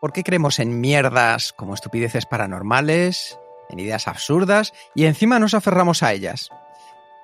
¿Por 0.00 0.12
qué 0.12 0.22
creemos 0.22 0.60
en 0.60 0.80
mierdas 0.80 1.52
como 1.52 1.74
estupideces 1.74 2.24
paranormales, 2.24 3.40
en 3.68 3.80
ideas 3.80 4.06
absurdas 4.06 4.72
y 4.94 5.06
encima 5.06 5.40
nos 5.40 5.54
aferramos 5.54 6.04
a 6.04 6.12
ellas? 6.12 6.50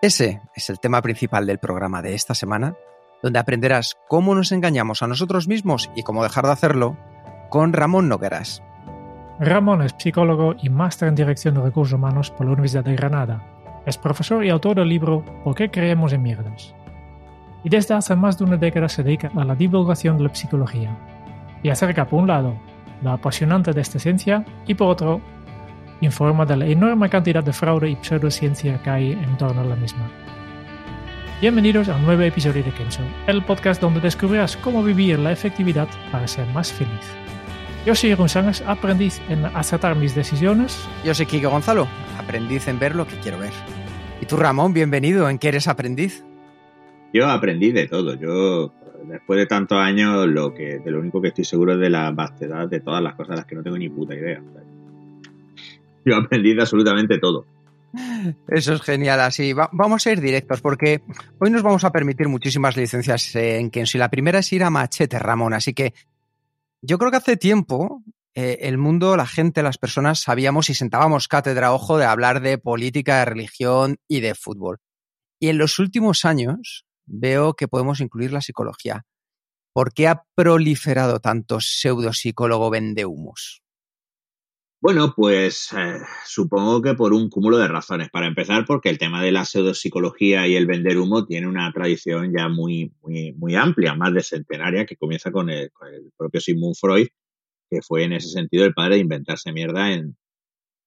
Ese 0.02 0.40
es 0.56 0.70
el 0.70 0.80
tema 0.80 1.00
principal 1.00 1.46
del 1.46 1.60
programa 1.60 2.02
de 2.02 2.14
esta 2.14 2.34
semana, 2.34 2.74
donde 3.22 3.38
aprenderás 3.38 3.96
cómo 4.08 4.34
nos 4.34 4.50
engañamos 4.50 5.04
a 5.04 5.06
nosotros 5.06 5.46
mismos 5.46 5.88
y 5.94 6.02
cómo 6.02 6.24
dejar 6.24 6.46
de 6.46 6.50
hacerlo 6.50 6.96
con 7.48 7.72
Ramón 7.72 8.08
Nogueras. 8.08 8.60
Ramón 9.38 9.82
es 9.82 9.94
psicólogo 9.96 10.56
y 10.60 10.68
máster 10.68 11.08
en 11.08 11.14
dirección 11.14 11.54
de 11.54 11.62
recursos 11.62 11.94
humanos 11.94 12.32
por 12.32 12.44
la 12.44 12.54
Universidad 12.54 12.84
de 12.84 12.96
Granada. 12.96 13.40
Es 13.86 13.98
profesor 13.98 14.44
y 14.44 14.50
autor 14.50 14.78
del 14.78 14.88
libro 14.88 15.24
¿Por 15.44 15.54
qué 15.54 15.70
creemos 15.70 16.12
en 16.12 16.22
mierdas? 16.22 16.74
Y 17.62 17.68
desde 17.68 17.94
hace 17.94 18.16
más 18.16 18.36
de 18.36 18.44
una 18.44 18.56
década 18.56 18.88
se 18.88 19.04
dedica 19.04 19.30
a 19.36 19.44
la 19.44 19.54
divulgación 19.54 20.18
de 20.18 20.24
la 20.24 20.34
psicología 20.34 20.98
y 21.64 21.70
acerca 21.70 22.06
por 22.06 22.20
un 22.20 22.28
lado 22.28 22.54
lo 23.02 23.10
apasionante 23.10 23.72
de 23.72 23.80
esta 23.80 23.98
ciencia 23.98 24.44
y 24.66 24.74
por 24.74 24.88
otro 24.88 25.20
informa 26.00 26.44
de 26.44 26.56
la 26.56 26.66
enorme 26.66 27.08
cantidad 27.08 27.42
de 27.42 27.52
fraude 27.52 27.90
y 27.90 27.98
pseudociencia 28.00 28.82
que 28.82 28.90
hay 28.90 29.12
en 29.12 29.36
torno 29.38 29.62
a 29.62 29.64
la 29.64 29.76
misma. 29.76 30.10
Bienvenidos 31.40 31.88
a 31.88 31.96
un 31.96 32.04
nuevo 32.04 32.22
episodio 32.22 32.62
de 32.62 32.70
Kenzo, 32.70 33.02
el 33.26 33.44
podcast 33.44 33.80
donde 33.80 34.00
descubrirás 34.00 34.56
cómo 34.56 34.82
vivir 34.82 35.18
la 35.18 35.32
efectividad 35.32 35.88
para 36.10 36.26
ser 36.26 36.46
más 36.48 36.72
feliz. 36.72 37.10
Yo 37.84 37.94
soy 37.94 38.10
Jeroen 38.10 38.28
Sánchez, 38.28 38.62
aprendiz 38.66 39.20
en 39.28 39.44
acertar 39.44 39.94
mis 39.94 40.14
decisiones. 40.14 40.88
Yo 41.04 41.14
soy 41.14 41.26
Kike 41.26 41.46
Gonzalo, 41.46 41.86
aprendiz 42.18 42.66
en 42.68 42.78
ver 42.78 42.94
lo 42.94 43.06
que 43.06 43.16
quiero 43.16 43.38
ver. 43.38 43.52
Y 44.22 44.26
tú, 44.26 44.36
Ramón, 44.36 44.72
bienvenido, 44.72 45.28
¿en 45.28 45.38
qué 45.38 45.48
eres 45.48 45.68
aprendiz? 45.68 46.24
Yo 47.12 47.28
aprendí 47.28 47.72
de 47.72 47.86
todo. 47.86 48.14
Yo, 48.14 48.72
después 49.08 49.38
de 49.38 49.46
tantos 49.46 49.78
años, 49.78 50.26
lo 50.26 50.52
que, 50.54 50.78
de 50.78 50.90
lo 50.90 51.00
único 51.00 51.20
que 51.20 51.28
estoy 51.28 51.44
seguro 51.44 51.74
es 51.74 51.80
de 51.80 51.90
la 51.90 52.10
vastedad 52.10 52.68
de 52.68 52.80
todas 52.80 53.02
las 53.02 53.14
cosas 53.14 53.30
de 53.30 53.36
las 53.36 53.46
que 53.46 53.54
no 53.56 53.62
tengo 53.62 53.78
ni 53.78 53.88
puta 53.88 54.14
idea. 54.14 54.42
Yo 56.04 56.16
aprendí 56.16 56.54
de 56.54 56.62
absolutamente 56.62 57.18
todo. 57.18 57.46
Eso 58.48 58.74
es 58.74 58.82
genial, 58.82 59.20
así. 59.20 59.52
vamos 59.52 60.06
a 60.06 60.12
ir 60.12 60.20
directos 60.20 60.60
porque 60.60 61.02
hoy 61.38 61.50
nos 61.50 61.62
vamos 61.62 61.84
a 61.84 61.92
permitir 61.92 62.28
muchísimas 62.28 62.76
licencias 62.76 63.34
en 63.36 63.70
Kenzo 63.70 63.96
y 63.96 64.00
la 64.00 64.10
primera 64.10 64.40
es 64.40 64.52
ir 64.52 64.64
a 64.64 64.70
machete, 64.70 65.18
Ramón. 65.18 65.54
Así 65.54 65.74
que 65.74 65.94
yo 66.82 66.98
creo 66.98 67.10
que 67.10 67.18
hace 67.18 67.36
tiempo 67.36 68.02
eh, 68.34 68.58
el 68.62 68.78
mundo, 68.78 69.16
la 69.16 69.26
gente, 69.26 69.62
las 69.62 69.78
personas 69.78 70.20
sabíamos 70.20 70.68
y 70.70 70.74
sentábamos 70.74 71.28
cátedra 71.28 71.72
ojo 71.72 71.96
de 71.98 72.04
hablar 72.04 72.40
de 72.40 72.58
política, 72.58 73.20
de 73.20 73.24
religión 73.26 73.96
y 74.08 74.20
de 74.20 74.34
fútbol. 74.34 74.78
Y 75.38 75.48
en 75.48 75.58
los 75.58 75.78
últimos 75.78 76.24
años 76.24 76.84
veo 77.06 77.54
que 77.54 77.68
podemos 77.68 78.00
incluir 78.00 78.32
la 78.32 78.40
psicología. 78.40 79.04
¿Por 79.72 79.92
qué 79.92 80.08
ha 80.08 80.24
proliferado 80.34 81.20
tanto 81.20 81.58
pseudopsicólogo 81.60 82.70
vendehumos? 82.70 83.64
Bueno, 84.84 85.14
pues 85.16 85.72
eh, 85.72 85.96
supongo 86.26 86.82
que 86.82 86.92
por 86.92 87.14
un 87.14 87.30
cúmulo 87.30 87.56
de 87.56 87.68
razones. 87.68 88.10
Para 88.10 88.26
empezar, 88.26 88.66
porque 88.66 88.90
el 88.90 88.98
tema 88.98 89.22
de 89.22 89.32
la 89.32 89.46
pseudopsicología 89.46 90.46
y 90.46 90.56
el 90.56 90.66
vender 90.66 90.98
humo 90.98 91.24
tiene 91.24 91.48
una 91.48 91.72
tradición 91.72 92.34
ya 92.36 92.48
muy, 92.48 92.92
muy, 93.00 93.32
muy 93.32 93.54
amplia, 93.54 93.94
más 93.94 94.12
de 94.12 94.22
centenaria, 94.22 94.84
que 94.84 94.96
comienza 94.96 95.32
con 95.32 95.48
el, 95.48 95.72
propio 96.18 96.38
Sigmund 96.38 96.76
Freud, 96.78 97.08
que 97.70 97.80
fue 97.80 98.04
en 98.04 98.12
ese 98.12 98.28
sentido 98.28 98.66
el 98.66 98.74
padre 98.74 98.96
de 98.96 99.00
inventarse 99.00 99.52
mierda 99.52 99.90
en, 99.90 100.18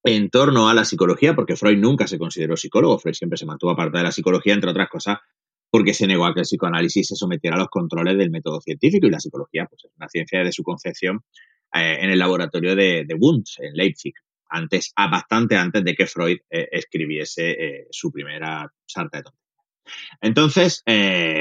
en 0.04 0.30
torno 0.30 0.70
a 0.70 0.76
la 0.76 0.86
psicología, 0.86 1.36
porque 1.36 1.56
Freud 1.56 1.80
nunca 1.80 2.06
se 2.06 2.20
consideró 2.20 2.56
psicólogo, 2.56 3.00
Freud 3.00 3.16
siempre 3.16 3.38
se 3.38 3.48
mantuvo 3.48 3.72
aparte 3.72 3.98
de 3.98 4.04
la 4.04 4.12
psicología, 4.12 4.54
entre 4.54 4.70
otras 4.70 4.90
cosas, 4.90 5.18
porque 5.70 5.94
se 5.94 6.08
negó 6.08 6.26
a 6.26 6.34
que 6.34 6.42
el 6.42 6.46
psicoanálisis 6.46 7.08
se 7.08 7.16
sometiera 7.16 7.56
a 7.56 7.60
los 7.60 7.70
controles 7.70 8.18
del 8.18 8.32
método 8.32 8.62
científico 8.62 9.08
y 9.08 9.12
la 9.12 9.20
psicología 9.20 9.66
pues, 9.66 9.86
es 9.86 9.92
una 9.98 10.10
ciencia 10.10 10.44
de 10.44 10.52
su 10.52 10.64
concepción 10.64 11.24
eh, 11.74 11.98
en 12.02 12.10
el 12.10 12.20
laboratorio 12.20 12.76
de, 12.76 13.06
Wundt, 13.20 13.48
en 13.60 13.74
Leipzig, 13.74 14.14
antes, 14.50 14.94
bastante 14.96 15.58
antes 15.58 15.84
de 15.84 15.96
que 15.96 16.08
Freud 16.08 16.38
eh, 16.50 16.68
escribiese 16.72 17.52
eh, 17.52 17.88
su 17.92 18.12
primera 18.12 18.72
sarta 18.86 19.18
de 19.18 19.24
tontería. 19.24 19.44
Entonces, 20.20 20.84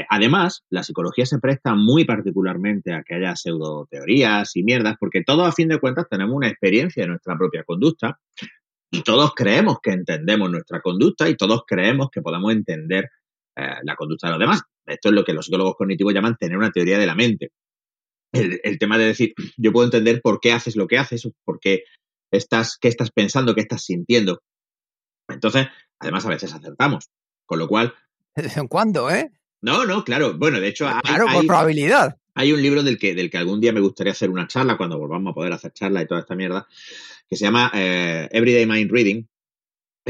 además, 0.09 0.63
la 0.69 0.81
psicología 0.81 1.25
se 1.25 1.37
presta 1.37 1.75
muy 1.75 2.05
particularmente 2.05 2.93
a 2.93 3.03
que 3.03 3.15
haya 3.15 3.35
pseudoteorías 3.35 4.55
y 4.55 4.63
mierdas, 4.63 4.95
porque 4.97 5.21
todos 5.21 5.45
a 5.45 5.51
fin 5.51 5.67
de 5.67 5.81
cuentas 5.81 6.05
tenemos 6.09 6.33
una 6.33 6.47
experiencia 6.47 7.03
de 7.03 7.09
nuestra 7.09 7.37
propia 7.37 7.65
conducta 7.65 8.17
y 8.89 9.01
todos 9.01 9.33
creemos 9.35 9.79
que 9.83 9.91
entendemos 9.91 10.49
nuestra 10.49 10.79
conducta 10.79 11.27
y 11.27 11.35
todos 11.35 11.63
creemos 11.67 12.07
que 12.09 12.21
podemos 12.21 12.53
entender 12.53 13.09
la 13.83 13.95
conducta 13.95 14.27
de 14.27 14.31
los 14.31 14.39
demás. 14.39 14.61
Esto 14.85 15.09
es 15.09 15.15
lo 15.15 15.23
que 15.23 15.33
los 15.33 15.45
psicólogos 15.45 15.75
cognitivos 15.75 16.13
llaman 16.13 16.37
tener 16.37 16.57
una 16.57 16.71
teoría 16.71 16.97
de 16.97 17.05
la 17.05 17.15
mente 17.15 17.51
el, 18.31 18.79
tema 18.79 18.97
de 18.97 19.05
decir, 19.05 19.33
yo 19.57 19.71
puedo 19.71 19.85
entender 19.85 20.21
por 20.21 20.39
qué 20.39 20.51
haces 20.51 20.75
lo 20.75 20.87
que 20.87 20.97
haces, 20.97 21.29
por 21.43 21.59
qué 21.59 21.83
estás, 22.31 22.77
qué 22.79 22.87
estás 22.87 23.11
pensando, 23.11 23.55
qué 23.55 23.61
estás 23.61 23.83
sintiendo. 23.83 24.41
Entonces, 25.27 25.67
además 25.99 26.25
a 26.25 26.29
veces 26.29 26.53
acertamos. 26.53 27.09
Con 27.45 27.59
lo 27.59 27.67
cual. 27.67 27.93
¿De 28.35 28.43
vez 28.43 28.57
en 28.57 28.67
cuando, 28.67 29.09
eh? 29.09 29.31
No, 29.61 29.85
no, 29.85 30.03
claro. 30.03 30.37
Bueno, 30.37 30.59
de 30.59 30.67
hecho. 30.67 30.87
Hay, 30.87 30.99
claro, 31.01 31.27
por 31.31 31.47
probabilidad. 31.47 32.17
Hay 32.35 32.51
un 32.51 32.61
libro 32.61 32.83
del 32.83 32.97
que, 32.97 33.15
del 33.15 33.29
que 33.29 33.37
algún 33.37 33.61
día 33.61 33.71
me 33.71 33.79
gustaría 33.79 34.11
hacer 34.11 34.29
una 34.29 34.47
charla, 34.47 34.77
cuando 34.77 34.99
volvamos 34.99 35.31
a 35.31 35.33
poder 35.33 35.53
hacer 35.53 35.71
charla 35.71 36.01
y 36.01 36.07
toda 36.07 36.19
esta 36.19 36.35
mierda, 36.35 36.67
que 37.27 37.35
se 37.35 37.45
llama 37.45 37.71
eh, 37.73 38.27
Everyday 38.31 38.65
Mind 38.65 38.91
Reading, 38.91 39.23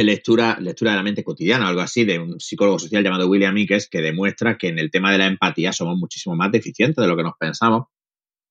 lectura, 0.03 0.57
lectura 0.59 0.91
de 0.91 0.97
la 0.97 1.03
mente 1.03 1.23
cotidiana, 1.23 1.67
algo 1.67 1.81
así, 1.81 2.05
de 2.05 2.19
un 2.19 2.39
psicólogo 2.39 2.79
social 2.79 3.03
llamado 3.03 3.27
William 3.27 3.55
Ickes, 3.57 3.89
que 3.89 4.01
demuestra 4.01 4.57
que 4.57 4.67
en 4.67 4.79
el 4.79 4.91
tema 4.91 5.11
de 5.11 5.17
la 5.17 5.27
empatía 5.27 5.73
somos 5.73 5.97
muchísimo 5.97 6.35
más 6.35 6.51
deficientes 6.51 7.01
de 7.01 7.07
lo 7.07 7.17
que 7.17 7.23
nos 7.23 7.33
pensamos 7.39 7.87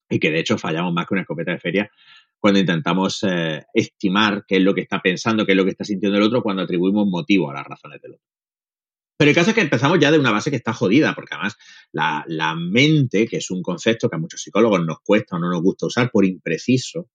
y 0.08 0.18
que 0.18 0.30
de 0.30 0.40
hecho 0.40 0.58
fallamos 0.58 0.92
más 0.92 1.06
que 1.06 1.14
una 1.14 1.22
escopeta 1.22 1.52
de 1.52 1.58
feria 1.58 1.90
cuando 2.38 2.60
intentamos 2.60 3.22
eh, 3.22 3.64
estimar 3.72 4.44
qué 4.46 4.56
es 4.56 4.62
lo 4.62 4.74
que 4.74 4.82
está 4.82 5.00
pensando, 5.00 5.44
qué 5.44 5.52
es 5.52 5.56
lo 5.56 5.64
que 5.64 5.70
está 5.70 5.84
sintiendo 5.84 6.18
el 6.18 6.24
otro, 6.24 6.42
cuando 6.42 6.62
atribuimos 6.62 7.06
motivo 7.08 7.50
a 7.50 7.54
las 7.54 7.66
razones 7.66 8.00
del 8.00 8.14
otro. 8.14 8.26
Pero 9.18 9.30
el 9.30 9.34
caso 9.34 9.50
es 9.50 9.54
que 9.54 9.62
empezamos 9.62 9.98
ya 9.98 10.10
de 10.10 10.18
una 10.18 10.30
base 10.30 10.50
que 10.50 10.56
está 10.56 10.74
jodida, 10.74 11.14
porque 11.14 11.34
además 11.34 11.56
la, 11.92 12.22
la 12.28 12.54
mente, 12.54 13.26
que 13.26 13.38
es 13.38 13.50
un 13.50 13.62
concepto 13.62 14.10
que 14.10 14.16
a 14.16 14.18
muchos 14.18 14.42
psicólogos 14.42 14.84
nos 14.84 15.00
cuesta 15.00 15.36
o 15.36 15.38
no 15.38 15.50
nos 15.50 15.62
gusta 15.62 15.86
usar 15.86 16.10
por 16.10 16.26
impreciso, 16.26 17.08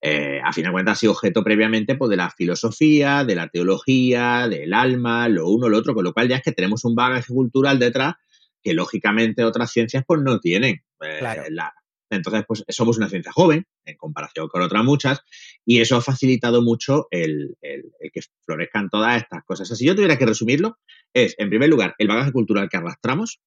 eh, 0.00 0.40
a 0.42 0.52
fin 0.52 0.64
de 0.64 0.72
cuentas 0.72 0.98
ha 0.98 1.00
sido 1.00 1.12
objeto 1.12 1.42
previamente 1.42 1.94
pues, 1.94 2.10
de 2.10 2.16
la 2.16 2.30
filosofía, 2.30 3.24
de 3.24 3.34
la 3.34 3.48
teología, 3.48 4.48
del 4.48 4.74
alma, 4.74 5.28
lo 5.28 5.48
uno, 5.48 5.68
lo 5.68 5.78
otro, 5.78 5.94
con 5.94 6.04
lo 6.04 6.12
cual 6.12 6.28
ya 6.28 6.36
es 6.36 6.42
que 6.42 6.52
tenemos 6.52 6.84
un 6.84 6.94
bagaje 6.94 7.32
cultural 7.32 7.78
detrás 7.78 8.14
que 8.62 8.74
lógicamente 8.74 9.44
otras 9.44 9.70
ciencias 9.70 10.04
pues 10.06 10.20
no 10.22 10.40
tienen. 10.40 10.82
Eh, 11.00 11.18
claro. 11.18 11.42
la, 11.50 11.72
entonces, 12.10 12.44
pues 12.46 12.64
somos 12.68 12.96
una 12.96 13.08
ciencia 13.08 13.32
joven 13.32 13.66
en 13.84 13.96
comparación 13.96 14.48
con 14.48 14.62
otras 14.62 14.84
muchas 14.84 15.20
y 15.64 15.80
eso 15.80 15.96
ha 15.96 16.00
facilitado 16.00 16.62
mucho 16.62 17.06
el, 17.10 17.56
que 17.60 18.20
florezcan 18.44 18.88
todas 18.88 19.22
estas 19.22 19.44
cosas. 19.44 19.68
si 19.68 19.86
yo 19.86 19.94
tuviera 19.94 20.18
que 20.18 20.26
resumirlo, 20.26 20.78
es, 21.12 21.34
en 21.38 21.48
primer 21.48 21.68
lugar, 21.68 21.94
el 21.98 22.08
bagaje 22.08 22.32
cultural 22.32 22.68
que 22.68 22.76
arrastramos. 22.76 23.40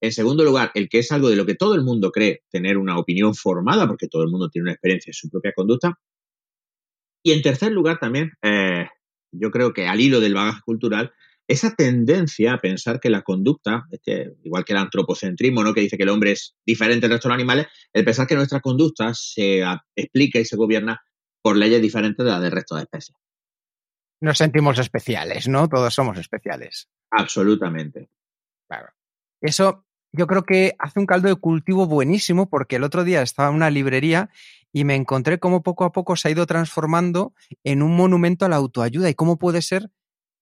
En 0.00 0.12
segundo 0.12 0.44
lugar, 0.44 0.70
el 0.74 0.88
que 0.88 0.98
es 0.98 1.10
algo 1.12 1.30
de 1.30 1.36
lo 1.36 1.46
que 1.46 1.54
todo 1.54 1.74
el 1.74 1.82
mundo 1.82 2.10
cree 2.10 2.42
tener 2.50 2.76
una 2.76 2.98
opinión 2.98 3.34
formada, 3.34 3.86
porque 3.86 4.08
todo 4.08 4.22
el 4.22 4.30
mundo 4.30 4.50
tiene 4.50 4.64
una 4.64 4.72
experiencia 4.72 5.10
en 5.10 5.14
su 5.14 5.30
propia 5.30 5.52
conducta. 5.54 5.98
Y 7.24 7.32
en 7.32 7.42
tercer 7.42 7.72
lugar, 7.72 7.98
también, 7.98 8.32
eh, 8.42 8.86
yo 9.32 9.50
creo 9.50 9.72
que 9.72 9.86
al 9.86 10.00
hilo 10.00 10.20
del 10.20 10.34
bagaje 10.34 10.60
cultural, 10.64 11.12
esa 11.48 11.74
tendencia 11.74 12.54
a 12.54 12.60
pensar 12.60 13.00
que 13.00 13.10
la 13.10 13.22
conducta, 13.22 13.86
este, 13.90 14.34
igual 14.42 14.64
que 14.64 14.72
el 14.72 14.78
antropocentrismo, 14.78 15.62
¿no? 15.62 15.74
que 15.74 15.80
dice 15.80 15.96
que 15.96 16.02
el 16.02 16.08
hombre 16.08 16.32
es 16.32 16.56
diferente 16.64 17.02
del 17.02 17.12
resto 17.12 17.28
de 17.28 17.34
los 17.34 17.38
animales, 17.38 17.66
el 17.92 18.04
pensar 18.04 18.26
que 18.26 18.34
nuestra 18.34 18.60
conducta 18.60 19.14
se 19.14 19.62
explica 19.94 20.38
y 20.38 20.44
se 20.44 20.56
gobierna 20.56 21.00
por 21.42 21.56
leyes 21.56 21.80
diferentes 21.80 22.24
de 22.24 22.32
las 22.32 22.42
del 22.42 22.50
resto 22.50 22.74
de 22.74 22.82
especies. 22.82 23.16
Nos 24.20 24.38
sentimos 24.38 24.78
especiales, 24.78 25.46
¿no? 25.46 25.68
Todos 25.68 25.94
somos 25.94 26.18
especiales. 26.18 26.88
Absolutamente. 27.10 28.10
Claro. 28.68 28.88
Eso 29.40 29.85
yo 30.16 30.26
creo 30.26 30.44
que 30.44 30.74
hace 30.78 30.98
un 30.98 31.06
caldo 31.06 31.28
de 31.28 31.36
cultivo 31.36 31.86
buenísimo 31.86 32.48
porque 32.48 32.76
el 32.76 32.84
otro 32.84 33.04
día 33.04 33.22
estaba 33.22 33.50
en 33.50 33.56
una 33.56 33.70
librería 33.70 34.30
y 34.72 34.84
me 34.84 34.94
encontré 34.94 35.38
cómo 35.38 35.62
poco 35.62 35.84
a 35.84 35.92
poco 35.92 36.16
se 36.16 36.28
ha 36.28 36.30
ido 36.30 36.46
transformando 36.46 37.34
en 37.64 37.82
un 37.82 37.94
monumento 37.94 38.46
a 38.46 38.48
la 38.48 38.56
autoayuda 38.56 39.10
y 39.10 39.14
cómo 39.14 39.38
puede 39.38 39.60
ser 39.62 39.90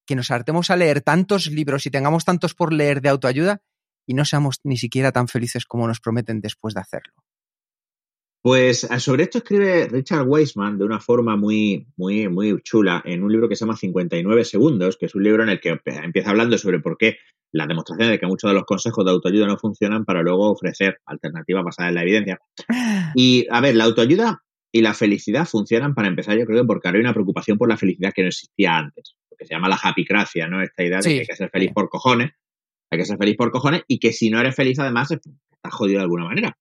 que 0.06 0.15
nos 0.15 0.31
hartemos 0.31 0.71
a 0.71 0.76
leer 0.76 1.00
tantos 1.00 1.49
libros 1.49 1.87
y 1.87 1.91
tengamos 1.91 2.25
tantos 2.25 2.55
por 2.55 2.73
leer 2.73 3.00
de 3.00 3.09
autoayuda 3.09 3.62
y 4.06 4.15
no 4.15 4.25
seamos 4.25 4.61
ni 4.62 4.76
siquiera 4.76 5.12
tan 5.12 5.29
felices 5.29 5.67
como 5.67 5.88
nos 5.88 6.00
prometen 6.00 6.41
después 6.41 6.75
de 6.75 6.81
hacerlo? 6.81 7.12
Pues 8.44 8.85
eh, 8.85 9.00
sobre 9.00 9.23
esto 9.23 9.38
escribe 9.38 9.88
Richard 9.88 10.29
Weisman 10.29 10.76
de 10.76 10.85
una 10.85 11.00
forma 11.00 11.35
muy, 11.35 11.87
muy, 11.96 12.29
muy 12.29 12.61
chula 12.62 13.00
en 13.06 13.23
un 13.25 13.32
libro 13.32 13.49
que 13.49 13.56
se 13.56 13.64
llama 13.64 13.75
59 13.75 14.44
segundos, 14.44 14.99
que 14.99 15.06
es 15.06 15.14
un 15.14 15.23
libro 15.23 15.44
en 15.44 15.49
el 15.49 15.61
que 15.61 15.81
empieza 15.87 16.29
hablando 16.29 16.58
sobre 16.58 16.79
por 16.79 16.99
qué 16.99 17.17
la 17.52 17.67
demostración 17.67 18.11
de 18.11 18.19
que 18.19 18.26
muchos 18.26 18.50
de 18.50 18.55
los 18.55 18.64
consejos 18.64 19.02
de 19.02 19.12
autoayuda 19.12 19.46
no 19.46 19.56
funcionan 19.56 20.05
para 20.05 20.20
luego 20.20 20.50
ofrecer 20.50 20.99
alternativas 21.06 21.64
basadas 21.64 21.88
en 21.88 21.94
la 21.94 22.02
evidencia. 22.02 22.38
Y 23.14 23.46
a 23.50 23.62
ver, 23.62 23.76
la 23.76 23.85
autoayuda 23.85 24.43
y 24.70 24.82
la 24.82 24.93
felicidad 24.93 25.47
funcionan 25.47 25.94
para 25.94 26.08
empezar, 26.08 26.37
yo 26.37 26.44
creo, 26.44 26.67
porque 26.67 26.88
ahora 26.88 26.99
hay 26.99 27.05
una 27.05 27.14
preocupación 27.14 27.56
por 27.56 27.70
la 27.70 27.79
felicidad 27.79 28.12
que 28.14 28.25
no 28.25 28.29
existía 28.29 28.76
antes, 28.76 29.17
que 29.38 29.47
se 29.47 29.55
llama 29.55 29.70
la 29.70 29.79
happycracia, 29.82 30.49
¿no? 30.49 30.61
Esta 30.61 30.85
idea 30.85 30.99
de 30.99 31.02
que 31.02 31.20
hay 31.20 31.26
que 31.26 31.37
ser 31.37 31.49
feliz 31.49 31.73
por 31.73 31.88
cojones, 31.88 32.32
hay 32.90 32.99
que 32.99 33.06
ser 33.06 33.17
feliz 33.17 33.37
por 33.38 33.50
cojones 33.50 33.85
y 33.88 33.99
que 33.99 34.12
si 34.12 34.29
no 34.29 34.38
eres 34.38 34.55
feliz 34.55 34.79
además 34.81 35.12
estás 35.12 35.73
jodido 35.73 36.00
de 36.00 36.02
alguna 36.02 36.26
manera. 36.26 36.58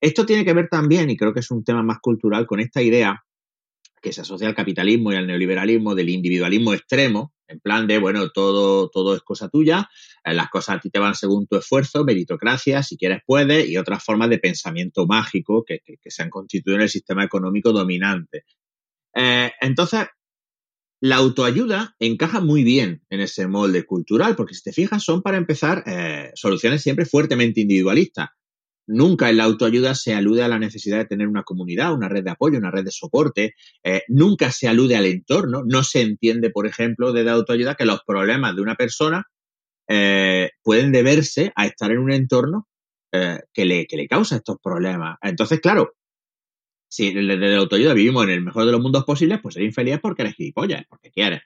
Esto 0.00 0.24
tiene 0.24 0.44
que 0.44 0.54
ver 0.54 0.68
también, 0.68 1.10
y 1.10 1.16
creo 1.16 1.34
que 1.34 1.40
es 1.40 1.50
un 1.50 1.64
tema 1.64 1.82
más 1.82 1.98
cultural, 2.00 2.46
con 2.46 2.60
esta 2.60 2.80
idea 2.82 3.22
que 4.00 4.12
se 4.12 4.22
asocia 4.22 4.48
al 4.48 4.54
capitalismo 4.54 5.12
y 5.12 5.16
al 5.16 5.26
neoliberalismo 5.26 5.94
del 5.94 6.08
individualismo 6.08 6.72
extremo, 6.72 7.34
en 7.48 7.60
plan 7.60 7.86
de, 7.86 7.98
bueno, 7.98 8.30
todo, 8.30 8.88
todo 8.88 9.14
es 9.14 9.22
cosa 9.22 9.48
tuya, 9.48 9.90
eh, 10.24 10.32
las 10.32 10.48
cosas 10.48 10.76
a 10.76 10.80
ti 10.80 10.90
te 10.90 10.98
van 10.98 11.14
según 11.14 11.46
tu 11.46 11.56
esfuerzo, 11.56 12.04
meritocracia, 12.04 12.82
si 12.82 12.96
quieres 12.96 13.20
puedes, 13.26 13.68
y 13.68 13.76
otras 13.76 14.02
formas 14.02 14.30
de 14.30 14.38
pensamiento 14.38 15.06
mágico 15.06 15.64
que, 15.66 15.80
se 16.04 16.22
han 16.22 16.30
constituido 16.30 16.76
en 16.76 16.82
el 16.82 16.88
sistema 16.88 17.24
económico 17.24 17.72
dominante. 17.72 18.44
Eh, 19.14 19.50
entonces, 19.60 20.06
la 21.02 21.16
autoayuda 21.16 21.96
encaja 21.98 22.40
muy 22.40 22.62
bien 22.62 23.02
en 23.10 23.20
ese 23.20 23.46
molde 23.48 23.84
cultural, 23.84 24.36
porque 24.36 24.54
si 24.54 24.62
te 24.62 24.72
fijas, 24.72 25.02
son 25.02 25.22
para 25.22 25.38
empezar 25.38 25.82
eh, 25.86 26.30
soluciones 26.34 26.82
siempre 26.82 27.06
fuertemente 27.06 27.60
individualistas. 27.60 28.30
Nunca 28.92 29.30
en 29.30 29.36
la 29.36 29.44
autoayuda 29.44 29.94
se 29.94 30.14
alude 30.14 30.42
a 30.42 30.48
la 30.48 30.58
necesidad 30.58 30.98
de 30.98 31.04
tener 31.04 31.28
una 31.28 31.44
comunidad, 31.44 31.94
una 31.94 32.08
red 32.08 32.24
de 32.24 32.30
apoyo, 32.30 32.58
una 32.58 32.72
red 32.72 32.84
de 32.84 32.90
soporte. 32.90 33.54
Eh, 33.84 34.02
nunca 34.08 34.50
se 34.50 34.66
alude 34.66 34.96
al 34.96 35.06
entorno. 35.06 35.62
No 35.64 35.84
se 35.84 36.00
entiende, 36.00 36.50
por 36.50 36.66
ejemplo, 36.66 37.12
desde 37.12 37.26
la 37.26 37.32
autoayuda 37.32 37.76
que 37.76 37.84
los 37.84 38.00
problemas 38.04 38.56
de 38.56 38.62
una 38.62 38.74
persona 38.74 39.24
eh, 39.88 40.50
pueden 40.62 40.90
deberse 40.90 41.52
a 41.54 41.66
estar 41.66 41.92
en 41.92 41.98
un 41.98 42.12
entorno 42.12 42.66
eh, 43.12 43.38
que, 43.52 43.64
le, 43.64 43.86
que 43.86 43.96
le 43.96 44.08
causa 44.08 44.36
estos 44.36 44.56
problemas. 44.60 45.18
Entonces, 45.22 45.60
claro, 45.60 45.92
si 46.88 47.14
desde 47.14 47.36
la 47.36 47.58
autoayuda 47.58 47.94
vivimos 47.94 48.24
en 48.24 48.30
el 48.30 48.42
mejor 48.42 48.66
de 48.66 48.72
los 48.72 48.80
mundos 48.80 49.04
posibles, 49.04 49.38
pues 49.40 49.54
ser 49.54 49.62
infeliz 49.62 50.00
porque 50.02 50.22
eres 50.22 50.34
gilipollas, 50.34 50.84
porque 50.88 51.12
quieres. 51.12 51.42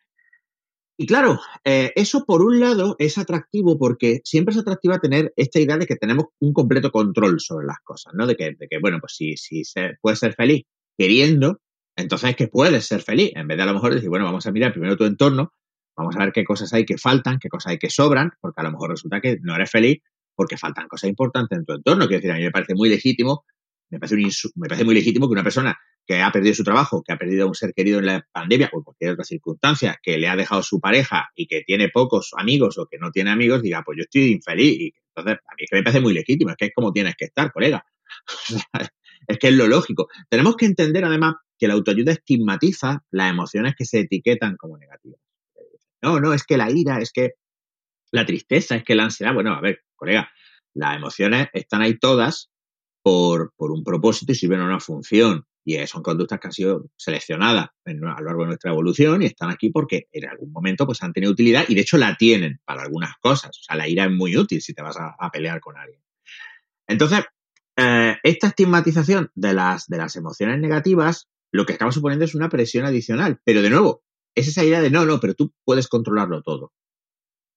Y 0.97 1.07
claro, 1.07 1.41
eh, 1.65 1.93
eso 1.97 2.25
por 2.25 2.41
un 2.41 2.61
lado 2.61 2.95
es 3.01 3.19
atractivo 3.19 3.77
porque 3.79 4.21
siempre 4.25 4.53
es 4.53 4.61
atractivo 4.61 4.99
tener 5.01 5.33
esta 5.37 5.59
idea 5.59 5.77
de 5.77 5.87
que 5.87 5.97
tenemos 5.97 6.27
un 6.39 6.53
completo 6.53 6.93
control 6.93 7.41
sobre 7.41 7.67
las 7.67 7.79
cosas, 7.83 8.15
¿no? 8.15 8.27
De 8.27 8.37
que, 8.37 8.55
de 8.57 8.69
que 8.69 8.79
bueno, 8.79 8.99
pues 9.01 9.17
si, 9.17 9.37
si 9.37 9.65
se, 9.65 9.95
puedes 10.01 10.21
ser 10.21 10.35
feliz 10.35 10.63
queriendo, 10.97 11.61
entonces 11.97 12.31
es 12.31 12.37
que 12.37 12.47
puedes 12.47 12.87
ser 12.87 13.03
feliz. 13.03 13.33
En 13.35 13.49
vez 13.49 13.57
de 13.57 13.65
a 13.65 13.67
lo 13.67 13.75
mejor 13.75 13.95
decir, 13.95 14.09
bueno, 14.09 14.25
vamos 14.25 14.47
a 14.47 14.53
mirar 14.53 14.73
primero 14.73 14.97
tu 14.97 15.05
entorno, 15.05 15.53
vamos 15.97 16.15
a 16.15 16.21
ver 16.21 16.33
qué 16.33 16.45
cosas 16.45 16.73
hay 16.73 16.85
que 16.85 16.97
faltan, 16.97 17.39
qué 17.41 17.49
cosas 17.49 17.73
hay 17.73 17.79
que 17.79 17.91
sobran, 17.91 18.31
porque 18.41 18.61
a 18.61 18.65
lo 18.65 18.71
mejor 18.71 18.91
resulta 18.91 19.21
que 19.21 19.39
no 19.43 19.57
eres 19.57 19.71
feliz 19.71 19.99
porque 20.37 20.57
faltan 20.57 20.87
cosas 20.87 21.11
importantes 21.11 21.59
en 21.59 21.65
tu 21.65 21.73
entorno. 21.75 22.07
Quiero 22.07 22.21
decir, 22.21 22.33
a 22.33 22.37
mí 22.37 22.43
me 22.43 22.51
parece 22.53 22.75
muy 22.75 22.89
legítimo 22.89 23.45
me 23.91 23.99
parece, 23.99 24.17
me 24.57 24.69
parece 24.69 24.85
muy 24.85 24.95
legítimo 24.95 25.29
que 25.29 25.33
una 25.33 25.43
persona 25.43 25.79
que 26.07 26.21
ha 26.21 26.31
perdido 26.31 26.55
su 26.55 26.65
trabajo, 26.65 27.03
que 27.03 27.13
ha 27.13 27.17
perdido 27.17 27.45
a 27.45 27.49
un 27.49 27.55
ser 27.55 27.73
querido 27.75 27.99
en 27.99 28.07
la 28.07 28.27
pandemia 28.31 28.71
o 28.73 28.79
en 28.79 28.85
cualquier 28.85 29.13
otra 29.13 29.25
circunstancia, 29.25 29.99
que 30.03 30.19
le 30.19 30.29
ha 30.29 30.37
dejado 30.37 30.63
su 30.63 30.81
pareja 30.81 31.31
y 31.35 31.47
que 31.47 31.63
tiene 31.63 31.89
pocos 31.89 32.33
amigos 32.37 32.79
o 32.79 32.87
que 32.87 32.99
no 32.99 33.11
tiene 33.11 33.31
amigos, 33.31 33.63
diga, 33.63 33.83
pues 33.83 33.99
yo 33.99 34.03
estoy 34.03 34.33
infeliz. 34.33 34.81
Y 34.81 34.95
entonces, 35.15 35.39
a 35.47 35.55
mí 35.55 35.63
es 35.65 35.71
que 35.71 35.77
me 35.77 35.83
parece 35.83 36.01
muy 36.01 36.13
legítimo, 36.13 36.51
es 36.51 36.57
que 36.57 36.67
es 36.67 36.73
como 36.75 36.93
tienes 36.93 37.15
que 37.17 37.27
estar, 37.27 37.53
colega. 37.53 37.87
es 39.29 39.39
que 39.39 39.49
es 39.49 39.55
lo 39.55 39.67
lógico. 39.67 40.09
Tenemos 40.29 40.57
que 40.57 40.67
entender 40.67 41.05
además 41.05 41.37
que 41.59 41.69
la 41.69 41.75
autoayuda 41.75 42.13
estigmatiza 42.13 43.05
las 43.11 43.31
emociones 43.31 43.75
que 43.77 43.85
se 43.85 44.01
etiquetan 44.01 44.57
como 44.57 44.77
negativas. 44.77 45.21
No, 46.03 46.21
no, 46.21 46.35
es 46.35 46.45
que 46.45 46.59
la 46.59 46.71
ira, 46.71 46.99
es 46.99 47.13
que 47.13 47.33
la 48.11 48.27
tristeza, 48.27 48.77
es 48.77 48.85
que 48.85 48.95
la 48.95 49.05
ansiedad, 49.05 49.33
bueno, 49.33 49.55
a 49.55 49.61
ver, 49.61 49.81
colega, 49.97 50.31
las 50.75 50.97
emociones 50.97 51.49
están 51.53 51.81
ahí 51.81 51.99
todas 51.99 52.51
por, 53.05 53.53
por 53.55 53.71
un 53.71 53.85
propósito 53.85 54.33
y 54.33 54.35
sirven 54.35 54.61
a 54.61 54.65
una 54.65 54.81
función. 54.81 55.45
Y 55.63 55.77
son 55.87 56.03
conductas 56.03 56.41
que 56.41 56.49
han 56.49 56.53
sido 56.53 56.87
seleccionadas 56.97 57.69
a 57.85 57.93
lo 57.93 58.25
largo 58.25 58.43
de 58.43 58.49
nuestra 58.49 58.71
evolución 58.71 59.23
y 59.23 59.27
están 59.27 59.51
aquí 59.51 59.71
porque 59.71 60.09
en 60.13 60.29
algún 60.29 60.53
momento 60.53 60.87
pues 60.87 61.03
han 61.03 61.13
tenido 61.13 61.33
utilidad 61.33 61.65
y 61.69 61.75
de 61.75 61.83
hecho 61.83 61.97
la 61.97 62.17
tienen 62.17 62.61
para 62.65 62.83
algunas 62.83 63.15
cosas. 63.21 63.51
O 63.51 63.63
sea, 63.63 63.77
la 63.77 63.89
ira 63.89 64.05
es 64.05 64.11
muy 64.11 64.37
útil 64.37 64.61
si 64.61 64.75
te 64.75 64.83
vas 64.83 64.97
a, 64.99 65.31
pelear 65.31 65.61
con 65.61 65.77
alguien. 65.77 66.01
Entonces, 66.87 67.25
eh, 67.77 68.17
esta 68.23 68.49
estigmatización 68.49 69.31
de 69.35 69.55
las, 69.55 69.87
de 69.87 69.99
las 69.99 70.17
emociones 70.17 70.59
negativas 70.59 71.29
lo 71.53 71.67
que 71.67 71.75
acaba 71.75 71.93
suponiendo 71.93 72.25
es 72.25 72.35
una 72.35 72.49
presión 72.49 72.85
adicional. 72.85 73.41
Pero 73.45 73.63
de 73.63 73.71
nuevo, 73.71 74.03
es 74.35 74.49
esa 74.49 74.65
idea 74.65 74.81
de 74.81 74.91
no, 74.91 75.05
no, 75.05 75.21
pero 75.21 75.35
tú 75.35 75.53
puedes 75.65 75.89
controlarlo 75.89 76.43
todo. 76.43 76.73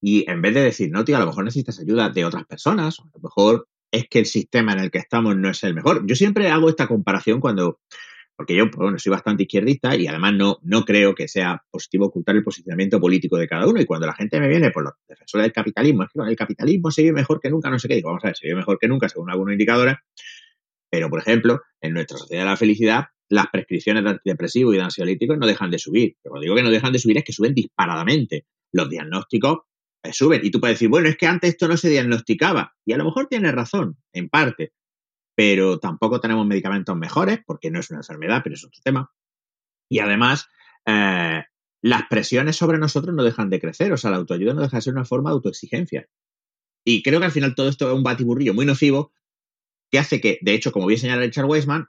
Y 0.00 0.30
en 0.30 0.40
vez 0.42 0.54
de 0.54 0.62
decir, 0.62 0.90
no, 0.90 1.04
tío, 1.04 1.16
a 1.16 1.20
lo 1.20 1.26
mejor 1.26 1.44
necesitas 1.44 1.80
ayuda 1.80 2.08
de 2.10 2.24
otras 2.24 2.44
personas, 2.46 3.00
a 3.00 3.04
lo 3.12 3.20
mejor 3.20 3.66
es 3.90 4.08
que 4.08 4.18
el 4.20 4.26
sistema 4.26 4.72
en 4.72 4.80
el 4.80 4.90
que 4.90 4.98
estamos 4.98 5.36
no 5.36 5.50
es 5.50 5.62
el 5.64 5.74
mejor. 5.74 6.06
Yo 6.06 6.14
siempre 6.14 6.48
hago 6.48 6.68
esta 6.68 6.86
comparación 6.86 7.40
cuando, 7.40 7.80
porque 8.36 8.54
yo, 8.54 8.70
bueno, 8.76 8.98
soy 8.98 9.10
bastante 9.10 9.44
izquierdista 9.44 9.96
y 9.96 10.06
además 10.06 10.34
no, 10.34 10.58
no 10.62 10.84
creo 10.84 11.14
que 11.14 11.28
sea 11.28 11.62
positivo 11.70 12.06
ocultar 12.06 12.36
el 12.36 12.42
posicionamiento 12.42 13.00
político 13.00 13.36
de 13.36 13.48
cada 13.48 13.66
uno. 13.66 13.80
Y 13.80 13.86
cuando 13.86 14.06
la 14.06 14.14
gente 14.14 14.40
me 14.40 14.48
viene 14.48 14.70
por 14.70 14.84
los 14.84 14.92
defensores 15.08 15.44
del 15.44 15.52
capitalismo, 15.52 16.02
es 16.02 16.10
que 16.10 16.18
con 16.18 16.28
el 16.28 16.36
capitalismo 16.36 16.90
se 16.90 17.02
vive 17.02 17.14
mejor 17.14 17.40
que 17.40 17.50
nunca, 17.50 17.70
no 17.70 17.78
sé 17.78 17.88
qué, 17.88 17.94
digo, 17.94 18.08
vamos 18.08 18.24
a 18.24 18.28
ver, 18.28 18.36
se 18.36 18.46
vive 18.46 18.58
mejor 18.58 18.78
que 18.78 18.88
nunca 18.88 19.08
según 19.08 19.30
algunos 19.30 19.52
indicadores. 19.52 19.96
Pero, 20.90 21.10
por 21.10 21.20
ejemplo, 21.20 21.62
en 21.80 21.94
nuestra 21.94 22.16
sociedad 22.16 22.44
de 22.44 22.50
la 22.50 22.56
felicidad, 22.56 23.06
las 23.28 23.48
prescripciones 23.48 24.04
de 24.04 24.10
antidepresivos 24.10 24.74
y 24.74 24.78
de 24.78 24.84
ansiolíticos 24.84 25.38
no 25.38 25.46
dejan 25.46 25.70
de 25.70 25.78
subir. 25.78 26.16
Pero 26.22 26.32
cuando 26.32 26.44
digo 26.44 26.54
que 26.56 26.62
no 26.62 26.70
dejan 26.70 26.92
de 26.92 26.98
subir 26.98 27.18
es 27.18 27.24
que 27.24 27.32
suben 27.32 27.54
disparadamente. 27.54 28.46
Los 28.72 28.88
diagnósticos 28.88 29.58
suben. 30.12 30.40
Y 30.44 30.50
tú 30.50 30.60
puedes 30.60 30.74
decir, 30.76 30.88
bueno, 30.88 31.08
es 31.08 31.16
que 31.16 31.26
antes 31.26 31.50
esto 31.50 31.68
no 31.68 31.76
se 31.76 31.88
diagnosticaba. 31.88 32.74
Y 32.84 32.92
a 32.92 32.98
lo 32.98 33.04
mejor 33.04 33.26
tienes 33.26 33.54
razón, 33.54 33.96
en 34.12 34.28
parte. 34.28 34.72
Pero 35.34 35.78
tampoco 35.78 36.20
tenemos 36.20 36.46
medicamentos 36.46 36.96
mejores, 36.96 37.40
porque 37.46 37.70
no 37.70 37.80
es 37.80 37.90
una 37.90 38.00
enfermedad, 38.00 38.40
pero 38.42 38.54
es 38.54 38.64
otro 38.64 38.80
tema. 38.82 39.12
Y 39.88 40.00
además, 40.00 40.48
eh, 40.86 41.44
las 41.82 42.02
presiones 42.08 42.56
sobre 42.56 42.78
nosotros 42.78 43.14
no 43.14 43.22
dejan 43.22 43.50
de 43.50 43.60
crecer. 43.60 43.92
O 43.92 43.96
sea, 43.96 44.10
la 44.10 44.16
autoayuda 44.16 44.54
no 44.54 44.62
deja 44.62 44.78
de 44.78 44.82
ser 44.82 44.94
una 44.94 45.04
forma 45.04 45.30
de 45.30 45.34
autoexigencia. 45.34 46.08
Y 46.84 47.02
creo 47.02 47.20
que 47.20 47.26
al 47.26 47.32
final 47.32 47.54
todo 47.54 47.68
esto 47.68 47.88
es 47.88 47.94
un 47.94 48.02
batiburrillo 48.02 48.54
muy 48.54 48.66
nocivo 48.66 49.12
que 49.90 49.98
hace 49.98 50.20
que, 50.20 50.38
de 50.42 50.54
hecho, 50.54 50.72
como 50.72 50.86
bien 50.86 51.00
señala 51.00 51.22
Richard 51.22 51.46
Weisman, 51.46 51.88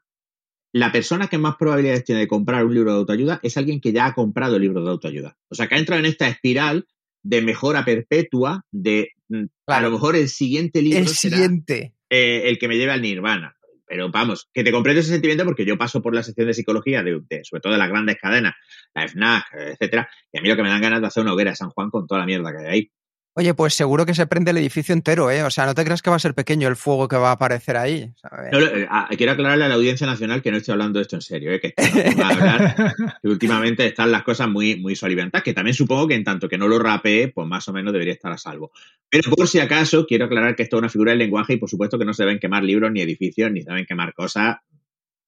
la 0.72 0.92
persona 0.92 1.28
que 1.28 1.38
más 1.38 1.56
probabilidades 1.56 2.04
tiene 2.04 2.22
de 2.22 2.28
comprar 2.28 2.66
un 2.66 2.74
libro 2.74 2.92
de 2.92 3.00
autoayuda 3.00 3.40
es 3.42 3.58
alguien 3.58 3.82
que 3.82 3.92
ya 3.92 4.06
ha 4.06 4.14
comprado 4.14 4.56
el 4.56 4.62
libro 4.62 4.84
de 4.84 4.92
autoayuda. 4.92 5.38
O 5.50 5.56
sea, 5.56 5.68
que 5.68 5.76
ha 5.76 5.80
entrado 5.80 6.00
en 6.00 6.06
esta 6.06 6.28
espiral 6.28 6.88
de 7.24 7.42
mejora 7.42 7.86
perpetua, 7.86 8.66
de 8.72 9.12
mm, 9.30 9.46
a 9.68 9.82
lo 9.82 9.92
mejor 9.92 10.16
el 10.16 10.30
siguiente 10.30 10.82
libro 10.82 11.00
el 11.00 11.08
siguiente. 11.08 11.94
Eh, 12.10 12.44
el 12.46 12.58
que 12.58 12.68
me 12.68 12.78
lleve 12.78 12.92
al 12.92 13.02
nirvana. 13.02 13.56
Pero 13.86 14.12
vamos, 14.12 14.48
que 14.54 14.64
te 14.64 14.72
comprendo 14.72 15.02
ese 15.02 15.10
sentimiento 15.10 15.46
porque 15.46 15.66
yo 15.66 15.78
paso 15.78 16.02
por 16.02 16.14
la 16.14 16.22
sección 16.22 16.46
de 16.46 16.54
psicología, 16.54 17.02
de, 17.02 17.22
sobre 17.44 17.62
todo 17.62 17.74
de 17.74 17.80
las 17.80 17.90
grandes 17.90 18.18
cadenas, 18.18 18.54
la 18.94 19.08
FNAC, 19.08 19.46
etcétera, 19.52 20.08
y 20.32 20.38
a 20.38 20.42
mí 20.42 20.48
lo 20.48 20.56
que 20.56 20.62
me 20.62 20.70
dan 20.70 20.82
ganas 20.82 21.02
de 21.02 21.08
hacer 21.08 21.24
una 21.24 21.34
hoguera 21.34 21.52
de 21.52 21.56
San 21.56 21.72
Juan 21.72 21.90
con 21.90 22.06
toda 22.06 22.20
la 22.20 22.28
mierda 22.28 22.52
que 22.52 22.58
hay 22.60 22.68
ahí. 22.68 22.92
Oye, 23.36 23.54
pues 23.54 23.74
seguro 23.76 24.06
que 24.06 24.16
se 24.16 24.28
prende 24.28 24.52
el 24.52 24.58
edificio 24.58 24.92
entero, 24.92 25.30
¿eh? 25.30 25.44
O 25.44 25.50
sea, 25.50 25.66
no 25.66 25.76
te 25.76 25.86
creas 25.86 26.02
que 26.02 26.10
va 26.10 26.16
a 26.16 26.20
ser 26.20 26.34
pequeño 26.34 26.68
el 26.68 26.76
fuego 26.76 27.08
que 27.08 27.16
va 27.16 27.30
a 27.30 27.34
aparecer 27.34 27.78
ahí. 27.78 28.12
Eh, 28.52 28.88
ah, 28.90 29.08
quiero 29.16 29.34
aclararle 29.34 29.66
a 29.66 29.70
la 29.70 29.76
audiencia 29.76 30.08
nacional 30.08 30.42
que 30.42 30.52
no 30.52 30.58
estoy 30.58 30.74
hablando 30.74 30.98
de 31.00 31.04
esto 31.04 31.16
en 31.16 31.22
serio, 31.22 31.52
¿eh? 31.52 31.60
Que, 31.60 31.74
hablar, 32.22 32.76
que 33.22 33.28
últimamente 33.28 33.86
están 33.86 34.12
las 34.12 34.24
cosas 34.24 34.50
muy, 34.50 34.78
muy 34.78 34.96
soliventas, 34.96 35.44
que 35.44 35.54
también 35.54 35.76
supongo 35.76 36.08
que 36.08 36.16
en 36.16 36.24
tanto 36.24 36.50
que 36.50 36.58
no 36.58 36.68
lo 36.68 36.80
rapee, 36.80 37.30
pues 37.30 37.48
más 37.48 37.68
o 37.68 37.74
menos 37.74 37.94
debería 37.94 38.14
estar 38.14 38.32
a 38.32 38.38
salvo. 38.38 38.72
Pero 39.10 39.32
por 39.32 39.48
si 39.48 39.60
acaso, 39.60 40.06
quiero 40.08 40.26
aclarar 40.26 40.56
que 40.56 40.64
esto 40.64 40.78
es 40.78 40.80
una 40.80 40.90
figura 40.90 41.12
del 41.12 41.20
lenguaje 41.20 41.54
y 41.54 41.58
por 41.58 41.70
supuesto 41.70 42.00
que 42.00 42.06
no 42.06 42.14
se 42.14 42.24
deben 42.24 42.40
quemar 42.40 42.64
libros 42.64 42.92
ni 42.92 43.02
edificios, 43.02 43.52
ni 43.52 43.62
se 43.62 43.70
deben 43.70 43.86
quemar 43.86 44.14
cosas, 44.14 44.58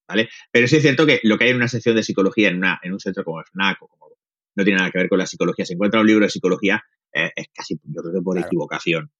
¿vale? 0.08 0.27
Pero 0.51 0.67
sí 0.67 0.77
es 0.77 0.81
cierto 0.81 1.05
que 1.05 1.20
lo 1.24 1.38
que 1.38 1.46
hay 1.46 1.50
en 1.51 1.58
una 1.58 1.67
sección 1.67 1.96
de 1.96 2.03
psicología 2.03 2.50
en, 2.50 2.58
una, 2.58 2.79
en 2.81 2.93
un 2.93 3.00
centro 3.00 3.24
como 3.24 3.41
FNAC 3.43 3.84
o 3.84 3.88
como 3.88 4.01
no 4.55 4.63
tiene 4.63 4.79
nada 4.79 4.91
que 4.91 4.98
ver 4.98 5.10
con 5.10 5.17
la 5.17 5.25
psicología. 5.25 5.65
Se 5.65 5.74
encuentra 5.74 6.01
un 6.01 6.08
libro 6.08 6.25
de 6.25 6.29
psicología, 6.29 6.84
es 7.11 7.47
casi, 7.53 7.79
yo 7.83 8.01
creo 8.01 8.13
que 8.13 8.21
por 8.21 8.37
equivocación. 8.39 9.11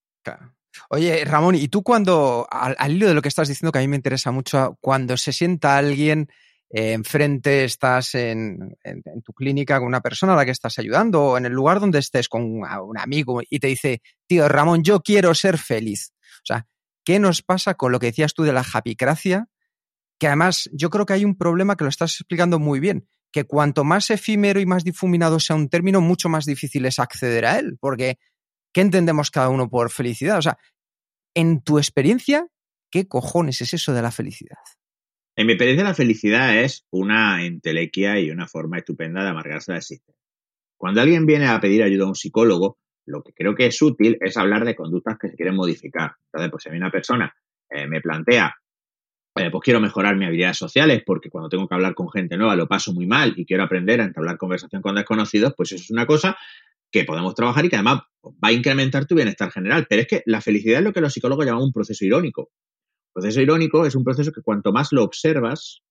Oye, 0.88 1.24
Ramón, 1.24 1.54
¿y 1.54 1.68
tú 1.68 1.82
cuando, 1.82 2.46
al, 2.50 2.92
hilo 2.92 3.08
de 3.08 3.14
lo 3.14 3.22
que 3.22 3.28
estás 3.28 3.48
diciendo, 3.48 3.72
que 3.72 3.78
a 3.78 3.82
mí 3.82 3.88
me 3.88 3.96
interesa 3.96 4.30
mucho, 4.30 4.78
cuando 4.80 5.16
se 5.16 5.32
sienta 5.32 5.76
alguien 5.76 6.28
eh, 6.70 6.92
enfrente, 6.92 7.64
estás 7.64 8.14
en, 8.14 8.76
tu 9.24 9.32
clínica 9.34 9.78
con 9.78 9.88
una 9.88 10.00
persona 10.00 10.32
a 10.32 10.36
la 10.36 10.44
que 10.44 10.50
estás 10.50 10.78
ayudando 10.78 11.22
o 11.22 11.38
en 11.38 11.44
el 11.44 11.52
lugar 11.52 11.80
donde 11.80 11.98
estés 11.98 12.28
con 12.28 12.42
un, 12.42 12.64
un 12.64 12.98
amigo 12.98 13.40
y 13.48 13.58
te 13.58 13.66
dice, 13.66 14.00
tío, 14.26 14.48
Ramón, 14.48 14.82
yo 14.82 15.00
quiero 15.00 15.34
ser 15.34 15.58
feliz. 15.58 16.12
O 16.36 16.46
sea, 16.46 16.66
¿qué 17.04 17.18
nos 17.18 17.42
pasa 17.42 17.74
con 17.74 17.92
lo 17.92 17.98
que 17.98 18.06
decías 18.06 18.32
tú 18.32 18.42
de 18.42 18.52
la 18.52 18.64
japicracia? 18.64 19.48
Que 20.18 20.28
además 20.28 20.70
yo 20.72 20.88
creo 20.88 21.04
que 21.04 21.12
hay 21.12 21.24
un 21.24 21.36
problema 21.36 21.76
que 21.76 21.84
lo 21.84 21.90
estás 21.90 22.14
explicando 22.14 22.58
muy 22.58 22.80
bien, 22.80 23.06
que 23.32 23.44
cuanto 23.44 23.82
más 23.82 24.10
efímero 24.10 24.60
y 24.60 24.66
más 24.66 24.84
difuminado 24.84 25.40
sea 25.40 25.56
un 25.56 25.68
término, 25.68 26.00
mucho 26.00 26.28
más 26.28 26.44
difícil 26.44 26.84
es 26.86 26.98
acceder 26.98 27.46
a 27.46 27.58
él, 27.58 27.78
porque 27.80 28.18
¿qué 28.72 28.82
entendemos 28.82 29.30
cada 29.30 29.48
uno 29.48 29.68
por 29.68 29.90
felicidad? 29.90 30.38
O 30.38 30.42
sea, 30.42 30.58
en 31.34 31.62
tu 31.62 31.78
experiencia, 31.78 32.46
¿qué 32.90 33.08
cojones 33.08 33.60
es 33.62 33.74
eso 33.74 33.94
de 33.94 34.02
la 34.02 34.10
felicidad? 34.10 34.58
En 35.34 35.46
mi 35.46 35.54
experiencia, 35.54 35.84
la 35.84 35.94
felicidad 35.94 36.58
es 36.58 36.84
una 36.90 37.44
entelequia 37.44 38.20
y 38.20 38.30
una 38.30 38.46
forma 38.46 38.78
estupenda 38.78 39.22
de 39.22 39.30
amargarse 39.30 39.72
la 39.72 39.78
existencia. 39.78 40.20
Cuando 40.76 41.00
alguien 41.00 41.24
viene 41.24 41.46
a 41.46 41.58
pedir 41.58 41.82
ayuda 41.82 42.04
a 42.04 42.08
un 42.08 42.14
psicólogo, 42.14 42.78
lo 43.06 43.22
que 43.22 43.32
creo 43.32 43.54
que 43.54 43.66
es 43.66 43.80
útil 43.80 44.18
es 44.20 44.36
hablar 44.36 44.64
de 44.64 44.76
conductas 44.76 45.16
que 45.18 45.28
se 45.28 45.36
quieren 45.36 45.56
modificar. 45.56 46.16
Entonces, 46.26 46.50
pues 46.50 46.62
si 46.62 46.68
a 46.68 46.72
mí 46.72 46.78
una 46.78 46.90
persona 46.90 47.34
eh, 47.70 47.86
me 47.86 48.00
plantea, 48.00 48.54
eh, 49.34 49.50
pues 49.50 49.62
quiero 49.62 49.80
mejorar 49.80 50.16
mis 50.16 50.28
habilidades 50.28 50.58
sociales 50.58 51.02
porque 51.06 51.30
cuando 51.30 51.48
tengo 51.48 51.66
que 51.66 51.74
hablar 51.74 51.94
con 51.94 52.10
gente 52.10 52.36
nueva 52.36 52.54
lo 52.54 52.68
paso 52.68 52.92
muy 52.92 53.06
mal 53.06 53.32
y 53.36 53.46
quiero 53.46 53.62
aprender 53.62 54.00
a 54.00 54.04
entablar 54.04 54.36
conversación 54.36 54.82
con 54.82 54.94
desconocidos, 54.94 55.54
pues 55.56 55.72
eso 55.72 55.82
es 55.82 55.90
una 55.90 56.06
cosa 56.06 56.36
que 56.90 57.04
podemos 57.04 57.34
trabajar 57.34 57.64
y 57.64 57.70
que 57.70 57.76
además 57.76 58.02
va 58.24 58.48
a 58.48 58.52
incrementar 58.52 59.06
tu 59.06 59.14
bienestar 59.14 59.50
general. 59.50 59.86
Pero 59.88 60.02
es 60.02 60.08
que 60.08 60.22
la 60.26 60.42
felicidad 60.42 60.80
es 60.80 60.84
lo 60.84 60.92
que 60.92 61.00
los 61.00 61.12
psicólogos 61.12 61.46
llaman 61.46 61.62
un 61.62 61.72
proceso 61.72 62.04
irónico. 62.04 62.50
El 63.08 63.22
proceso 63.22 63.40
irónico 63.40 63.86
es 63.86 63.94
un 63.94 64.04
proceso 64.04 64.30
que 64.30 64.42
cuanto 64.42 64.72
más 64.72 64.92
lo 64.92 65.02
observas, 65.02 65.82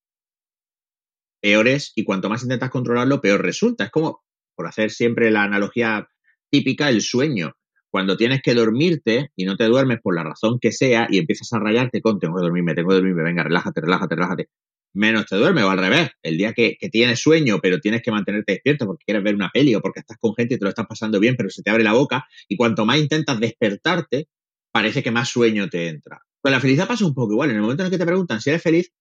peor 1.41 1.67
es 1.67 1.91
y 1.95 2.03
cuanto 2.03 2.29
más 2.29 2.43
intentas 2.43 2.69
controlarlo, 2.69 3.19
peor 3.19 3.41
resulta. 3.41 3.85
Es 3.85 3.91
como, 3.91 4.23
por 4.55 4.67
hacer 4.67 4.91
siempre 4.91 5.31
la 5.31 5.43
analogía 5.43 6.07
típica, 6.51 6.89
el 6.89 7.01
sueño. 7.01 7.55
Cuando 7.91 8.15
tienes 8.15 8.41
que 8.41 8.53
dormirte 8.53 9.31
y 9.35 9.43
no 9.43 9.57
te 9.57 9.65
duermes 9.65 9.99
por 10.01 10.15
la 10.15 10.23
razón 10.23 10.59
que 10.59 10.71
sea 10.71 11.07
y 11.09 11.17
empiezas 11.17 11.51
a 11.51 11.59
rayarte 11.59 12.01
con 12.01 12.19
tengo 12.19 12.37
que 12.37 12.43
dormirme, 12.43 12.73
tengo 12.73 12.89
que 12.89 12.95
dormirme, 12.95 13.23
venga, 13.23 13.43
relájate, 13.43 13.81
relájate, 13.81 14.15
relájate, 14.15 14.49
menos 14.93 15.25
te 15.25 15.35
duermes 15.35 15.65
o 15.65 15.69
al 15.69 15.77
revés. 15.77 16.09
El 16.23 16.37
día 16.37 16.53
que, 16.53 16.77
tienes 16.89 17.19
sueño 17.19 17.59
pero 17.61 17.79
tienes 17.79 18.01
que 18.01 18.11
mantenerte 18.11 18.53
despierto 18.53 18.85
porque 18.85 19.03
quieres 19.05 19.23
ver 19.23 19.35
una 19.35 19.49
peli 19.49 19.75
o 19.75 19.81
porque 19.81 19.99
estás 19.99 20.17
con 20.19 20.33
gente 20.35 20.55
y 20.55 20.57
te 20.57 20.63
lo 20.63 20.69
estás 20.69 20.87
pasando 20.87 21.19
bien 21.19 21.35
pero 21.35 21.49
se 21.49 21.63
te 21.63 21.69
abre 21.69 21.83
la 21.83 21.93
boca 21.93 22.25
y 22.47 22.55
cuanto 22.55 22.85
más 22.85 22.97
intentas 22.97 23.39
despertarte, 23.39 24.29
parece 24.71 25.03
que 25.03 25.11
más 25.11 25.29
sueño 25.29 25.69
te 25.69 25.89
entra. 25.89 26.21
Con 26.41 26.53
la 26.53 26.61
felicidad 26.61 26.87
pasa 26.87 27.05
un 27.05 27.13
poco 27.13 27.33
igual. 27.33 27.49
En 27.49 27.57
el 27.57 27.61
momento 27.61 27.83
en 27.83 27.87
el 27.87 27.91
que 27.91 27.99
te 27.99 28.05
preguntan 28.05 28.39
si 28.39 28.49
eres 28.51 28.63
feliz, 28.63 28.91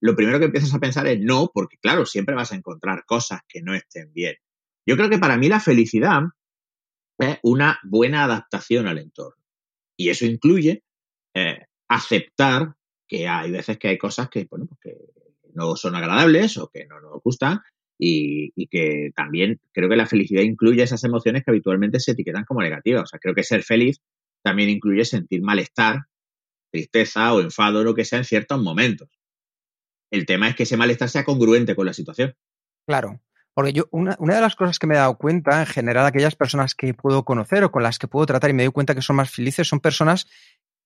lo 0.00 0.16
primero 0.16 0.40
que 0.40 0.46
empiezas 0.46 0.74
a 0.74 0.80
pensar 0.80 1.06
es 1.06 1.20
no, 1.20 1.50
porque 1.54 1.76
claro, 1.80 2.06
siempre 2.06 2.34
vas 2.34 2.50
a 2.50 2.56
encontrar 2.56 3.04
cosas 3.06 3.40
que 3.48 3.62
no 3.62 3.72
estén 3.72 4.12
bien. 4.12 4.34
Yo 4.84 4.96
creo 4.96 5.08
que 5.08 5.18
para 5.18 5.38
mí 5.38 5.48
la 5.48 5.60
felicidad 5.60 6.22
es 7.22 7.38
una 7.42 7.78
buena 7.82 8.24
adaptación 8.24 8.86
al 8.86 8.98
entorno. 8.98 9.42
Y 9.96 10.10
eso 10.10 10.26
incluye 10.26 10.82
eh, 11.34 11.66
aceptar 11.88 12.74
que 13.06 13.28
hay 13.28 13.50
veces 13.50 13.78
que 13.78 13.88
hay 13.88 13.98
cosas 13.98 14.28
que, 14.28 14.46
bueno, 14.50 14.66
pues 14.66 14.96
no 15.54 15.76
son 15.76 15.94
agradables 15.94 16.56
o 16.58 16.68
que 16.68 16.86
no 16.86 17.00
nos 17.00 17.22
gustan 17.22 17.60
y, 17.98 18.52
y, 18.56 18.66
que 18.68 19.10
también 19.14 19.60
creo 19.72 19.88
que 19.88 19.96
la 19.96 20.06
felicidad 20.06 20.42
incluye 20.42 20.82
esas 20.82 21.04
emociones 21.04 21.44
que 21.44 21.50
habitualmente 21.50 22.00
se 22.00 22.12
etiquetan 22.12 22.44
como 22.44 22.62
negativas. 22.62 23.04
O 23.04 23.06
sea, 23.06 23.18
creo 23.18 23.34
que 23.34 23.42
ser 23.42 23.62
feliz 23.62 24.00
también 24.42 24.70
incluye 24.70 25.04
sentir 25.04 25.42
malestar, 25.42 26.06
tristeza 26.70 27.32
o 27.34 27.40
enfado 27.40 27.80
o 27.80 27.84
lo 27.84 27.94
que 27.94 28.04
sea 28.04 28.18
en 28.18 28.24
ciertos 28.24 28.60
momentos. 28.60 29.08
El 30.10 30.26
tema 30.26 30.48
es 30.48 30.56
que 30.56 30.64
ese 30.64 30.76
malestar 30.76 31.08
sea 31.08 31.24
congruente 31.24 31.76
con 31.76 31.86
la 31.86 31.92
situación. 31.92 32.34
Claro. 32.86 33.20
Porque 33.54 33.72
yo, 33.72 33.84
una, 33.90 34.16
de 34.16 34.40
las 34.40 34.56
cosas 34.56 34.78
que 34.78 34.86
me 34.86 34.94
he 34.94 34.98
dado 34.98 35.18
cuenta, 35.18 35.60
en 35.60 35.66
general, 35.66 36.06
aquellas 36.06 36.36
personas 36.36 36.74
que 36.74 36.94
puedo 36.94 37.24
conocer 37.24 37.64
o 37.64 37.70
con 37.70 37.82
las 37.82 37.98
que 37.98 38.08
puedo 38.08 38.24
tratar 38.24 38.50
y 38.50 38.54
me 38.54 38.64
doy 38.64 38.72
cuenta 38.72 38.94
que 38.94 39.02
son 39.02 39.16
más 39.16 39.30
felices, 39.30 39.68
son 39.68 39.80
personas, 39.80 40.26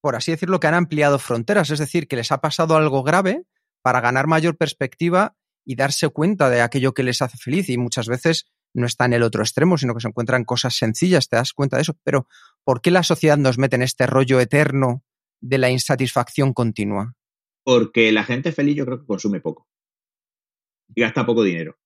por 0.01 0.17
así 0.17 0.33
decirlo, 0.33 0.59
que 0.59 0.67
han 0.67 0.75
ampliado 0.75 1.19
fronteras, 1.19 1.71
es 1.71 1.79
decir, 1.79 2.09
que 2.09 2.17
les 2.17 2.33
ha 2.33 2.41
pasado 2.41 2.77
algo 2.77 3.05
grave 3.05 3.45
para 3.83 4.01
ganar 4.01 4.27
mayor 4.27 4.57
perspectiva 4.57 5.37
y 5.65 5.77
darse 5.77 6.09
cuenta 6.09 6.51
de 6.51 6.61
aquello 6.61 6.93
que 6.93 7.05
les 7.05 7.23
hace 7.23 7.39
feliz. 7.39 7.69
Y 7.69 7.79
muchas 7.79 8.09
veces 8.09 8.51
no 8.75 8.87
está 8.87 9.05
en 9.05 9.13
el 9.13 9.23
otro 9.23 9.43
extremo, 9.43 9.79
sino 9.79 9.95
que 9.95 10.01
se 10.01 10.09
encuentran 10.09 10.45
cosas 10.45 10.77
sencillas, 10.77 11.29
te 11.29 11.37
das 11.37 11.53
cuenta 11.53 11.77
de 11.77 11.83
eso. 11.83 11.97
Pero, 12.03 12.27
¿por 12.65 12.81
qué 12.81 12.91
la 12.91 13.05
sociedad 13.05 13.39
nos 13.39 13.59
mete 13.59 13.77
en 13.77 13.83
este 13.83 14.07
rollo 14.07 14.41
eterno 14.41 15.05
de 15.41 15.59
la 15.59 15.71
insatisfacción 15.71 16.53
continua? 16.53 17.15
Porque 17.65 18.11
la 18.11 18.25
gente 18.25 18.51
feliz 18.53 18.77
yo 18.77 18.87
creo 18.87 19.01
que 19.01 19.07
consume 19.07 19.41
poco 19.41 19.69
y 20.95 21.01
gasta 21.01 21.27
poco 21.27 21.43
dinero. 21.43 21.79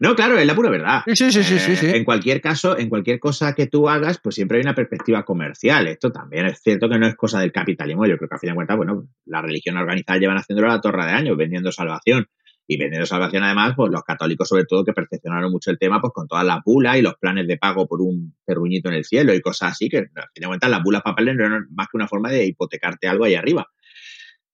No, 0.00 0.14
claro, 0.14 0.38
es 0.38 0.46
la 0.46 0.54
pura 0.54 0.70
verdad. 0.70 1.02
Sí, 1.06 1.30
sí, 1.30 1.42
sí, 1.42 1.58
sí, 1.58 1.86
En 1.86 2.04
cualquier 2.04 2.40
caso, 2.40 2.78
en 2.78 2.88
cualquier 2.88 3.18
cosa 3.20 3.54
que 3.54 3.66
tú 3.66 3.88
hagas, 3.88 4.18
pues 4.20 4.34
siempre 4.34 4.58
hay 4.58 4.62
una 4.62 4.74
perspectiva 4.74 5.24
comercial. 5.24 5.86
Esto 5.86 6.10
también 6.10 6.46
es 6.46 6.60
cierto 6.60 6.88
que 6.88 6.98
no 6.98 7.06
es 7.06 7.14
cosa 7.16 7.40
del 7.40 7.52
capitalismo. 7.52 8.06
Yo 8.06 8.16
creo 8.16 8.28
que 8.28 8.34
a 8.34 8.38
fin 8.38 8.50
de 8.50 8.54
cuentas, 8.54 8.76
bueno, 8.76 9.08
la 9.24 9.42
religión 9.42 9.76
organizada 9.76 10.18
llevan 10.18 10.36
haciéndolo 10.36 10.70
a 10.70 10.74
la 10.74 10.80
torre 10.80 11.04
de 11.04 11.12
años, 11.12 11.36
vendiendo 11.36 11.70
salvación. 11.70 12.26
Y 12.70 12.76
vendiendo 12.76 13.06
salvación, 13.06 13.44
además, 13.44 13.72
pues 13.74 13.90
los 13.90 14.02
católicos, 14.02 14.46
sobre 14.46 14.64
todo, 14.66 14.84
que 14.84 14.92
perfeccionaron 14.92 15.50
mucho 15.50 15.70
el 15.70 15.78
tema, 15.78 16.02
pues 16.02 16.12
con 16.12 16.28
todas 16.28 16.44
las 16.44 16.58
bulas 16.62 16.98
y 16.98 17.02
los 17.02 17.14
planes 17.14 17.46
de 17.46 17.56
pago 17.56 17.86
por 17.86 18.02
un 18.02 18.34
perruñito 18.44 18.90
en 18.90 18.96
el 18.96 19.06
cielo 19.06 19.32
y 19.32 19.40
cosas 19.40 19.72
así, 19.72 19.88
que 19.88 19.98
a 19.98 20.02
fin 20.02 20.42
de 20.42 20.46
cuentas 20.48 20.68
las 20.68 20.82
bulas 20.82 21.00
papeles 21.02 21.34
no 21.34 21.46
eran 21.46 21.66
más 21.70 21.86
que 21.90 21.96
una 21.96 22.06
forma 22.06 22.30
de 22.30 22.44
hipotecarte 22.44 23.08
algo 23.08 23.24
ahí 23.24 23.36
arriba. 23.36 23.68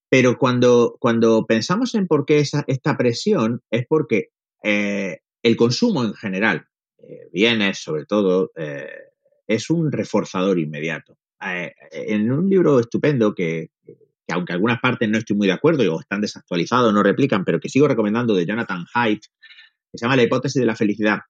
Pero 0.08 0.38
cuando, 0.38 0.96
cuando 1.00 1.44
pensamos 1.44 1.96
en 1.96 2.06
por 2.06 2.24
qué 2.24 2.38
esa, 2.38 2.62
esta 2.68 2.96
presión, 2.96 3.62
es 3.72 3.84
porque 3.88 4.28
eh, 4.64 5.20
el 5.44 5.56
consumo 5.56 6.02
en 6.02 6.14
general, 6.14 6.66
eh, 6.98 7.28
bienes 7.30 7.78
sobre 7.78 8.06
todo, 8.06 8.50
eh, 8.56 8.88
es 9.46 9.68
un 9.68 9.92
reforzador 9.92 10.58
inmediato. 10.58 11.18
Eh, 11.44 11.74
en 11.92 12.32
un 12.32 12.48
libro 12.48 12.80
estupendo 12.80 13.34
que, 13.34 13.72
aunque 14.28 14.54
algunas 14.54 14.80
partes 14.80 15.06
no 15.10 15.18
estoy 15.18 15.36
muy 15.36 15.46
de 15.46 15.52
acuerdo 15.52 15.94
o 15.94 16.00
están 16.00 16.22
desactualizados, 16.22 16.94
no 16.94 17.02
replican, 17.02 17.44
pero 17.44 17.60
que 17.60 17.68
sigo 17.68 17.86
recomendando 17.86 18.34
de 18.34 18.46
Jonathan 18.46 18.86
Haidt, 18.94 19.24
que 19.92 19.98
se 19.98 20.06
llama 20.06 20.16
La 20.16 20.22
hipótesis 20.22 20.58
de 20.58 20.66
la 20.66 20.76
felicidad. 20.76 21.20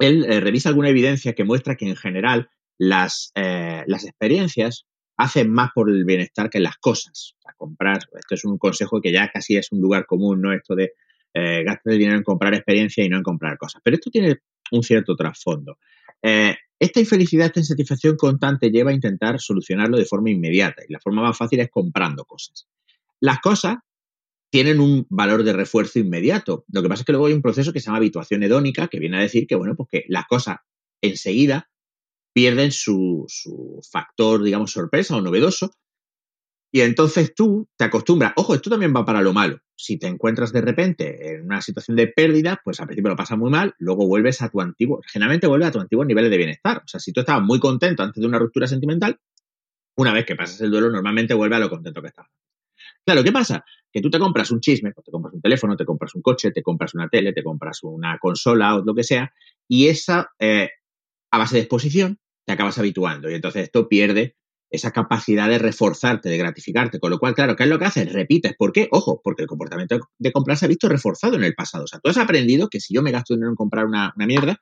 Él 0.00 0.26
revisa 0.42 0.68
alguna 0.68 0.88
evidencia 0.88 1.34
que 1.34 1.44
muestra 1.44 1.76
que 1.76 1.88
en 1.88 1.96
general 1.96 2.50
las, 2.78 3.32
las 3.34 4.04
experiencias 4.04 4.86
hacen 5.16 5.50
más 5.50 5.70
por 5.74 5.88
el 5.88 6.04
bienestar 6.04 6.50
que 6.50 6.60
las 6.60 6.76
cosas. 6.76 7.36
O 7.42 7.48
comprar, 7.56 8.00
esto 8.18 8.34
es 8.34 8.44
un 8.44 8.58
consejo 8.58 9.00
que 9.00 9.12
ya 9.12 9.30
casi 9.30 9.56
es 9.56 9.72
un 9.72 9.80
lugar 9.80 10.04
común, 10.04 10.42
¿no? 10.42 10.52
Esto 10.52 10.74
de 10.74 10.92
eh, 11.36 11.64
el 11.84 11.98
dinero 11.98 12.16
en 12.16 12.22
comprar 12.22 12.54
experiencia 12.54 13.04
y 13.04 13.08
no 13.10 13.18
en 13.18 13.22
comprar 13.22 13.58
cosas. 13.58 13.82
Pero 13.84 13.96
esto 13.96 14.10
tiene 14.10 14.38
un 14.70 14.82
cierto 14.82 15.14
trasfondo. 15.14 15.78
Eh, 16.22 16.56
esta 16.78 17.00
infelicidad, 17.00 17.46
esta 17.46 17.60
insatisfacción 17.60 18.16
constante 18.16 18.70
lleva 18.70 18.90
a 18.90 18.94
intentar 18.94 19.38
solucionarlo 19.38 19.98
de 19.98 20.06
forma 20.06 20.30
inmediata 20.30 20.82
y 20.88 20.92
la 20.92 21.00
forma 21.00 21.22
más 21.22 21.36
fácil 21.36 21.60
es 21.60 21.70
comprando 21.70 22.24
cosas. 22.24 22.66
Las 23.20 23.40
cosas 23.40 23.76
tienen 24.50 24.80
un 24.80 25.06
valor 25.10 25.42
de 25.42 25.52
refuerzo 25.52 25.98
inmediato. 25.98 26.64
Lo 26.72 26.82
que 26.82 26.88
pasa 26.88 27.02
es 27.02 27.06
que 27.06 27.12
luego 27.12 27.26
hay 27.26 27.34
un 27.34 27.42
proceso 27.42 27.72
que 27.72 27.80
se 27.80 27.86
llama 27.86 27.98
habituación 27.98 28.42
hedónica, 28.42 28.88
que 28.88 28.98
viene 28.98 29.18
a 29.18 29.22
decir 29.22 29.46
que, 29.46 29.56
bueno, 29.56 29.74
pues 29.74 30.04
las 30.08 30.26
cosas 30.26 30.56
enseguida 31.02 31.68
pierden 32.32 32.72
su 32.72 33.26
factor, 33.90 34.42
digamos, 34.42 34.70
sorpresa 34.70 35.16
o 35.16 35.20
novedoso 35.20 35.70
y 36.76 36.82
entonces 36.82 37.34
tú 37.34 37.70
te 37.74 37.84
acostumbras, 37.84 38.34
ojo, 38.36 38.54
esto 38.54 38.68
también 38.68 38.94
va 38.94 39.02
para 39.02 39.22
lo 39.22 39.32
malo. 39.32 39.60
Si 39.74 39.98
te 39.98 40.08
encuentras 40.08 40.52
de 40.52 40.60
repente 40.60 41.32
en 41.32 41.46
una 41.46 41.62
situación 41.62 41.96
de 41.96 42.06
pérdida, 42.06 42.60
pues 42.62 42.80
al 42.80 42.86
principio 42.86 43.08
lo 43.08 43.16
pasas 43.16 43.38
muy 43.38 43.50
mal, 43.50 43.74
luego 43.78 44.06
vuelves 44.06 44.42
a 44.42 44.50
tu 44.50 44.60
antiguo, 44.60 45.00
generalmente 45.06 45.46
vuelves 45.46 45.68
a 45.68 45.70
tu 45.70 45.80
antiguo 45.80 46.04
nivel 46.04 46.28
de 46.28 46.36
bienestar. 46.36 46.82
O 46.84 46.86
sea, 46.86 47.00
si 47.00 47.14
tú 47.14 47.20
estabas 47.20 47.42
muy 47.42 47.58
contento 47.60 48.02
antes 48.02 48.20
de 48.20 48.26
una 48.26 48.38
ruptura 48.38 48.66
sentimental, 48.66 49.18
una 49.96 50.12
vez 50.12 50.26
que 50.26 50.36
pasas 50.36 50.60
el 50.60 50.70
duelo, 50.70 50.90
normalmente 50.90 51.32
vuelve 51.32 51.56
a 51.56 51.60
lo 51.60 51.70
contento 51.70 52.02
que 52.02 52.08
estabas. 52.08 52.30
Claro, 53.06 53.24
¿qué 53.24 53.32
pasa? 53.32 53.64
Que 53.90 54.02
tú 54.02 54.10
te 54.10 54.18
compras 54.18 54.50
un 54.50 54.60
chisme, 54.60 54.92
pues 54.92 55.06
te 55.06 55.10
compras 55.10 55.32
un 55.32 55.40
teléfono, 55.40 55.78
te 55.78 55.86
compras 55.86 56.14
un 56.14 56.20
coche, 56.20 56.50
te 56.50 56.62
compras 56.62 56.92
una 56.92 57.08
tele, 57.08 57.32
te 57.32 57.42
compras 57.42 57.78
una 57.84 58.18
consola 58.18 58.74
o 58.76 58.84
lo 58.84 58.94
que 58.94 59.02
sea, 59.02 59.32
y 59.66 59.88
esa, 59.88 60.28
eh, 60.38 60.68
a 61.30 61.38
base 61.38 61.54
de 61.54 61.62
exposición, 61.62 62.18
te 62.44 62.52
acabas 62.52 62.76
habituando. 62.76 63.30
Y 63.30 63.34
entonces 63.34 63.62
esto 63.62 63.88
pierde 63.88 64.36
esa 64.70 64.90
capacidad 64.90 65.48
de 65.48 65.58
reforzarte, 65.58 66.28
de 66.28 66.38
gratificarte. 66.38 66.98
Con 66.98 67.10
lo 67.10 67.18
cual, 67.18 67.34
claro, 67.34 67.56
¿qué 67.56 67.64
es 67.64 67.68
lo 67.68 67.78
que 67.78 67.84
haces? 67.84 68.12
Repites. 68.12 68.54
¿Por 68.56 68.72
qué? 68.72 68.88
Ojo, 68.90 69.20
porque 69.22 69.42
el 69.42 69.48
comportamiento 69.48 69.98
de 70.18 70.32
comprar 70.32 70.56
se 70.56 70.64
ha 70.64 70.68
visto 70.68 70.88
reforzado 70.88 71.36
en 71.36 71.44
el 71.44 71.54
pasado. 71.54 71.84
O 71.84 71.86
sea, 71.86 72.00
tú 72.00 72.10
has 72.10 72.18
aprendido 72.18 72.68
que 72.68 72.80
si 72.80 72.94
yo 72.94 73.02
me 73.02 73.12
gasto 73.12 73.34
dinero 73.34 73.50
en 73.50 73.56
comprar 73.56 73.86
una, 73.86 74.12
mierda, 74.16 74.60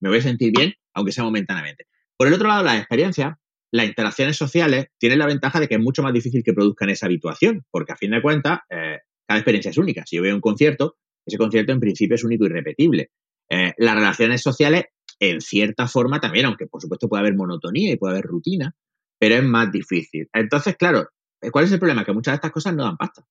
me 0.00 0.08
voy 0.08 0.18
a 0.18 0.22
sentir 0.22 0.52
bien, 0.56 0.74
aunque 0.94 1.12
sea 1.12 1.24
momentáneamente. 1.24 1.86
Por 2.16 2.28
el 2.28 2.34
otro 2.34 2.48
lado, 2.48 2.62
la 2.62 2.76
experiencia, 2.76 3.38
las 3.72 3.86
interacciones 3.86 4.36
sociales 4.36 4.86
tienen 4.98 5.18
la 5.18 5.26
ventaja 5.26 5.60
de 5.60 5.68
que 5.68 5.74
es 5.74 5.80
mucho 5.80 6.02
más 6.02 6.12
difícil 6.12 6.42
que 6.44 6.52
produzcan 6.52 6.90
esa 6.90 7.06
habituación, 7.06 7.64
porque 7.70 7.92
a 7.92 7.96
fin 7.96 8.12
de 8.12 8.22
cuentas, 8.22 8.60
eh, 8.70 8.98
cada 9.26 9.38
experiencia 9.38 9.70
es 9.70 9.78
única. 9.78 10.04
Si 10.06 10.16
yo 10.16 10.22
veo 10.22 10.34
un 10.34 10.40
concierto, 10.40 10.96
ese 11.26 11.38
concierto 11.38 11.72
en 11.72 11.80
principio 11.80 12.14
es 12.14 12.24
único 12.24 12.46
y 12.46 12.48
repetible. 12.48 13.10
Eh, 13.48 13.72
las 13.78 13.94
relaciones 13.94 14.42
sociales, 14.42 14.84
en 15.18 15.40
cierta 15.40 15.88
forma 15.88 16.20
también, 16.20 16.46
aunque 16.46 16.66
por 16.66 16.80
supuesto 16.80 17.08
puede 17.08 17.22
haber 17.22 17.36
monotonía 17.36 17.92
y 17.92 17.96
puede 17.96 18.14
haber 18.14 18.24
rutina, 18.24 18.74
pero 19.20 19.34
es 19.34 19.44
más 19.44 19.70
difícil. 19.70 20.28
Entonces, 20.32 20.76
claro, 20.76 21.06
¿cuál 21.52 21.66
es 21.66 21.72
el 21.72 21.78
problema? 21.78 22.04
Que 22.06 22.12
muchas 22.14 22.32
de 22.32 22.36
estas 22.36 22.52
cosas 22.52 22.74
no 22.74 22.84
dan 22.84 22.96
pasta. 22.96 23.22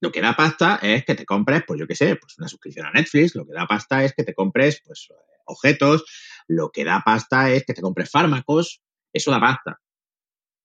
Lo 0.00 0.10
que 0.10 0.22
da 0.22 0.34
pasta 0.34 0.78
es 0.82 1.04
que 1.04 1.14
te 1.14 1.26
compres, 1.26 1.62
pues 1.66 1.78
yo 1.78 1.86
qué 1.86 1.94
sé, 1.94 2.16
pues 2.16 2.38
una 2.38 2.48
suscripción 2.48 2.86
a 2.86 2.90
Netflix, 2.90 3.34
lo 3.34 3.46
que 3.46 3.52
da 3.52 3.66
pasta 3.66 4.02
es 4.02 4.14
que 4.14 4.24
te 4.24 4.34
compres, 4.34 4.80
pues, 4.84 5.08
objetos, 5.44 6.04
lo 6.48 6.70
que 6.70 6.84
da 6.84 7.02
pasta 7.04 7.50
es 7.50 7.64
que 7.66 7.74
te 7.74 7.82
compres 7.82 8.10
fármacos, 8.10 8.80
eso 9.12 9.30
da 9.30 9.38
pasta. 9.38 9.78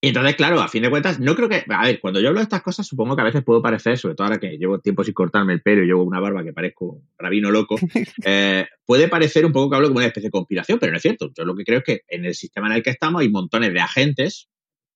Y 0.03 0.07
entonces, 0.07 0.35
claro, 0.35 0.59
a 0.61 0.67
fin 0.67 0.81
de 0.81 0.89
cuentas, 0.89 1.19
no 1.19 1.35
creo 1.35 1.47
que. 1.47 1.63
A 1.69 1.83
ver, 1.83 1.99
cuando 1.99 2.19
yo 2.19 2.29
hablo 2.29 2.39
de 2.39 2.45
estas 2.45 2.63
cosas, 2.63 2.87
supongo 2.87 3.15
que 3.15 3.21
a 3.21 3.25
veces 3.25 3.43
puedo 3.43 3.61
parecer, 3.61 3.99
sobre 3.99 4.15
todo 4.15 4.25
ahora 4.25 4.39
que 4.39 4.57
llevo 4.57 4.79
tiempo 4.79 5.03
sin 5.03 5.13
cortarme 5.13 5.53
el 5.53 5.61
pelo 5.61 5.83
y 5.83 5.85
llevo 5.85 6.03
una 6.03 6.19
barba 6.19 6.43
que 6.43 6.53
parezco 6.53 6.85
un 6.85 7.07
rabino 7.19 7.51
loco, 7.51 7.75
eh, 8.25 8.65
puede 8.83 9.09
parecer 9.09 9.45
un 9.45 9.51
poco 9.51 9.69
que 9.69 9.75
hablo 9.75 9.89
como 9.89 9.99
una 9.99 10.07
especie 10.07 10.29
de 10.29 10.31
conspiración, 10.31 10.79
pero 10.79 10.91
no 10.91 10.97
es 10.97 11.03
cierto. 11.03 11.31
Yo 11.37 11.45
lo 11.45 11.55
que 11.55 11.63
creo 11.63 11.79
es 11.79 11.83
que 11.83 12.01
en 12.07 12.25
el 12.25 12.33
sistema 12.33 12.65
en 12.67 12.73
el 12.73 12.83
que 12.83 12.89
estamos 12.89 13.21
hay 13.21 13.29
montones 13.29 13.73
de 13.73 13.79
agentes, 13.79 14.49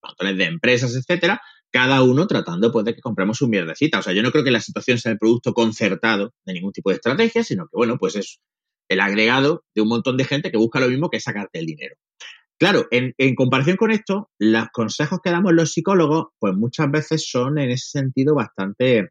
montones 0.05 0.37
de 0.37 0.45
empresas, 0.45 0.95
etcétera, 0.95 1.41
cada 1.71 2.03
uno 2.03 2.25
tratando 2.27 2.71
pues, 2.71 2.85
de 2.85 2.95
que 2.95 3.01
compremos 3.01 3.41
un 3.41 3.49
mierdecita. 3.49 3.99
O 3.99 4.01
sea, 4.01 4.13
yo 4.13 4.23
no 4.23 4.31
creo 4.31 4.43
que 4.43 4.51
la 4.51 4.61
situación 4.61 4.97
sea 4.97 5.11
el 5.11 5.17
producto 5.17 5.53
concertado 5.53 6.33
de 6.45 6.53
ningún 6.53 6.71
tipo 6.71 6.89
de 6.89 6.95
estrategia, 6.95 7.43
sino 7.43 7.65
que, 7.65 7.75
bueno, 7.75 7.97
pues 7.97 8.15
es 8.15 8.39
el 8.87 8.99
agregado 9.01 9.65
de 9.73 9.81
un 9.81 9.89
montón 9.89 10.15
de 10.17 10.25
gente 10.25 10.51
que 10.51 10.57
busca 10.57 10.79
lo 10.79 10.87
mismo 10.87 11.09
que 11.09 11.19
sacarte 11.19 11.59
el 11.59 11.65
dinero. 11.65 11.95
Claro, 12.57 12.87
en, 12.89 13.35
comparación 13.35 13.75
con 13.75 13.91
esto, 13.91 14.29
los 14.39 14.69
consejos 14.71 15.19
que 15.21 15.31
damos 15.31 15.53
los 15.53 15.73
psicólogos, 15.73 16.27
pues 16.39 16.55
muchas 16.55 16.89
veces 16.89 17.27
son 17.29 17.57
en 17.57 17.71
ese 17.71 17.99
sentido 17.99 18.33
bastante. 18.33 19.09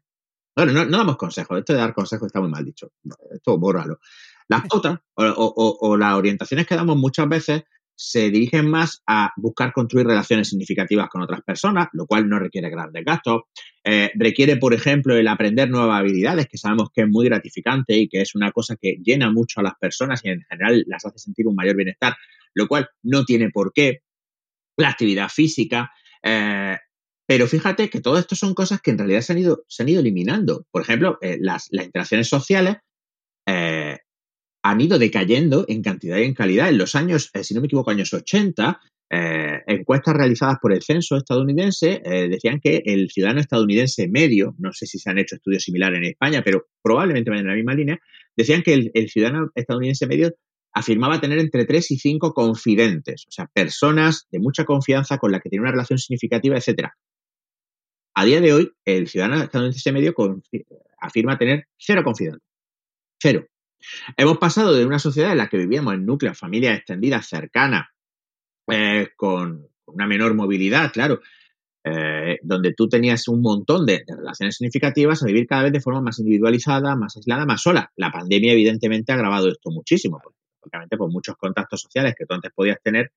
Bueno, 0.55 0.85
no, 0.85 0.97
damos 0.97 1.17
consejos, 1.17 1.59
esto 1.59 1.73
de 1.73 1.79
dar 1.79 1.93
consejos 1.93 2.27
está 2.27 2.41
muy 2.41 2.49
mal 2.49 2.65
dicho. 2.65 2.91
Esto 3.31 3.59
bórralo. 3.59 3.99
Las 4.47 4.67
pautas 4.67 4.99
o, 5.15 5.77
o, 5.79 5.97
las 5.97 6.15
orientaciones 6.15 6.65
que 6.65 6.75
damos 6.75 6.97
muchas 6.97 7.29
veces 7.29 7.63
se 7.95 8.29
dirigen 8.29 8.69
más 8.69 9.01
a 9.07 9.31
buscar 9.37 9.71
construir 9.71 10.07
relaciones 10.07 10.49
significativas 10.49 11.09
con 11.09 11.21
otras 11.21 11.41
personas, 11.41 11.87
lo 11.93 12.05
cual 12.05 12.27
no 12.27 12.39
requiere 12.39 12.69
grandes 12.69 13.05
gastos. 13.05 13.43
Eh, 13.83 14.11
requiere, 14.15 14.57
por 14.57 14.73
ejemplo, 14.73 15.15
el 15.15 15.27
aprender 15.27 15.69
nuevas 15.69 15.99
habilidades, 15.99 16.47
que 16.47 16.57
sabemos 16.57 16.89
que 16.93 17.01
es 17.01 17.07
muy 17.07 17.25
gratificante 17.25 17.97
y 17.97 18.07
que 18.09 18.21
es 18.21 18.35
una 18.35 18.51
cosa 18.51 18.75
que 18.75 18.97
llena 19.03 19.31
mucho 19.31 19.59
a 19.59 19.63
las 19.63 19.75
personas 19.79 20.23
y 20.25 20.29
en 20.29 20.41
general 20.49 20.83
las 20.87 21.05
hace 21.05 21.19
sentir 21.19 21.47
un 21.47 21.55
mayor 21.55 21.75
bienestar 21.75 22.15
lo 22.55 22.67
cual 22.67 22.89
no 23.03 23.25
tiene 23.25 23.51
por 23.51 23.71
qué. 23.73 24.01
La 24.77 24.89
actividad 24.89 25.29
física. 25.29 25.91
Eh, 26.23 26.77
pero 27.27 27.47
fíjate 27.47 27.89
que 27.89 28.01
todo 28.01 28.17
esto 28.17 28.35
son 28.35 28.53
cosas 28.53 28.81
que 28.81 28.91
en 28.91 28.97
realidad 28.97 29.21
se 29.21 29.33
han 29.33 29.39
ido, 29.39 29.63
se 29.67 29.83
han 29.83 29.89
ido 29.89 29.99
eliminando. 29.99 30.65
Por 30.71 30.81
ejemplo, 30.81 31.17
eh, 31.21 31.37
las, 31.39 31.71
interacciones 31.71 32.27
sociales 32.27 32.77
han 34.67 34.81
ido 34.81 34.97
decayendo 34.97 35.63
en 35.67 35.83
cantidad 35.83 36.17
y 36.17 36.23
en 36.23 36.33
calidad. 36.33 36.69
En 36.69 36.79
los 36.79 36.95
años, 36.95 37.29
si 37.39 37.53
no 37.53 37.61
me 37.61 37.67
equivoco, 37.67 37.91
años 37.91 38.11
80, 38.11 38.81
encuestas 39.67 40.15
realizadas 40.15 40.57
por 40.59 40.73
el 40.73 40.81
censo 40.81 41.15
estadounidense 41.17 42.01
decían 42.03 42.59
que 42.59 42.81
el 42.83 43.11
ciudadano 43.11 43.41
estadounidense 43.41 44.07
medio, 44.07 44.55
no 44.57 44.73
sé 44.73 44.87
si 44.87 44.97
se 44.97 45.11
han 45.11 45.19
hecho 45.19 45.35
estudios 45.35 45.63
similares 45.63 45.99
en 45.99 46.05
España, 46.05 46.41
pero 46.43 46.65
probablemente 46.81 47.29
vayan 47.29 47.45
en 47.45 47.49
la 47.51 47.55
misma 47.55 47.75
línea, 47.75 47.99
decían 48.35 48.63
que 48.63 48.91
el 48.91 49.09
ciudadano 49.09 49.51
estadounidense 49.53 50.07
medio 50.07 50.33
afirmaba 50.73 51.21
tener 51.21 51.37
entre 51.37 51.65
tres 51.65 51.91
y 51.91 51.99
cinco 51.99 52.33
confidentes, 52.33 53.25
o 53.27 53.31
sea, 53.31 53.45
personas 53.45 54.25
de 54.31 54.39
mucha 54.39 54.65
confianza 54.65 55.19
con 55.19 55.31
las 55.31 55.41
que 55.41 55.49
tiene 55.49 55.61
una 55.61 55.71
relación 55.71 55.99
significativa, 55.99 56.57
etc. 56.57 56.89
A 58.15 58.25
día 58.25 58.41
de 58.41 58.51
hoy, 58.51 58.71
el 58.83 59.07
ciudadano 59.07 59.43
estadounidense 59.43 59.91
medio 59.91 60.15
afirma 60.99 61.37
tener 61.37 61.67
cero 61.77 62.01
confidentes. 62.03 62.41
Cero. 63.21 63.45
Hemos 64.17 64.37
pasado 64.37 64.73
de 64.73 64.85
una 64.85 64.99
sociedad 64.99 65.31
en 65.31 65.37
la 65.37 65.47
que 65.47 65.57
vivíamos 65.57 65.93
en 65.93 66.05
núcleos, 66.05 66.37
familias 66.37 66.77
extendidas, 66.77 67.27
cercanas, 67.27 67.87
eh, 68.71 69.09
con 69.15 69.67
una 69.85 70.07
menor 70.07 70.33
movilidad, 70.33 70.91
claro, 70.91 71.21
eh, 71.83 72.39
donde 72.41 72.73
tú 72.73 72.89
tenías 72.89 73.27
un 73.27 73.41
montón 73.41 73.85
de, 73.85 74.03
relaciones 74.07 74.57
significativas, 74.57 75.21
a 75.21 75.27
vivir 75.27 75.45
cada 75.45 75.63
vez 75.63 75.71
de 75.71 75.81
forma 75.81 76.01
más 76.01 76.17
individualizada, 76.17 76.95
más 76.95 77.15
aislada, 77.15 77.45
más 77.45 77.61
sola. 77.61 77.91
La 77.95 78.11
pandemia, 78.11 78.53
evidentemente, 78.53 79.11
ha 79.11 79.15
agravado 79.15 79.49
esto 79.49 79.69
muchísimo 79.69 80.19
lógicamente, 80.65 80.97
pues 80.97 81.11
muchos 81.11 81.35
contactos 81.37 81.81
sociales 81.81 82.15
que 82.17 82.25
tú 82.25 82.33
antes 82.33 82.51
podías 82.53 82.81
tener, 82.81 83.11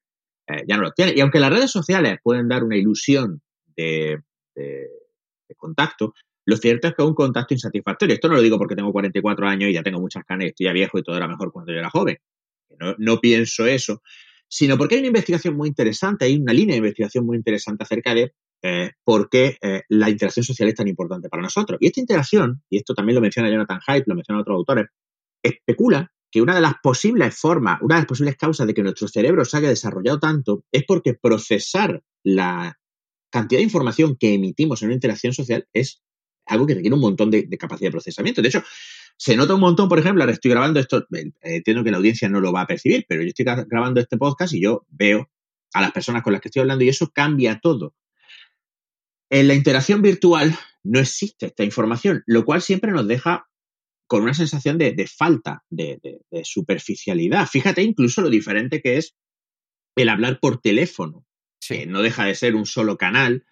eh, 0.46 0.64
ya 0.68 0.76
no 0.76 0.82
los 0.82 0.94
tienes. 0.94 1.16
Y 1.16 1.20
aunque 1.20 1.40
las 1.40 1.50
redes 1.50 1.70
sociales 1.70 2.18
pueden 2.22 2.46
dar 2.46 2.62
una 2.62 2.76
ilusión 2.76 3.40
de, 3.74 4.20
contacto, 5.56 6.12
lo 6.48 6.56
cierto 6.56 6.88
es 6.88 6.94
que 6.94 7.02
es 7.02 7.08
un 7.08 7.14
contacto 7.14 7.52
insatisfactorio. 7.52 8.14
Esto 8.14 8.26
no 8.26 8.36
lo 8.36 8.40
digo 8.40 8.56
porque 8.56 8.74
tengo 8.74 8.90
44 8.90 9.46
años 9.46 9.68
y 9.68 9.74
ya 9.74 9.82
tengo 9.82 10.00
muchas 10.00 10.24
canas 10.24 10.46
estoy 10.46 10.64
ya 10.64 10.72
viejo 10.72 10.98
y 10.98 11.02
todo 11.02 11.14
era 11.14 11.28
mejor 11.28 11.52
cuando 11.52 11.72
yo 11.72 11.78
era 11.78 11.90
joven. 11.90 12.16
No, 12.96 13.20
pienso 13.20 13.66
eso, 13.66 14.00
sino 14.48 14.78
porque 14.78 14.94
hay 14.94 15.00
una 15.00 15.08
investigación 15.08 15.54
muy 15.54 15.68
interesante, 15.68 16.24
hay 16.24 16.38
una 16.38 16.54
línea 16.54 16.72
de 16.72 16.78
investigación 16.78 17.26
muy 17.26 17.36
interesante 17.36 17.82
acerca 17.82 18.14
de 18.14 18.32
eh, 18.62 18.92
por 19.04 19.28
qué 19.28 19.58
eh, 19.60 19.82
la 19.90 20.08
interacción 20.08 20.42
social 20.42 20.70
es 20.70 20.74
tan 20.74 20.88
importante 20.88 21.28
para 21.28 21.42
nosotros. 21.42 21.76
Y 21.82 21.88
esta 21.88 22.00
interacción, 22.00 22.62
y 22.70 22.78
esto 22.78 22.94
también 22.94 23.16
lo 23.16 23.20
menciona 23.20 23.50
Jonathan 23.50 23.80
Haidt, 23.86 24.06
lo 24.06 24.14
mencionan 24.14 24.40
otros 24.40 24.56
autores, 24.56 24.86
especula 25.42 26.10
que 26.30 26.40
una 26.40 26.54
de 26.54 26.62
las 26.62 26.76
posibles 26.82 27.38
formas, 27.38 27.78
una 27.82 27.96
de 27.96 28.00
las 28.00 28.08
posibles 28.08 28.36
causas 28.36 28.66
de 28.66 28.72
que 28.72 28.82
nuestro 28.82 29.06
cerebro 29.06 29.44
se 29.44 29.58
haya 29.58 29.68
desarrollado 29.68 30.18
tanto 30.18 30.64
es 30.72 30.84
porque 30.86 31.12
procesar 31.12 32.02
la 32.24 32.78
cantidad 33.30 33.58
de 33.58 33.64
información 33.64 34.16
que 34.18 34.32
emitimos 34.32 34.80
en 34.80 34.88
una 34.88 34.94
interacción 34.94 35.34
social 35.34 35.68
es 35.74 36.02
algo 36.48 36.66
que 36.66 36.74
requiere 36.74 36.94
un 36.94 37.00
montón 37.00 37.30
de, 37.30 37.48
capacidad 37.58 37.88
de 37.88 37.92
procesamiento. 37.92 38.42
De 38.42 38.48
hecho, 38.48 38.62
se 39.16 39.36
nota 39.36 39.54
un 39.54 39.60
montón, 39.60 39.88
por 39.88 39.98
ejemplo, 39.98 40.22
ahora 40.22 40.32
estoy 40.32 40.50
grabando 40.50 40.80
esto, 40.80 41.06
eh, 41.12 41.32
entiendo 41.42 41.84
que 41.84 41.90
la 41.90 41.98
audiencia 41.98 42.28
no 42.28 42.40
lo 42.40 42.52
va 42.52 42.62
a 42.62 42.66
percibir, 42.66 43.04
pero 43.08 43.22
yo 43.22 43.28
estoy 43.28 43.44
grabando 43.44 44.00
este 44.00 44.16
podcast 44.16 44.54
y 44.54 44.62
yo 44.62 44.86
veo 44.88 45.30
a 45.74 45.80
las 45.80 45.92
personas 45.92 46.22
con 46.22 46.32
las 46.32 46.40
que 46.40 46.48
estoy 46.48 46.60
hablando 46.60 46.84
y 46.84 46.88
eso 46.88 47.10
cambia 47.12 47.60
todo. 47.60 47.94
En 49.30 49.48
la 49.48 49.54
interacción 49.54 50.00
virtual 50.00 50.56
no 50.82 51.00
existe 51.00 51.46
esta 51.46 51.64
información, 51.64 52.22
lo 52.26 52.44
cual 52.44 52.62
siempre 52.62 52.92
nos 52.92 53.06
deja 53.06 53.48
con 54.06 54.22
una 54.22 54.32
sensación 54.32 54.78
de, 54.78 55.06
falta, 55.06 55.64
de, 55.68 56.00
superficialidad. 56.42 57.46
Fíjate 57.46 57.82
incluso 57.82 58.22
lo 58.22 58.30
diferente 58.30 58.80
que 58.80 58.96
es 58.96 59.14
el 59.96 60.08
hablar 60.08 60.40
por 60.40 60.60
teléfono, 60.62 61.26
que 61.60 61.84
no 61.86 62.00
deja 62.00 62.24
de 62.24 62.34
ser 62.34 62.54
un 62.54 62.64
solo 62.64 62.96
canal. 62.96 63.44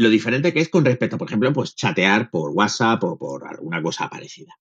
Lo 0.00 0.08
diferente 0.08 0.54
que 0.54 0.60
es 0.60 0.70
con 0.70 0.82
respecto, 0.82 1.18
por 1.18 1.28
ejemplo, 1.28 1.52
pues 1.52 1.76
chatear 1.76 2.30
por 2.30 2.52
WhatsApp 2.52 3.04
o 3.04 3.18
por 3.18 3.46
alguna 3.46 3.82
cosa 3.82 4.08
parecida. 4.08 4.54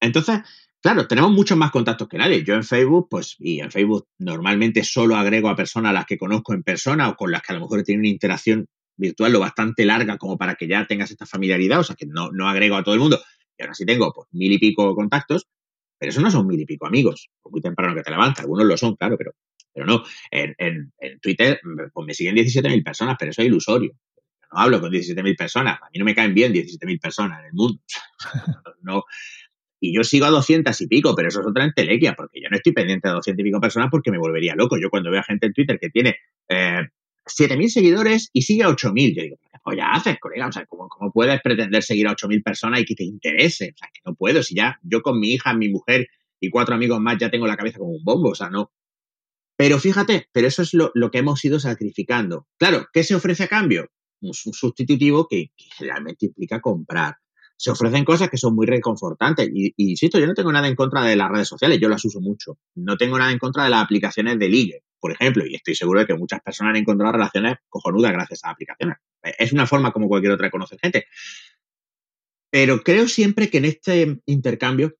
Entonces, 0.00 0.40
claro, 0.82 1.06
tenemos 1.06 1.30
muchos 1.30 1.56
más 1.56 1.70
contactos 1.70 2.08
que 2.08 2.18
nadie. 2.18 2.42
Yo 2.42 2.54
en 2.56 2.64
Facebook, 2.64 3.06
pues, 3.08 3.36
y 3.38 3.60
en 3.60 3.70
Facebook 3.70 4.08
normalmente 4.18 4.82
solo 4.82 5.14
agrego 5.14 5.48
a 5.48 5.54
personas 5.54 5.90
a 5.90 5.92
las 5.92 6.06
que 6.06 6.18
conozco 6.18 6.54
en 6.54 6.64
persona 6.64 7.08
o 7.08 7.14
con 7.14 7.30
las 7.30 7.40
que 7.40 7.52
a 7.52 7.54
lo 7.54 7.60
mejor 7.60 7.84
tenido 7.84 8.00
una 8.00 8.08
interacción 8.08 8.66
virtual 8.96 9.30
lo 9.30 9.38
bastante 9.38 9.84
larga 9.84 10.18
como 10.18 10.36
para 10.36 10.56
que 10.56 10.66
ya 10.66 10.84
tengas 10.88 11.12
esta 11.12 11.24
familiaridad, 11.24 11.78
o 11.78 11.84
sea 11.84 11.94
que 11.94 12.06
no, 12.06 12.32
no 12.32 12.48
agrego 12.48 12.74
a 12.74 12.82
todo 12.82 12.96
el 12.96 13.00
mundo, 13.00 13.20
y 13.56 13.62
ahora 13.62 13.74
sí 13.74 13.86
tengo 13.86 14.12
pues, 14.12 14.26
mil 14.32 14.50
y 14.50 14.58
pico 14.58 14.92
contactos, 14.96 15.46
pero 16.00 16.10
eso 16.10 16.20
no 16.20 16.32
son 16.32 16.48
mil 16.48 16.58
y 16.58 16.66
pico 16.66 16.88
amigos, 16.88 17.30
muy 17.44 17.60
temprano 17.60 17.94
que 17.94 18.02
te 18.02 18.10
levantas, 18.10 18.40
algunos 18.40 18.66
lo 18.66 18.76
son, 18.76 18.96
claro, 18.96 19.16
pero, 19.16 19.34
pero 19.72 19.86
no. 19.86 20.02
En, 20.32 20.56
en, 20.58 21.20
Twitter 21.20 21.60
pues, 21.94 22.06
me 22.08 22.12
siguen 22.12 22.34
17.000 22.34 22.82
personas, 22.82 23.14
pero 23.16 23.30
eso 23.30 23.42
es 23.42 23.46
ilusorio. 23.46 23.92
No 24.52 24.60
hablo 24.60 24.80
con 24.80 24.90
17.000 24.90 25.36
personas, 25.36 25.78
a 25.80 25.88
mí 25.92 25.98
no 25.98 26.04
me 26.04 26.14
caen 26.14 26.34
bien 26.34 26.52
17.000 26.52 27.00
personas 27.00 27.40
en 27.40 27.46
el 27.46 27.52
mundo. 27.52 27.80
no, 28.82 29.04
y 29.80 29.94
yo 29.94 30.04
sigo 30.04 30.26
a 30.26 30.30
200 30.30 30.78
y 30.80 30.86
pico, 30.86 31.14
pero 31.14 31.28
eso 31.28 31.40
es 31.40 31.46
otra 31.46 31.64
entelequia, 31.64 32.14
porque 32.14 32.40
yo 32.42 32.48
no 32.50 32.56
estoy 32.56 32.72
pendiente 32.72 33.08
de 33.08 33.14
200 33.14 33.40
y 33.40 33.44
pico 33.44 33.60
personas 33.60 33.88
porque 33.90 34.10
me 34.10 34.18
volvería 34.18 34.54
loco. 34.54 34.78
Yo 34.78 34.90
cuando 34.90 35.10
veo 35.10 35.20
a 35.20 35.24
gente 35.24 35.46
en 35.46 35.54
Twitter 35.54 35.78
que 35.80 35.88
tiene 35.88 36.16
eh, 36.48 36.82
7.000 37.26 37.68
seguidores 37.68 38.30
y 38.32 38.42
sigue 38.42 38.64
a 38.64 38.68
8.000, 38.68 39.16
yo 39.16 39.22
digo, 39.22 39.36
pues 39.64 39.76
ya 39.76 39.92
haces, 39.92 40.18
colega? 40.18 40.48
O 40.48 40.52
sea, 40.52 40.66
¿cómo, 40.66 40.88
¿cómo, 40.88 41.10
puedes 41.12 41.40
pretender 41.40 41.82
seguir 41.82 42.08
a 42.08 42.12
8.000 42.12 42.42
personas 42.42 42.80
y 42.80 42.84
que 42.84 42.94
te 42.94 43.04
interese? 43.04 43.72
O 43.74 43.78
sea, 43.78 43.88
que 43.92 44.00
no 44.04 44.14
puedo. 44.14 44.42
Si 44.42 44.54
ya 44.54 44.78
yo 44.82 45.00
con 45.02 45.18
mi 45.18 45.32
hija, 45.32 45.54
mi 45.54 45.68
mujer 45.68 46.08
y 46.40 46.50
cuatro 46.50 46.74
amigos 46.74 47.00
más 47.00 47.18
ya 47.18 47.30
tengo 47.30 47.46
la 47.46 47.56
cabeza 47.56 47.78
como 47.78 47.92
un 47.92 48.04
bombo, 48.04 48.30
o 48.30 48.34
sea, 48.34 48.50
no. 48.50 48.72
Pero 49.56 49.78
fíjate, 49.78 50.26
pero 50.32 50.46
eso 50.46 50.62
es 50.62 50.72
lo, 50.72 51.10
que 51.10 51.18
hemos 51.18 51.44
ido 51.44 51.60
sacrificando. 51.60 52.46
Claro, 52.58 52.86
¿qué 52.92 53.04
se 53.04 53.14
ofrece 53.14 53.44
a 53.44 53.48
cambio? 53.48 53.90
Un, 54.20 54.34
sustitutivo 54.34 55.26
que, 55.26 55.50
que, 55.56 55.64
generalmente 55.76 56.26
implica 56.26 56.60
comprar. 56.60 57.16
Se 57.56 57.70
ofrecen 57.70 58.04
cosas 58.04 58.30
que 58.30 58.36
son 58.36 58.54
muy 58.54 58.66
reconfortantes. 58.66 59.48
Y, 59.52 59.74
insisto, 59.76 60.18
yo 60.18 60.26
no 60.26 60.34
tengo 60.34 60.52
nada 60.52 60.68
en 60.68 60.74
contra 60.74 61.02
de 61.04 61.16
las 61.16 61.30
redes 61.30 61.48
sociales, 61.48 61.78
yo 61.80 61.88
las 61.88 62.04
uso 62.04 62.20
mucho. 62.20 62.58
No 62.74 62.96
tengo 62.96 63.18
nada 63.18 63.32
en 63.32 63.38
contra 63.38 63.64
de 63.64 63.70
las 63.70 63.84
aplicaciones 63.84 64.38
de 64.38 64.48
ligue 64.48 64.82
por 65.00 65.12
ejemplo, 65.12 65.44
y 65.46 65.54
estoy 65.54 65.74
seguro 65.74 66.00
de 66.00 66.06
que 66.06 66.14
muchas 66.14 66.42
personas 66.42 66.72
han 66.72 66.76
encontrado 66.76 67.12
relaciones 67.12 67.56
cojonudas 67.68 68.12
gracias 68.12 68.44
a 68.44 68.50
aplicaciones. 68.50 68.98
Es 69.22 69.52
una 69.52 69.66
forma 69.66 69.92
como 69.92 70.08
cualquier 70.08 70.32
otra 70.32 70.46
de 70.46 70.50
conocer 70.50 70.78
gente. 70.78 71.06
Pero 72.50 72.82
creo 72.82 73.08
siempre 73.08 73.48
que 73.48 73.58
en 73.58 73.64
este 73.64 74.20
intercambio 74.26 74.94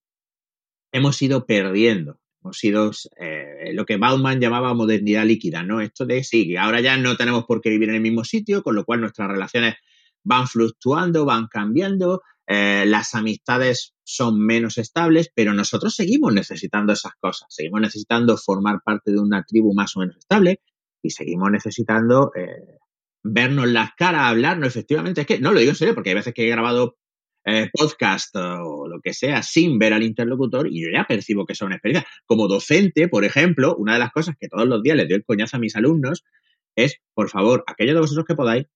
hemos 0.93 1.21
ido 1.21 1.47
perdiendo, 1.47 2.19
hemos 2.42 2.64
ido 2.64 2.90
eh, 3.18 3.72
lo 3.74 3.85
que 3.85 3.96
Bauman 3.96 4.40
llamaba 4.40 4.74
modernidad 4.74 5.24
líquida, 5.24 5.62
¿no? 5.62 5.81
Esto 5.81 6.07
de 6.07 6.24
sí, 6.24 6.57
ahora 6.57 6.81
ya 6.81 6.96
no 6.96 7.16
tenemos 7.16 7.44
por 7.44 7.61
qué 7.61 7.70
vivir 7.70 7.90
en 7.90 7.96
el 7.96 8.00
mismo 8.00 8.24
sitio, 8.24 8.62
con 8.62 8.74
lo 8.74 8.85
cual 8.85 9.00
nuestras 9.00 9.29
relaciones 9.29 9.76
van 10.22 10.46
fluctuando, 10.46 11.24
van 11.24 11.46
cambiando, 11.48 12.22
eh, 12.46 12.85
las 12.87 13.14
amistades 13.14 13.94
son 14.03 14.40
menos 14.40 14.79
estables, 14.79 15.31
pero 15.35 15.55
nosotros 15.55 15.94
seguimos 15.94 16.33
necesitando 16.33 16.92
esas 16.92 17.12
cosas, 17.20 17.46
seguimos 17.50 17.81
necesitando 17.81 18.37
formar 18.37 18.81
parte 18.85 19.12
de 19.12 19.20
una 19.20 19.44
tribu 19.44 19.72
más 19.72 19.96
o 19.96 20.00
menos 20.00 20.16
estable 20.16 20.61
y 21.03 21.11
seguimos 21.11 21.50
necesitando 21.50 22.33
eh, 22.35 22.79
vernos 23.22 23.68
las 23.68 23.92
caras, 23.96 24.22
hablarnos, 24.22 24.68
efectivamente, 24.68 25.22
es 25.22 25.26
que 25.26 25.38
no 25.38 25.53
lo 25.53 25.61
digo 25.61 25.70
en 25.70 25.76
serio, 25.76 25.94
porque 25.94 26.11
hay 26.11 26.16
veces 26.16 26.35
que 26.35 26.46
he 26.46 26.50
grabado 26.50 26.96
eh, 27.44 27.70
podcast 27.72 28.37
o 28.37 28.87
lo 28.88 29.00
que 29.00 29.14
sea 29.14 29.42
sin 29.42 29.79
ver 29.79 29.94
al 29.94 30.03
interlocutor 30.03 30.68
y 30.68 30.83
yo 30.83 30.90
ya 30.92 31.05
percibo 31.05 31.46
que 31.46 31.55
es 31.55 31.62
una 31.62 31.76
experiencia. 31.76 32.09
Como 32.26 32.48
docente, 32.48 33.09
por 33.09 33.24
ejemplo, 33.24 33.74
una 33.76 33.94
de 33.94 33.98
las 33.98 34.11
cosas 34.12 34.37
que 34.38 34.48
todos 34.48 34.68
los 34.68 34.83
días 34.83 34.96
les 34.96 35.09
doy 35.09 35.16
el 35.16 35.24
coñazo 35.24 35.57
a 35.57 35.61
mis 35.61 35.76
alumnos 35.76 36.24
es, 36.76 36.96
por 37.14 37.31
favor, 37.31 37.64
aquellos 37.66 37.94
de 37.94 38.00
vosotros 38.00 38.26
que 38.26 38.35
podáis, 38.35 38.66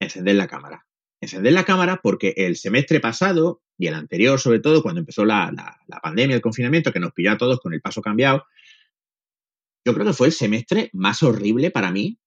encender 0.00 0.36
la 0.36 0.48
cámara. 0.48 0.86
Encender 1.20 1.52
la 1.52 1.64
cámara 1.64 2.00
porque 2.02 2.34
el 2.36 2.56
semestre 2.56 3.00
pasado 3.00 3.62
y 3.78 3.86
el 3.86 3.94
anterior, 3.94 4.38
sobre 4.38 4.60
todo, 4.60 4.82
cuando 4.82 5.00
empezó 5.00 5.24
la, 5.24 5.52
la 5.86 6.00
pandemia, 6.00 6.36
el 6.36 6.42
confinamiento, 6.42 6.92
que 6.92 7.00
nos 7.00 7.12
pilló 7.12 7.32
a 7.32 7.38
todos 7.38 7.60
con 7.60 7.74
el 7.74 7.80
paso 7.80 8.02
cambiado, 8.02 8.44
yo 9.84 9.92
creo 9.92 10.06
que 10.06 10.12
fue 10.12 10.28
el 10.28 10.32
semestre 10.32 10.90
más 10.92 11.22
horrible 11.22 11.70
para 11.70 11.92
mí, 11.92 12.18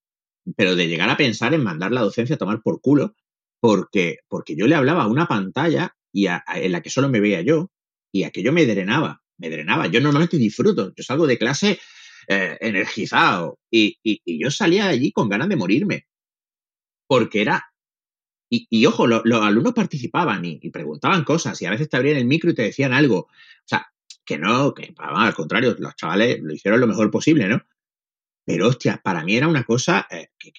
pero 0.56 0.76
de 0.76 0.88
llegar 0.88 1.10
a 1.10 1.16
pensar 1.16 1.54
en 1.54 1.62
mandar 1.62 1.92
la 1.92 2.02
docencia 2.02 2.36
a 2.36 2.38
tomar 2.38 2.62
por 2.62 2.80
culo, 2.80 3.14
porque, 3.60 4.18
porque 4.28 4.56
yo 4.56 4.66
le 4.66 4.74
hablaba 4.74 5.04
a 5.04 5.08
una 5.08 5.26
pantalla 5.26 5.96
y 6.12 6.26
en 6.26 6.72
la 6.72 6.82
que 6.82 6.90
solo 6.90 7.08
me 7.08 7.20
veía 7.20 7.42
yo, 7.42 7.70
y 8.12 8.24
aquello 8.24 8.52
me 8.52 8.66
drenaba, 8.66 9.22
me 9.36 9.50
drenaba. 9.50 9.86
Yo 9.86 10.00
normalmente 10.00 10.36
disfruto, 10.36 10.92
yo 10.94 11.02
salgo 11.02 11.26
de 11.26 11.38
clase 11.38 11.78
eh, 12.26 12.58
energizado 12.60 13.58
y, 13.70 13.98
yo 14.40 14.50
salía 14.50 14.84
de 14.84 14.90
allí 14.90 15.12
con 15.12 15.28
ganas 15.28 15.48
de 15.48 15.56
morirme, 15.56 16.06
porque 17.06 17.42
era... 17.42 17.64
Y, 18.50 18.86
ojo, 18.86 19.06
los 19.06 19.42
alumnos 19.42 19.74
participaban 19.74 20.42
y, 20.42 20.70
preguntaban 20.70 21.22
cosas 21.24 21.60
y 21.60 21.66
a 21.66 21.70
veces 21.70 21.90
te 21.90 21.98
abrían 21.98 22.16
el 22.16 22.24
micro 22.24 22.50
y 22.50 22.54
te 22.54 22.62
decían 22.62 22.94
algo. 22.94 23.18
O 23.18 23.28
sea, 23.66 23.92
que 24.24 24.38
no, 24.38 24.72
que 24.72 24.94
al 24.96 25.34
contrario, 25.34 25.76
los 25.78 25.94
chavales 25.96 26.40
lo 26.40 26.54
hicieron 26.54 26.80
lo 26.80 26.86
mejor 26.86 27.10
posible, 27.10 27.46
¿no? 27.46 27.62
Pero 28.46 28.68
hostia, 28.68 29.02
para 29.04 29.22
mí 29.22 29.36
era 29.36 29.48
una 29.48 29.64
cosa 29.64 30.06
eh, 30.10 30.28
que, 30.38 30.52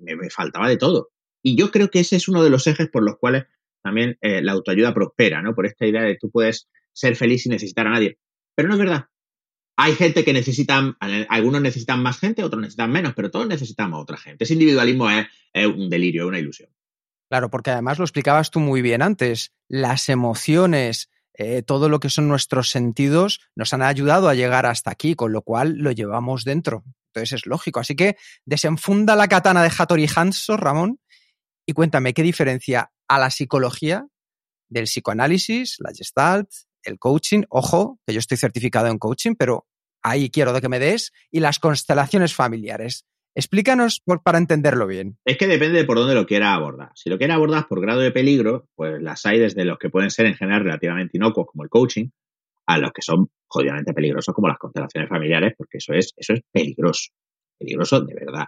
me, 0.00 0.28
faltaba 0.28 0.68
de 0.68 0.76
todo. 0.76 1.12
Y 1.46 1.56
yo 1.56 1.70
creo 1.70 1.90
que 1.90 2.00
ese 2.00 2.16
es 2.16 2.26
uno 2.26 2.42
de 2.42 2.48
los 2.48 2.66
ejes 2.66 2.88
por 2.88 3.04
los 3.04 3.18
cuales 3.18 3.44
también 3.82 4.16
eh, 4.22 4.40
la 4.40 4.52
autoayuda 4.52 4.94
prospera, 4.94 5.42
¿no? 5.42 5.54
Por 5.54 5.66
esta 5.66 5.86
idea 5.86 6.00
de 6.00 6.16
tú 6.16 6.30
puedes 6.30 6.70
ser 6.94 7.16
feliz 7.16 7.42
sin 7.42 7.52
necesitar 7.52 7.86
a 7.86 7.90
nadie. 7.90 8.18
Pero 8.54 8.68
no 8.68 8.74
es 8.74 8.80
verdad. 8.80 9.04
Hay 9.76 9.94
gente 9.94 10.24
que 10.24 10.32
necesitan, 10.32 10.96
algunos 11.28 11.60
necesitan 11.60 12.02
más 12.02 12.18
gente, 12.18 12.44
otros 12.44 12.62
necesitan 12.62 12.90
menos, 12.90 13.12
pero 13.14 13.30
todos 13.30 13.46
necesitamos 13.46 13.98
a 13.98 14.02
otra 14.02 14.16
gente. 14.16 14.44
Ese 14.44 14.54
individualismo 14.54 15.10
es, 15.10 15.26
un 15.66 15.90
delirio, 15.90 16.22
es 16.22 16.28
una 16.28 16.38
ilusión. 16.38 16.70
Claro, 17.28 17.50
porque 17.50 17.72
además 17.72 17.98
lo 17.98 18.04
explicabas 18.04 18.50
tú 18.50 18.60
muy 18.60 18.80
bien 18.80 19.02
antes. 19.02 19.52
Las 19.68 20.08
emociones, 20.08 21.10
eh, 21.34 21.62
todo 21.62 21.90
lo 21.90 22.00
que 22.00 22.08
son 22.08 22.26
nuestros 22.28 22.70
sentidos, 22.70 23.40
nos 23.54 23.74
han 23.74 23.82
ayudado 23.82 24.28
a 24.28 24.34
llegar 24.34 24.64
hasta 24.64 24.92
aquí, 24.92 25.14
con 25.14 25.32
lo 25.32 25.42
cual 25.42 25.74
lo 25.76 25.90
llevamos 25.90 26.44
dentro. 26.44 26.84
Entonces 27.08 27.40
es 27.40 27.46
lógico. 27.46 27.80
Así 27.80 27.96
que 27.96 28.16
desenfunda 28.44 29.14
la 29.14 29.28
katana 29.28 29.62
de 29.62 29.72
Hattori 29.76 30.06
Hanso, 30.14 30.56
Ramón, 30.56 31.00
y 31.66 31.72
cuéntame 31.72 32.14
qué 32.14 32.22
diferencia 32.22 32.90
a 33.08 33.18
la 33.18 33.30
psicología 33.30 34.06
del 34.68 34.84
psicoanálisis, 34.84 35.76
la 35.78 35.92
gestalt, 35.96 36.48
el 36.82 36.98
coaching. 36.98 37.42
Ojo, 37.48 37.98
que 38.06 38.12
yo 38.12 38.18
estoy 38.18 38.36
certificado 38.36 38.88
en 38.88 38.98
coaching, 38.98 39.34
pero 39.38 39.66
ahí 40.02 40.30
quiero 40.30 40.52
de 40.52 40.60
que 40.60 40.68
me 40.68 40.78
des. 40.78 41.12
Y 41.30 41.40
las 41.40 41.58
constelaciones 41.58 42.34
familiares. 42.34 43.06
Explícanos 43.36 44.02
para 44.22 44.38
entenderlo 44.38 44.86
bien. 44.86 45.18
Es 45.24 45.36
que 45.36 45.48
depende 45.48 45.78
de 45.78 45.84
por 45.84 45.98
dónde 45.98 46.14
lo 46.14 46.24
quiera 46.24 46.54
abordar. 46.54 46.92
Si 46.94 47.10
lo 47.10 47.18
quiera 47.18 47.34
abordar 47.34 47.66
por 47.66 47.80
grado 47.80 48.00
de 48.00 48.12
peligro, 48.12 48.68
pues 48.76 49.02
las 49.02 49.26
hay 49.26 49.40
desde 49.40 49.64
los 49.64 49.78
que 49.78 49.90
pueden 49.90 50.10
ser 50.10 50.26
en 50.26 50.34
general 50.34 50.62
relativamente 50.62 51.16
inocuos, 51.16 51.48
como 51.50 51.64
el 51.64 51.68
coaching, 51.70 52.10
a 52.66 52.78
los 52.78 52.92
que 52.92 53.02
son 53.02 53.28
jodidamente 53.48 53.92
peligrosos, 53.92 54.34
como 54.34 54.46
las 54.48 54.58
constelaciones 54.58 55.08
familiares, 55.08 55.54
porque 55.58 55.78
eso 55.78 55.92
es, 55.92 56.12
eso 56.16 56.34
es 56.34 56.42
peligroso. 56.52 57.10
Peligroso 57.58 58.00
de 58.02 58.14
verdad. 58.14 58.46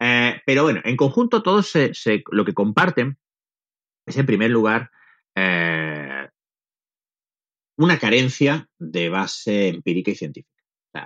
Eh, 0.00 0.40
pero 0.44 0.64
bueno, 0.64 0.80
en 0.84 0.96
conjunto 0.96 1.42
todos 1.42 1.68
se, 1.68 1.92
lo 2.30 2.44
que 2.44 2.54
comparten 2.54 3.18
es, 4.06 4.16
en 4.16 4.26
primer 4.26 4.50
lugar, 4.50 4.90
eh, 5.34 6.28
una 7.76 7.98
carencia 7.98 8.68
de 8.78 9.08
base 9.08 9.68
empírica 9.68 10.10
y 10.10 10.14
científica. 10.14 10.50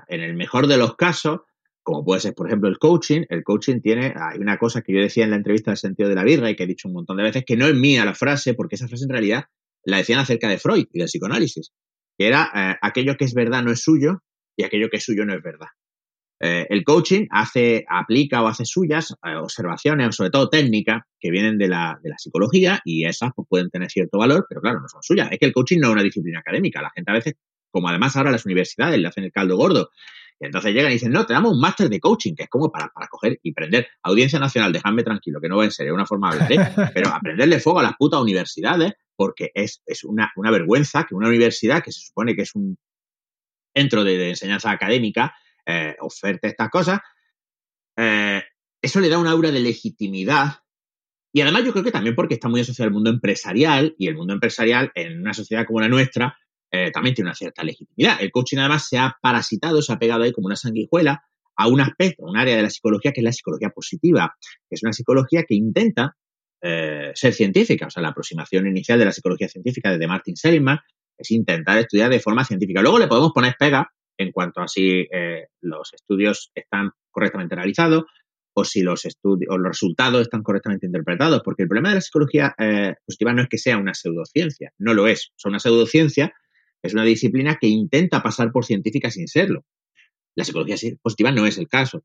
en 0.08 0.20
el 0.20 0.34
mejor 0.34 0.66
de 0.66 0.78
los 0.78 0.96
casos, 0.96 1.40
como 1.82 2.04
puede 2.04 2.20
ser, 2.20 2.34
por 2.34 2.48
ejemplo, 2.48 2.68
el 2.68 2.78
coaching, 2.78 3.22
el 3.28 3.44
coaching 3.44 3.80
tiene, 3.80 4.12
hay 4.16 4.38
una 4.40 4.58
cosa 4.58 4.82
que 4.82 4.92
yo 4.92 5.00
decía 5.00 5.22
en 5.22 5.30
la 5.30 5.36
entrevista 5.36 5.70
del 5.70 5.78
sentido 5.78 6.08
de 6.08 6.16
la 6.16 6.24
birra 6.24 6.50
y 6.50 6.56
que 6.56 6.64
he 6.64 6.66
dicho 6.66 6.88
un 6.88 6.94
montón 6.94 7.16
de 7.16 7.22
veces, 7.22 7.44
que 7.46 7.56
no 7.56 7.66
es 7.66 7.74
mía 7.74 8.04
la 8.04 8.14
frase, 8.14 8.54
porque 8.54 8.74
esa 8.74 8.88
frase 8.88 9.04
en 9.04 9.10
realidad 9.10 9.44
la 9.84 9.98
decían 9.98 10.18
acerca 10.18 10.48
de 10.48 10.58
Freud 10.58 10.86
y 10.92 10.98
del 10.98 11.06
psicoanálisis, 11.06 11.72
que 12.18 12.26
era 12.26 12.50
eh, 12.54 12.76
aquello 12.82 13.16
que 13.16 13.24
es 13.24 13.34
verdad 13.34 13.62
no 13.62 13.70
es 13.70 13.80
suyo 13.80 14.22
y 14.56 14.64
aquello 14.64 14.88
que 14.90 14.96
es 14.96 15.04
suyo 15.04 15.24
no 15.24 15.34
es 15.34 15.42
verdad. 15.42 15.68
Eh, 16.38 16.66
el 16.68 16.84
coaching 16.84 17.26
hace, 17.30 17.86
aplica 17.88 18.42
o 18.42 18.46
hace 18.46 18.64
suyas 18.64 19.14
eh, 19.24 19.36
observaciones, 19.36 20.14
sobre 20.14 20.30
todo 20.30 20.50
técnicas, 20.50 21.02
que 21.18 21.30
vienen 21.30 21.56
de 21.56 21.68
la, 21.68 21.98
de 22.02 22.10
la 22.10 22.18
psicología 22.18 22.80
y 22.84 23.06
esas 23.06 23.30
pues, 23.34 23.48
pueden 23.48 23.70
tener 23.70 23.90
cierto 23.90 24.18
valor, 24.18 24.46
pero 24.48 24.60
claro, 24.60 24.80
no 24.80 24.88
son 24.88 25.02
suyas. 25.02 25.28
Es 25.30 25.38
que 25.38 25.46
el 25.46 25.52
coaching 25.52 25.78
no 25.80 25.88
es 25.88 25.92
una 25.94 26.02
disciplina 26.02 26.40
académica. 26.40 26.82
La 26.82 26.90
gente 26.94 27.10
a 27.10 27.14
veces, 27.14 27.34
como 27.70 27.88
además 27.88 28.16
ahora 28.16 28.30
las 28.30 28.44
universidades 28.44 28.98
le 28.98 29.08
hacen 29.08 29.24
el 29.24 29.32
caldo 29.32 29.56
gordo, 29.56 29.90
y 30.38 30.44
entonces 30.44 30.74
llegan 30.74 30.90
y 30.90 30.94
dicen, 30.94 31.12
no, 31.12 31.24
te 31.24 31.32
damos 31.32 31.52
un 31.52 31.60
máster 31.60 31.88
de 31.88 31.98
coaching, 31.98 32.34
que 32.34 32.42
es 32.42 32.48
como 32.50 32.70
para, 32.70 32.88
para 32.88 33.06
coger 33.08 33.38
y 33.42 33.52
prender. 33.52 33.88
Audiencia 34.02 34.38
Nacional, 34.38 34.70
dejadme 34.70 35.02
tranquilo, 35.02 35.40
que 35.40 35.48
no 35.48 35.56
va 35.56 35.64
en 35.64 35.70
serio, 35.70 35.94
una 35.94 36.04
forma 36.04 36.34
de 36.34 36.42
hablar, 36.42 36.52
¿eh? 36.52 36.90
pero 36.94 37.08
aprenderle 37.08 37.58
fuego 37.58 37.80
a 37.80 37.82
las 37.82 37.96
putas 37.96 38.20
universidades, 38.20 38.92
porque 39.16 39.50
es, 39.54 39.82
es 39.86 40.04
una, 40.04 40.30
una, 40.36 40.50
vergüenza 40.50 41.04
que 41.04 41.14
una 41.14 41.28
universidad, 41.28 41.82
que 41.82 41.90
se 41.90 42.00
supone 42.00 42.36
que 42.36 42.42
es 42.42 42.54
un 42.54 42.76
centro 43.74 44.04
de 44.04 44.28
enseñanza 44.28 44.70
académica, 44.70 45.34
eh, 45.66 45.96
oferte 46.00 46.46
estas 46.46 46.70
cosas, 46.70 47.00
eh, 47.96 48.42
eso 48.80 49.00
le 49.00 49.08
da 49.08 49.18
un 49.18 49.26
aura 49.26 49.50
de 49.50 49.58
legitimidad. 49.58 50.60
Y 51.32 51.40
además 51.40 51.64
yo 51.64 51.72
creo 51.72 51.84
que 51.84 51.90
también 51.90 52.14
porque 52.14 52.34
está 52.34 52.48
muy 52.48 52.60
asociado 52.60 52.86
al 52.86 52.94
mundo 52.94 53.10
empresarial 53.10 53.94
y 53.98 54.06
el 54.06 54.14
mundo 54.14 54.32
empresarial 54.32 54.92
en 54.94 55.20
una 55.20 55.34
sociedad 55.34 55.66
como 55.66 55.80
la 55.80 55.88
nuestra 55.88 56.38
eh, 56.70 56.90
también 56.92 57.14
tiene 57.14 57.28
una 57.28 57.34
cierta 57.34 57.64
legitimidad. 57.64 58.18
El 58.20 58.30
coaching 58.30 58.58
además 58.58 58.86
se 58.88 58.98
ha 58.98 59.16
parasitado, 59.20 59.82
se 59.82 59.92
ha 59.92 59.98
pegado 59.98 60.22
ahí 60.22 60.32
como 60.32 60.46
una 60.46 60.56
sanguijuela 60.56 61.22
a 61.56 61.68
un 61.68 61.80
aspecto, 61.80 62.26
a 62.26 62.30
un 62.30 62.36
área 62.36 62.56
de 62.56 62.62
la 62.62 62.70
psicología 62.70 63.12
que 63.12 63.20
es 63.20 63.24
la 63.24 63.32
psicología 63.32 63.70
positiva, 63.70 64.36
que 64.40 64.74
es 64.74 64.82
una 64.82 64.92
psicología 64.92 65.42
que 65.42 65.54
intenta 65.54 66.16
ser 66.62 67.32
científica. 67.32 67.86
O 67.86 67.90
sea, 67.90 68.02
la 68.02 68.08
aproximación 68.08 68.66
inicial 68.66 68.98
de 68.98 69.04
la 69.04 69.12
psicología 69.12 69.48
científica 69.48 69.96
de 69.96 70.06
Martin 70.06 70.36
Seligman 70.36 70.80
es 71.16 71.30
intentar 71.30 71.78
estudiar 71.78 72.10
de 72.10 72.18
forma 72.18 72.44
científica. 72.44 72.82
Luego 72.82 72.98
le 72.98 73.06
podemos 73.06 73.30
poner 73.32 73.54
pega 73.56 73.88
en 74.18 74.32
cuanto 74.32 74.60
a 74.60 74.68
si 74.68 75.06
eh, 75.12 75.48
los 75.60 75.92
estudios 75.92 76.50
están 76.54 76.90
correctamente 77.10 77.54
realizados 77.54 78.04
o 78.58 78.64
si 78.64 78.80
los, 78.80 79.04
estudios, 79.04 79.52
o 79.52 79.58
los 79.58 79.72
resultados 79.72 80.22
están 80.22 80.42
correctamente 80.42 80.86
interpretados, 80.86 81.42
porque 81.44 81.64
el 81.64 81.68
problema 81.68 81.90
de 81.90 81.96
la 81.96 82.00
psicología 82.00 82.54
eh, 82.58 82.94
positiva 83.04 83.34
no 83.34 83.42
es 83.42 83.48
que 83.48 83.58
sea 83.58 83.76
una 83.76 83.92
pseudociencia, 83.92 84.72
no 84.78 84.94
lo 84.94 85.06
es. 85.06 85.32
O 85.44 85.48
una 85.48 85.58
pseudociencia 85.58 86.34
es 86.82 86.94
una 86.94 87.04
disciplina 87.04 87.58
que 87.60 87.66
intenta 87.66 88.22
pasar 88.22 88.52
por 88.52 88.64
científica 88.64 89.10
sin 89.10 89.28
serlo. 89.28 89.66
La 90.34 90.44
psicología 90.44 90.76
positiva 91.02 91.32
no 91.32 91.46
es 91.46 91.58
el 91.58 91.68
caso, 91.68 92.04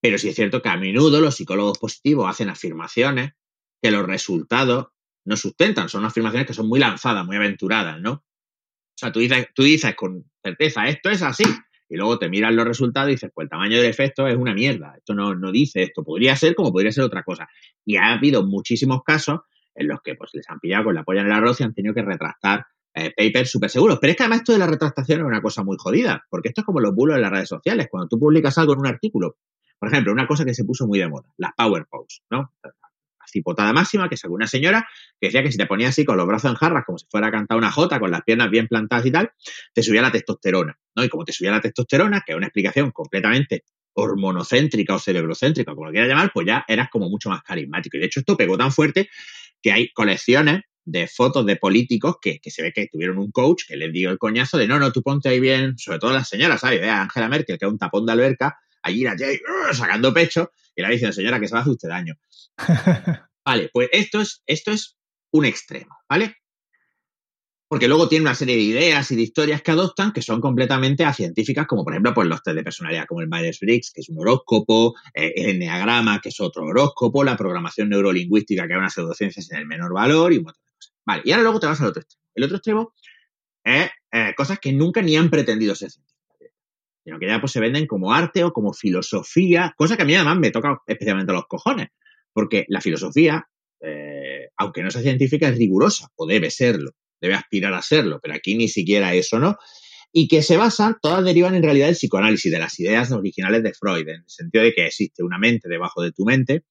pero 0.00 0.18
sí 0.18 0.28
es 0.28 0.34
cierto 0.34 0.60
que 0.60 0.68
a 0.68 0.76
menudo 0.76 1.20
los 1.20 1.36
psicólogos 1.36 1.78
positivos 1.78 2.28
hacen 2.28 2.48
afirmaciones 2.48 3.32
que 3.80 3.92
los 3.92 4.04
resultados 4.04 4.88
no 5.24 5.36
sustentan, 5.36 5.88
son 5.88 6.04
afirmaciones 6.04 6.48
que 6.48 6.54
son 6.54 6.68
muy 6.68 6.80
lanzadas, 6.80 7.24
muy 7.24 7.36
aventuradas, 7.36 8.00
¿no? 8.00 8.24
Sea, 9.02 9.10
tú 9.10 9.18
dices, 9.18 9.48
tú 9.52 9.64
dices 9.64 9.96
con 9.96 10.24
certeza, 10.44 10.86
esto 10.86 11.10
es 11.10 11.22
así. 11.22 11.42
Y 11.88 11.96
luego 11.96 12.20
te 12.20 12.28
miras 12.28 12.54
los 12.54 12.64
resultados 12.64 13.08
y 13.08 13.14
dices, 13.14 13.32
pues 13.34 13.46
el 13.46 13.50
tamaño 13.50 13.76
del 13.78 13.86
efecto 13.86 14.28
es 14.28 14.36
una 14.36 14.54
mierda. 14.54 14.94
Esto 14.96 15.12
no, 15.12 15.34
no 15.34 15.50
dice 15.50 15.82
esto. 15.82 16.04
Podría 16.04 16.36
ser 16.36 16.54
como 16.54 16.70
podría 16.70 16.92
ser 16.92 17.02
otra 17.02 17.24
cosa. 17.24 17.48
Y 17.84 17.96
ha 17.96 18.12
habido 18.12 18.46
muchísimos 18.46 19.02
casos 19.02 19.40
en 19.74 19.88
los 19.88 20.00
que 20.02 20.14
pues 20.14 20.30
les 20.34 20.48
han 20.48 20.60
pillado 20.60 20.84
con 20.84 20.94
la 20.94 21.02
polla 21.02 21.22
en 21.22 21.26
el 21.26 21.32
arroz 21.32 21.60
y 21.60 21.64
han 21.64 21.74
tenido 21.74 21.94
que 21.94 22.02
retractar 22.02 22.64
eh, 22.94 23.12
papers 23.16 23.50
súper 23.50 23.70
seguros. 23.70 23.98
Pero 24.00 24.12
es 24.12 24.16
que 24.16 24.22
además 24.22 24.38
esto 24.38 24.52
de 24.52 24.58
la 24.60 24.68
retractación 24.68 25.20
es 25.20 25.26
una 25.26 25.42
cosa 25.42 25.64
muy 25.64 25.76
jodida, 25.78 26.24
porque 26.30 26.50
esto 26.50 26.60
es 26.60 26.64
como 26.64 26.78
los 26.78 26.94
bulos 26.94 27.16
en 27.16 27.22
las 27.22 27.32
redes 27.32 27.48
sociales. 27.48 27.88
Cuando 27.90 28.06
tú 28.06 28.20
publicas 28.20 28.56
algo 28.56 28.74
en 28.74 28.78
un 28.78 28.86
artículo, 28.86 29.36
por 29.80 29.88
ejemplo, 29.88 30.12
una 30.12 30.28
cosa 30.28 30.44
que 30.44 30.54
se 30.54 30.64
puso 30.64 30.86
muy 30.86 31.00
de 31.00 31.08
moda, 31.08 31.28
las 31.38 31.52
power 31.56 31.86
posts, 31.90 32.22
¿no? 32.30 32.52
Cipotada 33.32 33.72
máxima, 33.72 34.08
que 34.08 34.16
es 34.16 34.24
alguna 34.24 34.46
señora 34.46 34.86
que 35.20 35.28
decía 35.28 35.42
que 35.42 35.50
si 35.50 35.58
te 35.58 35.66
ponías 35.66 35.90
así 35.90 36.04
con 36.04 36.16
los 36.16 36.26
brazos 36.26 36.50
en 36.50 36.56
jarras, 36.56 36.84
como 36.84 36.98
si 36.98 37.06
fuera 37.10 37.28
a 37.28 37.30
cantar 37.30 37.56
una 37.56 37.72
jota, 37.72 37.98
con 37.98 38.10
las 38.10 38.22
piernas 38.22 38.50
bien 38.50 38.68
plantadas 38.68 39.06
y 39.06 39.10
tal, 39.10 39.32
te 39.72 39.82
subía 39.82 40.02
la 40.02 40.12
testosterona, 40.12 40.78
¿no? 40.94 41.04
Y 41.04 41.08
como 41.08 41.24
te 41.24 41.32
subía 41.32 41.50
la 41.50 41.60
testosterona, 41.60 42.22
que 42.24 42.32
es 42.32 42.36
una 42.36 42.46
explicación 42.46 42.90
completamente 42.90 43.64
hormonocéntrica 43.94 44.94
o 44.94 44.98
cerebrocéntrica, 44.98 45.74
como 45.74 45.86
lo 45.86 45.92
quieras 45.92 46.08
llamar, 46.08 46.30
pues 46.32 46.46
ya 46.46 46.64
eras 46.68 46.88
como 46.90 47.08
mucho 47.08 47.28
más 47.28 47.42
carismático. 47.42 47.96
Y 47.96 48.00
de 48.00 48.06
hecho 48.06 48.20
esto 48.20 48.36
pegó 48.36 48.56
tan 48.56 48.72
fuerte 48.72 49.08
que 49.60 49.72
hay 49.72 49.92
colecciones 49.92 50.62
de 50.84 51.06
fotos 51.06 51.46
de 51.46 51.56
políticos 51.56 52.16
que, 52.20 52.40
se 52.44 52.62
ve 52.62 52.72
que 52.72 52.88
tuvieron 52.88 53.18
un 53.18 53.30
coach 53.30 53.62
que 53.68 53.76
les 53.76 53.92
dio 53.92 54.10
el 54.10 54.18
coñazo 54.18 54.58
de 54.58 54.66
no, 54.66 54.78
no, 54.78 54.92
tú 54.92 55.02
ponte 55.02 55.28
ahí 55.28 55.40
bien, 55.40 55.78
sobre 55.78 55.98
todo 55.98 56.12
las 56.12 56.28
señoras, 56.28 56.60
¿sabes? 56.60 56.82
Angela 56.82 57.28
Merkel, 57.28 57.58
que 57.58 57.66
es 57.66 57.70
un 57.70 57.78
tapón 57.78 58.04
de 58.06 58.12
alberca, 58.12 58.58
allí 58.82 59.04
la 59.04 59.16
Jay 59.16 59.36
uh, 59.36 59.74
sacando 59.74 60.12
pecho, 60.12 60.50
y 60.74 60.82
le 60.82 60.88
dice, 60.88 61.12
señora, 61.12 61.40
que 61.40 61.48
se 61.48 61.54
va 61.54 61.60
a 61.60 61.62
hacer 61.62 61.72
usted 61.72 61.88
daño. 61.88 62.14
vale, 63.44 63.70
pues 63.72 63.88
esto 63.92 64.20
es, 64.20 64.42
esto 64.46 64.70
es 64.70 64.96
un 65.32 65.44
extremo, 65.44 65.96
¿vale? 66.08 66.36
Porque 67.68 67.88
luego 67.88 68.06
tiene 68.06 68.24
una 68.24 68.34
serie 68.34 68.54
de 68.54 68.60
ideas 68.60 69.10
y 69.10 69.16
de 69.16 69.22
historias 69.22 69.62
que 69.62 69.70
adoptan 69.70 70.12
que 70.12 70.20
son 70.20 70.42
completamente 70.42 71.10
científicas, 71.14 71.66
como 71.66 71.84
por 71.84 71.94
ejemplo 71.94 72.12
pues, 72.12 72.28
los 72.28 72.42
test 72.42 72.56
de 72.56 72.62
personalidad, 72.62 73.06
como 73.06 73.22
el 73.22 73.28
Myers-Briggs, 73.28 73.92
que 73.94 74.02
es 74.02 74.10
un 74.10 74.18
horóscopo, 74.20 74.94
eh, 75.14 75.32
el 75.36 75.50
Enneagrama, 75.52 76.20
que 76.20 76.28
es 76.28 76.38
otro 76.40 76.64
horóscopo, 76.64 77.24
la 77.24 77.34
programación 77.34 77.88
neurolingüística, 77.88 78.66
que 78.66 78.74
es 78.74 78.78
una 78.78 78.90
pseudociencia 78.90 79.42
sin 79.42 79.56
el 79.56 79.66
menor 79.66 79.94
valor 79.94 80.34
y 80.34 80.36
un 80.36 80.44
montón 80.44 80.62
de 80.66 80.72
cosas. 80.74 80.94
Vale, 81.06 81.22
y 81.24 81.30
ahora 81.30 81.44
luego 81.44 81.60
te 81.60 81.66
vas 81.66 81.80
al 81.80 81.86
otro 81.86 82.02
extremo. 82.02 82.22
El 82.34 82.44
otro 82.44 82.56
extremo 82.58 82.94
es 83.64 83.90
eh, 84.12 84.34
cosas 84.36 84.58
que 84.58 84.72
nunca 84.72 85.00
ni 85.00 85.16
han 85.16 85.30
pretendido 85.30 85.74
ser 85.74 85.90
científicas. 85.90 86.11
Sino 87.04 87.18
que 87.18 87.26
ya 87.26 87.40
pues 87.40 87.52
se 87.52 87.60
venden 87.60 87.86
como 87.86 88.12
arte 88.12 88.44
o 88.44 88.52
como 88.52 88.72
filosofía, 88.72 89.74
cosa 89.76 89.96
que 89.96 90.02
a 90.02 90.06
mí 90.06 90.14
además 90.14 90.38
me 90.38 90.50
toca 90.50 90.78
especialmente 90.86 91.32
los 91.32 91.46
cojones, 91.46 91.88
porque 92.32 92.64
la 92.68 92.80
filosofía, 92.80 93.46
eh, 93.80 94.48
aunque 94.56 94.82
no 94.82 94.90
sea 94.90 95.02
científica, 95.02 95.48
es 95.48 95.58
rigurosa, 95.58 96.08
o 96.16 96.26
debe 96.26 96.50
serlo, 96.50 96.92
debe 97.20 97.34
aspirar 97.34 97.74
a 97.74 97.82
serlo, 97.82 98.20
pero 98.22 98.34
aquí 98.34 98.56
ni 98.56 98.68
siquiera 98.68 99.14
eso, 99.14 99.38
¿no? 99.38 99.56
Y 100.12 100.28
que 100.28 100.42
se 100.42 100.56
basan, 100.56 100.96
todas 101.00 101.24
derivan 101.24 101.54
en 101.54 101.62
realidad 101.62 101.86
del 101.86 101.96
psicoanálisis, 101.96 102.52
de 102.52 102.58
las 102.58 102.78
ideas 102.78 103.10
originales 103.12 103.62
de 103.62 103.72
Freud, 103.72 104.08
en 104.08 104.16
el 104.16 104.24
sentido 104.28 104.62
de 104.62 104.74
que 104.74 104.86
existe 104.86 105.22
una 105.22 105.38
mente 105.38 105.68
debajo 105.68 106.02
de 106.02 106.12
tu 106.12 106.24
mente, 106.24 106.64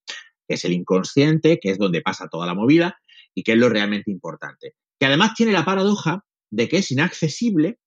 que 0.48 0.56
es 0.56 0.66
el 0.66 0.74
inconsciente, 0.74 1.60
que 1.60 1.72
es 1.72 1.78
donde 1.78 2.02
pasa 2.02 2.28
toda 2.30 2.46
la 2.46 2.54
movida, 2.54 3.00
y 3.34 3.44
que 3.44 3.54
es 3.54 3.58
lo 3.58 3.70
realmente 3.70 4.12
importante. 4.12 4.76
Que 5.00 5.08
además 5.08 5.34
tiene 5.36 5.54
la 5.54 5.66
paradoja 5.66 6.24
de 6.52 6.70
que 6.70 6.78
es 6.78 6.92
inaccesible 6.92 7.80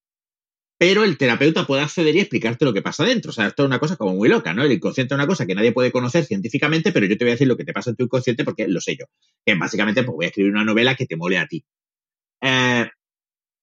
pero 0.87 1.03
el 1.03 1.17
terapeuta 1.17 1.67
puede 1.67 1.81
acceder 1.81 2.15
y 2.15 2.21
explicarte 2.21 2.67
lo 2.67 2.75
que 2.75 2.83
pasa 2.83 3.05
dentro. 3.05 3.31
O 3.31 3.33
sea, 3.33 3.47
esto 3.47 3.63
es 3.63 3.67
una 3.69 3.79
cosa 3.79 3.97
como 3.97 4.13
muy 4.13 4.29
loca, 4.29 4.53
¿no? 4.53 4.65
El 4.65 4.73
inconsciente 4.73 5.15
es 5.15 5.17
una 5.17 5.27
cosa 5.27 5.47
que 5.47 5.55
nadie 5.55 5.73
puede 5.73 5.91
conocer 5.91 6.27
científicamente, 6.27 6.93
pero 6.93 7.07
yo 7.07 7.17
te 7.17 7.25
voy 7.25 7.31
a 7.31 7.37
decir 7.37 7.49
lo 7.49 7.57
que 7.57 7.65
te 7.65 7.73
pasa 7.73 7.89
en 7.89 7.97
tu 7.97 8.05
inconsciente 8.05 8.45
porque 8.45 8.69
lo 8.69 8.83
sé 8.83 8.95
yo. 8.95 9.07
Que 9.47 9.55
básicamente, 9.55 10.03
pues 10.03 10.15
voy 10.15 10.27
a 10.27 10.29
escribir 10.29 10.53
una 10.53 10.63
novela 10.63 10.95
que 10.95 11.07
te 11.07 11.17
mole 11.17 11.39
a 11.39 11.47
ti. 11.47 11.65
Eh, 12.43 12.87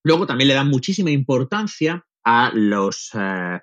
luego 0.03 0.25
también 0.25 0.47
le 0.47 0.55
dan 0.55 0.67
muchísima 0.67 1.11
importancia 1.11 2.03
a 2.23 2.51
los, 2.55 3.11
eh, 3.13 3.59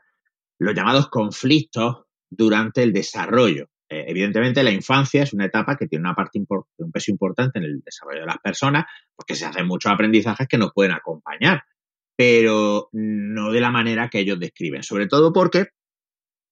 los 0.60 0.74
llamados 0.76 1.08
conflictos 1.08 2.04
durante 2.30 2.84
el 2.84 2.92
desarrollo. 2.92 3.70
Eh, 3.88 4.04
evidentemente, 4.06 4.62
la 4.62 4.70
infancia 4.70 5.24
es 5.24 5.32
una 5.32 5.46
etapa 5.46 5.76
que 5.76 5.88
tiene 5.88 6.02
una 6.02 6.14
parte 6.14 6.38
un 6.38 6.92
peso 6.92 7.10
importante 7.10 7.58
en 7.58 7.64
el 7.64 7.80
desarrollo 7.80 8.20
de 8.20 8.26
las 8.26 8.38
personas, 8.38 8.84
porque 9.16 9.34
se 9.34 9.46
hacen 9.46 9.66
muchos 9.66 9.90
aprendizajes 9.90 10.46
que 10.46 10.58
nos 10.58 10.72
pueden 10.72 10.92
acompañar 10.92 11.64
pero 12.18 12.88
no 12.90 13.52
de 13.52 13.60
la 13.60 13.70
manera 13.70 14.08
que 14.08 14.18
ellos 14.18 14.40
describen, 14.40 14.82
sobre 14.82 15.06
todo 15.06 15.32
porque 15.32 15.68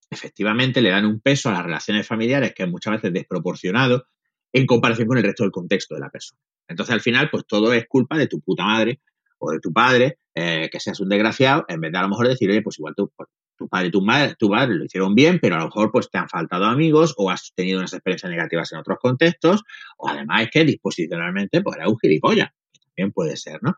efectivamente 0.08 0.80
le 0.80 0.90
dan 0.90 1.06
un 1.06 1.20
peso 1.20 1.48
a 1.48 1.54
las 1.54 1.64
relaciones 1.64 2.06
familiares 2.06 2.54
que 2.54 2.62
es 2.62 2.68
muchas 2.68 2.92
veces 2.92 3.12
desproporcionado 3.12 4.06
en 4.52 4.64
comparación 4.64 5.08
con 5.08 5.18
el 5.18 5.24
resto 5.24 5.42
del 5.42 5.50
contexto 5.50 5.96
de 5.96 6.02
la 6.02 6.08
persona. 6.08 6.40
Entonces, 6.68 6.92
al 6.92 7.00
final, 7.00 7.30
pues 7.32 7.44
todo 7.48 7.72
es 7.72 7.84
culpa 7.88 8.16
de 8.16 8.28
tu 8.28 8.40
puta 8.40 8.64
madre 8.64 9.00
o 9.38 9.50
de 9.50 9.58
tu 9.58 9.72
padre, 9.72 10.20
eh, 10.36 10.68
que 10.70 10.78
seas 10.78 11.00
un 11.00 11.08
desgraciado, 11.08 11.64
en 11.66 11.80
vez 11.80 11.90
de 11.90 11.98
a 11.98 12.02
lo 12.02 12.10
mejor 12.10 12.28
decir, 12.28 12.48
oye, 12.48 12.62
pues 12.62 12.78
igual 12.78 12.94
tu, 12.94 13.10
pues, 13.16 13.28
tu 13.56 13.68
padre 13.68 13.88
y 13.88 13.90
tu 13.90 14.02
madre, 14.02 14.36
tu 14.38 14.48
padre 14.48 14.76
lo 14.76 14.84
hicieron 14.84 15.16
bien, 15.16 15.40
pero 15.42 15.56
a 15.56 15.58
lo 15.58 15.64
mejor 15.64 15.90
pues 15.90 16.08
te 16.08 16.18
han 16.18 16.28
faltado 16.28 16.66
amigos 16.66 17.12
o 17.16 17.28
has 17.28 17.52
tenido 17.56 17.80
unas 17.80 17.92
experiencias 17.92 18.30
negativas 18.30 18.72
en 18.72 18.78
otros 18.78 18.98
contextos, 19.00 19.64
o 19.96 20.08
además 20.08 20.42
es 20.42 20.50
que 20.52 20.64
disposicionalmente 20.64 21.60
pues 21.60 21.76
era 21.76 21.88
un 21.88 21.98
gilipollas, 21.98 22.50
también 22.94 23.10
puede 23.12 23.36
ser, 23.36 23.58
¿no? 23.62 23.74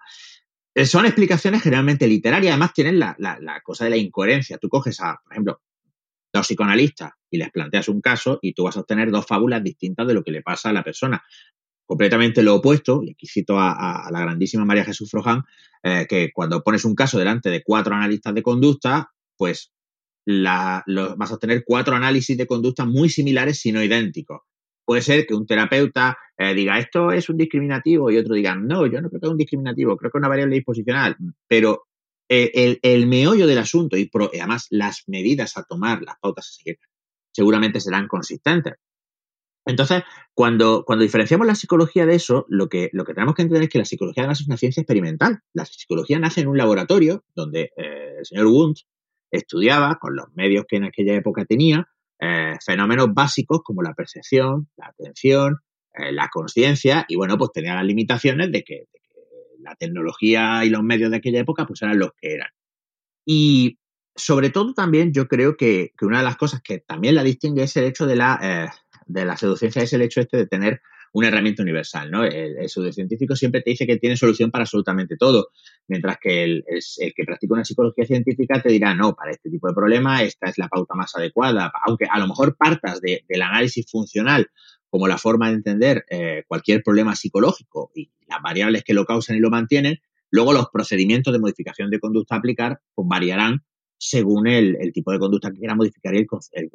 Eh, 0.79 0.87
son 0.87 1.07
explicaciones 1.07 1.61
generalmente 1.61 2.07
literarias, 2.07 2.53
además 2.53 2.73
tienen 2.73 3.01
la, 3.01 3.17
cosa 3.64 3.83
de 3.83 3.91
la 3.91 3.97
incoherencia. 3.97 4.59
Tú 4.59 4.69
coges 4.69 5.01
a, 5.01 5.21
por 5.25 5.33
ejemplo, 5.33 5.61
dos 6.33 6.47
psicoanalistas 6.47 7.14
y 7.29 7.38
les 7.38 7.51
planteas 7.51 7.88
un 7.88 8.01
caso 8.01 8.38
y 8.41 8.53
tú 8.53 8.62
vas 8.62 8.77
a 8.77 8.81
obtener 8.83 9.11
dos 9.11 9.27
fábulas 9.27 9.61
distintas 9.64 10.07
de 10.07 10.14
lo 10.14 10.23
que 10.23 10.31
le 10.31 10.41
pasa 10.41 10.71
a 10.71 10.73
la 10.73 10.85
persona. 10.85 11.21
Completamente 11.85 12.45
lo 12.45 12.55
opuesto, 12.55 13.03
y 13.03 13.11
aquí 13.11 13.27
cito 13.27 13.59
a, 13.59 14.09
la 14.12 14.21
grandísima 14.21 14.64
María 14.64 14.85
Jesús 14.85 15.11
Froján, 15.11 15.43
eh, 15.83 16.07
que 16.09 16.31
cuando 16.33 16.62
pones 16.62 16.85
un 16.85 16.95
caso 16.95 17.19
delante 17.19 17.51
de 17.51 17.64
cuatro 17.64 17.97
analistas 17.97 18.33
de 18.33 18.43
conducta, 18.45 19.11
pues 19.37 19.73
vas 20.25 20.85
a 20.87 21.35
obtener 21.35 21.64
cuatro 21.67 21.97
análisis 21.97 22.38
de 22.38 22.47
conducta 22.47 22.85
muy 22.85 23.09
similares, 23.09 23.59
si 23.59 23.73
no 23.73 23.83
idénticos 23.83 24.43
puede 24.88 25.03
ser 25.03 25.27
que 25.27 25.35
un 25.35 25.46
terapeuta 25.46 26.16
eh, 26.38 26.55
diga 26.55 26.79
esto 26.79 27.12
es 27.12 27.29
un 27.29 27.37
discriminativo 27.37 28.11
y 28.11 28.16
otro 28.16 28.35
diga 28.35 28.55
no, 28.55 28.87
yo 28.87 29.03
no 29.03 29.11
creo 29.11 29.20
que 29.20 29.27
es 29.27 29.31
un 29.33 29.37
discriminativo, 29.37 29.98
creo 29.98 30.11
que 30.11 30.16
es 30.16 30.20
una 30.20 30.29
variable 30.29 30.55
disposicional, 30.55 31.14
pero 31.46 31.88
eh, 32.27 32.79
el, 32.81 33.07
meollo 33.07 33.46
del 33.46 33.59
asunto 33.59 33.98
y, 33.98 34.11
además 34.14 34.66
las 34.70 35.05
medidas 35.07 35.59
a 35.59 35.64
tomar, 35.64 36.01
las 36.01 36.16
pautas 36.18 36.48
a 36.48 36.53
seguir, 36.53 36.79
seguramente 37.33 37.81
serán 37.81 38.09
consistentes. 38.09 38.77
Entonces, 39.66 40.05
cuando, 40.33 40.85
cuando 40.87 41.03
diferenciamos 41.03 41.46
la 41.46 41.55
psicología 41.55 42.07
de 42.07 42.14
eso, 42.14 42.46
lo 42.48 42.70
que, 42.70 42.88
lo 42.94 43.05
que 43.05 43.12
tenemos 43.12 43.35
que 43.35 43.42
entender 43.42 43.64
es 43.64 43.68
que 43.68 43.79
la 43.81 43.85
psicología 43.85 44.22
además 44.22 44.40
es 44.40 44.46
una 44.46 44.57
ciencia 44.57 44.81
experimental. 44.81 45.40
La 45.53 45.66
psicología 45.66 46.18
nace 46.18 46.40
en 46.40 46.48
un 46.48 46.57
laboratorio 46.57 47.24
donde 47.35 47.72
eh, 47.77 48.14
el 48.20 48.24
señor 48.24 48.46
Wundt 48.46 48.79
estudiaba 49.31 49.98
con 50.01 50.16
los 50.16 50.35
medios 50.35 50.64
que 50.66 50.77
en 50.77 50.85
aquella 50.85 51.14
época 51.14 51.44
tenía 51.44 51.90
eh, 52.20 52.54
fenómenos 52.64 53.12
básicos 53.12 53.61
como 53.62 53.83
la 53.83 53.94
percepción, 53.94 54.68
la 54.76 54.87
atención, 54.88 55.59
eh, 55.94 56.12
la 56.12 56.28
conciencia, 56.28 57.04
y 57.09 57.16
bueno, 57.16 57.38
pues 57.38 57.50
tenía 57.52 57.74
las 57.74 57.85
limitaciones 57.85 58.50
de 58.52 58.62
que, 58.62 58.85
la 59.61 59.74
tecnología 59.74 60.64
y 60.64 60.70
los 60.70 60.83
medios 60.83 61.11
de 61.11 61.18
aquella 61.18 61.40
época 61.40 61.66
pues 61.66 61.83
eran 61.83 61.98
los 61.98 62.12
que 62.20 62.33
eran. 62.33 62.48
Y 63.26 63.78
sobre 64.14 64.50
todo 64.50 64.72
también 64.72 65.12
yo 65.12 65.28
creo 65.28 65.57
que, 65.57 65.92
una 66.00 66.18
de 66.18 66.24
las 66.24 66.37
cosas 66.37 66.62
que 66.62 66.78
también 66.78 67.14
la 67.14 67.22
distingue 67.22 67.64
es 67.64 67.76
el 67.76 67.85
hecho 67.85 68.07
de 68.07 68.16
la, 68.16 68.38
eh, 68.42 68.68
de 69.07 69.24
la 69.24 69.37
seducencia, 69.37 69.83
es 69.83 69.92
el 69.92 70.02
hecho 70.02 70.20
este 70.20 70.37
de 70.37 70.46
tener 70.46 70.81
una 71.12 71.29
herramienta 71.29 71.62
universal, 71.62 72.11
¿no? 72.11 72.25
El, 72.25 72.59
el 72.59 72.68
pseudocientífico 72.68 73.37
siempre 73.37 73.62
te 73.62 73.71
dice 73.71 73.87
que 73.87 73.97
tiene 73.97 74.16
solución 74.16 74.51
para 74.51 74.62
absolutamente 74.62 75.16
todo, 75.16 75.49
mientras 75.87 76.18
que 76.21 76.44
el, 76.44 76.64
que 77.16 77.25
practica 77.25 77.55
una 77.55 77.64
psicología 77.64 78.05
científica 78.07 78.61
te 78.62 78.71
dirá, 78.71 78.94
no, 78.94 79.14
para 79.14 79.31
este 79.31 79.51
tipo 79.51 79.68
de 79.68 79.75
problema 79.75 80.23
esta 80.23 80.49
es 80.49 80.59
la 80.59 80.68
pauta 80.68 80.94
más 80.94 81.14
adecuada, 81.16 81.73
aunque 81.87 82.07
a 82.11 82.18
lo 82.18 82.29
mejor 82.29 82.57
partas 82.57 83.01
del 83.01 83.42
análisis 83.42 83.87
funcional 83.90 84.49
como 84.90 85.07
la 85.07 85.18
forma 85.18 85.49
de 85.49 85.55
entender 85.55 86.05
eh, 86.09 86.44
cualquier 86.47 86.83
problema 86.83 87.14
psicológico 87.14 87.90
y 87.94 88.11
las 88.27 88.40
variables 88.42 88.85
que 88.85 88.94
lo 88.94 89.05
causan 89.05 89.37
y 89.37 89.40
lo 89.40 89.51
mantienen, 89.51 90.01
luego 90.31 90.53
los 90.53 90.68
procedimientos 90.71 91.33
de 91.33 91.38
modificación 91.38 91.90
de 91.90 92.01
conducta 92.01 92.35
a 92.35 92.38
aplicar 92.38 92.81
pues, 92.94 93.07
variarán 93.09 93.64
según 93.99 94.47
el, 94.47 94.77
tipo 94.92 95.12
de 95.12 95.18
conducta 95.18 95.51
que 95.51 95.59
quiera 95.59 95.75
modificar 95.75 96.14
y 96.14 96.18
el, 96.18 96.27
el, 96.53 96.71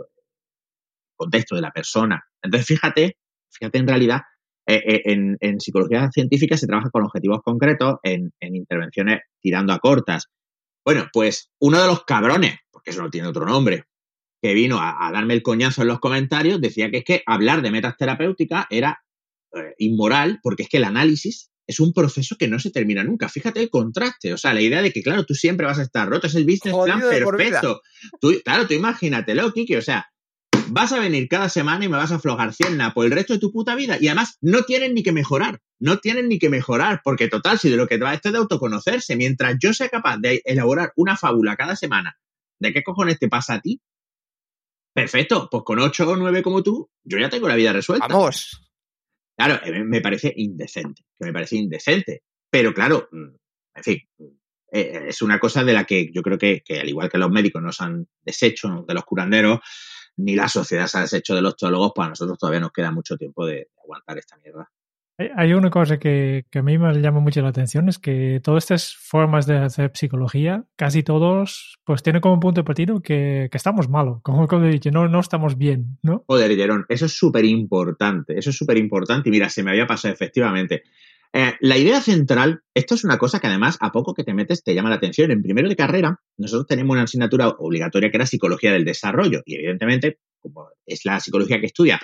contexto 1.15 1.55
de 1.55 1.61
la 1.61 1.71
persona. 1.71 2.23
Entonces, 2.41 2.67
fíjate 2.67 3.17
fíjate, 3.53 3.77
en 3.77 3.87
realidad, 3.87 4.21
eh, 4.65 4.81
eh, 4.85 5.37
en, 5.39 5.59
psicología 5.59 6.09
científica 6.11 6.55
se 6.55 6.67
trabaja 6.67 6.89
con 6.89 7.03
objetivos 7.03 7.41
concretos, 7.43 7.95
en, 8.03 8.31
intervenciones 8.39 9.21
tirando 9.41 9.73
a 9.73 9.79
cortas. 9.79 10.27
Bueno, 10.85 11.07
pues 11.11 11.49
uno 11.59 11.81
de 11.81 11.87
los 11.87 12.03
cabrones, 12.05 12.57
porque 12.71 12.91
eso 12.91 13.01
no 13.01 13.09
tiene 13.09 13.27
otro 13.27 13.45
nombre, 13.45 13.85
que 14.41 14.53
vino 14.53 14.79
a, 14.79 15.09
darme 15.11 15.33
el 15.33 15.43
coñazo 15.43 15.81
en 15.81 15.89
los 15.89 15.99
comentarios, 15.99 16.59
decía 16.59 16.89
que 16.91 16.97
es 16.97 17.03
que 17.03 17.23
hablar 17.25 17.61
de 17.61 17.71
metas 17.71 17.95
terapéuticas 17.97 18.65
era 18.69 18.99
eh, 19.55 19.73
inmoral, 19.77 20.39
porque 20.41 20.63
es 20.63 20.69
que 20.69 20.77
el 20.77 20.83
análisis 20.85 21.49
es 21.65 21.79
un 21.79 21.93
proceso 21.93 22.35
que 22.37 22.47
no 22.47 22.59
se 22.59 22.71
termina 22.71 23.03
nunca. 23.03 23.29
Fíjate 23.29 23.61
el 23.61 23.69
contraste, 23.69 24.33
o 24.33 24.37
sea, 24.37 24.53
la 24.53 24.61
idea 24.61 24.81
de 24.81 24.91
que, 24.91 25.01
claro, 25.01 25.25
tú 25.25 25.33
siempre 25.33 25.65
vas 25.65 25.79
a 25.79 25.83
estar 25.83 26.09
roto, 26.09 26.27
es 26.27 26.35
el 26.35 26.43
business 26.43 26.75
plan 26.83 26.99
perfecto. 26.99 27.81
Tú, 28.19 28.33
claro, 28.43 28.67
tú 28.67 28.73
imagínatelo, 28.73 29.53
Kiki, 29.53 29.75
o 29.75 29.81
sea, 29.81 30.05
vas 30.69 30.91
a 30.91 30.99
venir 30.99 31.27
cada 31.27 31.49
semana 31.49 31.85
y 31.85 31.89
me 31.89 31.97
vas 31.97 32.11
a 32.11 32.15
aflojar 32.15 32.53
100 32.53 32.79
por 32.93 33.05
el 33.05 33.11
resto 33.11 33.33
de 33.33 33.39
tu 33.39 33.51
puta 33.51 33.75
vida. 33.75 33.97
Y 33.99 34.07
además, 34.07 34.37
no 34.41 34.63
tienen 34.63 34.93
ni 34.93 35.03
que 35.03 35.11
mejorar. 35.11 35.59
No 35.79 35.99
tienen 35.99 36.27
ni 36.27 36.39
que 36.39 36.49
mejorar. 36.49 37.01
Porque, 37.03 37.27
total, 37.27 37.59
si 37.59 37.69
de 37.69 37.77
lo 37.77 37.87
que 37.87 37.97
te 37.97 38.03
va 38.03 38.13
esto 38.13 38.29
es 38.29 38.33
de 38.33 38.39
autoconocerse, 38.39 39.15
mientras 39.15 39.55
yo 39.59 39.73
sea 39.73 39.89
capaz 39.89 40.17
de 40.17 40.41
elaborar 40.45 40.93
una 40.95 41.15
fábula 41.15 41.55
cada 41.55 41.75
semana 41.75 42.17
de 42.59 42.73
qué 42.73 42.83
cojones 42.83 43.19
te 43.19 43.27
pasa 43.27 43.55
a 43.55 43.61
ti, 43.61 43.81
perfecto. 44.93 45.47
Pues 45.51 45.63
con 45.63 45.79
8 45.79 46.09
o 46.09 46.15
9 46.15 46.41
como 46.41 46.63
tú, 46.63 46.89
yo 47.03 47.17
ya 47.17 47.29
tengo 47.29 47.47
la 47.47 47.55
vida 47.55 47.73
resuelta. 47.73 48.07
Vamos. 48.07 48.69
Claro, 49.37 49.59
eh, 49.65 49.83
me 49.83 50.01
parece 50.01 50.33
indecente. 50.35 51.03
Que 51.19 51.25
me 51.25 51.33
parece 51.33 51.57
indecente. 51.57 52.23
Pero 52.49 52.73
claro, 52.73 53.09
mm, 53.11 53.35
en 53.75 53.83
fin, 53.83 53.99
eh, 54.71 55.05
es 55.07 55.21
una 55.21 55.39
cosa 55.39 55.63
de 55.63 55.73
la 55.73 55.85
que 55.85 56.11
yo 56.11 56.21
creo 56.21 56.37
que, 56.37 56.61
que, 56.63 56.79
al 56.79 56.89
igual 56.89 57.09
que 57.09 57.17
los 57.17 57.29
médicos 57.29 57.61
nos 57.61 57.81
han 57.81 58.07
deshecho 58.23 58.85
de 58.87 58.93
los 58.93 59.03
curanderos, 59.03 59.59
ni 60.17 60.35
la 60.35 60.47
sociedad 60.47 60.87
se 60.87 60.97
ha 60.97 61.01
deshecho 61.01 61.35
de 61.35 61.41
los 61.41 61.55
teólogos, 61.55 61.91
pues 61.95 62.05
a 62.05 62.09
nosotros 62.09 62.37
todavía 62.37 62.59
nos 62.59 62.71
queda 62.71 62.91
mucho 62.91 63.17
tiempo 63.17 63.45
de, 63.45 63.69
aguantar 63.83 64.17
esta 64.17 64.37
mierda. 64.37 64.69
Hay 65.35 65.53
una 65.53 65.69
cosa 65.69 65.99
que, 65.99 66.45
a 66.55 66.61
mí 66.63 66.77
me 66.79 66.91
llama 66.99 67.19
mucho 67.19 67.41
la 67.43 67.49
atención, 67.49 67.87
es 67.87 67.99
que 67.99 68.41
todas 68.43 68.63
estas 68.63 68.95
formas 68.95 69.45
de 69.45 69.57
hacer 69.57 69.91
psicología, 69.93 70.65
casi 70.75 71.03
todos, 71.03 71.77
pues 71.83 72.01
tienen 72.01 72.19
como 72.19 72.39
punto 72.39 72.61
de 72.61 72.65
partido 72.65 72.99
que, 73.01 73.47
estamos 73.53 73.89
malos, 73.89 74.21
como, 74.23 74.47
como 74.47 74.65
he 74.65 74.71
dicho, 74.71 74.89
no, 74.89 75.07
no 75.07 75.19
estamos 75.19 75.57
bien, 75.57 75.99
¿no? 76.01 76.23
Joder, 76.27 76.55
Jerón, 76.55 76.85
eso 76.89 77.05
es 77.05 77.15
súper 77.15 77.45
importante, 77.45 78.37
eso 78.37 78.49
es 78.49 78.57
súper 78.57 78.77
importante 78.77 79.29
y 79.29 79.31
mira, 79.31 79.49
se 79.49 79.61
me 79.61 79.71
había 79.71 79.85
pasado 79.85 80.13
efectivamente. 80.13 80.83
Eh, 81.35 81.55
la 81.61 81.77
idea 81.77 81.99
central, 81.99 82.61
esto 82.75 82.93
es 82.93 83.03
una 83.03 83.17
cosa 83.17 83.39
que 83.39 83.47
además 83.47 83.77
a 83.79 83.91
poco 83.91 84.13
que 84.13 84.23
te 84.23 84.35
metes 84.35 84.63
te 84.63 84.75
llama 84.75 84.89
la 84.89 84.97
atención. 84.97 85.31
En 85.31 85.41
primero 85.41 85.67
de 85.67 85.75
carrera, 85.75 86.19
nosotros 86.37 86.67
tenemos 86.67 86.93
una 86.93 87.03
asignatura 87.03 87.49
obligatoria 87.49 88.11
que 88.11 88.17
era 88.17 88.27
psicología 88.27 88.71
del 88.71 88.85
desarrollo 88.85 89.41
y 89.45 89.55
evidentemente, 89.55 90.19
como 90.39 90.69
es 90.85 91.03
la 91.05 91.19
psicología 91.19 91.59
que 91.59 91.65
estudia 91.65 91.99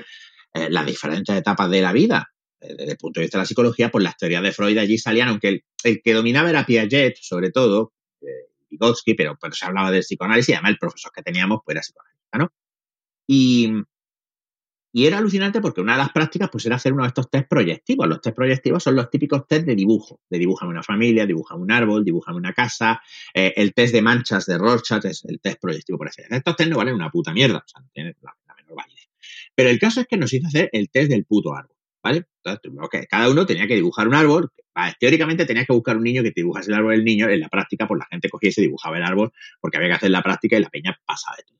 eh, 0.56 0.70
las 0.72 0.86
diferentes 0.86 1.36
etapas 1.36 1.70
de 1.70 1.82
la 1.82 1.94
vida, 1.94 2.28
eh, 2.60 2.74
desde 2.76 2.94
el 2.94 2.98
punto 2.98 3.20
de 3.20 3.26
vista 3.26 3.38
de 3.38 3.44
la 3.44 3.46
psicología, 3.46 3.92
pues 3.92 4.04
las 4.04 4.18
teorías 4.18 4.42
de 4.42 4.52
Freud 4.52 4.78
allí 4.80 4.98
salían, 4.98 5.28
aunque 5.28 5.64
el, 5.84 6.02
que 6.02 6.14
dominaba 6.14 6.50
era 6.50 6.66
Piaget, 6.66 7.18
sobre 7.22 7.52
todo, 7.52 7.94
Vygotsky, 8.72 9.14
pero, 9.14 9.38
pero 9.40 9.54
se 9.54 9.66
hablaba 9.66 9.92
del 9.92 10.02
psicoanálisis 10.02 10.50
y 10.50 10.54
además 10.54 10.72
el 10.72 10.78
profesor 10.78 11.12
que 11.14 11.22
teníamos 11.22 11.60
pues 11.64 11.76
era 11.76 11.82
psicoanalista, 11.82 12.38
¿no? 12.38 12.52
Y 13.28 13.72
Y 14.92 15.06
era 15.06 15.20
alucinante 15.20 15.62
porque 15.62 15.82
una 15.82 15.94
de 15.94 16.00
las 16.00 16.12
prácticas 16.12 16.50
pues, 16.52 16.66
era 16.66 16.78
hacer 16.78 16.94
uno 16.94 17.04
de 17.04 17.10
estos 17.10 17.30
test 17.30 17.48
proyectivos. 17.48 18.08
Los 18.08 18.22
test 18.22 18.36
proyectivos 18.36 18.82
son 18.82 18.96
los 18.96 19.10
típicos 19.10 19.46
test 19.48 19.66
de 19.66 19.76
dibujo. 19.76 20.20
De 20.30 20.40
dibujame 20.40 20.72
una 20.72 20.82
familia, 20.82 21.28
dibujame 21.28 21.62
un 21.62 21.72
árbol, 21.72 22.04
dibujame 22.04 22.38
una 22.38 22.54
casa. 22.54 23.02
Eh, 23.34 23.54
el 23.56 23.74
test 23.74 23.94
de 23.94 24.02
manchas 24.02 24.48
de 24.48 24.58
Rorschach 24.58 25.06
es 25.06 25.24
el 25.26 25.40
test 25.40 25.62
proyectivo 25.62 26.00
por 26.00 26.08
excelencia. 26.08 26.38
Estos 26.38 26.56
test 26.56 26.72
no 26.72 26.78
valen 26.78 26.96
una 26.96 27.12
puta 27.12 27.34
mierda, 27.34 27.60
o 27.60 27.68
sea, 27.68 27.82
no 27.82 27.90
tienen 27.94 28.16
la, 28.22 28.36
menor 28.56 28.76
validez. 28.76 29.10
Pero 29.54 29.70
el 29.70 29.80
caso 29.80 30.02
es 30.02 30.08
que 30.08 30.18
nos 30.18 30.34
hizo 30.34 30.48
hacer 30.48 30.70
el 30.74 30.90
test 30.90 31.10
del 31.10 31.26
puto 31.26 31.56
árbol. 31.56 31.76
¿Vale? 32.02 32.26
Entonces, 32.44 33.08
cada 33.10 33.30
uno 33.30 33.46
tenía 33.46 33.68
que 33.68 33.76
dibujar 33.76 34.08
un 34.08 34.16
árbol. 34.16 34.50
Teóricamente 35.00 35.46
tenías 35.46 35.68
que 35.68 35.74
buscar 35.74 35.98
un 35.98 36.04
niño 36.04 36.24
que 36.24 36.32
te 36.32 36.42
dibujase 36.42 36.72
el 36.72 36.78
árbol 36.78 36.94
del 36.94 37.04
niño. 37.04 37.30
En 37.30 37.42
la 37.42 37.50
práctica, 37.50 37.88
pues 37.88 38.00
la 38.00 38.08
gente 38.10 38.30
cogía 38.30 38.50
y 38.50 38.54
se 38.54 38.62
dibujaba 38.62 38.98
el 38.98 39.04
árbol 39.04 39.34
porque 39.60 39.78
había 39.78 39.90
que 39.90 39.96
hacer 39.96 40.12
la 40.12 40.24
práctica 40.24 40.58
y 40.58 40.62
la 40.62 40.70
peña 40.70 40.98
pasaba 41.06 41.36
de 41.38 41.44
todo. 41.44 41.60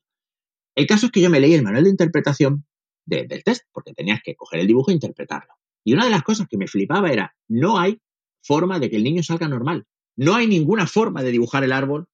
El 0.74 0.86
caso 0.86 1.06
es 1.06 1.12
que 1.12 1.20
yo 1.20 1.28
me 1.28 1.40
leí 1.40 1.52
el 1.52 1.62
manual 1.62 1.84
de 1.84 1.90
interpretación 1.90 2.64
del 3.10 3.44
test, 3.44 3.66
porque 3.72 3.92
tenías 3.92 4.20
que 4.22 4.34
coger 4.34 4.60
el 4.60 4.66
dibujo 4.66 4.90
e 4.90 4.94
interpretarlo. 4.94 5.54
Y 5.84 5.92
una 5.92 6.04
de 6.04 6.10
las 6.10 6.22
cosas 6.22 6.46
que 6.48 6.56
me 6.56 6.68
flipaba 6.68 7.10
era, 7.10 7.34
no 7.48 7.78
hay 7.78 8.00
forma 8.42 8.78
de 8.78 8.90
que 8.90 8.96
el 8.96 9.04
niño 9.04 9.22
salga 9.22 9.48
normal. 9.48 9.86
No 10.16 10.34
hay 10.34 10.46
ninguna 10.46 10.86
forma 10.86 11.22
de 11.22 11.30
dibujar 11.30 11.64
el 11.64 11.72
árbol 11.72 12.06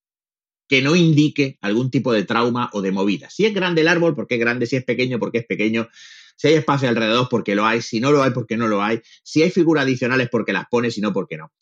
que 0.69 0.83
no 0.83 0.97
indique 0.97 1.59
algún 1.61 1.91
tipo 1.91 2.13
de 2.13 2.25
trauma 2.25 2.71
o 2.73 2.83
de 2.83 2.93
movida. 2.93 3.31
Si 3.31 3.47
es 3.47 3.55
grande 3.55 3.83
el 3.83 3.89
árbol, 3.89 4.15
porque 4.15 4.35
es 4.35 4.41
grande, 4.41 4.67
si 4.67 4.77
es 4.77 4.85
pequeño, 4.85 5.19
porque 5.19 5.39
es 5.39 5.47
pequeño, 5.47 5.89
si 6.37 6.49
hay 6.49 6.55
espacio 6.55 6.89
alrededor, 6.89 7.29
porque 7.31 7.55
lo 7.55 7.65
hay, 7.65 7.83
si 7.83 8.01
no 8.01 8.11
lo 8.11 8.23
hay, 8.23 8.33
porque 8.33 8.57
no 8.57 8.67
lo 8.67 8.83
hay, 8.83 9.01
si 9.23 9.43
hay 9.43 9.51
figuras 9.51 9.85
adicionales, 9.85 10.29
porque 10.31 10.53
las 10.53 10.67
pones, 10.69 10.95
si 10.95 11.01
no, 11.01 11.13
porque 11.13 11.37
no. 11.37 11.53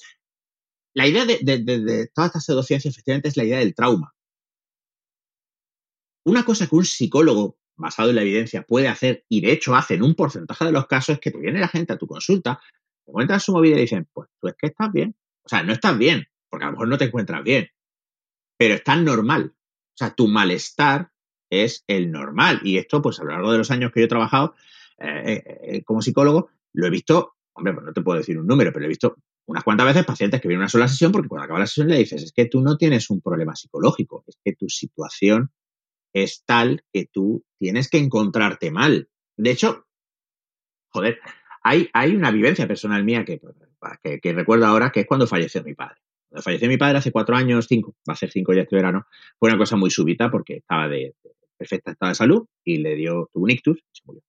La 0.94 1.06
idea 1.06 1.26
de, 1.26 1.38
de 1.42 2.08
todas 2.14 2.28
estas 2.28 2.44
pseudociencias, 2.44 2.94
efectivamente, 2.94 3.28
es 3.28 3.36
la 3.36 3.44
idea 3.44 3.58
del 3.58 3.74
trauma. 3.74 4.14
Una 6.24 6.44
cosa 6.44 6.66
que 6.66 6.76
un 6.76 6.84
psicólogo 6.84 7.58
basado 7.76 8.10
en 8.10 8.16
la 8.16 8.22
evidencia, 8.22 8.62
puede 8.62 8.88
hacer, 8.88 9.24
y 9.28 9.40
de 9.40 9.52
hecho 9.52 9.74
hace 9.74 9.94
en 9.94 10.02
un 10.02 10.14
porcentaje 10.14 10.64
de 10.64 10.72
los 10.72 10.86
casos, 10.86 11.14
es 11.14 11.20
que 11.20 11.30
te 11.30 11.38
viene 11.38 11.60
la 11.60 11.68
gente 11.68 11.92
a 11.92 11.98
tu 11.98 12.06
consulta, 12.06 12.60
te 13.04 13.12
cuentan 13.12 13.40
su 13.40 13.52
movida 13.52 13.76
y 13.76 13.82
dicen, 13.82 14.08
pues 14.12 14.28
tú 14.40 14.48
es 14.48 14.54
que 14.56 14.68
estás 14.68 14.92
bien. 14.92 15.14
O 15.44 15.48
sea, 15.48 15.62
no 15.62 15.72
estás 15.72 15.96
bien, 15.98 16.26
porque 16.48 16.64
a 16.64 16.68
lo 16.68 16.72
mejor 16.72 16.88
no 16.88 16.98
te 16.98 17.04
encuentras 17.04 17.42
bien, 17.42 17.68
pero 18.56 18.74
estás 18.74 19.00
normal. 19.00 19.54
O 19.56 19.96
sea, 19.96 20.14
tu 20.14 20.28
malestar 20.28 21.10
es 21.50 21.84
el 21.86 22.10
normal. 22.10 22.60
Y 22.64 22.78
esto, 22.78 23.02
pues 23.02 23.20
a 23.20 23.24
lo 23.24 23.30
largo 23.30 23.52
de 23.52 23.58
los 23.58 23.70
años 23.70 23.92
que 23.92 24.00
yo 24.00 24.06
he 24.06 24.08
trabajado 24.08 24.54
eh, 24.98 25.42
eh, 25.46 25.58
eh, 25.62 25.84
como 25.84 26.00
psicólogo, 26.00 26.50
lo 26.72 26.86
he 26.86 26.90
visto, 26.90 27.34
hombre, 27.52 27.74
pues 27.74 27.86
no 27.86 27.92
te 27.92 28.00
puedo 28.00 28.18
decir 28.18 28.38
un 28.38 28.46
número, 28.46 28.72
pero 28.72 28.86
he 28.86 28.88
visto 28.88 29.16
unas 29.46 29.62
cuantas 29.62 29.86
veces 29.86 30.04
pacientes 30.04 30.40
que 30.40 30.48
vienen 30.48 30.62
a 30.62 30.64
una 30.64 30.68
sola 30.70 30.88
sesión 30.88 31.12
porque 31.12 31.28
cuando 31.28 31.44
acaba 31.44 31.60
la 31.60 31.66
sesión 31.66 31.88
le 31.88 31.98
dices, 31.98 32.22
es 32.22 32.32
que 32.32 32.46
tú 32.46 32.62
no 32.62 32.76
tienes 32.76 33.10
un 33.10 33.20
problema 33.20 33.54
psicológico, 33.54 34.24
es 34.26 34.38
que 34.42 34.54
tu 34.54 34.68
situación 34.68 35.50
es 36.14 36.44
tal 36.46 36.84
que 36.92 37.06
tú 37.12 37.44
tienes 37.58 37.90
que 37.90 37.98
encontrarte 37.98 38.70
mal. 38.70 39.08
De 39.36 39.50
hecho, 39.50 39.86
joder, 40.88 41.18
hay, 41.62 41.90
hay 41.92 42.14
una 42.14 42.30
vivencia 42.30 42.66
personal 42.66 43.04
mía 43.04 43.24
que, 43.24 43.40
que, 44.22 44.32
recuerdo 44.32 44.66
ahora, 44.66 44.90
que 44.90 45.00
es 45.00 45.06
cuando 45.06 45.26
falleció 45.26 45.62
mi 45.62 45.74
padre. 45.74 45.96
Cuando 46.28 46.42
falleció 46.42 46.68
mi 46.68 46.76
padre 46.76 46.98
hace 46.98 47.12
cuatro 47.12 47.36
años, 47.36 47.66
cinco, 47.68 47.96
va 48.08 48.14
a 48.14 48.16
ser 48.16 48.30
cinco 48.30 48.54
ya 48.54 48.62
este 48.62 48.76
verano, 48.76 49.06
fue 49.38 49.50
una 49.50 49.58
cosa 49.58 49.76
muy 49.76 49.90
súbita 49.90 50.30
porque 50.30 50.58
estaba 50.58 50.88
de, 50.88 51.14
perfecta 51.56 51.90
estado 51.90 52.10
de 52.10 52.14
salud 52.14 52.46
y 52.64 52.78
le 52.78 52.94
dio, 52.94 53.28
tuvo 53.32 53.44
un 53.44 53.50
ictus 53.50 53.78
y 53.78 53.82
se 53.92 54.02
murió. 54.06 54.22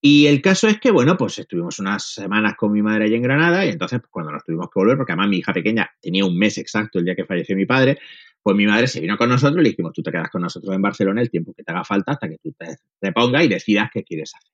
Y 0.00 0.26
el 0.26 0.42
caso 0.42 0.68
es 0.68 0.78
que, 0.78 0.90
bueno, 0.90 1.16
pues 1.16 1.38
estuvimos 1.38 1.78
unas 1.78 2.12
semanas 2.12 2.56
con 2.56 2.72
mi 2.72 2.82
madre 2.82 3.04
allí 3.04 3.14
en 3.14 3.22
Granada 3.22 3.64
y 3.64 3.70
entonces 3.70 4.00
pues, 4.00 4.10
cuando 4.10 4.32
nos 4.32 4.44
tuvimos 4.44 4.66
que 4.66 4.78
volver, 4.78 4.98
porque 4.98 5.12
además 5.12 5.30
mi 5.30 5.38
hija 5.38 5.52
pequeña 5.52 5.90
tenía 6.00 6.26
un 6.26 6.36
mes 6.36 6.58
exacto 6.58 6.98
el 6.98 7.06
día 7.06 7.14
que 7.14 7.24
falleció 7.24 7.56
mi 7.56 7.64
padre, 7.64 7.98
pues 8.44 8.56
mi 8.58 8.66
madre 8.66 8.86
se 8.86 9.00
vino 9.00 9.16
con 9.16 9.30
nosotros 9.30 9.58
y 9.60 9.64
le 9.64 9.70
dijimos, 9.70 9.94
tú 9.94 10.02
te 10.02 10.12
quedas 10.12 10.28
con 10.28 10.42
nosotros 10.42 10.74
en 10.74 10.82
Barcelona 10.82 11.22
el 11.22 11.30
tiempo 11.30 11.54
que 11.54 11.64
te 11.64 11.72
haga 11.72 11.82
falta 11.82 12.12
hasta 12.12 12.28
que 12.28 12.36
tú 12.36 12.52
te, 12.52 12.76
te 13.00 13.10
pongas 13.10 13.42
y 13.42 13.48
decidas 13.48 13.88
qué 13.90 14.04
quieres 14.04 14.34
hacer. 14.34 14.50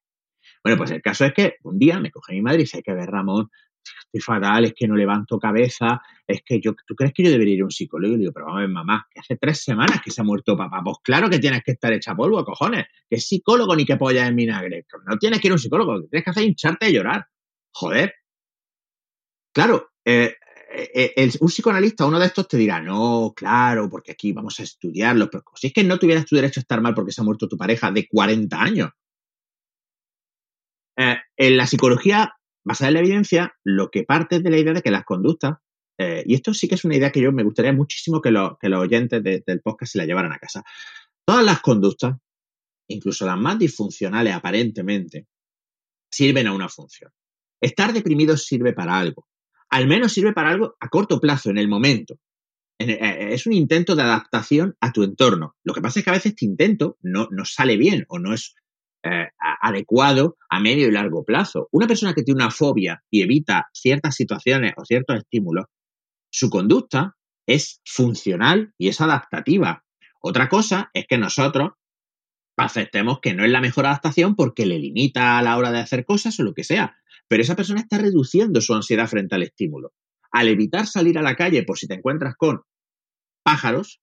Bueno, 0.62 0.79
pues 0.79 0.92
el 0.92 1.03
caso 1.03 1.24
es 1.24 1.33
que 1.33 1.57
un 1.64 1.76
día 1.76 1.98
me 1.98 2.12
coge 2.12 2.35
mi 2.35 2.40
madre 2.40 2.59
y 2.59 2.62
dice, 2.62 2.76
hay 2.76 2.83
que 2.85 2.94
ver, 2.94 3.11
Ramón, 3.11 3.50
estoy 4.05 4.20
fatal, 4.20 4.66
es 4.66 4.74
que 4.74 4.87
no 4.87 4.94
levanto 4.94 5.40
cabeza, 5.40 6.00
es 6.24 6.42
que 6.44 6.61
yo, 6.61 6.74
¿tú 6.87 6.94
crees 6.94 7.12
que 7.12 7.24
yo 7.24 7.31
debería 7.31 7.55
ir 7.55 7.62
a 7.62 7.64
un 7.64 7.72
psicólogo? 7.72 8.14
Y 8.14 8.16
le 8.16 8.20
digo, 8.20 8.33
pero 8.33 8.46
vamos 8.46 8.59
a 8.59 8.61
ver, 8.61 8.70
mamá, 8.70 9.09
que 9.11 9.18
hace 9.18 9.37
tres 9.37 9.64
semanas 9.64 10.00
que 10.05 10.12
se 10.12 10.20
ha 10.20 10.24
muerto 10.24 10.57
papá. 10.57 10.83
Pues 10.85 10.98
claro 11.03 11.29
que 11.29 11.40
tienes 11.40 11.64
que 11.64 11.72
estar 11.72 11.92
hecha 11.92 12.14
polvo, 12.14 12.44
cojones. 12.44 12.87
Que 13.09 13.16
es 13.16 13.26
psicólogo 13.26 13.74
ni 13.74 13.85
que 13.85 13.96
polla 13.96 14.24
en 14.24 14.37
vinagre. 14.37 14.87
No 15.05 15.18
tienes 15.18 15.40
que 15.40 15.48
ir 15.48 15.53
a 15.53 15.55
un 15.55 15.59
psicólogo, 15.59 16.00
tienes 16.09 16.24
que 16.24 16.31
hacer 16.31 16.44
es 16.44 16.48
hincharte 16.50 16.90
y 16.90 16.92
llorar. 16.92 17.26
Joder. 17.72 18.14
Claro, 19.53 19.90
eh, 20.05 20.37
eh, 20.72 21.12
eh, 21.16 21.30
un 21.40 21.48
psicoanalista, 21.48 22.06
uno 22.06 22.20
de 22.20 22.26
estos, 22.26 22.46
te 22.46 22.56
dirá, 22.56 22.80
no, 22.80 23.33
claro, 23.35 23.90
porque 23.90 24.12
aquí 24.12 24.33
vamos 24.33 24.61
a 24.61 24.62
estudiarlo, 24.62 25.28
pero 25.28 25.42
si 25.56 25.66
es 25.66 25.72
que 25.72 25.83
no 25.83 25.98
tuvieras 25.98 26.26
tu 26.26 26.37
derecho 26.37 26.61
a 26.61 26.62
estar 26.62 26.80
mal 26.80 26.94
porque 26.94 27.11
se 27.11 27.20
ha 27.20 27.24
muerto 27.24 27.48
tu 27.48 27.56
pareja 27.56 27.90
de 27.90 28.06
40 28.06 28.61
años. 28.61 28.90
Eh, 30.96 31.16
en 31.37 31.56
la 31.56 31.66
psicología 31.66 32.35
basada 32.62 32.88
en 32.88 32.94
la 32.94 33.00
evidencia, 33.00 33.52
lo 33.64 33.90
que 33.90 34.04
parte 34.04 34.37
es 34.37 34.44
de 34.44 34.50
la 34.50 34.59
idea 34.59 34.72
de 34.72 34.83
que 34.83 34.90
las 34.90 35.04
conductas, 35.04 35.54
y 36.24 36.33
esto 36.35 36.54
sí 36.54 36.66
que 36.66 36.76
es 36.76 36.85
una 36.87 36.96
idea 36.96 37.12
que 37.12 37.20
yo 37.20 37.30
me 37.30 37.42
gustaría 37.42 37.74
muchísimo 37.74 38.22
que, 38.22 38.30
los 38.30 38.56
oyentes 38.62 39.22
del 39.22 39.61
podcast 39.61 39.92
se 39.92 39.98
la 39.98 40.06
llevaran 40.06 40.33
a 40.33 40.38
casa. 40.38 40.64
Todas 41.26 41.44
las 41.44 41.61
conductas, 41.61 42.16
incluso 42.88 43.26
las 43.26 43.37
más 43.37 43.59
disfuncionales 43.59 44.33
aparentemente, 44.33 45.26
sirven 46.11 46.46
a 46.46 46.54
una 46.54 46.70
función. 46.70 47.11
Estar 47.61 47.92
deprimido 47.92 48.35
sirve 48.38 48.72
para 48.72 48.98
algo 48.98 49.26
al 49.70 49.87
menos 49.87 50.12
sirve 50.12 50.33
para 50.33 50.50
algo 50.50 50.76
a 50.80 50.88
corto 50.88 51.20
plazo, 51.20 51.50
en 51.50 51.59
el 51.59 51.68
momento. 51.68 52.18
Eh, 52.78 52.98
eh, 53.00 53.35
es 53.35 53.46
un 53.46 53.52
intento 53.52 53.94
de 53.94 54.02
adaptación 54.02 54.76
a 54.80 54.92
tu 54.92 55.02
entorno. 55.02 55.54
Lo 55.64 55.74
que 55.74 55.80
pasa 55.80 56.00
es 56.00 56.04
que 56.04 56.11
a 56.11 56.14
veces 56.14 56.33
este 56.33 56.44
intento 56.44 56.98
no, 57.02 57.28
no 57.30 57.44
sale 57.44 57.76
bien 57.76 58.04
o 58.09 58.18
no 58.18 58.35
es 58.35 58.54
eh, 59.04 59.28
adecuado 59.38 60.37
a 60.48 60.61
medio 60.61 60.88
y 60.88 60.92
largo 60.92 61.24
plazo. 61.24 61.68
Una 61.72 61.87
persona 61.87 62.14
que 62.14 62.22
tiene 62.22 62.42
una 62.42 62.50
fobia 62.50 63.02
y 63.11 63.22
evita 63.22 63.68
ciertas 63.72 64.16
situaciones 64.16 64.72
o 64.76 64.85
ciertos 64.85 65.16
estímulos, 65.18 65.66
su 66.30 66.50
conducta 66.50 67.16
es 67.46 67.80
funcional 67.85 68.74
y 68.76 68.88
es 68.88 69.00
adaptativa. 69.00 69.85
Otra 70.20 70.48
cosa 70.48 70.90
es 70.92 71.06
que 71.06 71.18
nosotros 71.18 71.72
aceptemos 72.56 73.20
que 73.20 73.35
no 73.35 73.44
es 73.44 73.50
la 73.50 73.61
mejor 73.61 73.87
adaptación 73.87 74.37
porque 74.37 74.66
le 74.66 74.78
limita 74.78 75.38
a 75.38 75.42
la 75.42 75.56
hora 75.56 75.70
de 75.70 75.78
hacer 75.78 76.04
cosas 76.04 76.38
o 76.40 76.42
lo 76.42 76.54
que 76.54 76.64
sea 76.64 77.00
pero 77.31 77.45
esa 77.45 77.55
persona 77.55 77.81
está 77.81 77.97
reduciendo 77.97 78.61
su 78.61 78.75
ansiedad 78.75 79.07
frente 79.07 79.37
al 79.37 79.45
estímulo. 79.45 79.93
Al 80.33 80.49
evitar 80.49 80.88
salir 80.88 81.16
a 81.16 81.23
la 81.23 81.37
calle 81.37 81.62
por 81.62 81.79
si 81.79 81.87
te 81.87 81.95
encuentras 81.95 82.35
con 82.37 82.62
pájaros, 83.45 84.01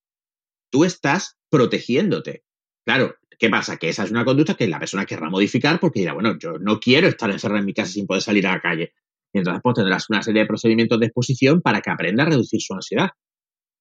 tú 0.71 0.85
estás 0.85 1.37
protegiéndote. 1.49 2.45
Claro, 2.85 3.15
¿qué 3.37 3.49
pasa? 3.49 3.75
Que 3.75 3.89
esa 3.89 4.05
es 4.05 4.11
una 4.11 4.23
conducta 4.23 4.55
que 4.55 4.65
la 4.69 4.79
persona 4.79 5.05
querrá 5.05 5.29
modificar 5.29 5.77
porque 5.81 5.99
dirá, 5.99 6.13
bueno, 6.13 6.37
yo 6.39 6.53
no 6.57 6.79
quiero 6.79 7.09
estar 7.09 7.29
encerrado 7.29 7.59
en 7.59 7.65
mi 7.65 7.73
casa 7.73 7.91
sin 7.91 8.07
poder 8.07 8.23
salir 8.23 8.47
a 8.47 8.53
la 8.53 8.61
calle. 8.61 8.93
Y 9.33 9.39
entonces 9.39 9.59
pues 9.61 9.75
tendrás 9.75 10.09
una 10.09 10.23
serie 10.23 10.43
de 10.43 10.47
procedimientos 10.47 10.97
de 10.97 11.07
exposición 11.07 11.61
para 11.61 11.81
que 11.81 11.91
aprenda 11.91 12.23
a 12.23 12.27
reducir 12.27 12.61
su 12.61 12.75
ansiedad. 12.75 13.09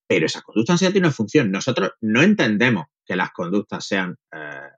Pero 0.08 0.26
esa 0.26 0.42
conducta 0.42 0.72
ansiedad 0.72 0.90
tiene 0.90 1.06
una 1.06 1.14
función. 1.14 1.52
Nosotros 1.52 1.92
no 2.00 2.20
entendemos 2.20 2.86
que 3.04 3.14
las 3.14 3.30
conductas 3.30 3.86
sean 3.86 4.16
eh, 4.34 4.70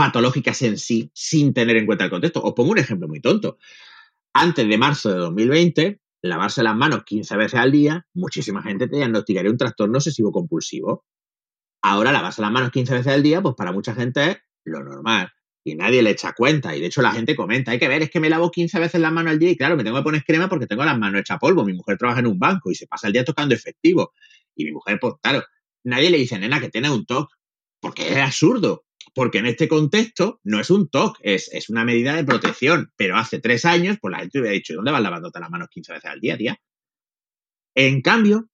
patológicas 0.00 0.62
en 0.62 0.78
sí 0.78 1.10
sin 1.12 1.52
tener 1.52 1.76
en 1.76 1.84
cuenta 1.84 2.04
el 2.04 2.10
contexto. 2.10 2.40
Os 2.40 2.54
pongo 2.54 2.70
un 2.70 2.78
ejemplo 2.78 3.06
muy 3.06 3.20
tonto. 3.20 3.58
Antes 4.32 4.66
de 4.66 4.78
marzo 4.78 5.10
de 5.10 5.16
2020, 5.16 6.00
lavarse 6.22 6.62
las 6.62 6.74
manos 6.74 7.04
15 7.04 7.36
veces 7.36 7.60
al 7.60 7.70
día, 7.70 8.06
muchísima 8.14 8.62
gente 8.62 8.88
te 8.88 8.96
diagnosticaría 8.96 9.50
un 9.50 9.58
trastorno 9.58 9.98
obsesivo 9.98 10.32
compulsivo. 10.32 11.04
Ahora 11.82 12.12
lavarse 12.12 12.40
las 12.40 12.50
manos 12.50 12.70
15 12.70 12.94
veces 12.94 13.12
al 13.12 13.22
día, 13.22 13.42
pues 13.42 13.54
para 13.54 13.72
mucha 13.72 13.94
gente 13.94 14.30
es 14.30 14.38
lo 14.64 14.82
normal. 14.82 15.30
Y 15.64 15.74
nadie 15.74 16.02
le 16.02 16.08
echa 16.08 16.32
cuenta. 16.32 16.74
Y 16.74 16.80
de 16.80 16.86
hecho 16.86 17.02
la 17.02 17.12
gente 17.12 17.36
comenta, 17.36 17.72
hay 17.72 17.78
que 17.78 17.88
ver, 17.88 18.00
es 18.00 18.10
que 18.10 18.20
me 18.20 18.30
lavo 18.30 18.50
15 18.50 18.80
veces 18.80 19.02
las 19.02 19.12
manos 19.12 19.32
al 19.32 19.38
día 19.38 19.50
y 19.50 19.56
claro, 19.58 19.76
me 19.76 19.84
tengo 19.84 19.98
que 19.98 20.02
poner 20.02 20.24
crema 20.24 20.48
porque 20.48 20.66
tengo 20.66 20.82
las 20.82 20.98
manos 20.98 21.20
hechas 21.20 21.38
polvo. 21.38 21.62
Mi 21.62 21.74
mujer 21.74 21.98
trabaja 21.98 22.20
en 22.20 22.26
un 22.26 22.38
banco 22.38 22.70
y 22.70 22.74
se 22.74 22.86
pasa 22.86 23.08
el 23.08 23.12
día 23.12 23.26
tocando 23.26 23.54
efectivo. 23.54 24.14
Y 24.56 24.64
mi 24.64 24.72
mujer, 24.72 24.98
pues 24.98 25.12
claro, 25.22 25.44
nadie 25.84 26.08
le 26.08 26.16
dice, 26.16 26.38
nena, 26.38 26.58
que 26.58 26.70
tiene 26.70 26.88
un 26.88 27.04
TOC. 27.04 27.30
Porque 27.82 28.08
es 28.08 28.16
absurdo 28.16 28.84
porque 29.14 29.38
en 29.38 29.46
este 29.46 29.68
contexto 29.68 30.40
no 30.44 30.60
es 30.60 30.70
un 30.70 30.88
TOC, 30.88 31.18
es, 31.22 31.48
es, 31.52 31.70
una 31.70 31.84
medida 31.84 32.16
de 32.16 32.24
protección. 32.24 32.92
Pero 32.96 33.16
hace 33.16 33.40
tres 33.40 33.64
años, 33.64 33.98
pues 34.00 34.12
la 34.12 34.20
gente 34.20 34.40
hubiera 34.40 34.54
dicho, 34.54 34.74
¿dónde 34.74 34.92
vas 34.92 35.02
lavándote 35.02 35.40
las 35.40 35.50
manos 35.50 35.68
15 35.70 35.92
veces 35.92 36.10
al 36.10 36.20
día, 36.20 36.36
tía? 36.36 36.60
En 37.74 38.02
cambio, 38.02 38.48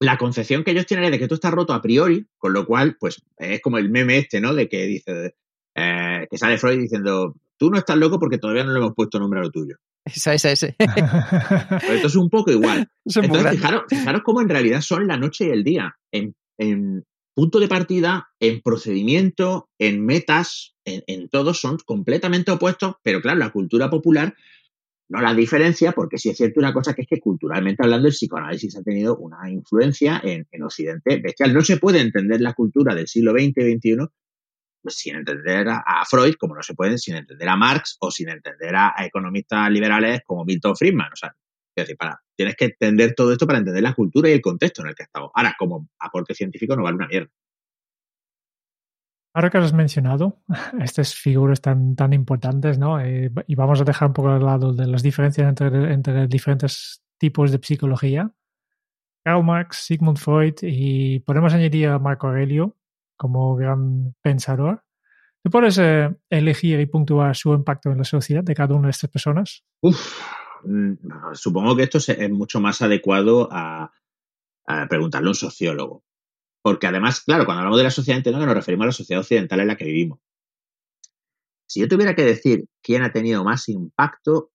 la 0.00 0.16
concepción 0.16 0.64
que 0.64 0.70
ellos 0.70 0.86
tienen 0.86 1.06
es 1.06 1.10
de 1.12 1.18
que 1.18 1.28
tú 1.28 1.34
estás 1.34 1.52
roto 1.52 1.72
a 1.72 1.82
priori, 1.82 2.26
con 2.36 2.52
lo 2.52 2.66
cual, 2.66 2.96
pues 2.98 3.22
es 3.36 3.60
como 3.60 3.78
el 3.78 3.90
meme 3.90 4.18
este, 4.18 4.40
¿no? 4.40 4.54
De 4.54 4.68
que 4.68 4.86
dice, 4.86 5.34
eh, 5.74 6.26
que 6.30 6.38
sale 6.38 6.58
Freud 6.58 6.78
diciendo, 6.78 7.34
tú 7.56 7.70
no 7.70 7.78
estás 7.78 7.96
loco 7.96 8.18
porque 8.18 8.38
todavía 8.38 8.64
no 8.64 8.72
le 8.72 8.78
hemos 8.78 8.94
puesto 8.94 9.18
nombre 9.18 9.40
a 9.40 9.44
lo 9.44 9.50
tuyo. 9.50 9.76
Esa, 10.04 10.34
esa, 10.34 10.52
ese. 10.52 10.74
Pues 11.68 11.90
esto 11.90 12.06
es 12.06 12.16
un 12.16 12.30
poco 12.30 12.50
igual. 12.50 12.88
Entonces, 13.04 13.50
fijaros, 13.50 13.82
fijaros, 13.88 14.22
cómo 14.24 14.40
en 14.40 14.48
realidad 14.48 14.80
son 14.80 15.06
la 15.06 15.16
noche 15.16 15.46
y 15.46 15.50
el 15.50 15.64
día. 15.64 15.94
En, 16.12 16.34
en, 16.58 17.04
punto 17.38 17.60
de 17.60 17.68
partida, 17.68 18.30
en 18.40 18.60
procedimiento, 18.62 19.70
en 19.78 20.04
metas, 20.04 20.74
en, 20.84 21.28
todos 21.28 21.60
son 21.60 21.78
completamente 21.86 22.50
opuestos, 22.50 22.96
pero 23.04 23.20
claro, 23.20 23.38
la 23.38 23.52
cultura 23.52 23.88
popular 23.88 24.34
no 25.08 25.20
la 25.22 25.34
diferencia 25.34 25.92
porque 25.92 26.18
sí 26.18 26.30
es 26.30 26.36
cierto 26.36 26.58
una 26.58 26.72
cosa 26.72 26.94
que 26.94 27.02
es 27.02 27.06
que 27.08 27.20
culturalmente 27.20 27.84
hablando 27.84 28.08
el 28.08 28.12
psicoanálisis 28.12 28.76
ha 28.76 28.82
tenido 28.82 29.16
una 29.18 29.48
influencia 29.48 30.20
en, 30.24 30.48
Occidente 30.64 31.20
bestial. 31.20 31.54
No 31.54 31.60
se 31.60 31.76
puede 31.76 32.00
entender 32.00 32.40
la 32.40 32.54
cultura 32.54 32.92
del 32.92 33.06
siglo 33.06 33.30
XX 33.30 33.56
y 33.58 33.76
XXI 33.76 33.96
sin 34.88 35.14
entender 35.14 35.68
a, 35.68 36.04
Freud, 36.10 36.34
como 36.40 36.56
no 36.56 36.62
se 36.64 36.74
pueden 36.74 36.98
sin 36.98 37.14
entender 37.14 37.48
a 37.48 37.54
Marx 37.54 37.98
o 38.00 38.10
sin 38.10 38.30
entender 38.30 38.74
a, 38.74 38.96
economistas 38.98 39.70
liberales 39.70 40.22
como 40.26 40.44
Milton 40.44 40.74
Friedman. 40.74 41.12
O 41.12 41.16
sea, 41.16 41.36
es 41.76 41.84
decir, 41.84 41.96
para, 41.96 42.20
tienes 42.38 42.54
que 42.54 42.66
entender 42.66 43.14
todo 43.16 43.32
esto 43.32 43.48
para 43.48 43.58
entender 43.58 43.82
la 43.82 43.94
cultura 43.94 44.28
y 44.28 44.32
el 44.32 44.40
contexto 44.40 44.82
en 44.82 44.88
el 44.88 44.94
que 44.94 45.02
estamos. 45.02 45.32
Ahora, 45.34 45.56
como 45.58 45.88
aporte 45.98 46.34
científico 46.34 46.76
no 46.76 46.84
vale 46.84 46.96
una 46.96 47.08
mierda. 47.08 47.30
Ahora 49.34 49.50
que 49.50 49.58
has 49.58 49.72
mencionado 49.72 50.40
estas 50.80 51.16
figuras 51.16 51.60
tan, 51.60 51.96
tan 51.96 52.12
importantes, 52.12 52.78
¿no? 52.78 53.00
Eh, 53.00 53.32
y 53.48 53.54
vamos 53.56 53.80
a 53.80 53.84
dejar 53.84 54.08
un 54.08 54.14
poco 54.14 54.28
al 54.28 54.44
lado 54.44 54.72
de 54.72 54.86
las 54.86 55.02
diferencias 55.02 55.48
entre, 55.48 55.92
entre 55.92 56.28
diferentes 56.28 57.02
tipos 57.18 57.50
de 57.50 57.58
psicología. 57.60 58.30
Karl 59.24 59.42
Marx, 59.42 59.78
Sigmund 59.78 60.18
Freud 60.18 60.54
y 60.62 61.18
podemos 61.20 61.52
añadir 61.52 61.88
a 61.88 61.98
Marco 61.98 62.28
Aurelio 62.28 62.76
como 63.16 63.56
gran 63.56 64.14
pensador. 64.22 64.84
¿Tú 65.42 65.50
puedes 65.50 65.76
eh, 65.78 66.14
elegir 66.30 66.78
y 66.78 66.86
puntuar 66.86 67.34
su 67.34 67.52
impacto 67.52 67.90
en 67.90 67.98
la 67.98 68.04
sociedad 68.04 68.44
de 68.44 68.54
cada 68.54 68.76
una 68.76 68.86
de 68.86 68.92
estas 68.92 69.10
personas? 69.10 69.64
Uf, 69.82 70.20
supongo 71.34 71.76
que 71.76 71.84
esto 71.84 71.98
es 71.98 72.30
mucho 72.30 72.60
más 72.60 72.82
adecuado 72.82 73.48
a, 73.50 73.92
preguntarle 74.88 75.28
a 75.28 75.30
un 75.30 75.34
sociólogo. 75.34 76.04
Porque 76.62 76.86
además, 76.86 77.20
claro, 77.20 77.44
cuando 77.44 77.60
hablamos 77.60 77.78
de 77.78 77.84
la 77.84 77.90
sociedad 77.90 78.18
entiendo 78.18 78.40
que 78.40 78.46
nos 78.46 78.54
referimos 78.54 78.84
a 78.84 78.86
la 78.86 78.92
sociedad 78.92 79.20
occidental 79.20 79.60
en 79.60 79.68
la 79.68 79.76
que 79.76 79.84
vivimos. 79.84 80.18
Si 81.66 81.80
yo 81.80 81.88
tuviera 81.88 82.14
que 82.14 82.24
decir 82.24 82.66
quién 82.82 83.02
ha 83.02 83.12
tenido 83.12 83.44
más 83.44 83.68
impacto, 83.68 84.50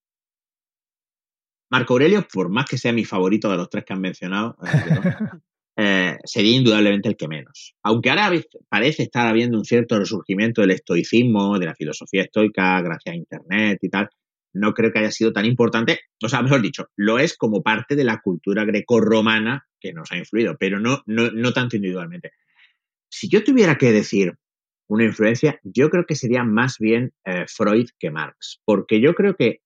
Marco 1.72 1.93
Aurelio, 1.93 2.28
por 2.32 2.49
más 2.49 2.66
que 2.66 2.78
sea 2.78 2.93
mi 2.93 3.05
favorito 3.05 3.49
de 3.49 3.57
los 3.57 3.70
tres 3.70 3.84
que 3.86 3.93
han 3.93 4.01
mencionado, 4.01 4.57
eh, 4.64 4.68
eh, 5.78 6.18
sería 6.24 6.55
indudablemente 6.55 7.09
el 7.09 7.18
que 7.18 7.28
menos. 7.28 7.76
Aunque 7.82 8.11
ahora 8.11 8.32
parece 8.70 9.03
estar 9.03 9.28
habiendo 9.28 9.57
un 9.57 9.66
cierto 9.66 9.97
resurgimiento 9.97 10.61
del 10.61 10.72
estoicismo, 10.72 11.57
de 11.57 11.66
la 11.66 11.76
filosofía 11.76 12.24
estoica, 12.24 12.80
gracias 12.82 13.14
a 13.14 13.18
Internet 13.18 13.80
y 13.82 13.89
tal, 13.89 14.09
no 14.54 14.74
creo 14.74 14.91
que 14.91 14.99
haya 14.99 15.12
sido 15.12 15.34
tan 15.34 15.45
importante, 15.45 16.01
o 16.24 16.30
sea, 16.30 16.41
mejor 16.41 16.62
dicho, 16.62 16.89
lo 16.95 17.20
es 17.20 17.36
como 17.36 17.64
parte 17.64 17.95
de 17.95 18.04
la 18.04 18.22
cultura 18.22 18.66
greco-romana 18.66 19.68
que 19.80 19.93
nos 19.93 20.12
ha 20.12 20.18
influido, 20.18 20.56
pero 20.58 20.80
no, 20.80 21.04
no, 21.06 21.54
tanto 21.54 21.76
individualmente. 21.76 22.32
Si 23.10 23.28
yo 23.28 23.43
tuviera 23.43 23.78
que 23.78 23.91
decir 23.91 24.34
una 24.88 25.06
influencia, 25.06 25.60
yo 25.64 25.89
creo 25.89 26.06
que 26.06 26.16
sería 26.16 26.43
más 26.43 26.78
bien 26.80 27.14
eh, 27.26 27.45
Freud 27.47 27.89
que 27.99 28.12
Marx, 28.12 28.62
porque 28.66 29.01
yo 29.01 29.14
creo 29.14 29.36
que 29.36 29.62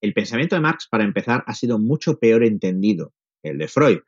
el 0.00 0.12
pensamiento 0.12 0.54
de 0.54 0.60
Marx, 0.60 0.88
para 0.88 1.04
empezar, 1.04 1.42
ha 1.46 1.54
sido 1.54 1.78
mucho 1.78 2.18
peor 2.18 2.44
entendido 2.44 3.14
que 3.42 3.50
el 3.50 3.58
de 3.58 3.68
Freud. 3.68 3.98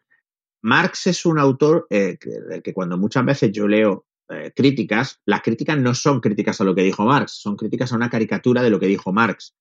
Marx 0.63 1.07
es 1.07 1.25
un 1.25 1.39
autor 1.39 1.87
eh, 1.91 2.19
que, 2.19 2.73
cuando 2.73 2.99
muchas 2.99 3.25
veces 3.25 3.53
yo 3.53 3.69
leo 3.69 4.07
eh, 4.29 4.53
críticas, 4.55 5.21
las 5.25 5.43
críticas 5.43 5.79
no 5.79 5.95
son 5.95 6.21
críticas 6.21 6.61
a 6.61 6.65
lo 6.65 6.75
que 6.75 6.83
dijo 6.83 7.05
Marx, 7.05 7.33
son 7.41 7.57
críticas 7.57 7.93
a 7.93 7.97
una 7.97 8.11
caricatura 8.11 8.63
de 8.63 8.71
lo 8.71 8.79
que 8.79 8.87
dijo 8.87 9.13
Marx. 9.13 9.55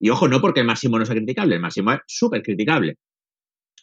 Y 0.00 0.10
ojo, 0.10 0.28
no 0.28 0.40
porque 0.40 0.60
el 0.60 0.66
marxismo 0.66 0.98
no 0.98 1.06
sea 1.06 1.14
criticable, 1.14 1.56
el 1.56 1.60
marxismo 1.60 1.92
es 1.92 2.00
súper 2.06 2.42
criticable. 2.42 2.96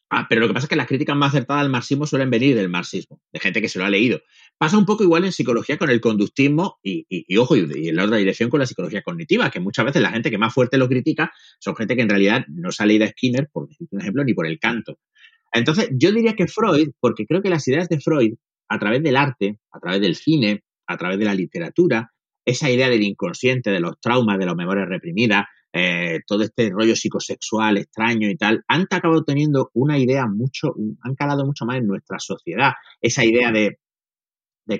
Ah, 0.09 0.28
pero 0.30 0.41
lo 0.41 0.47
que 0.47 0.53
pasa 0.53 0.66
es 0.66 0.70
que 0.70 0.76
las 0.76 0.88
críticas 0.88 1.18
más 1.18 1.30
acertadas 1.30 1.63
al 1.63 1.70
marxismo 1.70 2.05
suelen 2.05 2.30
venir 2.30 2.55
del 2.55 2.70
marxismo, 2.70 3.20
de 3.34 3.39
gente 3.39 3.59
que 3.59 3.68
se 3.68 3.80
lo 3.80 3.86
ha 3.86 3.89
leído. 3.89 4.22
Pasa 4.57 4.78
un 4.78 4.86
poco 4.86 5.03
igual 5.03 5.26
en 5.26 5.32
psicología 5.32 5.78
con 5.78 5.89
el 5.89 5.99
conductismo 5.99 6.78
y, 6.84 7.38
ojo, 7.38 7.57
y, 7.57 7.89
en 7.89 7.95
la 7.95 8.05
otra 8.05 8.18
dirección 8.18 8.49
con 8.51 8.59
la 8.59 8.68
psicología 8.68 9.01
cognitiva, 9.01 9.49
que 9.49 9.59
muchas 9.59 9.86
veces 9.86 10.01
la 10.03 10.11
gente 10.11 10.30
que 10.30 10.38
más 10.38 10.53
fuerte 10.53 10.78
lo 10.78 10.88
critica 10.88 11.32
son 11.59 11.76
gente 11.76 11.95
que 11.95 12.03
en 12.03 12.09
realidad 12.09 12.45
no 12.47 12.72
se 12.72 12.84
ha 12.84 12.86
leído 12.86 13.05
a 13.05 13.07
Skinner, 13.07 13.49
por 13.51 13.68
decir 13.68 13.88
un 13.89 14.01
ejemplo, 14.01 14.24
ni 14.24 14.34
por 14.36 14.45
el 14.45 14.59
canto. 14.59 14.99
Entonces, 15.51 15.89
yo 15.91 16.11
diría 16.11 16.34
que 16.34 16.47
Freud, 16.47 16.91
porque 16.99 17.26
creo 17.26 17.41
que 17.41 17.49
las 17.49 17.68
ideas 17.68 17.89
de 17.89 17.99
Freud, 17.99 18.36
a 18.70 18.78
través 18.78 19.01
del 19.01 19.16
arte, 19.16 19.57
a 19.72 19.80
través 19.80 20.01
del 20.01 20.16
cine, 20.16 20.63
a 20.86 20.97
través 20.97 21.18
de 21.18 21.26
la 21.26 21.34
literatura, 21.34 22.11
esa 22.45 22.70
idea 22.70 22.89
del 22.89 23.03
inconsciente, 23.03 23.72
de 23.72 23.80
los 23.80 23.99
traumas, 23.99 24.38
de 24.38 24.45
las 24.45 24.55
memorias 24.55 24.88
reprimidas, 24.88 25.45
eh, 25.78 26.21
todo 26.26 26.43
este 26.43 26.69
rollo 26.69 26.95
psicosexual 26.95 27.78
extraño 27.78 28.30
y 28.30 28.38
tal, 28.38 28.63
han 28.69 28.84
acabado 28.89 29.26
teniendo 29.26 29.71
una 29.73 29.99
idea 29.99 30.26
mucho, 30.26 30.73
han 31.01 31.15
calado 31.15 31.45
mucho 31.45 31.65
más 31.65 31.80
en 31.80 31.88
nuestra 31.88 32.17
sociedad. 32.17 32.71
Esa 33.01 33.26
idea 33.26 33.51
de, 33.51 33.78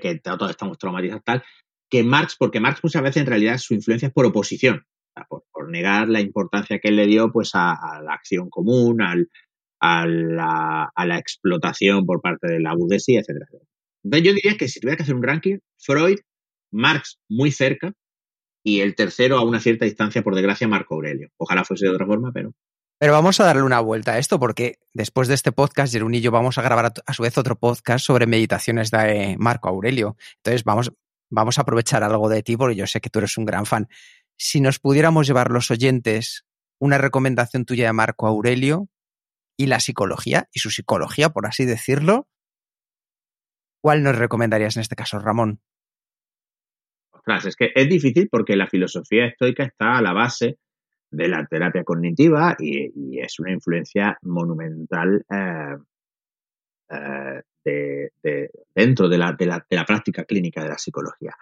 que 0.00 0.18
todos 0.20 0.48
estamos 0.48 0.78
traumatizados 0.78 1.22
tal, 1.22 1.44
que 1.90 2.02
Marx, 2.02 2.36
porque 2.38 2.60
Marx 2.60 2.80
muchas 2.82 3.02
veces 3.02 3.20
en 3.20 3.26
realidad 3.26 3.58
su 3.58 3.74
influencia 3.74 4.08
es 4.08 4.14
por 4.14 4.24
oposición, 4.24 4.86
por, 5.28 5.42
negar 5.68 6.08
la 6.08 6.20
importancia 6.20 6.78
que 6.78 6.88
él 6.88 6.96
le 6.96 7.06
dio 7.06 7.30
pues 7.30 7.50
a, 7.52 8.00
la 8.02 8.14
acción 8.14 8.48
común, 8.48 9.02
al, 9.02 9.28
a, 9.80 10.06
la, 10.06 10.90
a, 10.94 11.06
la, 11.06 11.18
explotación 11.18 12.06
por 12.06 12.22
parte 12.22 12.46
de 12.46 12.60
la 12.60 12.74
burguesía, 12.74 13.20
etcétera, 13.20 13.46
Entonces 14.02 14.26
yo 14.26 14.32
diría 14.32 14.56
que 14.56 14.68
si 14.68 14.80
tuviera 14.80 14.96
que 14.96 15.02
hacer 15.02 15.14
un 15.14 15.24
ranking, 15.24 15.58
Freud 15.76 16.20
Marx 16.70 17.18
muy 17.28 17.50
cerca 17.50 17.92
y 18.66 18.80
el 18.80 18.96
tercero 18.96 19.38
a 19.38 19.44
una 19.44 19.60
cierta 19.60 19.84
distancia, 19.84 20.24
por 20.24 20.34
desgracia, 20.34 20.66
Marco 20.66 20.96
Aurelio. 20.96 21.30
Ojalá 21.36 21.62
fuese 21.62 21.86
de 21.86 21.92
otra 21.92 22.04
forma, 22.04 22.32
pero... 22.32 22.52
Pero 22.98 23.12
vamos 23.12 23.38
a 23.38 23.44
darle 23.44 23.62
una 23.62 23.78
vuelta 23.78 24.14
a 24.14 24.18
esto 24.18 24.40
porque 24.40 24.80
después 24.92 25.28
de 25.28 25.34
este 25.34 25.52
podcast, 25.52 25.92
Jerún 25.92 26.14
y 26.16 26.20
yo 26.20 26.32
vamos 26.32 26.58
a 26.58 26.62
grabar 26.62 26.92
a 27.06 27.12
su 27.12 27.22
vez 27.22 27.38
otro 27.38 27.54
podcast 27.54 28.04
sobre 28.04 28.26
meditaciones 28.26 28.90
de 28.90 29.36
Marco 29.38 29.68
Aurelio. 29.68 30.16
Entonces 30.38 30.64
vamos, 30.64 30.92
vamos 31.30 31.58
a 31.58 31.60
aprovechar 31.60 32.02
algo 32.02 32.28
de 32.28 32.42
ti 32.42 32.56
porque 32.56 32.74
yo 32.74 32.88
sé 32.88 33.00
que 33.00 33.08
tú 33.08 33.20
eres 33.20 33.38
un 33.38 33.44
gran 33.44 33.66
fan. 33.66 33.88
Si 34.36 34.60
nos 34.60 34.80
pudiéramos 34.80 35.28
llevar 35.28 35.52
los 35.52 35.70
oyentes 35.70 36.44
una 36.80 36.98
recomendación 36.98 37.66
tuya 37.66 37.86
de 37.86 37.92
Marco 37.92 38.26
Aurelio 38.26 38.88
y 39.56 39.66
la 39.66 39.78
psicología, 39.78 40.48
y 40.52 40.58
su 40.58 40.72
psicología, 40.72 41.28
por 41.28 41.46
así 41.46 41.66
decirlo, 41.66 42.26
¿cuál 43.80 44.02
nos 44.02 44.16
recomendarías 44.16 44.76
en 44.76 44.80
este 44.80 44.96
caso, 44.96 45.20
Ramón? 45.20 45.60
Es 47.44 47.56
que 47.56 47.72
es 47.74 47.88
difícil 47.88 48.28
porque 48.30 48.56
la 48.56 48.68
filosofía 48.68 49.26
estoica 49.26 49.64
está 49.64 49.98
a 49.98 50.02
la 50.02 50.12
base 50.12 50.58
de 51.10 51.28
la 51.28 51.46
terapia 51.46 51.84
cognitiva 51.84 52.56
y, 52.58 53.18
es 53.18 53.38
una 53.38 53.52
influencia 53.52 54.18
monumental 54.22 55.24
eh, 55.30 55.76
eh, 57.64 58.50
dentro 58.74 59.08
de 59.08 59.18
la, 59.18 59.36
práctica 59.86 60.24
clínica 60.24 60.62
de 60.62 60.68
la 60.68 60.78
psicología. 60.78 61.34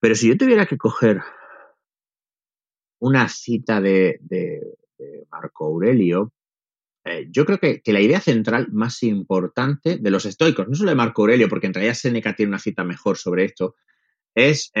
Pero 0.00 0.14
si 0.14 0.28
yo 0.28 0.36
tuviera 0.36 0.66
que 0.66 0.78
coger 0.78 1.20
una 3.00 3.28
cita 3.28 3.80
de, 3.80 4.20
Marco 5.30 5.66
Aurelio, 5.66 6.32
eh, 7.04 7.28
yo 7.30 7.44
creo 7.44 7.58
que, 7.58 7.80
la 7.86 8.00
idea 8.00 8.20
central 8.20 8.68
más 8.72 9.02
importante 9.04 9.98
de 9.98 10.10
los 10.10 10.26
estoicos, 10.26 10.66
no 10.68 10.74
solo 10.74 10.90
de 10.90 10.96
Marco 10.96 11.22
Aurelio, 11.22 11.48
porque 11.48 11.68
en 11.68 11.74
realidad 11.74 11.94
Seneca 11.94 12.34
tiene 12.34 12.50
una 12.50 12.58
cita 12.58 12.82
mejor 12.82 13.16
sobre 13.16 13.44
esto, 13.44 13.76
es 14.34 14.72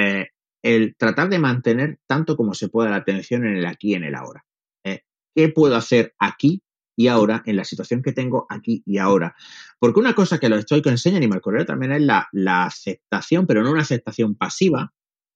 el 0.62 0.96
tratar 0.96 1.28
de 1.28 1.38
mantener 1.38 1.98
tanto 2.06 2.36
como 2.36 2.54
se 2.54 2.68
pueda 2.68 2.90
la 2.90 2.96
atención 2.96 3.46
en 3.46 3.56
el 3.56 3.66
aquí 3.66 3.90
y 3.90 3.94
en 3.94 4.04
el 4.04 4.14
ahora. 4.14 4.44
¿eh? 4.84 5.02
¿Qué 5.34 5.48
puedo 5.48 5.76
hacer 5.76 6.14
aquí 6.18 6.62
y 6.96 7.06
ahora 7.06 7.42
en 7.46 7.56
la 7.56 7.64
situación 7.64 8.02
que 8.02 8.12
tengo 8.12 8.46
aquí 8.48 8.82
y 8.84 8.98
ahora? 8.98 9.34
Porque 9.78 10.00
una 10.00 10.14
cosa 10.14 10.38
que 10.38 10.48
los 10.48 10.60
estoicos 10.60 10.92
enseñan 10.92 11.22
y 11.22 11.28
Marco 11.28 11.52
también 11.64 11.92
es 11.92 12.02
la, 12.02 12.28
la 12.32 12.64
aceptación, 12.64 13.46
pero 13.46 13.62
no 13.62 13.70
una 13.70 13.82
aceptación 13.82 14.34
pasiva, 14.34 14.92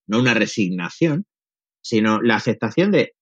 no 0.07 0.18
una 0.18 0.35
resignación, 0.35 1.27
sino 1.83 2.20
la 2.20 2.37
aceptación 2.37 2.91
de 2.91 3.14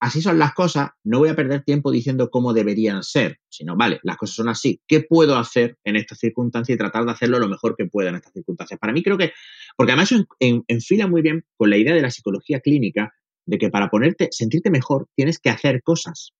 así 0.00 0.22
son 0.22 0.38
las 0.38 0.54
cosas, 0.54 0.90
no 1.04 1.18
voy 1.18 1.28
a 1.28 1.36
perder 1.36 1.62
tiempo 1.62 1.92
diciendo 1.92 2.30
cómo 2.30 2.54
deberían 2.54 3.02
ser, 3.02 3.38
sino, 3.50 3.76
vale, 3.76 4.00
las 4.02 4.16
cosas 4.16 4.36
son 4.36 4.48
así, 4.48 4.80
¿qué 4.88 5.02
puedo 5.02 5.36
hacer 5.36 5.76
en 5.84 5.96
estas 5.96 6.18
circunstancias 6.18 6.74
y 6.74 6.78
tratar 6.78 7.04
de 7.04 7.12
hacerlo 7.12 7.38
lo 7.38 7.48
mejor 7.48 7.76
que 7.76 7.84
pueda 7.84 8.08
en 8.08 8.16
estas 8.16 8.32
circunstancias? 8.32 8.80
Para 8.80 8.94
mí 8.94 9.02
creo 9.02 9.18
que, 9.18 9.32
porque 9.76 9.92
además 9.92 10.10
eso 10.10 10.24
enfila 10.40 11.06
muy 11.06 11.20
bien 11.20 11.44
con 11.56 11.68
la 11.68 11.76
idea 11.76 11.94
de 11.94 12.00
la 12.00 12.10
psicología 12.10 12.60
clínica 12.60 13.12
de 13.44 13.58
que 13.58 13.68
para 13.68 13.90
ponerte, 13.90 14.28
sentirte 14.30 14.70
mejor, 14.70 15.06
tienes 15.14 15.38
que 15.38 15.50
hacer 15.50 15.82
cosas. 15.82 16.32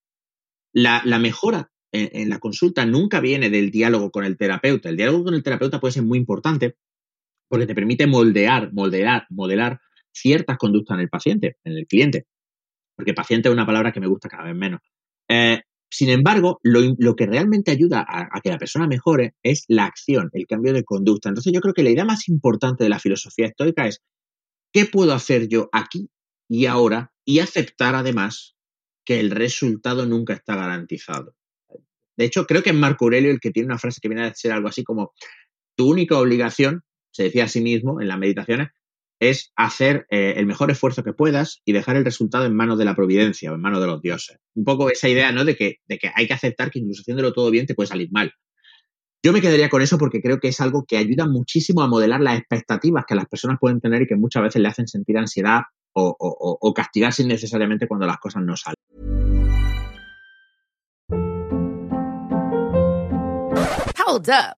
La, 0.72 1.02
mejora 1.18 1.70
en, 1.92 2.08
en 2.12 2.28
la 2.30 2.38
consulta 2.38 2.86
nunca 2.86 3.20
viene 3.20 3.50
del 3.50 3.70
diálogo 3.70 4.10
con 4.10 4.24
el 4.24 4.38
terapeuta. 4.38 4.88
El 4.88 4.96
diálogo 4.96 5.24
con 5.24 5.34
el 5.34 5.42
terapeuta 5.42 5.80
puede 5.80 5.92
ser 5.92 6.04
muy 6.04 6.18
importante 6.18 6.76
porque 7.48 7.66
te 7.66 7.74
permite 7.74 8.06
moldear, 8.06 8.72
moldear, 8.72 9.26
modelar 9.28 9.80
ciertas 10.12 10.56
conductas 10.56 10.94
en 10.94 11.00
el 11.00 11.08
paciente, 11.08 11.56
en 11.64 11.72
el 11.76 11.86
cliente 11.86 12.26
porque 13.00 13.14
paciente 13.14 13.48
es 13.48 13.52
una 13.54 13.64
palabra 13.64 13.92
que 13.92 14.00
me 14.00 14.06
gusta 14.06 14.28
cada 14.28 14.44
vez 14.44 14.54
menos. 14.54 14.80
Eh, 15.26 15.62
sin 15.90 16.10
embargo, 16.10 16.60
lo, 16.62 17.16
que 17.16 17.26
realmente 17.26 17.70
ayuda 17.70 18.04
a, 18.06 18.40
que 18.42 18.50
la 18.50 18.58
persona 18.58 18.86
mejore 18.86 19.34
es 19.42 19.64
la 19.68 19.86
acción, 19.86 20.28
el 20.34 20.46
cambio 20.46 20.74
de 20.74 20.84
conducta. 20.84 21.30
Entonces 21.30 21.50
yo 21.50 21.60
creo 21.60 21.72
que 21.72 21.82
la 21.82 21.90
idea 21.90 22.04
más 22.04 22.28
importante 22.28 22.84
de 22.84 22.90
la 22.90 22.98
filosofía 22.98 23.46
estoica 23.46 23.86
es 23.86 24.02
qué 24.70 24.84
puedo 24.84 25.14
hacer 25.14 25.48
yo 25.48 25.70
aquí 25.72 26.10
y 26.46 26.66
ahora 26.66 27.10
y 27.24 27.38
aceptar 27.38 27.94
además 27.94 28.54
que 29.04 29.18
el 29.18 29.30
resultado 29.30 30.04
nunca 30.04 30.34
está 30.34 30.56
garantizado. 30.56 31.34
De 32.18 32.26
hecho, 32.26 32.44
creo 32.44 32.62
que 32.62 32.70
es 32.70 32.76
Marco 32.76 33.06
Aurelio 33.06 33.30
el 33.30 33.40
que 33.40 33.50
tiene 33.50 33.68
una 33.68 33.78
frase 33.78 34.00
que 34.02 34.08
viene 34.08 34.26
a 34.26 34.34
ser 34.34 34.52
algo 34.52 34.68
así 34.68 34.84
como 34.84 35.14
tu 35.74 35.90
única 35.90 36.18
obligación, 36.18 36.82
se 37.12 37.22
decía 37.24 37.44
a 37.44 37.48
sí 37.48 37.62
mismo 37.62 38.02
en 38.02 38.08
las 38.08 38.18
meditaciones, 38.18 38.68
es 39.20 39.52
hacer 39.54 40.06
eh, 40.10 40.34
el 40.36 40.46
mejor 40.46 40.70
esfuerzo 40.70 41.04
que 41.04 41.12
puedas 41.12 41.60
y 41.64 41.72
dejar 41.72 41.96
el 41.96 42.04
resultado 42.04 42.46
en 42.46 42.56
manos 42.56 42.78
de 42.78 42.86
la 42.86 42.96
providencia 42.96 43.52
o 43.52 43.54
en 43.54 43.60
manos 43.60 43.80
de 43.80 43.86
los 43.86 44.00
dioses. 44.00 44.38
Un 44.54 44.64
poco 44.64 44.90
esa 44.90 45.08
idea, 45.08 45.30
¿no? 45.30 45.44
De 45.44 45.54
que, 45.54 45.76
de 45.86 45.98
que 45.98 46.10
hay 46.14 46.26
que 46.26 46.32
aceptar 46.32 46.70
que 46.70 46.78
incluso 46.78 47.02
haciéndolo 47.02 47.32
todo 47.32 47.50
bien 47.50 47.66
te 47.66 47.74
puede 47.74 47.86
salir 47.86 48.08
mal. 48.10 48.32
Yo 49.22 49.34
me 49.34 49.42
quedaría 49.42 49.68
con 49.68 49.82
eso 49.82 49.98
porque 49.98 50.22
creo 50.22 50.40
que 50.40 50.48
es 50.48 50.60
algo 50.62 50.86
que 50.88 50.96
ayuda 50.96 51.26
muchísimo 51.26 51.82
a 51.82 51.88
modelar 51.88 52.22
las 52.22 52.38
expectativas 52.38 53.04
que 53.06 53.14
las 53.14 53.26
personas 53.26 53.58
pueden 53.60 53.80
tener 53.80 54.02
y 54.02 54.06
que 54.06 54.16
muchas 54.16 54.42
veces 54.42 54.62
le 54.62 54.68
hacen 54.68 54.88
sentir 54.88 55.18
ansiedad 55.18 55.60
o, 55.92 56.16
o, 56.18 56.58
o 56.58 56.74
castigarse 56.74 57.22
innecesariamente 57.22 57.86
cuando 57.86 58.06
las 58.06 58.18
cosas 58.18 58.42
no 58.42 58.56
salen. 58.56 58.76
Hold 64.10 64.30
up. 64.30 64.59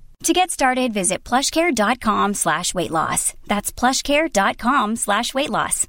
To 0.23 0.33
get 0.33 0.51
started, 0.51 0.93
visit 0.93 1.23
plushcare.com 1.23 2.35
slash 2.35 2.75
weight 2.75 2.91
loss. 2.91 3.33
That's 3.47 3.71
plushcare.com 3.71 4.95
slash 4.95 5.33
weight 5.33 5.49
loss. 5.49 5.87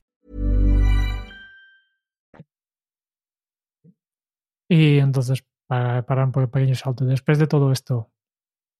Y 4.71 4.99
entonces, 5.01 5.45
para, 5.67 6.07
para 6.07 6.25
un 6.25 6.33
pequeño 6.33 6.75
salto, 6.75 7.05
después 7.05 7.39
de 7.39 7.47
todo 7.47 7.73
esto, 7.73 8.11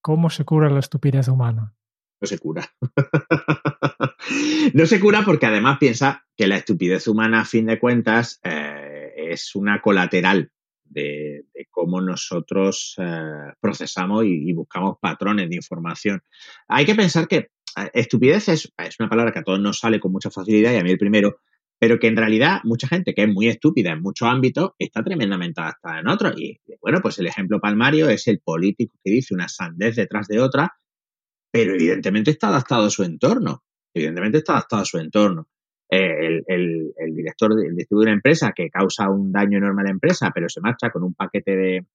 ¿cómo 0.01 0.31
se 0.31 0.43
cura 0.43 0.71
la 0.71 0.79
estupidez 0.79 1.27
humana? 1.27 1.75
No 2.19 2.27
se 2.27 2.39
cura. 2.39 2.65
no 4.73 4.85
se 4.87 4.99
cura 4.99 5.21
porque 5.23 5.45
además 5.45 5.77
piensa 5.77 6.25
que 6.35 6.47
la 6.47 6.55
estupidez 6.55 7.07
humana, 7.07 7.41
a 7.41 7.45
fin 7.45 7.67
de 7.67 7.79
cuentas, 7.79 8.39
eh, 8.43 9.13
es 9.15 9.55
una 9.55 9.81
colateral 9.81 10.52
de, 10.93 11.45
cómo 11.71 12.01
nosotros 12.01 12.95
eh, 12.97 13.53
procesamos 13.59 14.25
y, 14.25 14.49
y, 14.49 14.53
buscamos 14.53 14.97
patrones 15.01 15.49
de 15.49 15.55
información. 15.55 16.21
Hay 16.67 16.85
que 16.85 16.95
pensar 16.95 17.27
que 17.27 17.37
eh, 17.77 17.91
estupidez 17.93 18.49
es, 18.49 18.71
es, 18.77 18.99
una 18.99 19.09
palabra 19.09 19.31
que 19.31 19.39
a 19.39 19.43
todos 19.43 19.59
nos 19.59 19.79
sale 19.79 19.99
con 19.99 20.11
mucha 20.11 20.29
facilidad 20.29 20.73
y 20.73 20.77
a 20.77 20.83
mí 20.83 20.91
el 20.91 20.97
primero, 20.97 21.37
pero 21.79 21.99
que 21.99 22.07
en 22.07 22.17
realidad 22.17 22.61
mucha 22.63 22.87
gente 22.87 23.13
que 23.13 23.23
es 23.23 23.29
muy 23.29 23.47
estúpida 23.47 23.91
en 23.91 24.01
muchos 24.01 24.27
ámbitos 24.27 24.71
está 24.79 25.03
tremendamente 25.03 25.61
adaptada 25.61 25.99
en 25.99 26.07
otros. 26.07 26.33
Y 26.39 26.59
bueno, 26.81 26.99
pues 27.01 27.19
el 27.19 27.27
ejemplo 27.27 27.59
palmario 27.59 28.09
es 28.09 28.27
el 28.27 28.39
político 28.39 28.97
que 29.03 29.11
dice 29.11 29.33
una 29.33 29.47
sandez 29.47 29.95
detrás 29.95 30.27
de 30.27 30.39
otra, 30.39 30.77
pero 31.51 31.73
evidentemente 31.73 32.31
está 32.31 32.47
adaptado 32.47 32.85
a 32.85 32.89
su 32.89 33.03
entorno. 33.03 33.63
Evidentemente 33.93 34.39
está 34.39 34.53
adaptado 34.53 34.81
a 34.81 34.85
su 34.85 34.97
entorno. 34.97 35.47
El, 35.95 36.43
el, 36.47 37.15
director, 37.15 37.51
el 37.51 37.75
distribuidor 37.75 38.05
de 38.05 38.11
una 38.11 38.17
empresa 38.17 38.51
que 38.55 38.69
causa 38.69 39.09
un 39.09 39.31
daño 39.31 39.57
enorme 39.57 39.81
a 39.81 39.85
la 39.85 39.91
empresa, 39.91 40.31
pero 40.33 40.49
se 40.49 40.61
marcha 40.61 40.89
con 40.89 41.03
un 41.03 41.13
paquete 41.13 41.55
de, 41.55 41.85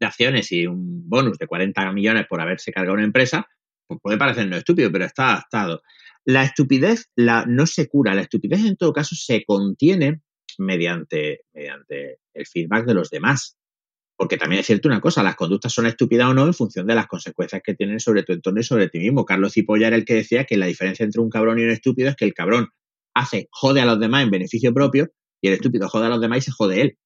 de 0.00 0.06
acciones 0.06 0.52
y 0.52 0.66
un 0.66 1.08
bonus 1.08 1.38
de 1.38 1.46
40 1.46 1.92
millones 1.92 2.26
por 2.28 2.40
haberse 2.40 2.72
cargado 2.72 2.94
una 2.94 3.04
empresa, 3.04 3.48
pues 3.86 4.00
puede 4.02 4.18
parecernos 4.18 4.58
estúpido, 4.58 4.90
pero 4.92 5.04
está 5.04 5.32
adaptado. 5.32 5.82
La 6.24 6.42
estupidez 6.42 7.10
la, 7.14 7.44
no 7.46 7.66
se 7.66 7.88
cura, 7.88 8.14
la 8.14 8.22
estupidez 8.22 8.64
en 8.64 8.76
todo 8.76 8.92
caso 8.92 9.14
se 9.14 9.44
contiene 9.44 10.20
mediante, 10.58 11.42
mediante 11.54 12.18
el 12.34 12.46
feedback 12.46 12.86
de 12.86 12.94
los 12.94 13.10
demás. 13.10 13.56
Porque 14.18 14.38
también 14.38 14.60
es 14.60 14.66
cierto 14.66 14.88
una 14.88 15.00
cosa, 15.00 15.22
las 15.22 15.36
conductas 15.36 15.72
son 15.72 15.86
estúpidas 15.86 16.28
o 16.28 16.34
no 16.34 16.46
en 16.46 16.54
función 16.54 16.86
de 16.86 16.94
las 16.94 17.06
consecuencias 17.06 17.60
que 17.62 17.74
tienen 17.74 18.00
sobre 18.00 18.22
tu 18.22 18.32
entorno 18.32 18.60
y 18.60 18.64
sobre 18.64 18.88
ti 18.88 18.98
mismo. 18.98 19.26
Carlos 19.26 19.52
Cipolla 19.52 19.88
era 19.88 19.96
el 19.96 20.06
que 20.06 20.14
decía 20.14 20.44
que 20.44 20.56
la 20.56 20.66
diferencia 20.66 21.04
entre 21.04 21.20
un 21.20 21.28
cabrón 21.28 21.58
y 21.58 21.64
un 21.64 21.70
estúpido 21.70 22.08
es 22.08 22.16
que 22.16 22.24
el 22.24 22.32
cabrón 22.32 22.70
hace, 23.16 23.48
jode 23.50 23.80
a 23.80 23.86
los 23.86 23.98
demás 23.98 24.22
en 24.22 24.30
beneficio 24.30 24.72
propio 24.74 25.10
y 25.40 25.48
el 25.48 25.54
estúpido 25.54 25.88
jode 25.88 26.06
a 26.06 26.10
los 26.10 26.20
demás 26.20 26.38
y 26.38 26.42
se 26.42 26.52
jode 26.52 26.80
él. 26.82 26.98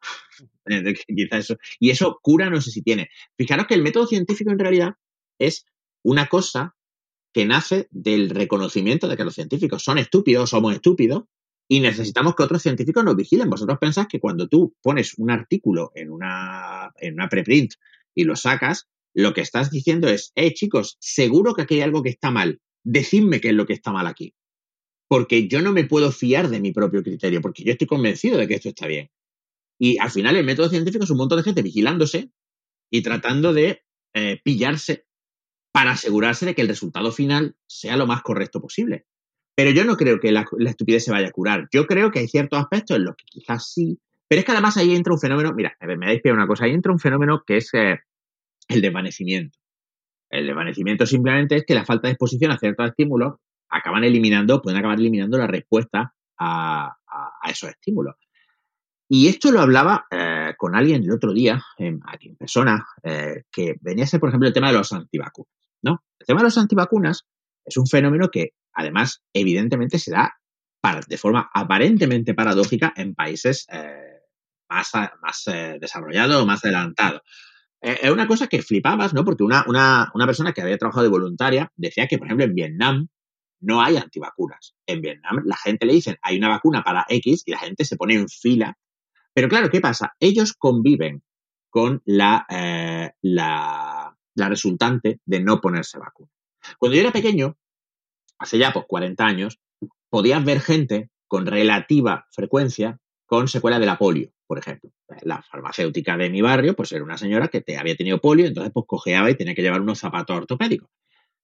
eso. 1.33 1.57
Y 1.79 1.91
eso 1.91 2.19
cura 2.23 2.51
no 2.51 2.61
sé 2.61 2.71
si 2.71 2.83
tiene. 2.83 3.09
Fijaros 3.39 3.67
que 3.67 3.75
el 3.75 3.83
método 3.83 4.07
científico 4.07 4.51
en 4.51 4.59
realidad 4.59 4.95
es 5.39 5.65
una 6.03 6.27
cosa 6.27 6.75
que 7.33 7.47
nace 7.47 7.87
del 7.91 8.31
reconocimiento 8.31 9.09
de 9.09 9.17
que 9.17 9.25
los 9.25 9.35
científicos 9.35 9.85
son 9.85 9.99
estúpidos, 9.99 10.51
somos 10.51 10.75
estúpidos, 10.75 11.25
y 11.69 11.79
necesitamos 11.79 12.35
que 12.35 12.43
otros 12.43 12.63
científicos 12.63 13.05
nos 13.05 13.15
vigilen. 13.15 13.49
Vosotros 13.49 13.79
pensáis 13.81 14.09
que 14.09 14.19
cuando 14.19 14.49
tú 14.49 14.75
pones 14.83 15.15
un 15.17 15.31
artículo 15.31 15.93
en 15.95 16.11
una, 16.11 16.91
en 16.99 17.15
una 17.15 17.29
preprint 17.29 17.75
y 18.13 18.25
lo 18.25 18.35
sacas, 18.35 18.89
lo 19.15 19.33
que 19.33 19.43
estás 19.43 19.71
diciendo 19.71 20.09
es, 20.09 20.33
eh, 20.35 20.53
chicos, 20.53 20.97
seguro 20.99 21.55
que 21.55 21.63
aquí 21.63 21.75
hay 21.77 21.83
algo 21.83 22.03
que 22.03 22.11
está 22.11 22.33
mal. 22.33 22.61
Decidme 22.83 23.41
qué 23.41 23.51
es 23.51 23.55
lo 23.55 23.67
que 23.67 23.75
está 23.75 23.93
mal 23.93 24.09
aquí. 24.09 24.35
Porque 25.11 25.49
yo 25.49 25.61
no 25.61 25.73
me 25.73 25.83
puedo 25.83 26.13
fiar 26.13 26.51
de 26.51 26.61
mi 26.61 26.71
propio 26.71 27.03
criterio, 27.03 27.41
porque 27.41 27.65
yo 27.65 27.73
estoy 27.73 27.89
convencido 27.89 28.39
de 28.39 28.47
que 28.47 28.55
esto 28.55 28.69
está 28.69 28.87
bien. 28.87 29.11
Y 29.77 29.99
al 29.99 30.13
final 30.13 30.37
el 30.37 30.45
método 30.45 30.69
científico 30.69 31.03
es 31.03 31.11
un 31.11 31.17
montón 31.17 31.39
de 31.39 31.43
gente 31.43 31.63
vigilándose 31.63 32.31
y 32.93 33.03
tratando 33.03 33.53
de 33.53 33.83
eh, 34.15 34.41
pillarse 34.45 35.07
para 35.73 35.93
asegurarse 35.93 36.47
de 36.47 36.55
que 36.55 36.63
el 36.63 36.69
resultado 36.69 37.11
final 37.11 37.57
sea 37.67 37.97
lo 37.97 38.07
más 38.07 38.23
correcto 38.23 38.61
posible. 38.61 39.05
Pero 39.57 39.73
yo 39.73 39.85
no 39.85 39.97
creo 39.97 40.21
que 40.21 40.31
la, 40.31 40.47
estupidez 40.61 41.05
se 41.05 41.11
vaya 41.11 41.27
a 41.27 41.33
curar. 41.33 41.69
Yo 41.73 41.89
creo 41.89 42.13
que 42.13 42.21
hay 42.21 42.29
ciertos 42.29 42.61
aspectos 42.61 42.97
en 42.97 43.05
los 43.05 43.17
que 43.17 43.25
quizás 43.27 43.69
sí. 43.73 43.99
Pero 44.29 44.39
es 44.39 44.45
que 44.45 44.53
además 44.53 44.77
ahí 44.77 44.95
entra 44.95 45.13
un 45.13 45.19
fenómeno, 45.19 45.53
mira, 45.57 45.77
me 45.81 46.07
dais 46.07 46.23
pie 46.23 46.33
una 46.33 46.47
cosa, 46.47 46.67
ahí 46.67 46.71
entra 46.71 46.93
un 46.93 47.01
fenómeno 47.01 47.43
que 47.45 47.57
es 47.57 47.75
eh, 47.75 47.99
el 48.69 48.81
desvanecimiento. 48.81 49.59
El 50.31 50.47
desvanecimiento 50.47 51.05
simplemente 51.05 51.57
es 51.57 51.65
que 51.67 51.75
la 51.75 51.85
falta 51.85 52.07
de 52.07 52.13
exposición 52.13 52.53
a 52.53 52.59
ciertos 52.59 52.91
estímulos 52.91 53.41
acaban 53.71 54.05
eliminando, 54.05 54.61
pueden 54.61 54.79
acabar 54.79 54.99
eliminando 54.99 55.39
la 55.39 55.47
respuesta 55.47 56.15
a, 56.39 56.97
a, 57.07 57.51
esos 57.51 57.71
estímulos. 57.71 58.17
Y 59.09 59.29
esto 59.29 59.51
lo 59.51 59.61
hablaba 59.61 60.07
eh, 60.11 60.55
con 60.57 60.77
alguien 60.77 61.03
el 61.03 61.11
otro 61.11 61.33
día, 61.33 61.63
eh, 61.79 61.99
aquí 62.07 62.29
en 62.29 62.37
persona, 62.37 62.87
eh, 63.03 63.45
que 63.51 63.75
venía 63.81 64.05
a 64.05 64.07
ser, 64.07 64.21
por 64.21 64.29
ejemplo, 64.29 64.49
el 64.49 64.55
tema 64.55 64.69
de 64.69 64.75
los 64.75 64.93
antivacunas. 64.93 65.53
¿no? 65.83 66.05
El 66.19 66.27
tema 66.27 66.41
de 66.41 66.45
los 66.45 66.59
antivacunas 66.59 67.27
es 67.65 67.77
un 67.77 67.87
fenómeno 67.87 68.29
que, 68.29 68.55
además, 68.73 69.23
evidentemente 69.33 69.99
se 69.99 70.13
da 70.13 70.37
de 71.09 71.19
forma 71.19 71.51
aparentemente 71.53 72.33
paradójica 72.33 72.95
en 72.97 73.15
países 73.15 73.67
eh, 73.71 74.21
más, 74.71 74.93
más 75.21 75.45
desarrollados 75.79 76.43
o 76.43 76.47
más 76.47 76.65
adelantados. 76.65 77.21
Es 77.83 78.11
una 78.11 78.27
cosa 78.27 78.47
que 78.47 78.63
flipabas, 78.63 79.13
¿no? 79.13 79.25
Porque 79.25 79.43
una, 79.43 79.65
una, 79.67 80.11
una 80.15 80.27
persona 80.27 80.53
que 80.53 80.63
había 80.63 80.79
trabajado 80.79 81.03
de 81.03 81.11
voluntaria 81.11 81.71
decía 81.77 82.07
que, 82.07 82.17
por 82.17 82.29
ejemplo, 82.29 82.47
en 82.47 82.55
Vietnam 82.55 83.09
no 83.61 83.81
hay 83.83 83.97
antivacunas. 83.97 84.75
En 84.87 85.01
Vietnam 85.01 85.43
la 85.45 85.57
gente 85.57 85.87
le 85.87 85.95
dicen 85.95 86.17
hay 86.23 86.39
una 86.39 86.49
vacuna 86.49 86.83
para 86.83 87.07
X 87.09 87.43
y 87.47 87.51
la 87.51 87.59
gente 87.59 87.85
se 87.85 87.97
pone 87.97 88.15
en 88.15 88.29
fila. 88.29 88.77
Pero 89.33 89.49
claro, 89.49 89.71
¿qué 89.71 89.81
pasa? 89.81 90.15
Ellos 90.19 90.55
conviven 90.55 91.23
con 91.69 92.03
la, 92.05 92.47
eh, 92.49 93.13
la, 93.23 94.17
la 94.35 94.49
resultante 94.49 95.21
de 95.25 95.41
no 95.41 95.61
ponerse 95.61 95.99
vacuna. 95.99 96.31
Cuando 96.79 96.97
yo 96.97 97.03
era 97.03 97.13
pequeño, 97.13 97.57
hace 98.39 98.59
ya 98.59 98.73
pues 98.73 98.87
40 98.89 99.25
años, 99.25 99.61
podías 100.09 100.45
ver 100.45 100.61
gente 100.61 101.11
con 101.29 101.47
relativa 101.47 102.27
frecuencia 102.33 102.99
con 103.25 103.47
secuela 103.47 103.79
de 103.79 103.87
la 103.87 103.97
polio, 103.97 104.33
por 104.45 104.59
ejemplo. 104.59 104.91
La 105.23 105.41
farmacéutica 105.41 106.17
de 106.17 106.29
mi 106.31 106.41
barrio, 106.43 106.75
pues 106.75 106.91
era 106.91 107.05
una 107.05 107.17
señora 107.17 107.47
que 107.47 107.61
te 107.61 107.79
había 107.79 107.95
tenido 107.95 108.21
polio, 108.21 108.47
entonces 108.47 108.73
pues 108.75 108.87
cojeaba 108.89 109.31
y 109.31 109.37
tenía 109.37 109.55
que 109.55 109.63
llevar 109.63 109.81
unos 109.81 110.01
zapatos 110.01 110.37
ortopédicos. 110.37 110.91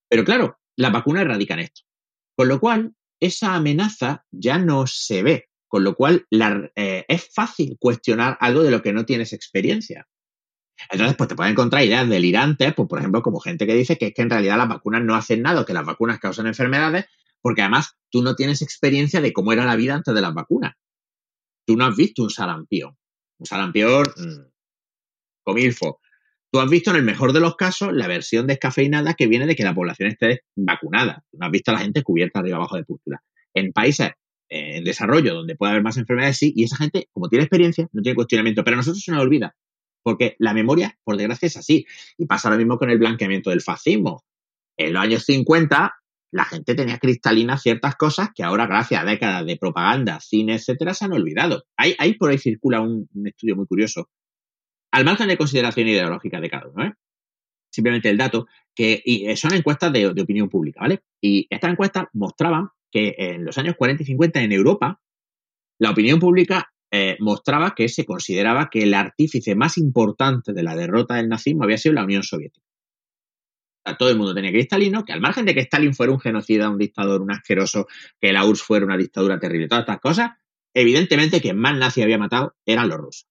Pero 0.09 0.25
claro, 0.25 0.59
la 0.75 0.91
vacuna 0.91 1.21
erradican 1.21 1.61
esto. 1.61 1.83
Con 2.37 2.49
lo 2.49 2.61
cual, 2.61 2.95
esa 3.19 3.55
amenaza 3.55 4.25
ya 4.31 4.59
no 4.59 4.87
se 4.87 5.23
ve. 5.23 5.49
Con 5.69 5.83
lo 5.85 5.95
cual, 5.95 6.27
eh, 6.31 7.05
es 7.09 7.29
fácil 7.35 7.77
cuestionar 7.81 8.37
algo 8.41 8.63
de 8.63 8.71
lo 8.71 8.83
que 8.83 8.93
no 8.93 9.05
tienes 9.05 9.33
experiencia. 9.33 10.07
Entonces, 10.91 11.17
pues 11.17 11.29
te 11.29 11.35
pueden 11.35 11.53
encontrar 11.53 11.85
ideas 11.85 12.09
delirantes, 12.09 12.75
pues 12.75 12.89
por 12.89 12.99
ejemplo, 12.99 13.23
como 13.23 13.41
gente 13.41 13.67
que 13.67 13.75
dice 13.75 13.97
que 13.97 14.09
es 14.09 14.15
que 14.15 14.23
en 14.23 14.31
realidad 14.31 14.59
las 14.59 14.69
vacunas 14.69 15.03
no 15.03 15.15
hacen 15.15 15.43
nada, 15.43 15.65
que 15.65 15.73
las 15.73 15.87
vacunas 15.87 16.19
causan 16.19 16.47
enfermedades, 16.47 17.07
porque 17.41 17.63
además 17.63 17.97
tú 18.11 18.23
no 18.23 18.35
tienes 18.37 18.61
experiencia 18.63 19.21
de 19.21 19.33
cómo 19.33 19.53
era 19.53 19.65
la 19.65 19.77
vida 19.77 19.95
antes 19.95 20.15
de 20.15 20.21
las 20.21 20.35
vacunas. 20.35 20.75
Tú 21.67 21.77
no 21.77 21.87
has 21.87 21.97
visto 21.97 22.23
un 22.23 22.31
sarampión. 22.31 22.97
Un 23.39 23.47
sarampión 23.47 24.05
mmm, 24.17 24.51
comilfo. 25.43 26.01
Tú 26.57 26.61
has 26.63 26.71
visto 26.71 26.89
en 26.89 26.97
el 26.97 27.03
mejor 27.03 27.35
de 27.35 27.41
los 27.41 27.55
casos 27.55 27.93
la 27.93 28.09
versión 28.09 28.47
descafeinada 28.47 29.13
que 29.13 29.27
viene 29.27 29.45
de 29.45 29.55
que 29.55 29.63
la 29.63 29.75
población 29.75 30.09
esté 30.09 30.41
vacunada. 30.57 31.23
No 31.33 31.45
has 31.45 31.53
visto 31.53 31.71
a 31.71 31.75
la 31.75 31.81
gente 31.81 32.03
cubierta 32.03 32.41
arriba 32.41 32.57
abajo 32.57 32.77
de 32.77 32.85
pústula. 32.85 33.23
En 33.53 33.75
países 33.75 34.13
en 34.49 34.83
desarrollo, 34.83 35.35
donde 35.35 35.55
puede 35.55 35.73
haber 35.73 35.83
más 35.83 35.99
enfermedades, 35.99 36.39
sí, 36.39 36.55
y 36.57 36.65
esa 36.65 36.79
gente, 36.79 37.11
como 37.13 37.29
tiene 37.29 37.43
experiencia, 37.45 37.91
no 37.93 38.01
tiene 38.01 38.17
cuestionamiento, 38.17 38.65
pero 38.65 38.77
a 38.77 38.79
nosotros 38.79 39.03
se 39.03 39.13
nos 39.13 39.21
olvida, 39.21 39.55
porque 40.03 40.35
la 40.39 40.55
memoria, 40.55 40.99
por 41.05 41.19
desgracia, 41.19 41.45
es 41.45 41.59
así. 41.59 41.85
Y 42.17 42.25
pasa 42.25 42.49
lo 42.49 42.57
mismo 42.57 42.79
con 42.79 42.89
el 42.89 42.97
blanqueamiento 42.97 43.51
del 43.51 43.61
fascismo. 43.61 44.25
En 44.79 44.95
los 44.95 45.03
años 45.03 45.25
50, 45.27 45.95
la 46.33 46.45
gente 46.45 46.75
tenía 46.75 46.99
cristalinas 46.99 47.63
ciertas 47.63 47.97
cosas 47.97 48.31
que 48.35 48.43
ahora, 48.43 48.67
gracias 48.67 49.03
a 49.03 49.05
décadas 49.05 49.45
de 49.45 49.57
propaganda, 49.57 50.21
cine, 50.21 50.55
etcétera, 50.55 50.95
se 50.95 51.05
han 51.05 51.13
olvidado. 51.13 51.65
Ahí, 51.77 52.15
por 52.15 52.31
ahí 52.31 52.39
circula 52.39 52.81
un, 52.81 53.09
estudio 53.27 53.57
muy 53.57 53.67
curioso, 53.67 54.09
al 54.93 55.05
margen 55.05 55.29
de 55.29 55.37
consideración 55.37 55.89
ideológica 55.89 56.41
de 56.41 56.51
cada 56.51 56.69
uno, 56.69 56.85
¿eh? 56.85 56.93
simplemente 57.71 58.09
el 58.09 58.17
dato, 58.17 58.47
que 58.75 59.03
y 59.05 59.35
son 59.37 59.55
encuestas 59.55 59.93
de, 59.93 60.13
de 60.15 60.23
opinión 60.23 60.49
pública, 60.49 60.81
¿vale? 60.81 61.03
Y 61.21 61.47
estas 61.51 61.73
encuestas 61.73 62.07
mostraban 62.13 62.71
que 62.91 63.15
en 63.19 63.45
los 63.45 63.59
años 63.59 63.75
40 63.77 64.03
y 64.03 64.07
50 64.07 64.43
en 64.43 64.53
Europa, 64.53 65.01
la 65.79 65.91
opinión 65.91 66.19
pública 66.19 66.73
eh, 66.91 67.17
mostraba 67.21 67.75
que 67.75 67.89
se 67.89 68.05
consideraba 68.05 68.71
que 68.71 68.85
el 68.85 68.95
artífice 68.95 69.55
más 69.55 69.77
importante 69.77 70.53
de 70.53 70.63
la 70.63 70.77
derrota 70.77 71.17
del 71.17 71.29
nazismo 71.29 71.65
había 71.65 71.79
sido 71.79 71.95
la 71.95 72.05
Unión 72.05 72.23
Soviética. 72.23 72.65
todo 73.99 74.09
el 74.11 74.17
mundo 74.17 74.35
tenía 74.35 74.51
cristalino, 74.51 75.05
que 75.05 75.13
al 75.13 75.21
margen 75.21 75.45
de 75.45 75.55
que 75.55 75.61
Stalin 75.61 75.95
fuera 75.95 76.13
un 76.13 76.21
genocida, 76.21 76.71
un 76.71 76.79
dictador, 76.79 77.23
un 77.23 77.33
asqueroso, 77.33 77.87
que 78.21 78.33
la 78.33 78.45
URSS 78.45 78.63
fuera 78.63 78.87
una 78.87 78.97
dictadura 78.97 79.39
terrible, 79.39 79.69
todas 79.69 79.83
estas 79.83 80.01
cosas, 80.01 80.31
evidentemente 80.75 81.41
quien 81.41 81.59
más 81.59 81.77
nazi 81.77 82.03
había 82.03 82.19
matado 82.19 82.57
eran 82.65 82.89
los 82.89 82.99
rusos. 82.99 83.29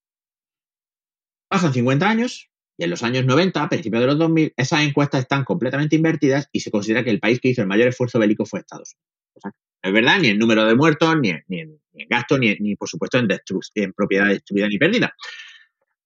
Pasan 1.47 1.73
50 1.73 2.09
años 2.09 2.49
y 2.77 2.83
en 2.83 2.89
los 2.89 3.03
años 3.03 3.25
90, 3.25 3.63
a 3.63 3.69
principios 3.69 4.01
de 4.01 4.07
los 4.07 4.17
2000, 4.17 4.53
esas 4.57 4.81
encuestas 4.81 5.21
están 5.21 5.45
completamente 5.45 5.95
invertidas 5.95 6.49
y 6.51 6.59
se 6.59 6.71
considera 6.71 7.03
que 7.03 7.09
el 7.09 7.19
país 7.19 7.39
que 7.39 7.49
hizo 7.49 7.61
el 7.61 7.67
mayor 7.67 7.87
esfuerzo 7.87 8.19
bélico 8.19 8.45
fue 8.45 8.59
Estados 8.59 8.93
Unidos. 8.93 9.55
no 9.83 9.89
es 9.89 9.93
verdad 9.93 10.19
ni 10.19 10.29
en 10.29 10.39
número 10.39 10.65
de 10.65 10.75
muertos, 10.75 11.15
ni 11.21 11.29
en, 11.29 11.79
gasto, 12.09 12.37
ni, 12.37 12.75
por 12.75 12.89
supuesto 12.89 13.17
en, 13.17 13.27
en 13.75 13.93
propiedad 13.93 14.27
destruida 14.27 14.67
ni 14.67 14.77
perdida. 14.77 15.13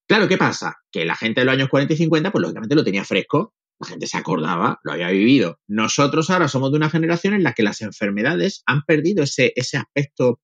Claro, 0.07 0.27
¿qué 0.27 0.37
pasa? 0.37 0.75
Que 0.91 1.05
la 1.05 1.15
gente 1.15 1.41
de 1.41 1.45
los 1.45 1.53
años 1.53 1.69
40 1.69 1.93
y 1.93 1.97
50, 1.97 2.31
pues 2.31 2.41
lógicamente 2.41 2.75
lo 2.75 2.83
tenía 2.83 3.03
fresco, 3.03 3.53
la 3.79 3.87
gente 3.87 4.07
se 4.07 4.17
acordaba, 4.17 4.79
lo 4.83 4.91
había 4.91 5.09
vivido. 5.09 5.59
Nosotros 5.67 6.29
ahora 6.29 6.47
somos 6.47 6.71
de 6.71 6.77
una 6.77 6.89
generación 6.89 7.33
en 7.33 7.43
la 7.43 7.53
que 7.53 7.63
las 7.63 7.81
enfermedades 7.81 8.61
han 8.65 8.83
perdido 8.83 9.23
ese, 9.23 9.53
ese 9.55 9.77
aspecto 9.77 10.41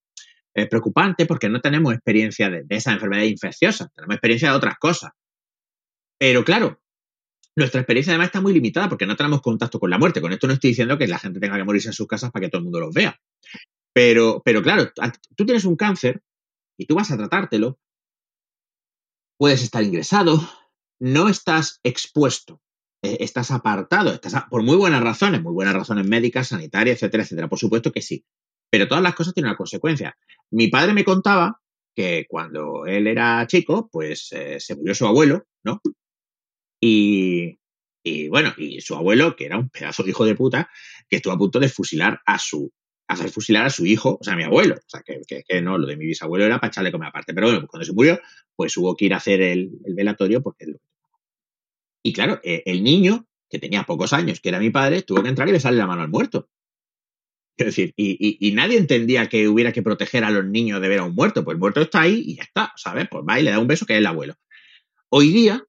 eh, 0.55 0.67
preocupante 0.67 1.25
porque 1.25 1.49
no 1.49 1.61
tenemos 1.61 1.93
experiencia 1.93 2.49
de, 2.49 2.63
de 2.63 2.75
esas 2.75 2.93
enfermedades 2.93 3.31
infecciosas, 3.31 3.93
tenemos 3.93 4.15
experiencia 4.15 4.49
de 4.49 4.57
otras 4.57 4.77
cosas. 4.79 5.11
Pero 6.17 6.43
claro, 6.45 6.79
nuestra 7.55 7.81
experiencia 7.81 8.11
además 8.11 8.27
está 8.27 8.41
muy 8.41 8.53
limitada 8.53 8.89
porque 8.89 9.05
no 9.05 9.15
tenemos 9.15 9.41
contacto 9.41 9.79
con 9.79 9.89
la 9.89 9.97
muerte. 9.97 10.21
Con 10.21 10.33
esto 10.33 10.47
no 10.47 10.53
estoy 10.53 10.71
diciendo 10.71 10.97
que 10.97 11.07
la 11.07 11.19
gente 11.19 11.39
tenga 11.39 11.57
que 11.57 11.63
morirse 11.63 11.89
en 11.89 11.93
sus 11.93 12.07
casas 12.07 12.31
para 12.31 12.45
que 12.45 12.49
todo 12.49 12.59
el 12.59 12.63
mundo 12.65 12.79
los 12.79 12.93
vea. 12.93 13.19
Pero, 13.93 14.41
pero 14.43 14.61
claro, 14.61 14.91
tú 15.35 15.45
tienes 15.45 15.63
un 15.63 15.77
cáncer 15.77 16.21
y 16.77 16.85
tú 16.85 16.95
vas 16.95 17.11
a 17.11 17.17
tratártelo, 17.17 17.79
puedes 19.37 19.63
estar 19.63 19.83
ingresado, 19.83 20.41
no 20.99 21.29
estás 21.29 21.79
expuesto, 21.83 22.61
eh, 23.01 23.17
estás 23.21 23.51
apartado, 23.51 24.13
estás 24.13 24.35
por 24.49 24.63
muy 24.63 24.75
buenas 24.75 25.01
razones, 25.01 25.41
muy 25.41 25.53
buenas 25.53 25.75
razones 25.75 26.05
médicas, 26.05 26.49
sanitarias, 26.49 26.97
etcétera, 26.97 27.23
etcétera. 27.23 27.47
Por 27.47 27.59
supuesto 27.59 27.93
que 27.93 28.01
sí. 28.01 28.25
Pero 28.69 28.87
todas 28.87 29.03
las 29.03 29.15
cosas 29.15 29.33
tienen 29.33 29.49
una 29.49 29.57
consecuencia. 29.57 30.17
Mi 30.51 30.67
padre 30.67 30.93
me 30.93 31.05
contaba 31.05 31.59
que 31.95 32.25
cuando 32.27 32.85
él 32.85 33.07
era 33.07 33.47
chico, 33.47 33.89
pues 33.91 34.31
eh, 34.33 34.59
se 34.59 34.75
murió 34.75 34.93
su 34.93 35.07
abuelo, 35.07 35.45
¿no? 35.63 35.81
Y, 36.81 37.57
bueno, 38.29 38.53
y 38.57 38.81
su 38.81 38.95
abuelo, 38.95 39.35
que 39.35 39.45
era 39.45 39.57
un 39.57 39.69
pedazo 39.69 40.03
de 40.03 40.11
hijo 40.11 40.25
de 40.25 40.35
puta, 40.35 40.69
que 41.09 41.15
estuvo 41.15 41.33
a 41.33 41.37
punto 41.37 41.59
de 41.59 41.69
fusilar 41.69 42.21
a 42.25 42.37
su, 42.37 42.71
hacer 43.07 43.29
fusilar 43.29 43.65
a 43.65 43.69
su 43.69 43.85
hijo, 43.85 44.17
o 44.19 44.23
sea, 44.23 44.33
a 44.33 44.37
mi 44.37 44.43
abuelo. 44.43 44.75
O 44.75 44.89
sea, 44.89 45.01
que, 45.03 45.61
no, 45.61 45.77
lo 45.77 45.87
de 45.87 45.97
mi 45.97 46.05
bisabuelo 46.05 46.45
era 46.45 46.59
para 46.59 46.69
echarle 46.69 46.91
comer 46.91 47.09
aparte. 47.09 47.33
Pero 47.33 47.47
bueno, 47.47 47.67
cuando 47.67 47.85
se 47.85 47.93
murió, 47.93 48.19
pues 48.55 48.77
hubo 48.77 48.95
que 48.95 49.05
ir 49.05 49.13
a 49.13 49.17
hacer 49.17 49.41
el, 49.41 49.71
velatorio 49.95 50.43
porque 50.43 50.65
Y 52.03 52.13
claro, 52.13 52.39
e, 52.43 52.61
el 52.65 52.83
niño, 52.83 53.25
que 53.49 53.57
tenía 53.57 53.83
pocos 53.83 54.13
años, 54.13 54.39
que 54.39 54.49
era 54.49 54.59
mi 54.59 54.69
padre, 54.69 55.01
tuvo 55.01 55.23
que 55.23 55.29
entrar 55.29 55.47
y 55.49 55.53
besarle 55.53 55.79
la 55.79 55.87
mano 55.87 56.03
al 56.03 56.09
muerto. 56.09 56.49
Es 57.57 57.67
decir, 57.67 57.93
y, 57.95 58.51
nadie 58.53 58.77
entendía 58.77 59.27
que 59.27 59.47
hubiera 59.47 59.71
que 59.71 59.81
proteger 59.81 60.23
a 60.25 60.29
los 60.29 60.45
niños 60.45 60.81
de 60.81 60.89
ver 60.89 60.99
a 60.99 61.03
un 61.03 61.15
muerto. 61.15 61.43
Pues 61.43 61.55
el 61.55 61.59
muerto 61.59 61.81
está 61.81 62.01
ahí 62.01 62.21
y 62.25 62.35
ya 62.35 62.43
está, 62.43 62.73
¿sabes? 62.75 63.07
Pues 63.09 63.23
va 63.27 63.39
y 63.39 63.43
le 63.43 63.51
da 63.51 63.59
un 63.59 63.67
beso 63.67 63.85
que 63.85 63.93
es 63.93 63.99
el 63.99 64.05
abuelo. 64.05 64.35
Hoy 65.09 65.31
día, 65.31 65.63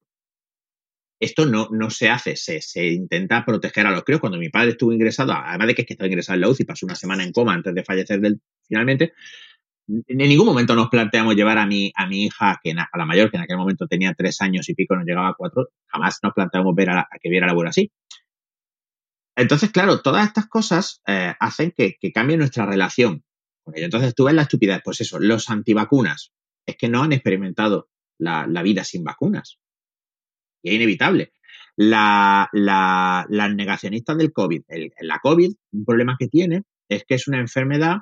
esto 1.20 1.46
no, 1.46 1.68
no 1.70 1.90
se 1.90 2.08
hace, 2.08 2.36
se, 2.36 2.86
intenta 2.88 3.44
proteger 3.44 3.86
a 3.86 3.92
los 3.92 4.02
críos. 4.02 4.20
Cuando 4.20 4.38
mi 4.38 4.48
padre 4.48 4.70
estuvo 4.70 4.92
ingresado, 4.92 5.32
además 5.32 5.68
de 5.68 5.74
que, 5.74 5.82
es 5.82 5.88
que 5.88 5.94
estaba 5.94 6.08
ingresado 6.08 6.34
en 6.34 6.40
la 6.40 6.48
UCI, 6.48 6.64
pasó 6.64 6.86
una 6.86 6.96
semana 6.96 7.22
en 7.22 7.32
coma 7.32 7.54
antes 7.54 7.74
de 7.74 7.84
fallecer 7.84 8.20
finalmente, 8.66 9.12
en 9.88 10.16
ningún 10.16 10.46
momento 10.46 10.74
nos 10.74 10.88
planteamos 10.88 11.36
llevar 11.36 11.58
a 11.58 11.66
mi, 11.66 11.92
a 11.94 12.06
mi 12.06 12.24
hija, 12.24 12.58
que 12.62 12.72
a 12.72 12.98
la 12.98 13.06
mayor, 13.06 13.30
que 13.30 13.36
en 13.36 13.44
aquel 13.44 13.56
momento 13.56 13.86
tenía 13.86 14.14
tres 14.14 14.40
años 14.40 14.68
y 14.68 14.74
pico, 14.74 14.96
nos 14.96 15.06
llegaba 15.06 15.28
a 15.28 15.34
cuatro, 15.34 15.68
jamás 15.86 16.18
nos 16.22 16.32
planteamos 16.34 16.74
ver 16.74 16.90
a, 16.90 17.08
que 17.20 17.30
viera 17.30 17.46
la 17.46 17.52
abuela 17.52 17.70
así. 17.70 17.90
Entonces, 19.36 19.70
claro, 19.70 20.00
todas 20.00 20.26
estas 20.26 20.46
cosas 20.46 21.02
eh, 21.06 21.34
hacen 21.38 21.72
que, 21.76 21.96
cambie 22.12 22.36
nuestra 22.36 22.66
relación 22.66 23.24
con. 23.62 23.76
Entonces, 23.76 24.14
tú 24.14 24.24
ves 24.24 24.34
la 24.34 24.42
estupidez, 24.42 24.80
pues 24.82 25.00
eso, 25.02 25.18
los 25.20 25.50
antivacunas, 25.50 26.32
es 26.64 26.76
que 26.76 26.88
no 26.88 27.02
han 27.02 27.12
experimentado 27.12 27.88
la, 28.18 28.46
vida 28.62 28.82
sin 28.82 29.04
vacunas 29.04 29.58
es 30.62 30.74
inevitable. 30.74 31.32
La, 31.76 32.48
la, 32.52 33.26
las 33.28 33.54
negacionistas 33.54 34.16
del 34.16 34.32
COVID, 34.32 34.62
la 35.00 35.18
COVID, 35.18 35.52
un 35.72 35.84
problema 35.84 36.16
que 36.18 36.28
tiene 36.28 36.62
es 36.88 37.04
que 37.04 37.14
es 37.14 37.28
una 37.28 37.38
enfermedad 37.38 37.98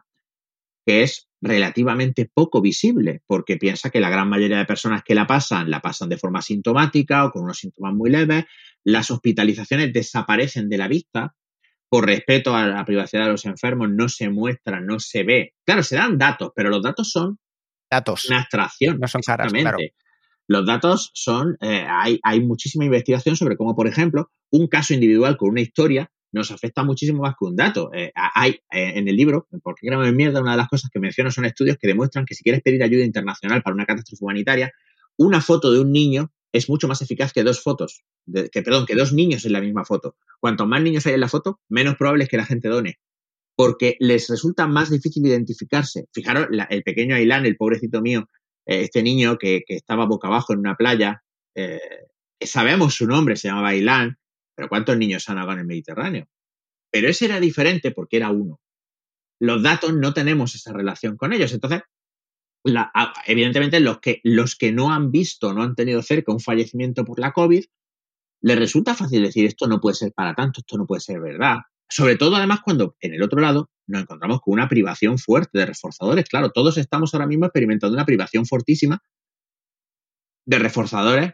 que 0.85 1.03
es 1.03 1.29
relativamente 1.41 2.31
poco 2.33 2.61
visible, 2.61 3.23
porque 3.27 3.57
piensa 3.57 3.91
que 3.91 4.01
la 4.01 4.11
gran 4.11 4.29
mayoría 4.29 4.59
de 4.59 4.65
personas 4.65 5.03
que 5.05 5.15
la 5.15 5.27
pasan, 5.27 5.71
la 5.71 5.81
pasan 5.81 6.09
de 6.09 6.17
forma 6.17 6.43
sintomática 6.43 7.25
o 7.25 7.31
con 7.31 7.45
unos 7.45 7.59
síntomas 7.59 7.95
muy 7.95 8.11
leves, 8.11 8.45
las 8.83 9.11
hospitalizaciones 9.11 9.93
desaparecen 9.93 10.69
de 10.69 10.79
la 10.79 10.89
vista, 10.89 11.35
por 11.89 12.07
respeto 12.07 12.57
a 12.57 12.67
la 12.67 12.85
privacidad 12.85 13.25
de 13.25 13.31
los 13.31 13.45
enfermos, 13.45 13.89
no 13.91 14.09
se 14.09 14.29
muestra, 14.29 14.81
no 14.81 14.99
se 14.99 15.23
ve. 15.23 15.55
Claro, 15.65 15.83
se 15.83 15.97
dan 15.97 16.19
datos, 16.19 16.51
pero 16.55 16.69
los 16.71 16.83
datos 16.83 17.11
son 17.11 17.39
datos. 17.91 18.25
Una 18.29 18.41
abstracción. 18.41 18.99
No 18.99 19.07
son 19.07 19.23
caras, 19.23 19.53
claro. 19.53 19.79
Los 20.47 20.67
datos 20.67 21.11
son, 21.15 21.57
eh, 21.61 21.87
hay, 21.89 22.19
hay 22.23 22.41
muchísima 22.41 22.85
investigación 22.85 23.37
sobre 23.37 23.57
cómo, 23.57 23.75
por 23.75 23.87
ejemplo, 23.87 24.31
un 24.51 24.67
caso 24.67 24.93
individual 24.93 25.37
con 25.37 25.51
una 25.51 25.61
historia 25.61 26.11
nos 26.35 26.51
afecta 26.51 26.83
muchísimo 26.83 27.23
más 27.23 27.35
que 27.39 27.45
un 27.47 27.57
dato. 27.57 27.91
Eh, 27.95 28.13
hay 28.15 28.51
eh, 28.73 28.93
en 28.97 29.09
el 29.09 29.17
libro, 29.17 29.47
¿Por 29.63 29.77
qué 29.77 29.87
gramo 29.87 30.03
de 30.03 30.13
mierda? 30.13 30.41
Una 30.41 30.53
de 30.53 30.57
las 30.59 30.69
cosas 30.69 30.91
que 30.93 30.99
menciono 30.99 31.31
son 31.31 31.45
estudios 31.45 31.77
que 31.81 31.87
demuestran 31.87 32.27
que 32.27 32.35
si 32.35 32.43
quieres 32.43 32.61
pedir 32.61 32.83
ayuda 32.83 33.05
internacional 33.05 33.63
para 33.63 33.75
una 33.75 33.87
catástrofe 33.87 34.25
humanitaria, 34.25 34.73
una 35.17 35.41
foto 35.41 35.73
de 35.73 35.81
un 35.81 35.93
niño 35.93 36.33
es 36.53 36.69
mucho 36.69 36.89
más 36.89 37.03
eficaz 37.03 37.33
que 37.33 37.43
dos 37.43 37.63
fotos, 37.63 38.05
que 38.53 38.63
perdón, 38.63 38.87
que 38.87 38.95
dos 38.95 39.13
niños 39.13 39.45
en 39.45 39.53
la 39.53 39.61
misma 39.61 39.85
foto. 39.85 40.17
Cuanto 40.39 40.67
más 40.67 40.83
niños 40.83 41.07
hay 41.07 41.15
en 41.15 41.21
la 41.21 41.29
foto, 41.29 41.61
menos 41.69 41.97
probable 41.97 42.25
es 42.25 42.31
que 42.31 42.37
la 42.37 42.47
gente 42.47 42.69
done, 42.69 42.99
porque 43.57 43.97
les 43.99 44.29
resulta 44.29 44.67
más 44.69 44.91
difícil 44.91 45.27
identificarse. 45.27 46.07
Fijaros, 46.13 46.49
el 46.71 46.83
pequeño 46.85 47.17
Ailán, 47.17 47.47
el 47.47 47.57
pobrecito 47.57 48.03
mío, 48.03 48.29
eh, 48.67 48.83
este 48.83 49.03
niño 49.03 49.37
que, 49.37 49.65
estaba 49.67 50.07
boca 50.07 50.29
abajo 50.29 50.53
en 50.53 50.61
una 50.61 50.77
playa, 50.77 51.23
eh, 51.57 51.81
sabemos 52.41 52.95
su 52.95 53.07
nombre, 53.07 53.35
se 53.35 53.49
llamaba 53.49 53.75
Ilan, 53.75 54.17
pero 54.55 54.69
¿cuántos 54.69 54.97
niños 54.97 55.29
han 55.29 55.39
ahogado 55.39 55.59
en 55.59 55.61
el 55.61 55.67
Mediterráneo? 55.67 56.27
Pero 56.91 57.09
ese 57.09 57.25
era 57.27 57.41
diferente 57.41 57.91
porque 57.91 58.17
era 58.19 58.31
uno. 58.31 58.61
Los 59.41 59.63
datos 59.63 59.95
no 59.95 60.15
tenemos 60.15 60.55
esa 60.55 60.73
relación 60.73 61.17
con 61.17 61.33
ellos. 61.33 61.53
Entonces, 61.53 61.83
evidentemente, 63.27 63.81
los 63.81 64.01
que, 64.01 64.21
los 64.23 64.57
que 64.57 64.73
no 64.73 64.93
han 64.93 65.11
visto, 65.11 65.53
no 65.53 65.63
han 65.63 65.75
tenido 65.75 66.03
cerca 66.03 66.33
un 66.33 66.41
fallecimiento 66.41 67.05
por 67.05 67.19
la 67.19 67.33
COVID, 67.33 67.65
les 68.43 68.59
resulta 68.59 68.95
fácil 68.95 69.23
decir 69.23 69.47
esto 69.47 69.67
no 69.67 69.81
puede 69.81 69.97
ser 69.97 70.13
para 70.13 70.35
tanto, 70.35 70.61
esto 70.61 70.77
no 70.77 70.87
puede 70.87 71.01
ser 71.01 71.21
verdad. 71.21 71.59
Sobre 71.89 72.17
todo, 72.17 72.37
además, 72.37 72.61
cuando 72.65 72.97
en 73.01 73.15
el 73.15 73.23
otro 73.23 73.41
lado 73.41 73.71
nos 73.87 74.03
encontramos 74.03 74.41
con 74.41 74.55
una 74.55 74.69
privación 74.69 75.19
fuerte 75.19 75.59
de 75.59 75.67
reforzadores. 75.67 76.25
Claro, 76.29 76.51
todos 76.51 76.79
estamos 76.79 77.13
ahora 77.15 77.27
mismo 77.27 77.47
experimentando 77.47 77.95
una 77.95 78.07
privación 78.07 78.47
fortísima 78.47 79.03
de 80.47 80.59
reforzadores 80.59 81.33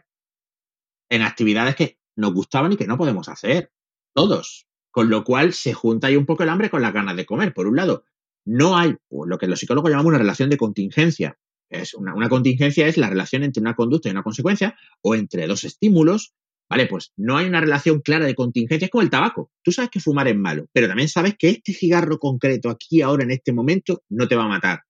en 1.09 1.21
actividades 1.21 1.75
que 1.75 2.00
nos 2.21 2.33
gustaban 2.33 2.71
y 2.71 2.77
que 2.77 2.87
no 2.87 2.97
podemos 2.97 3.27
hacer. 3.29 3.71
Todos. 4.13 4.67
Con 4.91 5.09
lo 5.09 5.23
cual 5.23 5.53
se 5.53 5.73
junta 5.73 6.07
ahí 6.07 6.15
un 6.15 6.25
poco 6.25 6.43
el 6.43 6.49
hambre 6.49 6.69
con 6.69 6.81
las 6.81 6.93
ganas 6.93 7.15
de 7.15 7.25
comer. 7.25 7.53
Por 7.53 7.67
un 7.67 7.75
lado, 7.75 8.05
no 8.45 8.77
hay 8.77 8.95
lo 9.09 9.37
que 9.37 9.47
los 9.47 9.59
psicólogos 9.59 9.89
llamamos 9.91 10.09
una 10.09 10.17
relación 10.17 10.49
de 10.49 10.57
contingencia. 10.57 11.37
Es 11.69 11.93
una, 11.93 12.13
una 12.13 12.29
contingencia 12.29 12.87
es 12.87 12.97
la 12.97 13.09
relación 13.09 13.43
entre 13.43 13.61
una 13.61 13.75
conducta 13.75 14.09
y 14.09 14.11
una 14.11 14.23
consecuencia 14.23 14.75
o 15.01 15.15
entre 15.15 15.47
dos 15.47 15.63
estímulos 15.63 16.33
Vale, 16.71 16.87
pues 16.87 17.11
no 17.17 17.35
hay 17.35 17.47
una 17.47 17.59
relación 17.59 17.99
clara 17.99 18.25
de 18.25 18.33
contingencia, 18.33 18.85
es 18.85 18.91
como 18.91 19.01
el 19.01 19.09
tabaco. 19.09 19.51
Tú 19.61 19.73
sabes 19.73 19.91
que 19.91 19.99
fumar 19.99 20.29
es 20.29 20.37
malo, 20.37 20.67
pero 20.71 20.87
también 20.87 21.09
sabes 21.09 21.35
que 21.37 21.49
este 21.49 21.73
cigarro 21.73 22.17
concreto 22.17 22.69
aquí, 22.69 23.01
ahora, 23.01 23.25
en 23.25 23.31
este 23.31 23.51
momento, 23.51 24.03
no 24.07 24.25
te 24.29 24.37
va 24.37 24.45
a 24.45 24.47
matar. 24.47 24.83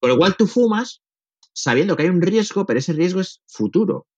Con 0.00 0.10
lo 0.10 0.18
cual 0.18 0.34
tú 0.36 0.48
fumas 0.48 1.04
sabiendo 1.52 1.94
que 1.94 2.02
hay 2.02 2.08
un 2.08 2.20
riesgo, 2.20 2.66
pero 2.66 2.80
ese 2.80 2.94
riesgo 2.94 3.20
es 3.20 3.42
futuro. 3.46 4.08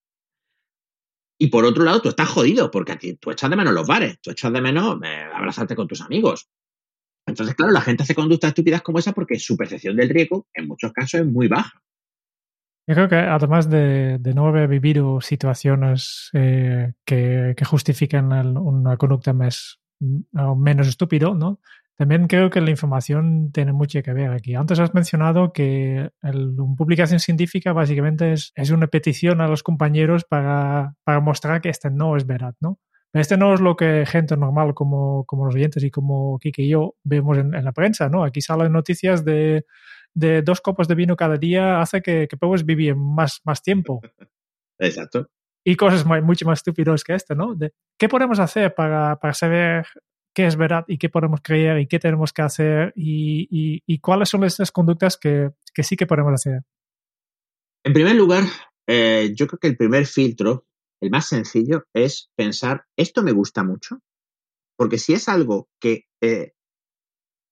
Y 1.38 1.48
por 1.48 1.64
otro 1.64 1.84
lado, 1.84 2.00
tú 2.00 2.08
estás 2.08 2.28
jodido, 2.28 2.70
porque 2.70 2.92
a 2.92 2.98
tú 3.20 3.30
echas 3.30 3.50
de 3.50 3.56
menos 3.56 3.74
los 3.74 3.86
bares, 3.86 4.18
tú 4.20 4.30
echas 4.30 4.52
de 4.52 4.60
menos 4.60 4.98
eh, 5.04 5.24
abrazarte 5.34 5.76
con 5.76 5.86
tus 5.86 6.00
amigos. 6.00 6.48
Entonces, 7.26 7.54
claro, 7.54 7.72
la 7.72 7.80
gente 7.80 8.04
hace 8.04 8.14
conductas 8.14 8.48
estúpidas 8.48 8.82
como 8.82 8.98
esa 8.98 9.12
porque 9.12 9.38
su 9.38 9.56
percepción 9.56 9.96
del 9.96 10.08
riesgo 10.08 10.46
en 10.54 10.68
muchos 10.68 10.92
casos 10.92 11.20
es 11.20 11.26
muy 11.26 11.48
baja. 11.48 11.82
Yo 12.88 12.94
creo 12.94 13.08
que 13.08 13.16
además 13.16 13.68
de, 13.68 14.18
no 14.34 14.46
haber 14.46 14.68
vivido 14.68 15.20
situaciones 15.20 16.30
eh, 16.34 16.92
que, 17.04 17.54
justifiquen 17.64 18.26
una 18.26 18.96
conducta 18.96 19.32
más, 19.32 19.80
menos 20.00 20.86
estúpido, 20.86 21.34
¿no? 21.34 21.60
También 21.96 22.26
creo 22.26 22.50
que 22.50 22.60
la 22.60 22.70
información 22.70 23.50
tiene 23.52 23.72
mucho 23.72 24.02
que 24.02 24.12
ver 24.12 24.30
aquí. 24.30 24.54
Antes 24.54 24.78
has 24.80 24.92
mencionado 24.92 25.52
que 25.52 26.10
una 26.22 26.76
publicación 26.76 27.20
científica 27.20 27.72
básicamente 27.72 28.32
es, 28.32 28.52
es, 28.54 28.70
una 28.70 28.86
petición 28.86 29.40
a 29.40 29.48
los 29.48 29.62
compañeros 29.62 30.24
para, 30.24 30.94
para 31.04 31.20
mostrar 31.20 31.62
que 31.62 31.70
este 31.70 31.90
no 31.90 32.16
es 32.16 32.26
verdad, 32.26 32.54
¿no? 32.60 32.78
Este 33.14 33.38
no 33.38 33.54
es 33.54 33.60
lo 33.60 33.76
que 33.76 34.04
gente 34.04 34.36
normal 34.36 34.74
como, 34.74 35.24
como 35.24 35.46
los 35.46 35.54
oyentes 35.54 35.82
y 35.84 35.90
como 35.90 36.38
Kike 36.38 36.62
y 36.62 36.68
yo 36.68 36.96
vemos 37.02 37.38
en, 37.38 37.52
la 37.52 37.72
prensa, 37.72 38.10
¿no? 38.10 38.24
Aquí 38.24 38.42
salen 38.42 38.72
noticias 38.72 39.24
de, 39.24 39.64
de, 40.12 40.42
dos 40.42 40.60
copos 40.60 40.88
de 40.88 40.96
vino 40.96 41.16
cada 41.16 41.38
día 41.38 41.80
hace 41.80 42.02
que, 42.02 42.28
que 42.28 42.36
puedes 42.36 42.66
vivir 42.66 42.94
más, 42.94 43.40
más 43.44 43.62
tiempo. 43.62 44.02
Exacto. 44.78 45.30
Y 45.64 45.76
cosas 45.76 46.04
mucho 46.04 46.44
más 46.44 46.58
estúpidas 46.58 47.02
que 47.02 47.14
esto, 47.14 47.34
¿no? 47.34 47.54
De, 47.54 47.72
¿Qué 47.98 48.08
podemos 48.08 48.38
hacer 48.38 48.74
para, 48.74 49.16
para 49.16 49.32
saber 49.32 49.86
qué 50.36 50.46
es 50.46 50.56
verdad 50.56 50.84
y 50.86 50.98
qué 50.98 51.08
podemos 51.08 51.40
creer 51.42 51.80
y 51.80 51.86
qué 51.86 51.98
tenemos 51.98 52.34
que 52.34 52.42
hacer 52.42 52.92
y, 52.94 53.98
cuáles 54.00 54.28
son 54.28 54.44
esas 54.44 54.70
conductas 54.70 55.16
que, 55.16 55.52
que, 55.72 55.82
sí 55.82 55.96
que 55.96 56.06
podemos 56.06 56.34
hacer? 56.34 56.60
En 57.82 57.94
primer 57.94 58.14
lugar, 58.16 58.44
eh, 58.86 59.32
yo 59.34 59.46
creo 59.46 59.58
que 59.58 59.68
el 59.68 59.78
primer 59.78 60.04
filtro, 60.06 60.66
el 61.00 61.10
más 61.10 61.26
sencillo, 61.28 61.84
es 61.94 62.28
pensar, 62.36 62.84
esto 62.98 63.22
me 63.22 63.32
gusta 63.32 63.64
mucho, 63.64 64.00
porque 64.76 64.98
si 64.98 65.14
es 65.14 65.30
algo 65.30 65.70
que 65.80 66.04
eh, 66.20 66.52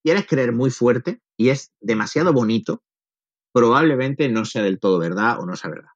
quieres 0.04 0.26
creer 0.26 0.52
muy 0.52 0.70
fuerte 0.70 1.22
y 1.38 1.48
es 1.48 1.72
demasiado 1.80 2.34
bonito, 2.34 2.82
probablemente 3.54 4.28
no 4.28 4.44
sea 4.44 4.62
del 4.62 4.78
todo 4.78 4.98
verdad 4.98 5.40
o 5.40 5.46
no 5.46 5.56
sea 5.56 5.70
verdad. 5.70 5.93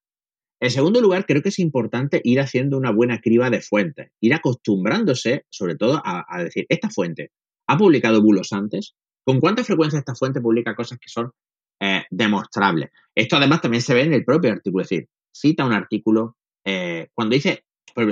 En 0.61 0.71
segundo 0.71 1.01
lugar, 1.01 1.25
creo 1.25 1.43
que 1.43 1.51
es 1.51 1.59
importante 1.59 2.21
ir 2.25 2.41
haciendo 2.41 2.77
una 2.77 2.91
buena 2.91 3.21
criba 3.21 3.49
de 3.49 3.61
fuentes, 3.61 4.11
ir 4.21 4.35
acostumbrándose, 4.35 5.45
sobre 5.51 5.77
todo, 5.77 6.03
a, 6.05 6.43
decir, 6.43 6.67
esta 6.69 6.91
fuente 6.91 7.31
ha 7.69 7.77
publicado 7.77 8.23
bulos 8.23 8.53
antes, 8.53 8.95
¿con 9.25 9.41
cuánta 9.41 9.63
frecuencia 9.63 9.99
esta 9.99 10.15
fuente 10.15 10.41
publica 10.41 10.75
cosas 10.75 10.99
que 10.99 11.09
son 11.09 11.31
eh, 11.81 12.05
demostrables? 12.11 12.91
Esto 13.15 13.37
además 13.37 13.61
también 13.61 13.83
se 13.83 13.95
ve 13.95 14.03
en 14.03 14.15
el 14.15 14.25
propio 14.25 14.51
artículo, 14.51 14.83
es 14.83 14.89
decir, 14.89 15.09
cita 15.33 15.65
un 15.65 15.73
artículo, 15.73 16.37
eh, 16.65 17.09
cuando 17.15 17.35
dice 17.35 17.65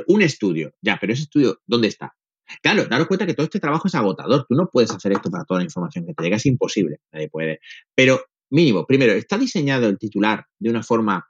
un 0.09 0.22
estudio, 0.22 0.72
ya, 0.82 0.99
pero 1.01 1.12
ese 1.12 1.22
estudio, 1.22 1.61
¿dónde 1.66 1.88
está? 1.88 2.14
Claro, 2.62 2.86
daros 2.86 3.09
cuenta 3.09 3.26
que 3.26 3.34
todo 3.34 3.44
este 3.44 3.61
trabajo 3.61 3.88
es 3.88 3.94
agotador. 3.94 4.47
Tú 4.49 4.55
no 4.55 4.68
puedes 4.68 4.90
hacer 4.90 5.12
esto 5.12 5.30
para 5.30 5.44
toda 5.44 5.61
la 5.61 5.64
información 5.64 6.07
que 6.07 6.14
te 6.14 6.22
llega, 6.22 6.36
es 6.36 6.47
imposible, 6.47 7.01
nadie 7.12 7.28
puede. 7.28 7.61
Pero 7.94 8.20
mínimo, 8.51 8.86
primero, 8.86 9.12
está 9.12 9.36
diseñado 9.36 9.88
el 9.88 9.99
titular 9.99 10.47
de 10.59 10.70
una 10.70 10.82
forma 10.82 11.28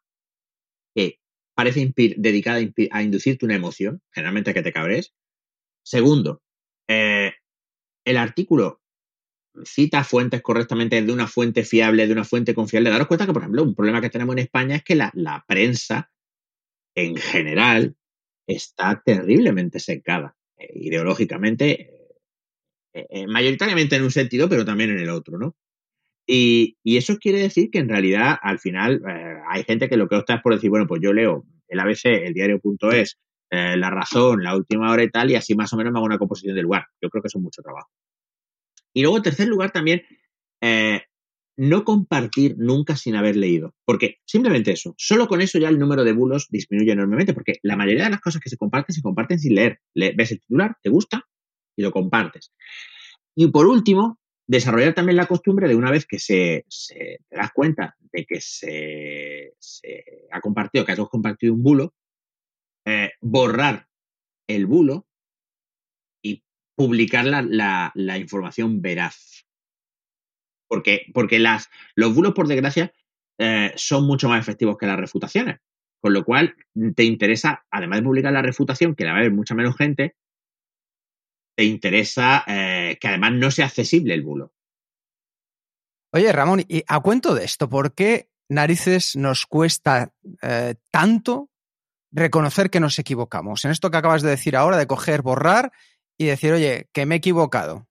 que 0.97 1.21
parece 1.55 1.93
dedicada 1.95 2.59
a, 2.91 3.03
inducirte 3.03 3.45
una 3.45 3.55
emoción, 3.55 4.03
generalmente 4.11 4.55
que 4.55 4.63
te 4.63 4.73
cabres. 4.73 5.15
Segundo, 5.85 6.43
eh, 6.89 7.35
el 8.05 8.17
artículo 8.17 8.81
cita 9.65 10.05
fuentes 10.05 10.41
correctamente 10.41 11.01
de 11.01 11.13
una 11.13 11.27
fuente 11.27 11.65
fiable, 11.65 12.07
de 12.07 12.13
una 12.13 12.25
fuente 12.25 12.55
confiable. 12.55 12.91
Daros 12.91 13.09
cuenta 13.09 13.27
que, 13.27 13.33
por 13.33 13.43
ejemplo, 13.43 13.63
un 13.63 13.75
problema 13.75 14.01
que 14.01 14.11
tenemos 14.11 14.35
en 14.35 14.41
España 14.41 14.77
es 14.77 14.85
que 14.85 14.95
la, 14.95 15.45
prensa, 15.47 16.11
en 16.95 17.17
general, 17.17 17.95
está 18.47 19.03
terriblemente 19.05 19.81
secada, 19.81 20.35
eh, 20.57 20.71
ideológicamente, 20.77 21.91
eh, 22.95 23.27
mayoritariamente 23.27 23.97
en 23.97 24.03
un 24.03 24.11
sentido, 24.11 24.49
pero 24.49 24.65
también 24.65 24.91
en 24.91 25.01
el 25.01 25.11
otro, 25.11 25.37
¿no? 25.37 25.57
Y, 26.27 26.77
eso 26.85 27.19
quiere 27.19 27.39
decir 27.39 27.71
que 27.71 27.79
en 27.79 27.89
realidad 27.89 28.37
al 28.43 28.59
final 28.59 29.03
eh, 29.09 29.37
hay 29.49 29.63
gente 29.65 29.89
que 29.89 29.97
lo 29.97 30.09
que 30.09 30.17
opta 30.17 30.35
es 30.35 30.43
por 30.43 30.55
decir, 30.55 30.71
bueno, 30.71 30.87
pues 30.87 31.01
yo 31.03 31.13
leo 31.13 31.45
el 31.69 31.81
ABC, 31.81 32.07
el 32.07 32.35
diario.es, 32.35 33.19
eh, 33.51 33.77
La 33.77 33.91
Razón, 33.91 34.43
La 34.43 34.57
Última 34.57 34.91
Hora 34.91 35.05
y 35.05 35.11
tal, 35.11 35.31
y 35.31 35.37
así 35.37 35.55
más 35.55 35.73
o 35.73 35.77
menos 35.77 35.93
me 35.93 35.99
hago 35.99 36.07
una 36.07 36.19
composición 36.19 36.57
del 36.57 36.65
lugar. 36.65 36.87
Yo 37.01 37.11
creo 37.11 37.23
que 37.23 37.29
eso 37.29 37.39
es 37.39 37.45
mucho 37.45 37.63
trabajo. 37.63 37.91
Y 38.93 39.03
luego, 39.03 39.19
en 39.19 39.23
tercer 39.23 39.47
lugar, 39.47 39.71
también 39.71 40.03
eh, 40.61 41.03
no 41.57 41.85
compartir 41.85 42.57
nunca 42.59 42.97
sin 42.97 43.15
haber 43.15 43.37
leído. 43.37 43.75
Porque 43.85 44.17
simplemente 44.25 44.73
eso, 44.73 44.95
solo 44.99 45.29
con 45.29 45.41
eso 45.41 45.59
ya 45.59 45.69
el 45.69 45.79
número 45.79 46.03
de 46.03 46.13
bulos 46.13 46.49
disminuye 46.51 46.93
enormemente, 46.93 47.35
porque 47.35 47.59
la 47.63 47.77
mayoría 47.77 48.05
de 48.05 48.11
las 48.11 48.21
cosas 48.21 48.41
que 48.41 48.51
se 48.51 48.57
comparten 48.57 48.95
se 48.95 49.03
comparten 49.03 49.39
sin 49.39 49.55
leer. 49.55 49.81
ves 49.95 50.33
el 50.33 50.41
titular, 50.41 50.77
te 50.83 50.91
gusta 50.91 51.25
y 51.77 51.83
lo 51.83 51.93
compartes. 51.93 52.53
Y 53.35 53.49
por 53.49 53.67
último, 53.67 54.19
desarrollar 54.47 54.95
también 54.95 55.17
la 55.17 55.27
costumbre 55.27 55.69
de 55.69 55.75
una 55.75 55.91
vez 55.91 56.07
que 56.07 56.19
se, 56.19 56.65
te 56.89 57.37
das 57.37 57.53
cuenta 57.53 57.97
de 58.13 58.25
que 58.25 58.41
se, 58.41 59.53
ha 60.31 60.41
compartido, 60.41 60.85
que 60.85 60.93
has 60.93 60.99
compartido 61.09 61.55
un 61.55 61.63
bulo, 61.63 61.95
eh, 62.85 63.13
borrar 63.21 63.89
el 64.49 64.67
bulo 64.67 65.07
y 66.23 66.45
publicar 66.77 67.25
la, 67.25 68.19
información 68.19 68.81
veraz. 68.81 69.47
Porque, 70.69 71.07
porque 71.13 71.39
las, 71.39 71.69
los 71.95 72.15
bulos, 72.15 72.33
por 72.35 72.49
desgracia, 72.49 72.93
eh, 73.39 73.73
son 73.77 74.07
mucho 74.07 74.29
más 74.29 74.41
efectivos 74.41 74.77
que 74.79 74.87
las 74.87 74.99
refutaciones. 74.99 75.59
Con 76.01 76.13
lo 76.13 76.25
cual, 76.25 76.55
te 76.95 77.05
interesa, 77.05 77.65
además 77.71 78.01
de 78.01 78.05
publicar 78.05 78.33
la 78.33 78.43
refutación, 78.43 78.95
que 78.95 79.05
la 79.05 79.13
va 79.13 79.19
a 79.19 79.23
ver 79.23 79.33
mucha 79.33 79.55
menos 79.55 79.77
gente, 79.77 80.15
te 81.57 81.65
interesa 81.65 82.45
eh, 82.47 82.99
que 83.01 83.09
además 83.09 83.33
no 83.33 83.51
sea 83.51 83.67
accesible 83.67 84.15
el 84.15 84.23
bulo. 84.23 84.53
Oye, 86.13 86.31
Ramón, 86.33 86.65
y 86.69 86.85
a 86.87 87.01
cuento 87.01 87.35
de 87.35 87.45
esto, 87.45 87.69
¿por 87.69 87.95
qué 87.95 88.29
narices 88.49 89.17
nos 89.17 89.47
cuesta 89.47 90.13
eh, 90.43 90.77
tanto 90.91 91.51
reconocer 92.13 92.71
que 92.71 92.81
nos 92.81 92.99
equivocamos? 92.99 93.65
En 93.65 93.71
esto 93.71 93.91
que 93.91 93.97
acabas 93.97 94.23
de 94.23 94.31
decir 94.31 94.55
ahora, 94.55 94.77
de 94.77 94.87
coger, 94.87 95.23
borrar 95.23 95.73
y 96.17 96.27
decir, 96.27 96.53
oye, 96.53 96.89
que 96.93 97.07
me 97.07 97.17
he 97.17 97.19
equivocado. 97.19 97.89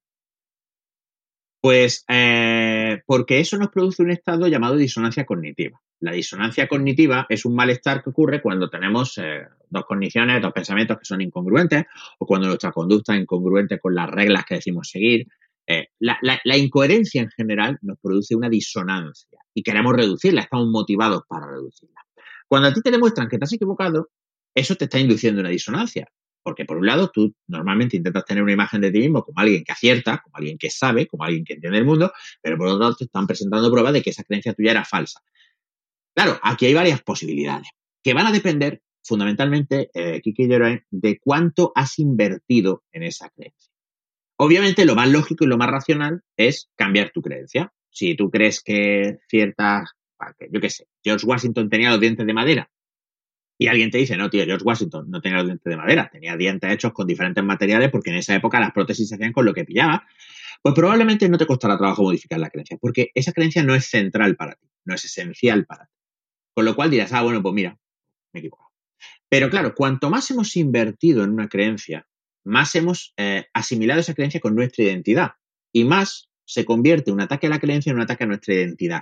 Pues 1.65 2.05
eh, 2.07 3.01
porque 3.07 3.39
eso 3.39 3.57
nos 3.57 3.69
produce 3.69 4.03
un 4.03 4.11
estado 4.11 4.47
llamado 4.47 4.75
disonancia 4.75 5.25
cognitiva. 5.25 5.81
La 5.99 6.11
disonancia 6.11 6.67
cognitiva 6.67 7.25
es 7.27 7.43
un 7.43 7.55
malestar 7.55 8.03
que 8.03 8.11
ocurre 8.11 8.39
cuando 8.39 8.69
tenemos 8.69 9.17
eh, 9.17 9.47
dos 9.67 9.83
cogniciones, 9.85 10.43
dos 10.43 10.53
pensamientos 10.53 10.99
que 10.99 11.05
son 11.05 11.21
incongruentes 11.21 11.85
o 12.19 12.27
cuando 12.27 12.45
nuestra 12.45 12.71
conducta 12.71 13.15
es 13.15 13.21
incongruente 13.21 13.79
con 13.79 13.95
las 13.95 14.07
reglas 14.11 14.45
que 14.45 14.53
decimos 14.53 14.91
seguir. 14.91 15.25
Eh, 15.65 15.87
la, 15.97 16.55
incoherencia 16.55 17.23
en 17.23 17.31
general 17.31 17.79
nos 17.81 17.97
produce 17.99 18.35
una 18.35 18.47
disonancia 18.47 19.39
y 19.51 19.63
queremos 19.63 19.95
reducirla, 19.95 20.41
estamos 20.41 20.67
motivados 20.67 21.23
para 21.27 21.47
reducirla. 21.47 22.05
Cuando 22.47 22.67
a 22.67 22.73
ti 22.73 22.81
te 22.81 22.91
demuestran 22.91 23.27
que 23.27 23.39
has 23.41 23.53
equivocado, 23.53 24.11
eso 24.53 24.75
te 24.75 24.85
está 24.85 24.99
induciendo 24.99 25.41
una 25.41 25.49
disonancia. 25.49 26.07
Porque 26.45 26.63
por 26.63 26.77
un 26.77 26.85
lado, 26.85 27.09
tú 27.09 27.33
normalmente 27.47 27.97
intentas 27.97 28.23
tener 28.23 28.43
una 28.43 28.53
imagen 28.53 28.79
de 28.79 28.91
ti 28.91 28.99
mismo 28.99 29.23
como 29.23 29.39
alguien 29.39 29.63
que 29.63 29.71
acierta, 29.71 30.21
como 30.23 30.37
alguien 30.37 30.59
que 30.59 30.69
sabe, 30.69 31.07
como 31.07 31.23
alguien 31.23 31.43
que 31.43 31.53
entiende 31.53 31.79
el 31.79 31.85
mundo, 31.85 32.13
pero 32.39 32.55
por 32.55 32.67
otro 32.67 32.79
lado 32.81 32.95
te 32.95 33.05
están 33.05 33.25
presentando 33.25 33.71
pruebas 33.71 33.93
de 33.93 34.03
que 34.03 34.11
esa 34.11 34.23
creencia 34.23 34.53
tuya 34.53 34.69
era 34.69 34.85
falsa. 34.85 35.21
Claro, 36.13 36.39
aquí 36.43 36.67
hay 36.67 36.75
varias 36.75 37.01
posibilidades 37.01 37.67
que 38.03 38.13
van 38.13 38.27
a 38.27 38.31
depender 38.31 38.83
fundamentalmente, 39.03 39.89
eh, 39.91 40.21
Kiki 40.21 40.47
de 40.47 41.19
cuánto 41.19 41.71
has 41.73 41.97
invertido 41.97 42.83
en 42.91 43.01
esa 43.01 43.31
creencia. 43.31 43.71
Obviamente, 44.37 44.85
lo 44.85 44.93
más 44.93 45.09
lógico 45.09 45.45
y 45.45 45.47
lo 45.47 45.57
más 45.57 45.71
racional 45.71 46.21
es 46.37 46.69
cambiar 46.75 47.09
tu 47.11 47.23
creencia. 47.23 47.73
Si 47.89 48.15
tú 48.15 48.29
crees 48.29 48.61
que 48.61 49.17
ciertas, 49.27 49.89
yo 50.51 50.61
qué 50.61 50.69
sé, 50.69 50.87
George 51.03 51.25
Washington 51.25 51.69
tenía 51.69 51.89
los 51.89 51.99
dientes 51.99 52.27
de 52.27 52.33
madera 52.35 52.69
y 53.57 53.67
alguien 53.67 53.89
te 53.89 53.97
dice, 53.97 54.17
no, 54.17 54.29
tío, 54.29 54.43
George 54.45 54.65
Washington 54.65 55.09
no 55.09 55.21
tenía 55.21 55.37
los 55.37 55.47
dientes 55.47 55.69
de 55.69 55.77
madera, 55.77 56.09
tenía 56.11 56.35
dientes 56.35 56.71
hechos 56.71 56.91
con 56.93 57.07
diferentes 57.07 57.43
materiales 57.43 57.89
porque 57.89 58.09
en 58.09 58.17
esa 58.17 58.35
época 58.35 58.59
las 58.59 58.71
prótesis 58.71 59.07
se 59.07 59.15
hacían 59.15 59.31
con 59.31 59.45
lo 59.45 59.53
que 59.53 59.63
pillaba, 59.63 60.05
pues 60.61 60.75
probablemente 60.75 61.29
no 61.29 61.37
te 61.37 61.45
costará 61.45 61.77
trabajo 61.77 62.03
modificar 62.03 62.39
la 62.39 62.49
creencia, 62.49 62.77
porque 62.79 63.11
esa 63.13 63.31
creencia 63.31 63.63
no 63.63 63.75
es 63.75 63.85
central 63.85 64.35
para 64.35 64.55
ti, 64.55 64.67
no 64.83 64.95
es 64.95 65.05
esencial 65.05 65.65
para 65.65 65.85
ti. 65.85 65.93
Con 66.53 66.65
lo 66.65 66.75
cual 66.75 66.89
dirás, 66.89 67.13
ah, 67.13 67.21
bueno, 67.21 67.41
pues 67.41 67.53
mira, 67.53 67.77
me 68.33 68.39
he 68.39 68.41
equivocado. 68.41 68.71
Pero 69.29 69.49
claro, 69.49 69.73
cuanto 69.75 70.09
más 70.09 70.29
hemos 70.31 70.55
invertido 70.55 71.23
en 71.23 71.31
una 71.31 71.47
creencia, 71.47 72.07
más 72.43 72.75
hemos 72.75 73.13
eh, 73.17 73.45
asimilado 73.53 73.99
esa 73.99 74.13
creencia 74.13 74.39
con 74.39 74.55
nuestra 74.55 74.85
identidad 74.85 75.31
y 75.71 75.83
más 75.83 76.29
se 76.45 76.63
convierte 76.63 77.11
un 77.11 77.21
ataque 77.21 77.47
a 77.47 77.49
la 77.49 77.59
creencia 77.59 77.89
en 77.89 77.97
un 77.97 78.03
ataque 78.03 78.23
a 78.23 78.27
nuestra 78.27 78.53
identidad. 78.53 79.01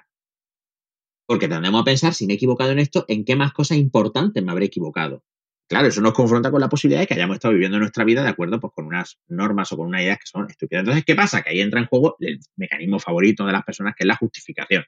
Porque 1.25 1.47
tendemos 1.47 1.81
a 1.81 1.85
pensar, 1.85 2.13
si 2.13 2.27
me 2.27 2.33
he 2.33 2.35
equivocado 2.35 2.71
en 2.71 2.79
esto, 2.79 3.05
¿en 3.07 3.23
qué 3.23 3.35
más 3.35 3.53
cosas 3.53 3.77
importantes 3.77 4.43
me 4.43 4.51
habré 4.51 4.65
equivocado? 4.65 5.23
Claro, 5.67 5.87
eso 5.87 6.01
nos 6.01 6.13
confronta 6.13 6.51
con 6.51 6.59
la 6.61 6.69
posibilidad 6.69 7.01
de 7.01 7.07
que 7.07 7.13
hayamos 7.13 7.35
estado 7.35 7.53
viviendo 7.53 7.79
nuestra 7.79 8.03
vida 8.03 8.21
de 8.21 8.29
acuerdo 8.29 8.59
pues, 8.59 8.73
con 8.73 8.85
unas 8.85 9.19
normas 9.27 9.71
o 9.71 9.77
con 9.77 9.87
unas 9.87 10.01
ideas 10.01 10.19
que 10.19 10.27
son 10.27 10.49
estúpidas. 10.49 10.81
Entonces, 10.81 11.05
¿qué 11.05 11.15
pasa? 11.15 11.41
Que 11.41 11.51
ahí 11.51 11.61
entra 11.61 11.79
en 11.79 11.87
juego 11.87 12.15
el 12.19 12.39
mecanismo 12.57 12.99
favorito 12.99 13.45
de 13.45 13.53
las 13.53 13.63
personas, 13.63 13.95
que 13.95 14.03
es 14.03 14.07
la 14.07 14.17
justificación. 14.17 14.83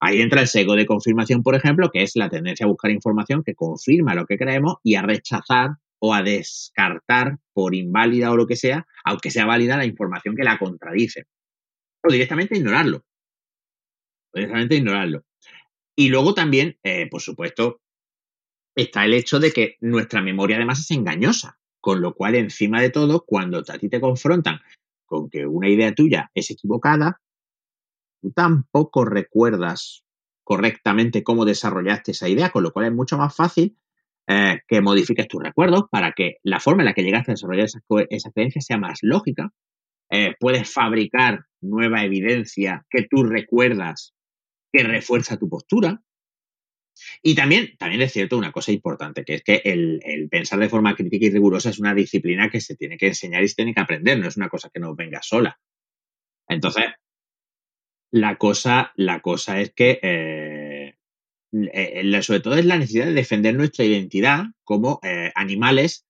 Ahí 0.00 0.20
entra 0.20 0.42
el 0.42 0.48
sesgo 0.48 0.74
de 0.74 0.84
confirmación, 0.84 1.42
por 1.42 1.54
ejemplo, 1.54 1.90
que 1.90 2.02
es 2.02 2.16
la 2.16 2.28
tendencia 2.28 2.66
a 2.66 2.68
buscar 2.68 2.90
información 2.90 3.42
que 3.42 3.54
confirma 3.54 4.14
lo 4.14 4.26
que 4.26 4.36
creemos 4.36 4.76
y 4.82 4.96
a 4.96 5.02
rechazar 5.02 5.70
o 6.00 6.12
a 6.12 6.22
descartar 6.22 7.38
por 7.54 7.74
inválida 7.74 8.30
o 8.30 8.36
lo 8.36 8.46
que 8.46 8.56
sea, 8.56 8.86
aunque 9.04 9.30
sea 9.30 9.46
válida 9.46 9.78
la 9.78 9.86
información 9.86 10.36
que 10.36 10.44
la 10.44 10.58
contradice. 10.58 11.24
o 12.02 12.12
directamente 12.12 12.58
ignorarlo. 12.58 12.98
O 14.32 14.38
directamente 14.38 14.74
ignorarlo. 14.74 15.24
Y 15.96 16.08
luego 16.08 16.34
también, 16.34 16.78
eh, 16.82 17.08
por 17.08 17.20
supuesto, 17.20 17.80
está 18.74 19.04
el 19.04 19.14
hecho 19.14 19.38
de 19.38 19.52
que 19.52 19.76
nuestra 19.80 20.22
memoria 20.22 20.56
además 20.56 20.80
es 20.80 20.90
engañosa. 20.90 21.58
Con 21.80 22.00
lo 22.00 22.14
cual, 22.14 22.34
encima 22.34 22.80
de 22.80 22.90
todo, 22.90 23.24
cuando 23.26 23.58
a 23.58 23.78
ti 23.78 23.88
te 23.88 24.00
confrontan 24.00 24.60
con 25.04 25.28
que 25.28 25.46
una 25.46 25.68
idea 25.68 25.94
tuya 25.94 26.30
es 26.34 26.50
equivocada, 26.50 27.20
tú 28.22 28.32
tampoco 28.32 29.04
recuerdas 29.04 30.02
correctamente 30.42 31.22
cómo 31.22 31.44
desarrollaste 31.44 32.12
esa 32.12 32.28
idea, 32.28 32.50
con 32.50 32.62
lo 32.62 32.72
cual 32.72 32.86
es 32.86 32.92
mucho 32.92 33.18
más 33.18 33.36
fácil 33.36 33.76
eh, 34.26 34.60
que 34.66 34.80
modifiques 34.80 35.28
tus 35.28 35.42
recuerdos 35.42 35.84
para 35.90 36.12
que 36.12 36.38
la 36.42 36.58
forma 36.58 36.82
en 36.82 36.86
la 36.86 36.94
que 36.94 37.02
llegaste 37.02 37.32
a 37.32 37.34
desarrollar 37.34 37.66
esa, 37.66 37.80
esa 38.08 38.30
creencia 38.30 38.62
sea 38.62 38.78
más 38.78 39.00
lógica. 39.02 39.52
Eh, 40.10 40.34
puedes 40.40 40.72
fabricar 40.72 41.44
nueva 41.60 42.04
evidencia 42.04 42.86
que 42.88 43.06
tú 43.10 43.24
recuerdas 43.24 44.14
que 44.74 44.82
refuerza 44.82 45.38
tu 45.38 45.48
postura. 45.48 46.02
Y 47.22 47.34
también, 47.34 47.76
también 47.78 48.02
es 48.02 48.12
cierto 48.12 48.36
una 48.36 48.52
cosa 48.52 48.72
importante, 48.72 49.24
que 49.24 49.34
es 49.34 49.42
que 49.42 49.62
el, 49.64 50.28
pensar 50.30 50.58
de 50.58 50.68
forma 50.68 50.94
crítica 50.94 51.26
y 51.26 51.30
rigurosa 51.30 51.70
es 51.70 51.78
una 51.78 51.94
disciplina 51.94 52.50
que 52.50 52.60
se 52.60 52.76
tiene 52.76 52.96
que 52.96 53.08
enseñar 53.08 53.42
y 53.42 53.48
se 53.48 53.54
tiene 53.54 53.74
que 53.74 53.80
aprender, 53.80 54.18
no 54.18 54.28
es 54.28 54.36
una 54.36 54.48
cosa 54.48 54.70
que 54.72 54.80
nos 54.80 54.96
venga 54.96 55.22
sola. 55.22 55.58
Entonces, 56.48 56.84
la 58.10 58.36
cosa, 58.36 58.92
la 58.96 59.20
cosa 59.20 59.60
es 59.60 59.72
que, 59.72 59.98
eh, 60.02 60.94
eh, 61.52 62.22
sobre 62.22 62.40
todo 62.40 62.56
es 62.56 62.64
la 62.64 62.78
necesidad 62.78 63.06
de 63.06 63.14
defender 63.14 63.54
nuestra 63.54 63.84
identidad 63.84 64.46
como 64.64 65.00
eh, 65.02 65.32
animales 65.34 66.04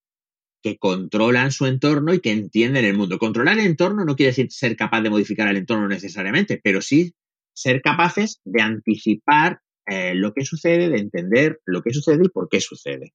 que 0.63 0.79
controlan 0.79 1.53
su 1.53 1.67
entorno 1.67 2.15
y 2.15 2.21
que 2.21 2.31
entienden 2.31 2.87
el 2.87 2.97
mundo. 2.97 3.19
Controlar 3.19 3.59
el 3.59 3.67
entorno 3.67 4.05
no 4.05 4.17
quiere 4.17 4.31
decir 4.31 4.51
ser 4.51 4.77
capaz 4.77 5.03
de 5.03 5.11
modificar 5.11 5.49
el 5.49 5.59
entorno 5.59 5.89
necesariamente, 5.89 6.61
pero 6.63 6.81
sí 6.81 7.15
ser 7.55 7.81
capaces 7.83 8.41
de 8.45 8.63
anticipar 8.63 9.61
eh, 9.87 10.15
lo 10.15 10.33
que 10.33 10.45
sucede, 10.45 10.89
de 10.89 10.99
entender 10.99 11.61
lo 11.65 11.83
que 11.83 11.93
sucede 11.93 12.25
y 12.25 12.29
por 12.29 12.49
qué 12.49 12.61
sucede. 12.61 13.15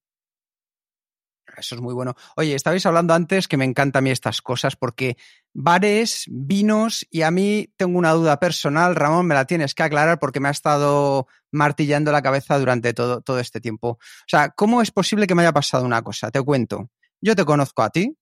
Eso 1.56 1.74
es 1.74 1.80
muy 1.80 1.94
bueno. 1.94 2.14
Oye, 2.36 2.54
estabais 2.54 2.86
hablando 2.86 3.12
antes 3.12 3.48
que 3.48 3.56
me 3.56 3.64
encantan 3.64 4.00
a 4.00 4.04
mí 4.04 4.10
estas 4.10 4.40
cosas 4.40 4.76
porque 4.76 5.16
bares, 5.52 6.24
vinos 6.28 7.06
y 7.10 7.22
a 7.22 7.30
mí 7.30 7.72
tengo 7.76 7.98
una 7.98 8.12
duda 8.12 8.38
personal, 8.38 8.94
Ramón, 8.94 9.26
me 9.26 9.34
la 9.34 9.46
tienes 9.46 9.74
que 9.74 9.82
aclarar 9.82 10.18
porque 10.18 10.40
me 10.40 10.48
ha 10.48 10.52
estado 10.52 11.26
martillando 11.50 12.12
la 12.12 12.22
cabeza 12.22 12.58
durante 12.58 12.94
todo, 12.94 13.20
todo 13.20 13.40
este 13.40 13.60
tiempo. 13.60 13.88
O 13.90 14.28
sea, 14.28 14.50
¿cómo 14.50 14.80
es 14.80 14.90
posible 14.90 15.26
que 15.26 15.34
me 15.34 15.42
haya 15.42 15.52
pasado 15.52 15.84
una 15.84 16.02
cosa? 16.02 16.30
Te 16.30 16.42
cuento. 16.42 16.90
Yo 17.20 17.34
te 17.34 17.44
conozco 17.44 17.82
a 17.82 17.90
ti, 17.90 18.16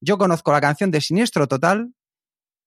yo 0.00 0.18
conozco 0.18 0.52
la 0.52 0.60
canción 0.60 0.90
de 0.90 1.00
Siniestro 1.00 1.46
Total 1.46 1.92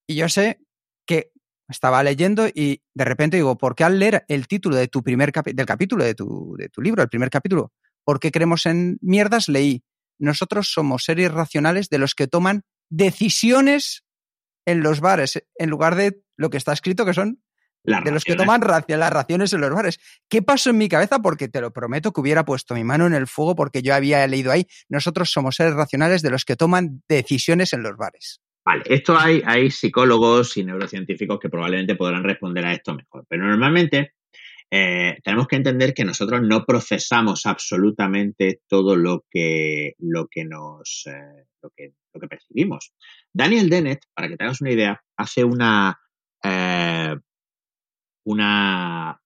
y 0.06 0.16
yo 0.16 0.28
sé 0.28 0.60
que 1.06 1.32
estaba 1.72 2.02
leyendo 2.02 2.46
y 2.46 2.82
de 2.94 3.04
repente 3.04 3.36
digo, 3.36 3.58
¿por 3.58 3.74
qué 3.74 3.84
al 3.84 3.98
leer 3.98 4.24
el 4.28 4.46
título 4.46 4.76
de 4.76 4.86
tu 4.86 5.02
primer 5.02 5.32
del 5.32 5.66
capítulo 5.66 6.04
de 6.04 6.14
tu, 6.14 6.54
de 6.56 6.68
tu 6.68 6.80
libro, 6.80 7.02
el 7.02 7.08
primer 7.08 7.30
capítulo, 7.30 7.72
¿por 8.04 8.20
qué 8.20 8.30
creemos 8.30 8.66
en 8.66 8.98
mierdas? 9.00 9.48
Leí, 9.48 9.82
nosotros 10.18 10.72
somos 10.72 11.04
seres 11.04 11.32
racionales 11.32 11.88
de 11.88 11.98
los 11.98 12.14
que 12.14 12.28
toman 12.28 12.62
decisiones 12.88 14.04
en 14.66 14.82
los 14.82 15.00
bares, 15.00 15.42
en 15.56 15.70
lugar 15.70 15.96
de 15.96 16.22
lo 16.36 16.50
que 16.50 16.58
está 16.58 16.72
escrito 16.72 17.04
que 17.04 17.14
son 17.14 17.42
de 17.84 18.10
los 18.12 18.24
que 18.24 18.36
toman 18.36 18.60
las 18.60 19.12
raciones 19.12 19.52
en 19.52 19.60
los 19.60 19.70
bares. 19.72 19.98
¿Qué 20.28 20.42
pasó 20.42 20.70
en 20.70 20.78
mi 20.78 20.88
cabeza? 20.88 21.18
Porque 21.18 21.48
te 21.48 21.60
lo 21.60 21.72
prometo 21.72 22.12
que 22.12 22.20
hubiera 22.20 22.44
puesto 22.44 22.74
mi 22.74 22.84
mano 22.84 23.06
en 23.06 23.14
el 23.14 23.26
fuego 23.26 23.56
porque 23.56 23.82
yo 23.82 23.94
había 23.94 24.26
leído 24.26 24.52
ahí, 24.52 24.66
nosotros 24.88 25.32
somos 25.32 25.56
seres 25.56 25.74
racionales 25.74 26.22
de 26.22 26.30
los 26.30 26.44
que 26.44 26.56
toman 26.56 27.02
decisiones 27.08 27.72
en 27.72 27.82
los 27.82 27.96
bares. 27.96 28.40
Vale, 28.64 28.84
esto 28.86 29.18
hay, 29.18 29.42
hay 29.44 29.70
psicólogos 29.70 30.56
y 30.56 30.64
neurocientíficos 30.64 31.40
que 31.40 31.48
probablemente 31.48 31.96
podrán 31.96 32.22
responder 32.22 32.64
a 32.64 32.72
esto 32.72 32.94
mejor, 32.94 33.26
pero 33.28 33.44
normalmente 33.44 34.14
eh, 34.74 35.18
tenemos 35.22 35.48
que 35.48 35.56
entender 35.56 35.92
que 35.92 36.04
nosotros 36.04 36.40
no 36.42 36.64
procesamos 36.64 37.44
absolutamente 37.44 38.62
todo 38.66 38.96
lo 38.96 39.26
que, 39.28 39.94
lo 39.98 40.28
que 40.28 40.46
nos 40.46 41.04
eh, 41.06 41.44
lo, 41.60 41.70
que, 41.76 41.92
percibimos. 42.26 42.94
Daniel 43.32 43.68
Dennett, 43.68 44.06
para 44.14 44.28
que 44.28 44.36
te 44.38 44.44
hagas 44.44 44.62
una 44.62 44.70
idea, 44.70 45.04
hace 45.16 45.44
una, 45.44 46.00
eh, 46.42 47.16
una 48.24 49.20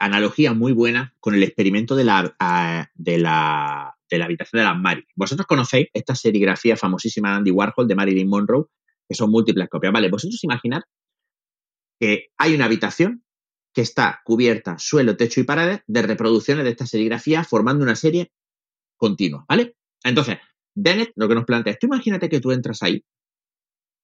analogía 0.00 0.52
muy 0.52 0.72
buena 0.72 1.14
con 1.20 1.36
el 1.36 1.44
experimento 1.44 1.94
de 1.94 2.04
la, 2.04 2.90
de 2.94 3.18
la 3.18 3.95
de 4.10 4.18
la 4.18 4.26
habitación 4.26 4.60
de 4.60 4.64
las 4.64 4.78
Mary. 4.78 5.04
Vosotros 5.14 5.46
conocéis 5.46 5.88
esta 5.92 6.14
serigrafía 6.14 6.76
famosísima 6.76 7.30
de 7.30 7.36
Andy 7.36 7.50
Warhol 7.50 7.88
de 7.88 7.94
Marilyn 7.94 8.28
Monroe, 8.28 8.66
que 9.08 9.14
son 9.14 9.30
múltiples 9.30 9.68
copias. 9.68 9.92
Vale, 9.92 10.10
vosotros 10.10 10.42
imaginad 10.44 10.82
que 11.98 12.28
hay 12.36 12.54
una 12.54 12.66
habitación 12.66 13.24
que 13.72 13.82
está 13.82 14.20
cubierta, 14.24 14.78
suelo, 14.78 15.16
techo 15.16 15.40
y 15.40 15.44
paredes, 15.44 15.80
de 15.86 16.02
reproducciones 16.02 16.64
de 16.64 16.70
esta 16.70 16.86
serigrafía 16.86 17.44
formando 17.44 17.84
una 17.84 17.96
serie 17.96 18.32
continua, 18.96 19.44
¿vale? 19.48 19.76
Entonces, 20.02 20.38
Dennett 20.74 21.12
lo 21.16 21.28
que 21.28 21.34
nos 21.34 21.44
plantea 21.44 21.74
es, 21.74 21.78
tú 21.78 21.86
imagínate 21.86 22.28
que 22.28 22.40
tú 22.40 22.52
entras 22.52 22.82
ahí, 22.82 23.04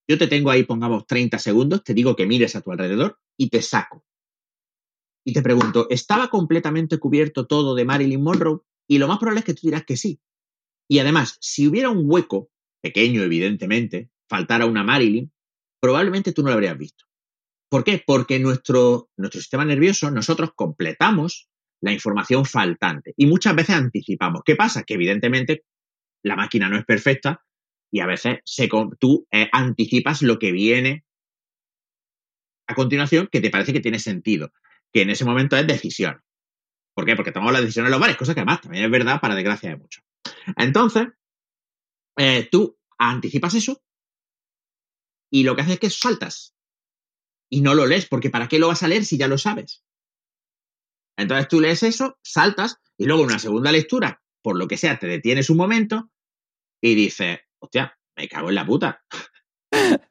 yo 0.09 0.18
te 0.18 0.26
tengo 0.26 0.50
ahí, 0.50 0.64
pongamos 0.64 1.07
30 1.07 1.38
segundos, 1.38 1.84
te 1.84 1.94
digo 1.94 2.16
que 2.16 2.26
mires 2.26 2.57
a 2.57 2.61
tu 2.61 2.72
alrededor 2.72 3.18
y 3.36 3.48
te 3.48 3.62
saco. 3.62 4.05
Y 5.24 5.32
te 5.32 5.42
pregunto, 5.42 5.86
¿estaba 5.88 6.28
completamente 6.28 6.98
cubierto 6.98 7.46
todo 7.46 7.74
de 7.74 7.84
Marilyn 7.84 8.22
Monroe? 8.22 8.61
Y 8.88 8.98
lo 8.98 9.08
más 9.08 9.18
probable 9.18 9.40
es 9.40 9.46
que 9.46 9.54
tú 9.54 9.66
dirás 9.66 9.84
que 9.84 9.96
sí. 9.96 10.20
Y 10.88 10.98
además, 10.98 11.38
si 11.40 11.66
hubiera 11.66 11.90
un 11.90 12.04
hueco, 12.04 12.50
pequeño 12.82 13.22
evidentemente, 13.22 14.10
faltara 14.28 14.66
una 14.66 14.82
Marilyn, 14.82 15.32
probablemente 15.80 16.32
tú 16.32 16.42
no 16.42 16.48
lo 16.48 16.54
habrías 16.54 16.76
visto. 16.76 17.04
¿Por 17.70 17.84
qué? 17.84 18.02
Porque 18.04 18.38
nuestro, 18.38 19.10
nuestro 19.16 19.40
sistema 19.40 19.64
nervioso, 19.64 20.10
nosotros 20.10 20.50
completamos 20.54 21.48
la 21.80 21.92
información 21.92 22.44
faltante 22.44 23.14
y 23.16 23.26
muchas 23.26 23.56
veces 23.56 23.76
anticipamos. 23.76 24.42
¿Qué 24.44 24.56
pasa? 24.56 24.84
Que 24.84 24.94
evidentemente 24.94 25.64
la 26.22 26.36
máquina 26.36 26.68
no 26.68 26.76
es 26.76 26.84
perfecta 26.84 27.42
y 27.90 28.00
a 28.00 28.06
veces 28.06 28.38
tú 28.98 29.26
eh, 29.30 29.48
anticipas 29.52 30.22
lo 30.22 30.38
que 30.38 30.52
viene 30.52 31.04
a 32.66 32.74
continuación 32.74 33.28
que 33.30 33.40
te 33.40 33.50
parece 33.50 33.72
que 33.72 33.80
tiene 33.80 33.98
sentido, 33.98 34.52
que 34.92 35.02
en 35.02 35.10
ese 35.10 35.24
momento 35.24 35.56
es 35.56 35.66
decisión. 35.66 36.22
¿Por 36.95 37.07
qué? 37.07 37.16
Porque 37.16 37.32
tomamos 37.32 37.53
las 37.53 37.62
decisiones 37.62 37.99
bares, 37.99 38.16
cosa 38.16 38.34
que 38.34 38.40
además 38.40 38.61
también 38.61 38.84
es 38.84 38.90
verdad 38.90 39.20
para 39.20 39.34
desgracia 39.34 39.70
de 39.70 39.76
muchos. 39.76 40.05
Entonces, 40.57 41.09
eh, 42.18 42.49
tú 42.51 42.78
anticipas 42.99 43.55
eso 43.55 43.82
y 45.30 45.45
lo 45.45 45.57
que 45.57 45.62
haces 45.62 45.74
es 45.74 45.80
que 45.80 45.90
saltas 45.90 46.55
y 47.51 47.62
no 47.62 47.74
lo 47.74 47.86
lees, 47.86 48.07
porque 48.07 48.30
¿para 48.30 48.49
qué 48.49 48.59
lo 48.59 48.68
vas 48.68 48.82
a 48.82 48.88
leer 48.88 49.05
si 49.05 49.16
ya 49.16 49.28
lo 49.28 49.38
sabes? 49.38 49.84
Entonces 51.16 51.49
tú 51.49 51.61
lees 51.61 51.82
eso, 51.82 52.18
saltas 52.22 52.78
y 52.99 53.07
luego 53.07 53.22
en 53.22 53.30
una 53.30 53.38
segunda 53.38 53.72
lectura, 53.72 54.22
por 54.43 54.59
lo 54.59 54.68
que 54.68 54.76
sea, 54.76 54.99
te 54.99 55.07
detienes 55.07 55.51
un 55.51 55.57
momento 55.57 56.11
y 56.82 56.95
dices, 56.95 57.40
hostia, 57.59 57.99
me 58.16 58.28
cago 58.28 58.49
en 58.49 58.55
la 58.55 58.66
puta. 58.66 59.03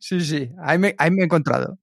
Sí, 0.00 0.20
sí, 0.20 0.50
ahí 0.58 0.76
me 0.76 0.96
he 0.98 1.24
encontrado. 1.24 1.78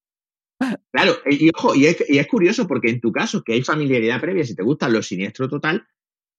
Claro, 0.91 1.17
y 1.25 1.49
ojo, 1.55 1.73
y 1.73 1.85
es, 1.85 2.27
curioso 2.27 2.67
porque 2.67 2.89
en 2.89 2.99
tu 2.99 3.11
caso, 3.11 3.43
que 3.43 3.53
hay 3.53 3.63
familiaridad 3.63 4.19
previa, 4.19 4.43
si 4.43 4.55
te 4.55 4.63
gusta 4.63 4.89
lo 4.89 5.01
siniestro 5.01 5.47
total, 5.47 5.87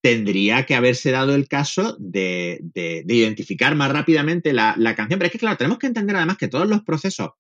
tendría 0.03 0.67
que 0.67 0.75
haberse 0.75 1.11
dado 1.11 1.35
el 1.35 1.49
caso 1.49 1.97
de, 1.99 2.61
identificar 3.07 3.75
más 3.77 3.91
rápidamente 3.93 4.53
la, 4.53 4.75
canción. 4.95 5.19
Pero 5.19 5.27
es 5.27 5.33
que, 5.33 5.39
claro, 5.39 5.57
tenemos 5.57 5.79
que 5.79 5.87
entender 5.87 6.17
además 6.17 6.37
que 6.37 6.49
todos 6.49 6.69
los 6.69 6.83
procesos 6.83 7.31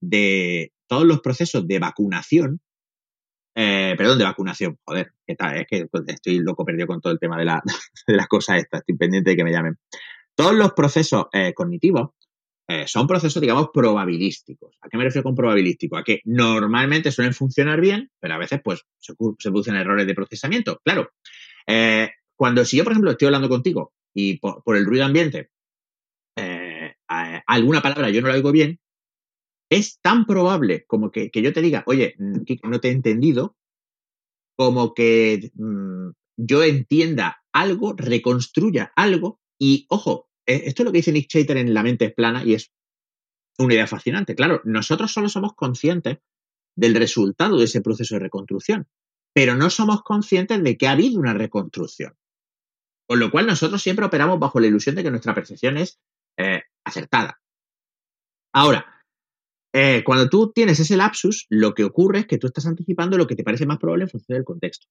de 0.00 0.72
todos 0.88 1.04
los 1.04 1.20
procesos 1.20 1.66
de 1.66 1.78
vacunación, 1.78 2.60
eh, 3.54 3.94
perdón, 3.96 4.18
de 4.18 4.24
vacunación, 4.24 4.78
joder, 4.84 5.12
¿qué 5.26 5.36
tal? 5.36 5.56
Es 5.56 5.66
que 5.66 5.86
estoy 6.08 6.38
loco 6.40 6.64
perdido 6.64 6.86
con 6.86 7.00
todo 7.00 7.12
el 7.12 7.18
tema 7.18 7.38
de, 7.38 7.44
la, 7.44 7.62
de 8.06 8.16
las 8.16 8.26
cosas 8.26 8.58
estas, 8.58 8.80
estoy 8.80 8.96
pendiente 8.96 9.30
de 9.30 9.36
que 9.36 9.44
me 9.44 9.52
llamen. 9.52 9.78
Todos 10.34 10.54
los 10.54 10.72
procesos 10.72 11.26
eh, 11.32 11.52
cognitivos 11.54 12.10
eh, 12.68 12.86
son 12.86 13.06
procesos, 13.06 13.40
digamos, 13.40 13.68
probabilísticos. 13.72 14.76
¿A 14.80 14.88
qué 14.88 14.96
me 14.96 15.04
refiero 15.04 15.24
con 15.24 15.34
probabilístico? 15.34 15.96
A 15.96 16.04
que 16.04 16.20
normalmente 16.24 17.10
suelen 17.10 17.34
funcionar 17.34 17.80
bien, 17.80 18.10
pero 18.20 18.34
a 18.34 18.38
veces 18.38 18.60
pues 18.62 18.84
se, 18.98 19.14
producen 19.14 19.76
errores 19.76 20.06
de 20.06 20.14
procesamiento. 20.14 20.80
Claro, 20.84 21.10
eh, 21.66 22.10
cuando 22.36 22.64
si 22.64 22.76
yo, 22.76 22.84
por 22.84 22.92
ejemplo, 22.92 23.10
estoy 23.10 23.26
hablando 23.26 23.48
contigo 23.48 23.92
y 24.14 24.38
por, 24.38 24.76
el 24.76 24.86
ruido 24.86 25.04
ambiente, 25.04 25.50
eh, 26.36 26.94
alguna 27.46 27.82
palabra 27.82 28.10
yo 28.10 28.22
no 28.22 28.28
la 28.28 28.34
oigo 28.34 28.52
bien, 28.52 28.78
es 29.70 30.00
tan 30.00 30.26
probable 30.26 30.84
como 30.86 31.10
que, 31.10 31.30
yo 31.32 31.52
te 31.52 31.62
diga, 31.62 31.82
oye, 31.86 32.14
mm, 32.18 32.42
no 32.64 32.80
te 32.80 32.88
he 32.88 32.92
entendido, 32.92 33.56
como 34.56 34.94
que 34.94 35.50
mm, 35.54 36.10
yo 36.36 36.62
entienda 36.62 37.42
algo, 37.52 37.94
reconstruya 37.96 38.92
algo 38.96 39.40
y, 39.58 39.86
ojo, 39.88 40.28
esto 40.46 40.82
es 40.82 40.84
lo 40.84 40.92
que 40.92 40.98
dice 40.98 41.12
Nick 41.12 41.28
Chater 41.28 41.56
en 41.56 41.72
La 41.74 41.82
mente 41.82 42.06
es 42.06 42.14
plana 42.14 42.44
y 42.44 42.54
es 42.54 42.72
una 43.58 43.74
idea 43.74 43.86
fascinante. 43.86 44.34
Claro, 44.34 44.60
nosotros 44.64 45.12
solo 45.12 45.28
somos 45.28 45.54
conscientes 45.54 46.18
del 46.76 46.94
resultado 46.94 47.58
de 47.58 47.64
ese 47.64 47.80
proceso 47.80 48.14
de 48.14 48.20
reconstrucción, 48.20 48.88
pero 49.34 49.56
no 49.56 49.70
somos 49.70 50.02
conscientes 50.02 50.62
de 50.62 50.76
que 50.76 50.86
ha 50.86 50.92
habido 50.92 51.20
una 51.20 51.34
reconstrucción. 51.34 52.16
Con 53.06 53.18
lo 53.18 53.30
cual 53.30 53.46
nosotros 53.46 53.82
siempre 53.82 54.06
operamos 54.06 54.38
bajo 54.38 54.60
la 54.60 54.68
ilusión 54.68 54.94
de 54.94 55.02
que 55.02 55.10
nuestra 55.10 55.34
percepción 55.34 55.76
es 55.76 56.00
eh, 56.38 56.62
acertada. 56.84 57.40
Ahora, 58.54 59.04
eh, 59.74 60.02
cuando 60.04 60.28
tú 60.28 60.52
tienes 60.52 60.80
ese 60.80 60.96
lapsus, 60.96 61.46
lo 61.48 61.74
que 61.74 61.84
ocurre 61.84 62.20
es 62.20 62.26
que 62.26 62.38
tú 62.38 62.46
estás 62.46 62.66
anticipando 62.66 63.16
lo 63.16 63.26
que 63.26 63.36
te 63.36 63.44
parece 63.44 63.66
más 63.66 63.78
probable 63.78 64.04
en 64.04 64.10
función 64.10 64.36
del 64.36 64.44
contexto. 64.44 64.86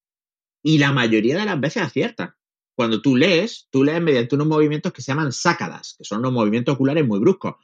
Y 0.63 0.79
la 0.79 0.91
mayoría 0.91 1.37
de 1.37 1.45
las 1.45 1.59
veces 1.59 1.83
acierta. 1.83 2.37
Cuando 2.75 3.01
tú 3.01 3.15
lees, 3.15 3.67
tú 3.69 3.83
lees 3.83 4.01
mediante 4.01 4.35
unos 4.35 4.47
movimientos 4.47 4.91
que 4.93 5.01
se 5.01 5.11
llaman 5.11 5.31
sácadas, 5.31 5.95
que 5.97 6.03
son 6.03 6.19
unos 6.19 6.33
movimientos 6.33 6.75
oculares 6.75 7.05
muy 7.05 7.19
bruscos. 7.19 7.55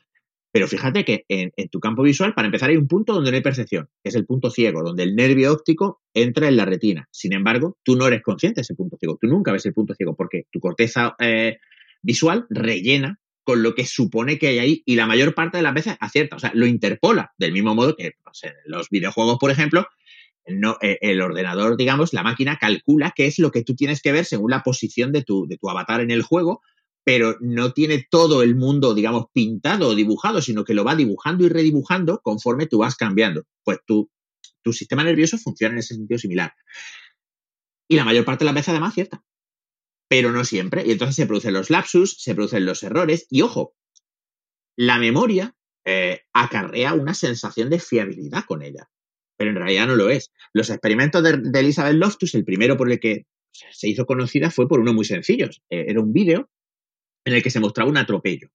Pero 0.51 0.67
fíjate 0.67 1.05
que 1.05 1.25
en, 1.27 1.51
tu 1.69 1.79
campo 1.79 2.01
visual, 2.03 2.33
para 2.33 2.47
empezar, 2.47 2.69
hay 2.69 2.77
un 2.77 2.87
punto 2.87 3.13
donde 3.13 3.31
no 3.31 3.37
hay 3.37 3.43
percepción, 3.43 3.89
que 4.03 4.09
es 4.09 4.15
el 4.15 4.25
punto 4.25 4.49
ciego, 4.49 4.81
donde 4.81 5.03
el 5.03 5.15
nervio 5.15 5.51
óptico 5.51 6.01
entra 6.13 6.47
en 6.47 6.57
la 6.57 6.65
retina. 6.65 7.07
Sin 7.11 7.33
embargo, 7.33 7.77
tú 7.83 7.95
no 7.95 8.07
eres 8.07 8.21
consciente 8.23 8.55
de 8.55 8.61
ese 8.61 8.75
punto 8.75 8.97
ciego, 8.97 9.17
tú 9.21 9.27
nunca 9.27 9.51
ves 9.51 9.65
el 9.65 9.73
punto 9.73 9.93
ciego, 9.93 10.15
porque 10.15 10.45
tu 10.51 10.59
corteza 10.59 11.15
eh, 11.19 11.57
visual 12.01 12.47
rellena 12.49 13.19
con 13.43 13.63
lo 13.63 13.75
que 13.75 13.85
supone 13.85 14.37
que 14.39 14.47
hay 14.47 14.59
ahí 14.59 14.83
y 14.85 14.95
la 14.95 15.05
mayor 15.05 15.33
parte 15.33 15.57
de 15.57 15.63
las 15.63 15.73
veces 15.73 15.95
acierta, 15.99 16.35
o 16.35 16.39
sea, 16.39 16.51
lo 16.53 16.65
interpola, 16.65 17.31
del 17.37 17.53
mismo 17.53 17.75
modo 17.75 17.95
que 17.95 18.07
en 18.07 18.53
los 18.65 18.89
videojuegos, 18.89 19.37
por 19.39 19.51
ejemplo, 19.51 19.87
no, 20.47 20.77
eh, 20.81 20.97
el 21.01 21.21
ordenador, 21.21 21.77
digamos, 21.77 22.13
la 22.13 22.23
máquina 22.23 22.57
calcula 22.57 23.13
qué 23.15 23.27
es 23.27 23.39
lo 23.39 23.51
que 23.51 23.63
tú 23.63 23.75
tienes 23.75 24.01
que 24.01 24.11
ver 24.11 24.25
según 24.25 24.51
la 24.51 24.63
posición 24.63 25.11
de 25.11 25.23
tu, 25.23 25.47
avatar 25.69 26.01
en 26.01 26.11
el 26.11 26.21
juego, 26.21 26.61
pero 27.03 27.37
no 27.41 27.73
tiene 27.73 28.05
todo 28.09 28.43
el 28.43 28.55
mundo, 28.55 28.93
digamos, 28.93 29.25
pintado 29.33 29.89
o 29.89 29.95
dibujado, 29.95 30.41
sino 30.41 30.63
que 30.63 30.73
lo 30.73 30.83
va 30.83 30.95
dibujando 30.95 31.45
y 31.45 31.49
redibujando 31.49 32.21
conforme 32.21 32.65
tú 32.65 32.79
vas 32.79 32.95
cambiando. 32.95 33.43
Pues 33.63 33.79
tu, 33.85 34.09
tu 34.61 34.73
sistema 34.73 35.03
nervioso 35.03 35.37
funciona 35.37 35.73
en 35.73 35.79
ese 35.79 35.95
sentido 35.95 36.17
similar. 36.17 36.53
Y 37.89 37.95
la 37.95 38.05
mayor 38.05 38.25
parte 38.25 38.43
de 38.43 38.45
las 38.45 38.55
veces 38.55 38.69
además 38.69 38.93
cierta. 38.93 39.23
Pero 40.09 40.31
no 40.31 40.43
siempre. 40.43 40.85
Y 40.85 40.91
entonces 40.91 41.15
se 41.15 41.25
producen 41.25 41.53
los 41.53 41.69
lapsus, 41.69 42.21
se 42.21 42.35
producen 42.35 42.65
los 42.65 42.83
errores. 42.83 43.27
Y 43.29 43.41
ojo, 43.41 43.75
la 44.77 44.97
memoria 44.97 45.55
eh, 45.85 46.21
acarrea 46.33 46.93
una 46.93 47.13
sensación 47.13 47.69
de 47.69 47.79
fiabilidad 47.79 48.43
con 48.45 48.61
ella 48.61 48.89
pero 49.37 49.51
en 49.51 49.57
realidad 49.57 49.87
no 49.87 49.95
lo 49.95 50.09
es. 50.09 50.31
Los 50.53 50.69
experimentos 50.69 51.23
de, 51.23 51.59
Elizabeth 51.59 51.95
Loftus, 51.95 52.35
el 52.35 52.43
primero 52.43 52.75
por 52.75 52.91
el 52.91 52.99
que 52.99 53.25
se 53.51 53.87
hizo 53.87 54.05
conocida 54.05 54.51
fue 54.51 54.67
por 54.67 54.79
uno 54.79 54.93
muy 54.93 55.05
sencillo. 55.05 55.47
Eh, 55.69 55.85
era 55.87 56.01
un 56.01 56.11
vídeo 56.11 56.49
en 57.25 57.33
el 57.33 57.43
que 57.43 57.49
se 57.49 57.59
mostraba 57.59 57.89
un 57.89 57.97
atropello. 57.97 58.49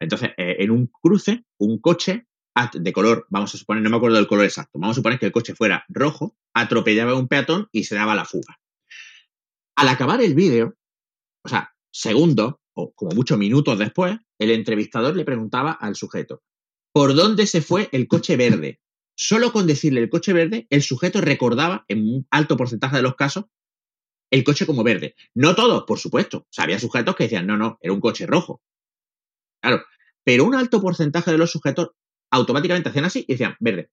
Entonces, 0.00 0.30
eh, 0.36 0.56
en 0.60 0.70
un 0.70 0.86
cruce, 0.86 1.44
un 1.58 1.78
coche 1.78 2.26
de 2.72 2.92
color, 2.92 3.26
vamos 3.30 3.54
a 3.54 3.58
suponer, 3.58 3.82
no 3.84 3.90
me 3.90 3.96
acuerdo 3.96 4.16
del 4.16 4.26
color 4.26 4.44
exacto, 4.44 4.80
vamos 4.80 4.94
a 4.94 4.98
suponer 4.98 5.20
que 5.20 5.26
el 5.26 5.32
coche 5.32 5.54
fuera 5.54 5.84
rojo, 5.88 6.36
atropellaba 6.54 7.12
a 7.12 7.14
un 7.14 7.28
peatón 7.28 7.68
y 7.70 7.84
se 7.84 7.94
daba 7.94 8.16
la 8.16 8.24
fuga. 8.24 8.58
Al 9.76 9.88
acabar 9.88 10.20
el 10.22 10.34
vídeo, 10.34 10.74
o 11.44 11.48
sea, 11.48 11.72
segundos 11.92 12.54
o 12.74 12.92
como 12.94 13.12
muchos 13.14 13.38
minutos 13.38 13.78
después, 13.78 14.18
el 14.40 14.50
entrevistador 14.50 15.14
le 15.14 15.24
preguntaba 15.24 15.70
al 15.70 15.94
sujeto, 15.94 16.42
¿por 16.92 17.14
dónde 17.14 17.46
se 17.46 17.60
fue 17.60 17.88
el 17.92 18.08
coche 18.08 18.36
verde? 18.36 18.80
Solo 19.20 19.52
con 19.52 19.66
decirle 19.66 20.00
el 20.00 20.10
coche 20.10 20.32
verde, 20.32 20.68
el 20.70 20.80
sujeto 20.80 21.20
recordaba, 21.20 21.84
en 21.88 22.08
un 22.08 22.28
alto 22.30 22.56
porcentaje 22.56 22.94
de 22.94 23.02
los 23.02 23.16
casos, 23.16 23.46
el 24.30 24.44
coche 24.44 24.64
como 24.64 24.84
verde. 24.84 25.16
No 25.34 25.56
todos, 25.56 25.82
por 25.88 25.98
supuesto. 25.98 26.38
O 26.38 26.46
sea, 26.50 26.62
había 26.62 26.78
sujetos 26.78 27.16
que 27.16 27.24
decían, 27.24 27.44
no, 27.44 27.56
no, 27.56 27.80
era 27.82 27.92
un 27.92 28.00
coche 28.00 28.26
rojo. 28.26 28.62
Claro. 29.60 29.82
Pero 30.22 30.44
un 30.44 30.54
alto 30.54 30.80
porcentaje 30.80 31.32
de 31.32 31.38
los 31.38 31.50
sujetos 31.50 31.88
automáticamente 32.30 32.90
hacían 32.90 33.06
así 33.06 33.24
y 33.26 33.32
decían, 33.32 33.56
verde. 33.58 33.90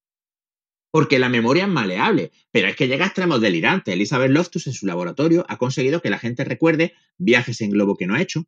Porque 0.91 1.17
la 1.17 1.30
memoria 1.30 1.63
es 1.63 1.71
maleable. 1.71 2.32
Pero 2.51 2.67
es 2.67 2.76
que 2.76 2.88
llega 2.88 3.05
a 3.05 3.07
extremos 3.07 3.41
delirantes. 3.41 3.95
Elizabeth 3.95 4.30
Loftus 4.30 4.67
en 4.67 4.73
su 4.73 4.86
laboratorio 4.86 5.43
ha 5.49 5.57
conseguido 5.57 6.03
que 6.03 6.11
la 6.11 6.19
gente 6.19 6.43
recuerde 6.43 6.93
viajes 7.17 7.61
en 7.61 7.71
globo 7.71 7.97
que 7.97 8.05
no 8.05 8.13
ha 8.13 8.21
hecho 8.21 8.45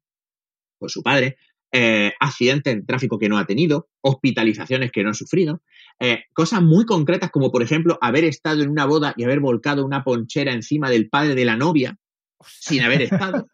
por 0.77 0.91
su 0.91 1.01
padre, 1.01 1.37
eh, 1.71 2.13
accidentes 2.21 2.75
de 2.75 2.81
tráfico 2.83 3.19
que 3.19 3.27
no 3.27 3.37
ha 3.37 3.45
tenido, 3.45 3.89
hospitalizaciones 4.01 4.91
que 4.91 5.03
no 5.03 5.09
ha 5.09 5.13
sufrido, 5.13 5.61
eh, 5.99 6.23
cosas 6.33 6.61
muy 6.61 6.85
concretas 6.85 7.29
como 7.29 7.51
por 7.51 7.61
ejemplo 7.61 7.97
haber 7.99 8.23
estado 8.23 8.63
en 8.63 8.69
una 8.69 8.85
boda 8.85 9.13
y 9.17 9.25
haber 9.25 9.41
volcado 9.41 9.85
una 9.85 10.03
ponchera 10.03 10.53
encima 10.53 10.89
del 10.89 11.09
padre 11.09 11.35
de 11.35 11.43
la 11.43 11.57
novia 11.57 11.97
sin 12.41 12.83
haber 12.83 13.01
estado. 13.01 13.47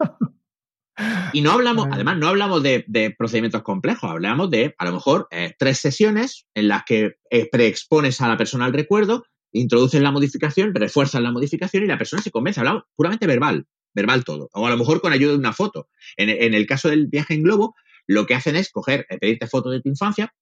Y 1.33 1.41
no 1.41 1.51
hablamos, 1.51 1.87
además, 1.89 2.19
no 2.19 2.27
hablamos 2.27 2.61
de, 2.61 3.15
procedimientos 3.17 3.63
complejos, 3.63 4.11
hablamos 4.11 4.51
de, 4.51 4.75
a 4.77 4.85
lo 4.85 4.91
mejor, 4.91 5.27
eh, 5.31 5.55
tres 5.57 5.79
sesiones 5.79 6.45
en 6.53 6.67
las 6.67 6.83
que 6.85 7.15
preexpones 7.51 8.21
a 8.21 8.27
la 8.27 8.37
persona 8.37 8.65
al 8.65 8.73
recuerdo, 8.73 9.25
introduces 9.51 10.01
la 10.01 10.11
modificación, 10.11 10.75
refuerzas 10.75 11.23
la 11.23 11.31
modificación 11.31 11.83
y 11.83 11.87
la 11.87 11.97
persona 11.97 12.21
se 12.21 12.29
convence. 12.29 12.59
Hablamos 12.59 12.83
puramente 12.95 13.25
verbal, 13.25 13.65
verbal 13.95 14.23
todo. 14.23 14.51
O 14.53 14.67
a 14.67 14.69
lo 14.69 14.77
mejor 14.77 15.01
con 15.01 15.13
ayuda 15.13 15.31
de 15.31 15.39
una 15.39 15.53
foto. 15.53 15.89
En, 16.15 16.29
en 16.29 16.53
el 16.53 16.67
caso 16.67 16.89
del 16.89 17.07
viaje 17.07 17.33
en 17.33 17.41
globo, 17.41 17.75
lo 18.07 18.25
que 18.25 18.35
hacen 18.35 18.55
es 18.55 18.71
coger, 18.71 19.05
eh, 19.09 19.17
pedirte 19.17 19.47
fotos 19.47 19.71
de 19.71 19.81
tu 19.81 19.89
infancia 19.89 20.33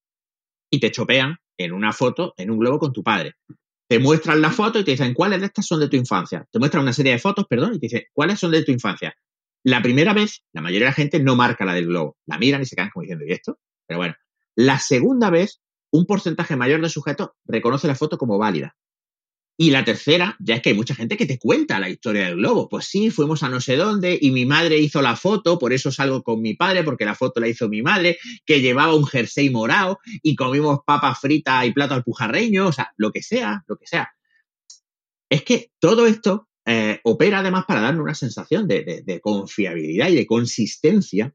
y 0.69 0.79
te 0.79 0.91
chopean 0.91 1.37
en 1.57 1.73
una 1.73 1.93
foto, 1.93 2.33
en 2.37 2.51
un 2.51 2.59
globo 2.59 2.79
con 2.79 2.93
tu 2.93 3.03
padre. 3.03 3.35
Te 3.87 3.99
muestran 3.99 4.41
la 4.41 4.51
foto 4.51 4.79
y 4.79 4.83
te 4.83 4.91
dicen, 4.91 5.13
¿cuáles 5.13 5.41
de 5.41 5.47
estas 5.47 5.65
son 5.65 5.79
de 5.79 5.89
tu 5.89 5.97
infancia? 5.97 6.47
Te 6.49 6.59
muestran 6.59 6.83
una 6.83 6.93
serie 6.93 7.11
de 7.11 7.19
fotos, 7.19 7.45
perdón, 7.49 7.73
y 7.75 7.79
te 7.79 7.87
dicen, 7.87 8.03
¿cuáles 8.13 8.39
son 8.39 8.51
de 8.51 8.63
tu 8.63 8.71
infancia? 8.71 9.13
La 9.63 9.81
primera 9.81 10.13
vez, 10.13 10.43
la 10.53 10.61
mayoría 10.61 10.85
de 10.85 10.91
la 10.91 10.95
gente 10.95 11.19
no 11.19 11.35
marca 11.35 11.65
la 11.65 11.73
del 11.73 11.87
globo. 11.87 12.17
La 12.25 12.37
miran 12.37 12.61
y 12.61 12.65
se 12.65 12.75
quedan 12.75 12.89
como 12.89 13.01
diciendo, 13.01 13.25
¿y 13.27 13.33
esto? 13.33 13.59
Pero 13.85 13.99
bueno, 13.99 14.15
la 14.55 14.79
segunda 14.79 15.29
vez, 15.29 15.61
un 15.91 16.05
porcentaje 16.05 16.55
mayor 16.55 16.81
de 16.81 16.89
sujetos 16.89 17.31
reconoce 17.45 17.87
la 17.87 17.95
foto 17.95 18.17
como 18.17 18.37
válida. 18.37 18.75
Y 19.57 19.69
la 19.69 19.85
tercera, 19.85 20.35
ya 20.39 20.55
es 20.55 20.61
que 20.61 20.69
hay 20.69 20.75
mucha 20.75 20.95
gente 20.95 21.17
que 21.17 21.25
te 21.25 21.37
cuenta 21.37 21.79
la 21.79 21.89
historia 21.89 22.25
del 22.25 22.37
globo. 22.37 22.67
Pues 22.67 22.85
sí, 22.85 23.11
fuimos 23.11 23.43
a 23.43 23.49
no 23.49 23.61
sé 23.61 23.75
dónde 23.75 24.17
y 24.19 24.31
mi 24.31 24.45
madre 24.45 24.77
hizo 24.77 25.01
la 25.01 25.15
foto, 25.15 25.59
por 25.59 25.71
eso 25.71 25.91
salgo 25.91 26.23
con 26.23 26.41
mi 26.41 26.55
padre, 26.55 26.83
porque 26.83 27.05
la 27.05 27.15
foto 27.15 27.39
la 27.39 27.47
hizo 27.47 27.69
mi 27.69 27.81
madre, 27.81 28.17
que 28.45 28.61
llevaba 28.61 28.95
un 28.95 29.05
jersey 29.05 29.49
morado 29.49 29.99
y 30.23 30.35
comimos 30.35 30.79
papas 30.85 31.19
fritas 31.19 31.65
y 31.65 31.73
plato 31.73 31.93
al 31.93 32.03
pujarreño, 32.03 32.67
o 32.67 32.71
sea, 32.71 32.91
lo 32.97 33.11
que 33.11 33.21
sea, 33.21 33.63
lo 33.67 33.77
que 33.77 33.85
sea. 33.85 34.09
Es 35.29 35.43
que 35.43 35.71
todo 35.79 36.07
esto 36.07 36.47
eh, 36.65 36.99
opera 37.03 37.39
además 37.39 37.65
para 37.67 37.81
darnos 37.81 38.03
una 38.03 38.15
sensación 38.15 38.67
de 38.67 39.19
confiabilidad 39.21 40.09
y 40.09 40.15
de 40.15 40.25
consistencia 40.25 41.33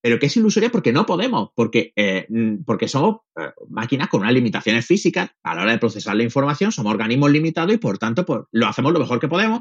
pero 0.00 0.18
que 0.18 0.26
es 0.26 0.36
ilusoria 0.36 0.70
porque 0.70 0.92
no 0.92 1.04
podemos, 1.06 1.50
porque, 1.54 1.92
eh, 1.96 2.26
mm, 2.28 2.64
porque 2.64 2.88
somos 2.88 3.18
eh, 3.36 3.50
máquinas 3.68 4.08
con 4.08 4.20
unas 4.20 4.32
limitaciones 4.32 4.86
físicas 4.86 5.30
a 5.42 5.54
la 5.54 5.62
hora 5.62 5.72
de 5.72 5.78
procesar 5.78 6.16
la 6.16 6.22
información, 6.22 6.72
somos 6.72 6.92
organismos 6.92 7.30
limitados 7.30 7.74
y 7.74 7.78
por 7.78 7.98
tanto 7.98 8.24
pues, 8.24 8.40
lo 8.52 8.66
hacemos 8.66 8.92
lo 8.92 9.00
mejor 9.00 9.20
que 9.20 9.28
podemos. 9.28 9.60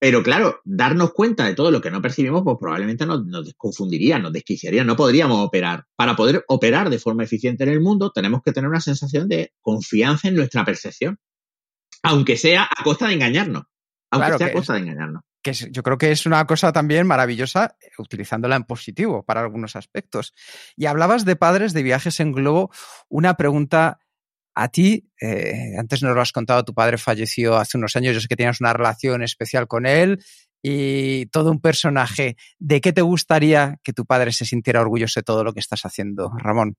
Pero 0.00 0.22
claro, 0.22 0.60
darnos 0.64 1.12
cuenta 1.14 1.46
de 1.46 1.54
todo 1.54 1.70
lo 1.70 1.80
que 1.80 1.90
no 1.90 2.02
percibimos, 2.02 2.42
pues 2.44 2.56
probablemente 2.60 3.06
nos, 3.06 3.24
nos 3.24 3.54
confundiría, 3.56 4.18
nos 4.18 4.32
desquiciaría, 4.32 4.84
no 4.84 4.96
podríamos 4.96 5.38
operar. 5.38 5.84
Para 5.96 6.14
poder 6.14 6.44
operar 6.48 6.90
de 6.90 6.98
forma 6.98 7.24
eficiente 7.24 7.64
en 7.64 7.70
el 7.70 7.80
mundo, 7.80 8.10
tenemos 8.10 8.42
que 8.44 8.52
tener 8.52 8.68
una 8.68 8.80
sensación 8.80 9.28
de 9.28 9.52
confianza 9.62 10.28
en 10.28 10.34
nuestra 10.34 10.64
percepción, 10.64 11.18
aunque 12.02 12.36
sea 12.36 12.64
a 12.64 12.84
costa 12.84 13.08
de 13.08 13.14
engañarnos. 13.14 13.62
Aunque 14.10 14.36
sea 14.36 14.48
a 14.48 14.52
costa 14.52 14.74
de 14.74 14.80
engañarnos 14.80 15.22
que 15.44 15.52
yo 15.52 15.82
creo 15.84 15.98
que 15.98 16.10
es 16.10 16.26
una 16.26 16.44
cosa 16.46 16.72
también 16.72 17.06
maravillosa 17.06 17.76
eh, 17.80 17.90
utilizándola 17.98 18.56
en 18.56 18.64
positivo 18.64 19.22
para 19.24 19.42
algunos 19.42 19.76
aspectos. 19.76 20.34
Y 20.76 20.86
hablabas 20.86 21.24
de 21.24 21.36
padres 21.36 21.72
de 21.72 21.84
viajes 21.84 22.18
en 22.18 22.32
globo. 22.32 22.70
Una 23.08 23.34
pregunta 23.34 24.00
a 24.56 24.68
ti, 24.68 25.10
eh, 25.20 25.74
antes 25.78 26.02
nos 26.02 26.14
lo 26.14 26.20
has 26.20 26.32
contado, 26.32 26.64
tu 26.64 26.74
padre 26.74 26.96
falleció 26.96 27.56
hace 27.56 27.76
unos 27.76 27.94
años, 27.96 28.14
yo 28.14 28.20
sé 28.20 28.28
que 28.28 28.36
tienes 28.36 28.60
una 28.60 28.72
relación 28.72 29.22
especial 29.22 29.66
con 29.66 29.84
él 29.84 30.24
y 30.62 31.26
todo 31.26 31.50
un 31.50 31.60
personaje. 31.60 32.36
¿De 32.58 32.80
qué 32.80 32.92
te 32.92 33.02
gustaría 33.02 33.78
que 33.82 33.92
tu 33.92 34.06
padre 34.06 34.32
se 34.32 34.46
sintiera 34.46 34.80
orgulloso 34.80 35.20
de 35.20 35.24
todo 35.24 35.44
lo 35.44 35.52
que 35.52 35.60
estás 35.60 35.84
haciendo, 35.84 36.32
Ramón? 36.38 36.76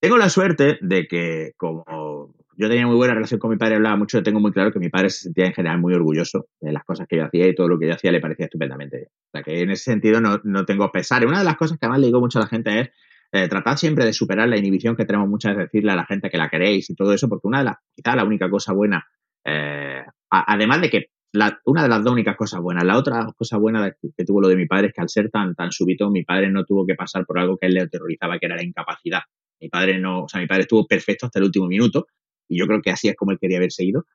Tengo 0.00 0.16
la 0.16 0.28
suerte 0.28 0.78
de 0.80 1.08
que 1.08 1.54
como 1.56 2.34
yo 2.58 2.68
tenía 2.68 2.88
muy 2.88 2.96
buena 2.96 3.14
relación 3.14 3.38
con 3.38 3.50
mi 3.50 3.56
padre, 3.56 3.76
hablaba 3.76 3.96
mucho, 3.96 4.20
tengo 4.20 4.40
muy 4.40 4.50
claro 4.50 4.72
que 4.72 4.80
mi 4.80 4.88
padre 4.88 5.10
se 5.10 5.20
sentía 5.20 5.46
en 5.46 5.52
general 5.52 5.78
muy 5.78 5.94
orgulloso 5.94 6.48
de 6.60 6.72
las 6.72 6.84
cosas 6.84 7.06
que 7.08 7.16
yo 7.16 7.24
hacía 7.24 7.46
y 7.46 7.54
todo 7.54 7.68
lo 7.68 7.78
que 7.78 7.86
yo 7.86 7.94
hacía 7.94 8.10
le 8.10 8.20
parecía 8.20 8.46
estupendamente 8.46 8.96
bien. 8.96 9.08
O 9.10 9.30
sea 9.32 9.42
que 9.44 9.62
en 9.62 9.70
ese 9.70 9.84
sentido 9.84 10.20
no, 10.20 10.40
no 10.42 10.64
tengo 10.64 10.90
pesar. 10.90 11.24
Una 11.24 11.38
de 11.38 11.44
las 11.44 11.56
cosas 11.56 11.78
que 11.78 11.86
además 11.86 12.00
le 12.00 12.06
digo 12.08 12.18
mucho 12.18 12.40
a 12.40 12.42
la 12.42 12.48
gente 12.48 12.80
es 12.80 12.90
eh, 13.30 13.46
tratar 13.46 13.78
siempre 13.78 14.04
de 14.04 14.12
superar 14.12 14.48
la 14.48 14.56
inhibición 14.56 14.96
que 14.96 15.04
tenemos 15.04 15.28
muchas 15.28 15.54
veces 15.54 15.70
decirle 15.70 15.92
a 15.92 15.96
la 15.96 16.04
gente 16.04 16.30
que 16.30 16.36
la 16.36 16.48
queréis 16.48 16.90
y 16.90 16.96
todo 16.96 17.12
eso, 17.12 17.28
porque 17.28 17.46
una 17.46 17.58
de 17.58 17.64
las, 17.66 17.76
quizá 17.94 18.16
la 18.16 18.24
única 18.24 18.50
cosa 18.50 18.72
buena, 18.72 19.06
eh, 19.44 20.02
además 20.28 20.80
de 20.80 20.90
que 20.90 21.06
la, 21.32 21.60
una 21.64 21.84
de 21.84 21.88
las 21.90 22.02
dos 22.02 22.12
únicas 22.12 22.36
cosas 22.36 22.60
buenas, 22.60 22.82
la 22.82 22.98
otra 22.98 23.24
cosa 23.36 23.56
buena 23.56 23.92
que, 24.16 24.24
tuvo 24.24 24.40
lo 24.40 24.48
de 24.48 24.56
mi 24.56 24.66
padre 24.66 24.88
es 24.88 24.94
que 24.94 25.00
al 25.00 25.08
ser 25.08 25.30
tan, 25.30 25.54
tan 25.54 25.70
súbito, 25.70 26.10
mi 26.10 26.24
padre 26.24 26.50
no 26.50 26.64
tuvo 26.64 26.84
que 26.84 26.96
pasar 26.96 27.24
por 27.24 27.38
algo 27.38 27.56
que 27.56 27.66
a 27.66 27.68
él 27.68 27.74
le 27.74 27.82
aterrorizaba, 27.82 28.36
que 28.40 28.46
era 28.46 28.56
la 28.56 28.64
incapacidad. 28.64 29.20
Mi 29.60 29.68
padre 29.68 29.98
no, 29.98 30.24
o 30.24 30.28
sea, 30.28 30.40
mi 30.40 30.48
padre 30.48 30.62
estuvo 30.62 30.88
perfecto 30.88 31.26
hasta 31.26 31.38
el 31.38 31.44
último 31.44 31.68
minuto 31.68 32.06
y 32.48 32.58
yo 32.58 32.66
creo 32.66 32.82
que 32.82 32.90
así 32.90 33.08
es 33.08 33.16
como 33.16 33.32
él 33.32 33.38
quería 33.40 33.58
haber 33.58 33.72
seguido. 33.72 34.06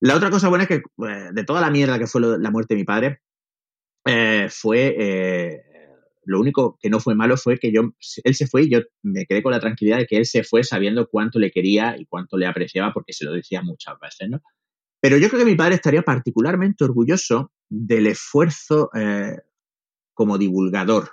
La 0.00 0.16
otra 0.16 0.30
cosa 0.30 0.48
buena 0.48 0.64
es 0.64 0.68
que 0.68 0.74
eh, 0.76 1.30
de 1.32 1.44
toda 1.44 1.60
la 1.60 1.70
mierda 1.70 1.98
que 1.98 2.06
fue 2.06 2.20
la 2.20 2.50
muerte 2.50 2.74
de 2.74 2.78
mi 2.78 2.84
padre, 2.84 3.20
eh, 4.06 4.48
fue 4.50 4.94
eh, 4.98 5.62
lo 6.24 6.40
único 6.40 6.76
que 6.80 6.90
no 6.90 7.00
fue 7.00 7.14
malo 7.14 7.36
fue 7.36 7.58
que 7.58 7.72
yo 7.72 7.94
él 8.24 8.34
se 8.34 8.46
fue 8.46 8.64
y 8.64 8.70
yo 8.70 8.80
me 9.02 9.24
quedé 9.24 9.42
con 9.42 9.52
la 9.52 9.60
tranquilidad 9.60 9.98
de 9.98 10.06
que 10.06 10.18
él 10.18 10.26
se 10.26 10.44
fue 10.44 10.62
sabiendo 10.62 11.08
cuánto 11.08 11.38
le 11.38 11.50
quería 11.50 11.96
y 11.98 12.06
cuánto 12.06 12.36
le 12.36 12.46
apreciaba 12.46 12.92
porque 12.92 13.12
se 13.12 13.24
lo 13.24 13.32
decía 13.32 13.62
muchas 13.62 13.98
veces, 14.00 14.28
¿no? 14.28 14.42
Pero 15.00 15.18
yo 15.18 15.28
creo 15.28 15.40
que 15.40 15.50
mi 15.50 15.56
padre 15.56 15.76
estaría 15.76 16.02
particularmente 16.02 16.84
orgulloso 16.84 17.52
del 17.68 18.06
esfuerzo 18.06 18.90
como 20.14 20.38
divulgador, 20.38 21.10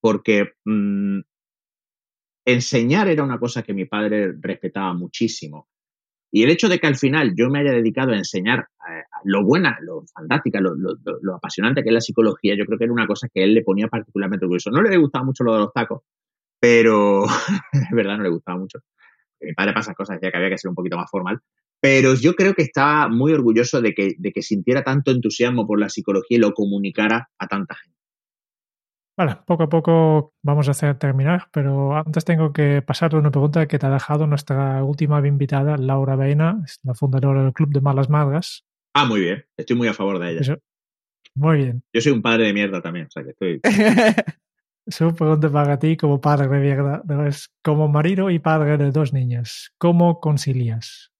porque 0.00 0.52
mm, 0.64 1.20
enseñar 2.44 3.08
era 3.08 3.22
una 3.22 3.38
cosa 3.38 3.62
que 3.62 3.72
mi 3.72 3.84
padre 3.84 4.34
respetaba 4.38 4.92
muchísimo. 4.94 5.68
Y 6.34 6.42
el 6.42 6.50
hecho 6.50 6.70
de 6.70 6.78
que 6.78 6.86
al 6.86 6.96
final 6.96 7.34
yo 7.36 7.50
me 7.50 7.60
haya 7.60 7.72
dedicado 7.72 8.12
a 8.12 8.16
enseñar 8.16 8.60
eh, 8.60 9.02
lo 9.24 9.44
buena, 9.44 9.76
lo 9.82 10.02
fantástica, 10.14 10.60
lo, 10.60 11.36
apasionante 11.36 11.82
que 11.82 11.90
es 11.90 11.94
la 11.94 12.00
psicología, 12.00 12.56
yo 12.56 12.64
creo 12.64 12.78
que 12.78 12.84
era 12.84 12.92
una 12.92 13.06
cosa 13.06 13.28
que 13.32 13.44
él 13.44 13.52
le 13.52 13.62
ponía 13.62 13.86
particularmente 13.86 14.46
orgulloso. 14.46 14.70
No 14.70 14.80
le 14.80 14.96
gustaba 14.96 15.26
mucho 15.26 15.44
lo 15.44 15.52
de 15.52 15.60
los 15.60 15.72
tacos, 15.74 16.00
pero 16.58 17.24
es 17.72 17.90
verdad, 17.92 18.16
no 18.16 18.22
le 18.22 18.30
gustaba 18.30 18.58
mucho. 18.58 18.78
Mi 19.42 19.52
padre 19.52 19.74
pasa 19.74 19.92
cosas, 19.92 20.16
decía 20.16 20.30
que 20.30 20.38
había 20.38 20.48
que 20.48 20.58
ser 20.58 20.70
un 20.70 20.74
poquito 20.74 20.96
más 20.96 21.10
formal. 21.10 21.38
Pero 21.80 22.14
yo 22.14 22.34
creo 22.34 22.54
que 22.54 22.62
estaba 22.62 23.08
muy 23.08 23.32
orgulloso 23.34 23.82
de 23.82 23.92
que, 23.92 24.14
de 24.16 24.32
que 24.32 24.40
sintiera 24.40 24.82
tanto 24.82 25.10
entusiasmo 25.10 25.66
por 25.66 25.78
la 25.78 25.90
psicología 25.90 26.38
y 26.38 26.40
lo 26.40 26.52
comunicara 26.52 27.28
a 27.38 27.46
tanta 27.46 27.74
gente. 27.74 27.98
Vale, 29.16 29.36
poco 29.46 29.64
a 29.64 29.68
poco 29.68 30.34
vamos 30.42 30.68
a 30.68 30.70
hacer 30.70 30.98
terminar, 30.98 31.48
pero 31.52 31.96
antes 31.96 32.24
tengo 32.24 32.52
que 32.52 32.80
pasarte 32.80 33.16
una 33.16 33.30
pregunta 33.30 33.66
que 33.66 33.78
te 33.78 33.86
ha 33.86 33.90
dejado 33.90 34.26
nuestra 34.26 34.82
última 34.82 35.26
invitada, 35.26 35.76
Laura 35.76 36.16
Veina, 36.16 36.64
la 36.82 36.94
fundadora 36.94 37.42
del 37.42 37.52
Club 37.52 37.70
de 37.70 37.82
Malas 37.82 38.08
Madras. 38.08 38.64
Ah, 38.94 39.04
muy 39.04 39.20
bien, 39.20 39.44
estoy 39.56 39.76
muy 39.76 39.88
a 39.88 39.94
favor 39.94 40.18
de 40.18 40.30
ella. 40.30 40.58
Muy 41.34 41.58
bien. 41.58 41.82
Yo 41.92 42.00
soy 42.00 42.12
un 42.12 42.22
padre 42.22 42.46
de 42.46 42.54
mierda 42.54 42.80
también, 42.80 43.06
o 43.06 43.10
sea 43.10 43.22
que 43.22 43.30
estoy. 43.30 43.60
Su 44.88 45.14
pregunta 45.14 45.50
para 45.50 45.78
ti 45.78 45.96
como 45.96 46.20
padre 46.20 46.48
de 46.48 46.58
mierda, 46.58 47.02
es 47.28 47.52
como 47.62 47.88
marido 47.88 48.30
y 48.30 48.38
padre 48.38 48.78
de 48.78 48.90
dos 48.90 49.12
niñas, 49.12 49.72
¿cómo 49.78 50.20
concilias? 50.20 51.12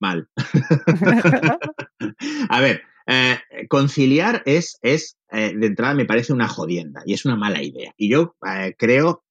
Mal. 0.00 0.28
a 2.50 2.60
ver, 2.60 2.82
eh, 3.10 3.38
conciliar 3.68 4.42
es, 4.44 4.78
es 4.82 5.16
eh, 5.32 5.54
de 5.56 5.66
entrada 5.66 5.94
me 5.94 6.04
parece 6.04 6.34
una 6.34 6.46
jodienda 6.46 7.02
y 7.06 7.14
es 7.14 7.24
una 7.24 7.36
mala 7.36 7.62
idea. 7.62 7.94
Y 7.96 8.10
yo 8.10 8.36
eh, 8.46 8.74
creo, 8.76 9.24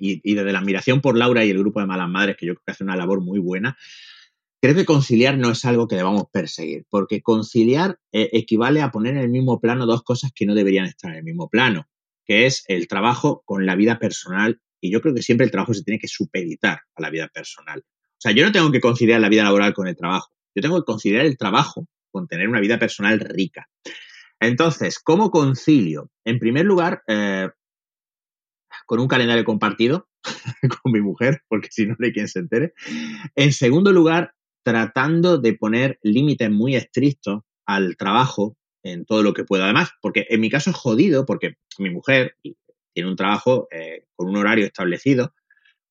y, 0.00 0.34
desde 0.34 0.52
la 0.52 0.60
admiración 0.60 1.02
por 1.02 1.18
Laura 1.18 1.44
y 1.44 1.50
el 1.50 1.58
grupo 1.58 1.80
de 1.80 1.86
Malas 1.86 2.08
Madres, 2.08 2.36
que 2.38 2.46
yo 2.46 2.54
creo 2.54 2.62
que 2.64 2.72
hace 2.72 2.84
una 2.84 2.96
labor 2.96 3.20
muy 3.20 3.40
buena, 3.40 3.76
creo 4.58 4.74
que 4.74 4.86
conciliar 4.86 5.36
no 5.36 5.50
es 5.50 5.66
algo 5.66 5.86
que 5.86 5.96
debamos 5.96 6.24
perseguir, 6.32 6.86
porque 6.88 7.20
conciliar 7.20 7.98
equivale 8.10 8.80
a 8.80 8.90
poner 8.90 9.16
en 9.16 9.22
el 9.22 9.28
mismo 9.28 9.60
plano 9.60 9.84
dos 9.84 10.02
cosas 10.02 10.32
que 10.34 10.46
no 10.46 10.54
deberían 10.54 10.86
estar 10.86 11.10
en 11.10 11.18
el 11.18 11.24
mismo 11.24 11.50
plano, 11.50 11.88
que 12.24 12.46
es 12.46 12.64
el 12.68 12.88
trabajo 12.88 13.42
con 13.44 13.66
la 13.66 13.76
vida 13.76 13.98
personal. 13.98 14.60
Y 14.80 14.90
yo 14.90 15.02
creo 15.02 15.14
que 15.14 15.22
siempre 15.22 15.44
el 15.44 15.50
trabajo 15.50 15.74
se 15.74 15.82
tiene 15.82 15.98
que 15.98 16.08
supeditar 16.08 16.80
a 16.94 17.02
la 17.02 17.10
vida 17.10 17.28
personal. 17.28 17.80
O 17.80 18.20
sea, 18.20 18.32
yo 18.32 18.46
no 18.46 18.52
tengo 18.52 18.70
que 18.70 18.80
conciliar 18.80 19.20
la 19.20 19.28
vida 19.28 19.42
laboral 19.42 19.74
con 19.74 19.88
el 19.88 19.96
trabajo. 19.96 20.30
Yo 20.54 20.62
tengo 20.62 20.78
que 20.78 20.86
conciliar 20.86 21.26
el 21.26 21.36
trabajo 21.36 21.86
con 22.10 22.26
tener 22.26 22.48
una 22.48 22.60
vida 22.60 22.78
personal 22.78 23.20
rica. 23.20 23.68
Entonces, 24.40 24.98
¿cómo 24.98 25.30
concilio? 25.30 26.10
En 26.24 26.38
primer 26.38 26.64
lugar, 26.64 27.02
eh, 27.06 27.48
con 28.86 29.00
un 29.00 29.08
calendario 29.08 29.44
compartido 29.44 30.08
con 30.82 30.92
mi 30.92 31.00
mujer, 31.00 31.42
porque 31.48 31.68
si 31.70 31.86
no, 31.86 31.96
de 31.98 32.12
quien 32.12 32.28
se 32.28 32.40
entere. 32.40 32.72
En 33.34 33.52
segundo 33.52 33.92
lugar, 33.92 34.32
tratando 34.62 35.38
de 35.38 35.54
poner 35.54 35.98
límites 36.02 36.50
muy 36.50 36.76
estrictos 36.76 37.42
al 37.66 37.96
trabajo 37.96 38.56
en 38.82 39.04
todo 39.04 39.22
lo 39.22 39.32
que 39.32 39.44
pueda. 39.44 39.64
Además, 39.64 39.90
porque 40.00 40.26
en 40.28 40.40
mi 40.40 40.50
caso 40.50 40.70
es 40.70 40.76
jodido, 40.76 41.26
porque 41.26 41.54
mi 41.78 41.90
mujer 41.90 42.36
tiene 42.92 43.10
un 43.10 43.16
trabajo 43.16 43.68
eh, 43.70 44.06
con 44.14 44.28
un 44.28 44.36
horario 44.36 44.64
establecido, 44.64 45.34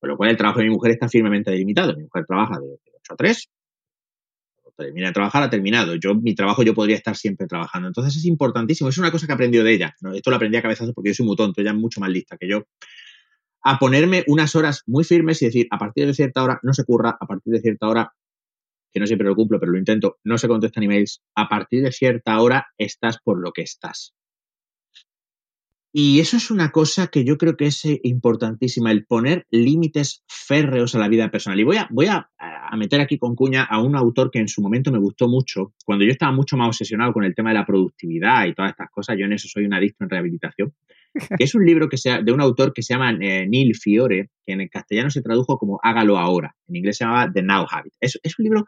con 0.00 0.10
lo 0.10 0.16
cual 0.16 0.30
el 0.30 0.36
trabajo 0.36 0.58
de 0.58 0.66
mi 0.66 0.70
mujer 0.70 0.92
está 0.92 1.08
firmemente 1.08 1.50
delimitado. 1.50 1.94
Mi 1.94 2.04
mujer 2.04 2.24
trabaja 2.26 2.58
de 2.58 2.78
8 3.00 3.12
a 3.12 3.16
3, 3.16 3.50
termina 4.76 5.08
de 5.08 5.12
trabajar, 5.12 5.42
ha 5.42 5.50
terminado. 5.50 5.94
Yo, 5.96 6.14
mi 6.14 6.34
trabajo, 6.34 6.62
yo 6.62 6.74
podría 6.74 6.96
estar 6.96 7.16
siempre 7.16 7.46
trabajando. 7.46 7.88
Entonces 7.88 8.16
es 8.16 8.24
importantísimo. 8.24 8.90
Es 8.90 8.98
una 8.98 9.10
cosa 9.10 9.26
que 9.26 9.32
he 9.32 9.34
aprendido 9.34 9.64
de 9.64 9.72
ella. 9.72 9.96
Esto 10.14 10.30
lo 10.30 10.36
aprendí 10.36 10.56
a 10.56 10.62
cabezazo 10.62 10.92
porque 10.92 11.10
yo 11.10 11.14
soy 11.14 11.26
muy 11.26 11.36
tonto, 11.36 11.60
ella 11.60 11.70
es 11.70 11.76
mucho 11.76 12.00
más 12.00 12.10
lista 12.10 12.36
que 12.36 12.48
yo. 12.48 12.66
A 13.62 13.78
ponerme 13.78 14.24
unas 14.28 14.54
horas 14.54 14.82
muy 14.86 15.02
firmes 15.04 15.42
y 15.42 15.46
decir, 15.46 15.66
a 15.70 15.78
partir 15.78 16.06
de 16.06 16.14
cierta 16.14 16.42
hora 16.42 16.60
no 16.62 16.72
se 16.72 16.84
curra, 16.84 17.16
a 17.18 17.26
partir 17.26 17.52
de 17.52 17.60
cierta 17.60 17.88
hora, 17.88 18.12
que 18.92 19.00
no 19.00 19.06
siempre 19.06 19.26
lo 19.26 19.34
cumplo, 19.34 19.58
pero 19.58 19.72
lo 19.72 19.78
intento, 19.78 20.18
no 20.24 20.38
se 20.38 20.46
contestan 20.46 20.84
emails, 20.84 21.22
a 21.34 21.48
partir 21.48 21.82
de 21.82 21.90
cierta 21.90 22.40
hora 22.40 22.68
estás 22.78 23.18
por 23.22 23.40
lo 23.40 23.52
que 23.52 23.62
estás. 23.62 24.14
Y 25.98 26.20
eso 26.20 26.36
es 26.36 26.50
una 26.50 26.72
cosa 26.72 27.06
que 27.06 27.24
yo 27.24 27.38
creo 27.38 27.56
que 27.56 27.68
es 27.68 27.82
eh, 27.86 27.98
importantísima, 28.02 28.92
el 28.92 29.06
poner 29.06 29.46
límites 29.50 30.22
férreos 30.28 30.94
a 30.94 30.98
la 30.98 31.08
vida 31.08 31.30
personal. 31.30 31.58
Y 31.58 31.64
voy 31.64 31.78
a, 31.78 31.88
voy 31.90 32.04
a, 32.04 32.28
meter 32.76 33.00
aquí 33.00 33.16
con 33.16 33.34
cuña 33.34 33.64
a 33.64 33.80
un 33.80 33.96
autor 33.96 34.30
que 34.30 34.38
en 34.38 34.48
su 34.48 34.60
momento 34.60 34.92
me 34.92 34.98
gustó 34.98 35.26
mucho, 35.26 35.72
cuando 35.86 36.04
yo 36.04 36.10
estaba 36.10 36.32
mucho 36.32 36.58
más 36.58 36.68
obsesionado 36.68 37.14
con 37.14 37.24
el 37.24 37.34
tema 37.34 37.48
de 37.48 37.54
la 37.54 37.64
productividad 37.64 38.44
y 38.44 38.52
todas 38.52 38.72
estas 38.72 38.90
cosas, 38.90 39.16
yo 39.18 39.24
en 39.24 39.32
eso 39.32 39.48
soy 39.48 39.64
un 39.64 39.72
adicto 39.72 40.04
en 40.04 40.10
rehabilitación, 40.10 40.74
que 41.38 41.44
es 41.44 41.54
un 41.54 41.64
libro 41.64 41.88
que 41.88 41.96
sea, 41.96 42.20
de 42.20 42.30
un 42.30 42.42
autor 42.42 42.74
que 42.74 42.82
se 42.82 42.92
llama 42.92 43.12
eh, 43.12 43.46
Neil 43.48 43.74
Fiore, 43.74 44.28
que 44.44 44.52
en 44.52 44.60
el 44.60 44.68
castellano 44.68 45.08
se 45.08 45.22
tradujo 45.22 45.56
como 45.56 45.80
Hágalo 45.82 46.18
ahora, 46.18 46.54
en 46.68 46.76
inglés 46.76 46.98
se 46.98 47.06
llamaba 47.06 47.32
The 47.32 47.42
Now 47.42 47.64
Habit. 47.70 47.94
Es, 48.00 48.20
es 48.22 48.38
un 48.38 48.42
libro 48.42 48.66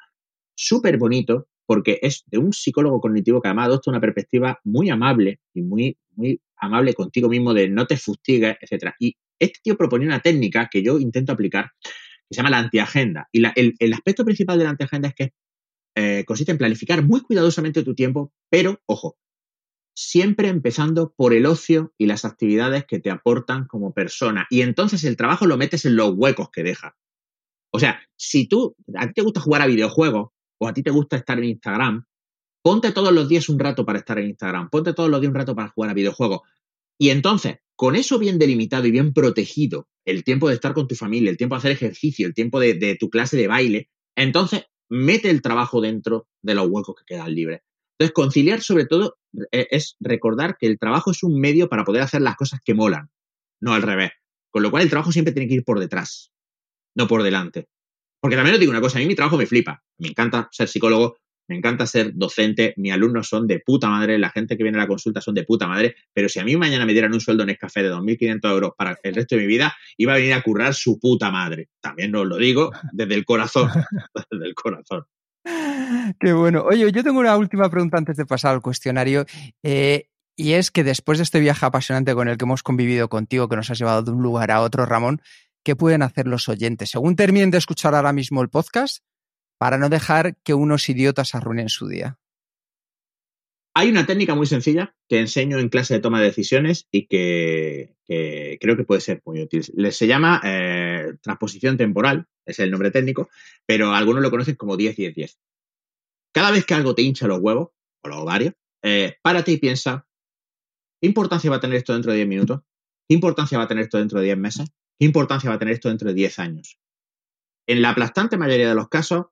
súper 0.54 0.96
bonito 0.96 1.46
porque 1.66 1.98
es 2.00 2.24
de 2.28 2.38
un 2.38 2.54
psicólogo 2.54 3.02
cognitivo 3.02 3.42
que 3.42 3.48
además 3.48 3.66
adopta 3.66 3.90
una 3.90 4.00
perspectiva 4.00 4.58
muy 4.64 4.88
amable 4.88 5.40
y 5.52 5.60
muy, 5.60 5.98
muy 6.16 6.40
amable 6.60 6.94
contigo 6.94 7.28
mismo 7.28 7.54
de 7.54 7.68
no 7.68 7.86
te 7.86 7.96
fustigues, 7.96 8.56
etc. 8.60 8.94
Y 8.98 9.16
este 9.38 9.60
tío 9.62 9.76
propone 9.76 10.06
una 10.06 10.20
técnica 10.20 10.68
que 10.70 10.82
yo 10.82 10.98
intento 10.98 11.32
aplicar 11.32 11.70
que 11.82 12.34
se 12.34 12.36
llama 12.38 12.50
la 12.50 12.58
antiagenda. 12.58 13.28
Y 13.32 13.42
el, 13.44 13.92
aspecto 13.92 14.24
principal 14.24 14.58
de 14.58 14.64
la 14.64 14.70
antiagenda 14.70 15.08
es 15.08 15.14
que 15.14 15.32
eh, 15.96 16.24
consiste 16.26 16.52
en 16.52 16.58
planificar 16.58 17.02
muy 17.02 17.22
cuidadosamente 17.22 17.82
tu 17.82 17.94
tiempo, 17.94 18.32
pero, 18.50 18.80
ojo, 18.86 19.16
siempre 19.96 20.48
empezando 20.48 21.12
por 21.16 21.34
el 21.34 21.46
ocio 21.46 21.92
y 21.98 22.06
las 22.06 22.24
actividades 22.24 22.84
que 22.86 23.00
te 23.00 23.10
aportan 23.10 23.66
como 23.66 23.92
persona. 23.92 24.46
Y 24.50 24.60
entonces 24.60 25.02
el 25.04 25.16
trabajo 25.16 25.46
lo 25.46 25.56
metes 25.56 25.86
en 25.86 25.96
los 25.96 26.12
huecos 26.14 26.50
que 26.50 26.62
deja. 26.62 26.96
O 27.72 27.80
sea, 27.80 28.00
si 28.16 28.46
tú, 28.46 28.76
a 28.94 29.08
ti 29.08 29.14
te 29.14 29.22
gusta 29.22 29.40
jugar 29.40 29.62
a 29.62 29.66
videojuegos 29.66 30.30
o 30.60 30.68
a 30.68 30.72
ti 30.72 30.82
te 30.82 30.90
gusta 30.90 31.16
estar 31.16 31.38
en 31.38 31.44
Instagram, 31.44 32.04
Ponte 32.62 32.92
todos 32.92 33.12
los 33.12 33.28
días 33.28 33.48
un 33.48 33.58
rato 33.58 33.84
para 33.86 34.00
estar 34.00 34.18
en 34.18 34.28
Instagram, 34.28 34.68
ponte 34.70 34.92
todos 34.92 35.08
los 35.08 35.20
días 35.20 35.30
un 35.30 35.36
rato 35.36 35.54
para 35.54 35.68
jugar 35.68 35.90
a 35.90 35.94
videojuegos. 35.94 36.40
Y 36.98 37.10
entonces, 37.10 37.58
con 37.76 37.94
eso 37.94 38.18
bien 38.18 38.38
delimitado 38.38 38.86
y 38.86 38.90
bien 38.90 39.12
protegido, 39.12 39.88
el 40.04 40.24
tiempo 40.24 40.48
de 40.48 40.54
estar 40.54 40.74
con 40.74 40.88
tu 40.88 40.96
familia, 40.96 41.30
el 41.30 41.36
tiempo 41.36 41.54
de 41.54 41.58
hacer 41.58 41.70
ejercicio, 41.70 42.26
el 42.26 42.34
tiempo 42.34 42.58
de, 42.58 42.96
tu 42.98 43.08
clase 43.08 43.36
de 43.36 43.46
baile, 43.46 43.88
entonces 44.16 44.64
mete 44.88 45.30
el 45.30 45.42
trabajo 45.42 45.80
dentro 45.80 46.26
de 46.42 46.54
los 46.54 46.66
huecos 46.68 46.96
que 46.96 47.14
quedan 47.14 47.34
libres. 47.34 47.60
Entonces, 47.98 48.14
conciliar 48.14 48.62
sobre 48.62 48.86
todo 48.86 49.18
e, 49.52 49.68
es 49.70 49.96
recordar 50.00 50.56
que 50.58 50.66
el 50.66 50.78
trabajo 50.78 51.10
es 51.12 51.22
un 51.22 51.38
medio 51.38 51.68
para 51.68 51.84
poder 51.84 52.02
hacer 52.02 52.22
las 52.22 52.36
cosas 52.36 52.60
que 52.64 52.74
molan, 52.74 53.10
no 53.60 53.74
al 53.74 53.82
revés. 53.82 54.10
Con 54.50 54.62
lo 54.62 54.70
cual 54.70 54.82
el 54.82 54.90
trabajo 54.90 55.12
siempre 55.12 55.32
tiene 55.32 55.48
que 55.48 55.54
ir 55.54 55.64
por 55.64 55.78
detrás, 55.78 56.32
no 56.96 57.06
por 57.06 57.22
delante. 57.22 57.68
Porque 58.20 58.36
también 58.36 58.54
os 58.54 58.60
digo 58.60 58.70
una 58.70 58.80
cosa, 58.80 58.98
a 58.98 59.00
mí 59.00 59.06
mi 59.06 59.14
trabajo 59.14 59.36
me 59.36 59.46
flipa. 59.46 59.82
Me 59.98 60.08
encanta 60.08 60.48
ser 60.50 60.68
psicólogo, 60.68 61.18
me 61.48 61.56
encanta 61.56 61.86
ser 61.86 62.12
docente, 62.14 62.74
mis 62.76 62.92
alumnos 62.92 63.28
son 63.28 63.46
de 63.46 63.60
puta 63.60 63.88
madre, 63.88 64.18
la 64.18 64.30
gente 64.30 64.56
que 64.56 64.62
viene 64.62 64.78
a 64.78 64.82
la 64.82 64.86
consulta 64.86 65.20
son 65.20 65.34
de 65.34 65.44
puta 65.44 65.66
madre, 65.66 65.96
pero 66.12 66.28
si 66.28 66.38
a 66.38 66.44
mí 66.44 66.56
mañana 66.56 66.84
me 66.84 66.92
dieran 66.92 67.12
un 67.12 67.20
sueldo 67.20 67.42
en 67.42 67.50
Escafé 67.50 67.82
de 67.82 67.90
2.500 67.90 68.50
euros 68.50 68.72
para 68.76 68.98
el 69.02 69.14
resto 69.14 69.34
de 69.34 69.42
mi 69.42 69.46
vida, 69.46 69.74
iba 69.96 70.12
a 70.12 70.16
venir 70.16 70.34
a 70.34 70.42
currar 70.42 70.74
su 70.74 71.00
puta 71.00 71.30
madre. 71.30 71.68
También 71.80 72.14
os 72.14 72.26
lo 72.26 72.36
digo 72.36 72.70
desde 72.92 73.14
el 73.14 73.24
corazón, 73.24 73.70
desde 74.30 74.46
el 74.46 74.54
corazón. 74.54 75.04
Qué 76.20 76.32
bueno. 76.32 76.64
Oye, 76.64 76.90
yo 76.92 77.02
tengo 77.02 77.20
una 77.20 77.36
última 77.36 77.70
pregunta 77.70 77.96
antes 77.96 78.16
de 78.16 78.26
pasar 78.26 78.54
al 78.54 78.60
cuestionario. 78.60 79.24
Eh, 79.62 80.08
y 80.36 80.52
es 80.52 80.70
que 80.70 80.84
después 80.84 81.18
de 81.18 81.24
este 81.24 81.40
viaje 81.40 81.66
apasionante 81.66 82.14
con 82.14 82.28
el 82.28 82.36
que 82.36 82.44
hemos 82.44 82.62
convivido 82.62 83.08
contigo, 83.08 83.48
que 83.48 83.56
nos 83.56 83.70
has 83.70 83.78
llevado 83.78 84.02
de 84.02 84.10
un 84.12 84.22
lugar 84.22 84.50
a 84.50 84.60
otro, 84.60 84.86
Ramón, 84.86 85.20
¿qué 85.64 85.74
pueden 85.74 86.02
hacer 86.02 86.28
los 86.28 86.48
oyentes? 86.48 86.90
Según 86.90 87.16
terminen 87.16 87.50
de 87.50 87.58
escuchar 87.58 87.94
ahora 87.94 88.12
mismo 88.12 88.42
el 88.42 88.48
podcast, 88.48 89.02
para 89.58 89.76
no 89.76 89.88
dejar 89.88 90.36
que 90.44 90.54
unos 90.54 90.88
idiotas 90.88 91.34
arruinen 91.34 91.68
su 91.68 91.88
día? 91.88 92.18
Hay 93.74 93.90
una 93.90 94.06
técnica 94.06 94.34
muy 94.34 94.46
sencilla 94.46 94.96
que 95.08 95.20
enseño 95.20 95.58
en 95.58 95.68
clase 95.68 95.94
de 95.94 96.00
toma 96.00 96.20
de 96.20 96.26
decisiones 96.26 96.88
y 96.90 97.06
que, 97.06 97.94
creo 98.06 98.76
que 98.76 98.84
puede 98.84 99.00
ser 99.00 99.22
muy 99.24 99.40
útil. 99.40 99.64
Se 99.92 100.06
llama 100.06 100.40
eh, 100.44 101.14
transposición 101.20 101.76
temporal, 101.76 102.26
es 102.44 102.58
el 102.58 102.72
nombre 102.72 102.90
técnico, 102.90 103.28
pero 103.66 103.92
algunos 103.92 104.22
lo 104.22 104.30
conocen 104.30 104.56
como 104.56 104.76
10-10-10. 104.76 105.36
Cada 106.32 106.50
vez 106.50 106.64
que 106.64 106.74
algo 106.74 106.94
te 106.94 107.02
hincha 107.02 107.28
los 107.28 107.38
huevos 107.40 107.68
o 108.02 108.08
los 108.08 108.18
ovarios, 108.18 108.54
eh, 108.82 109.16
párate 109.22 109.52
y 109.52 109.58
piensa, 109.58 110.06
¿qué 111.00 111.06
importancia 111.06 111.50
va 111.50 111.56
a 111.56 111.60
tener 111.60 111.76
esto 111.76 111.92
dentro 111.92 112.10
de 112.10 112.16
10 112.16 112.28
minutos? 112.28 112.62
¿Qué 113.08 113.14
importancia 113.14 113.58
va 113.58 113.64
a 113.64 113.68
tener 113.68 113.84
esto 113.84 113.98
dentro 113.98 114.18
de 114.18 114.26
10 114.26 114.38
meses? 114.38 114.68
¿Qué 114.98 115.06
importancia 115.06 115.50
va 115.50 115.56
a 115.56 115.58
tener 115.58 115.74
esto 115.74 115.88
dentro 115.88 116.08
de 116.08 116.14
10 116.14 116.38
años? 116.40 116.80
En 117.68 117.80
la 117.80 117.90
aplastante 117.90 118.36
mayoría 118.36 118.68
de 118.70 118.74
los 118.74 118.88
casos, 118.88 119.26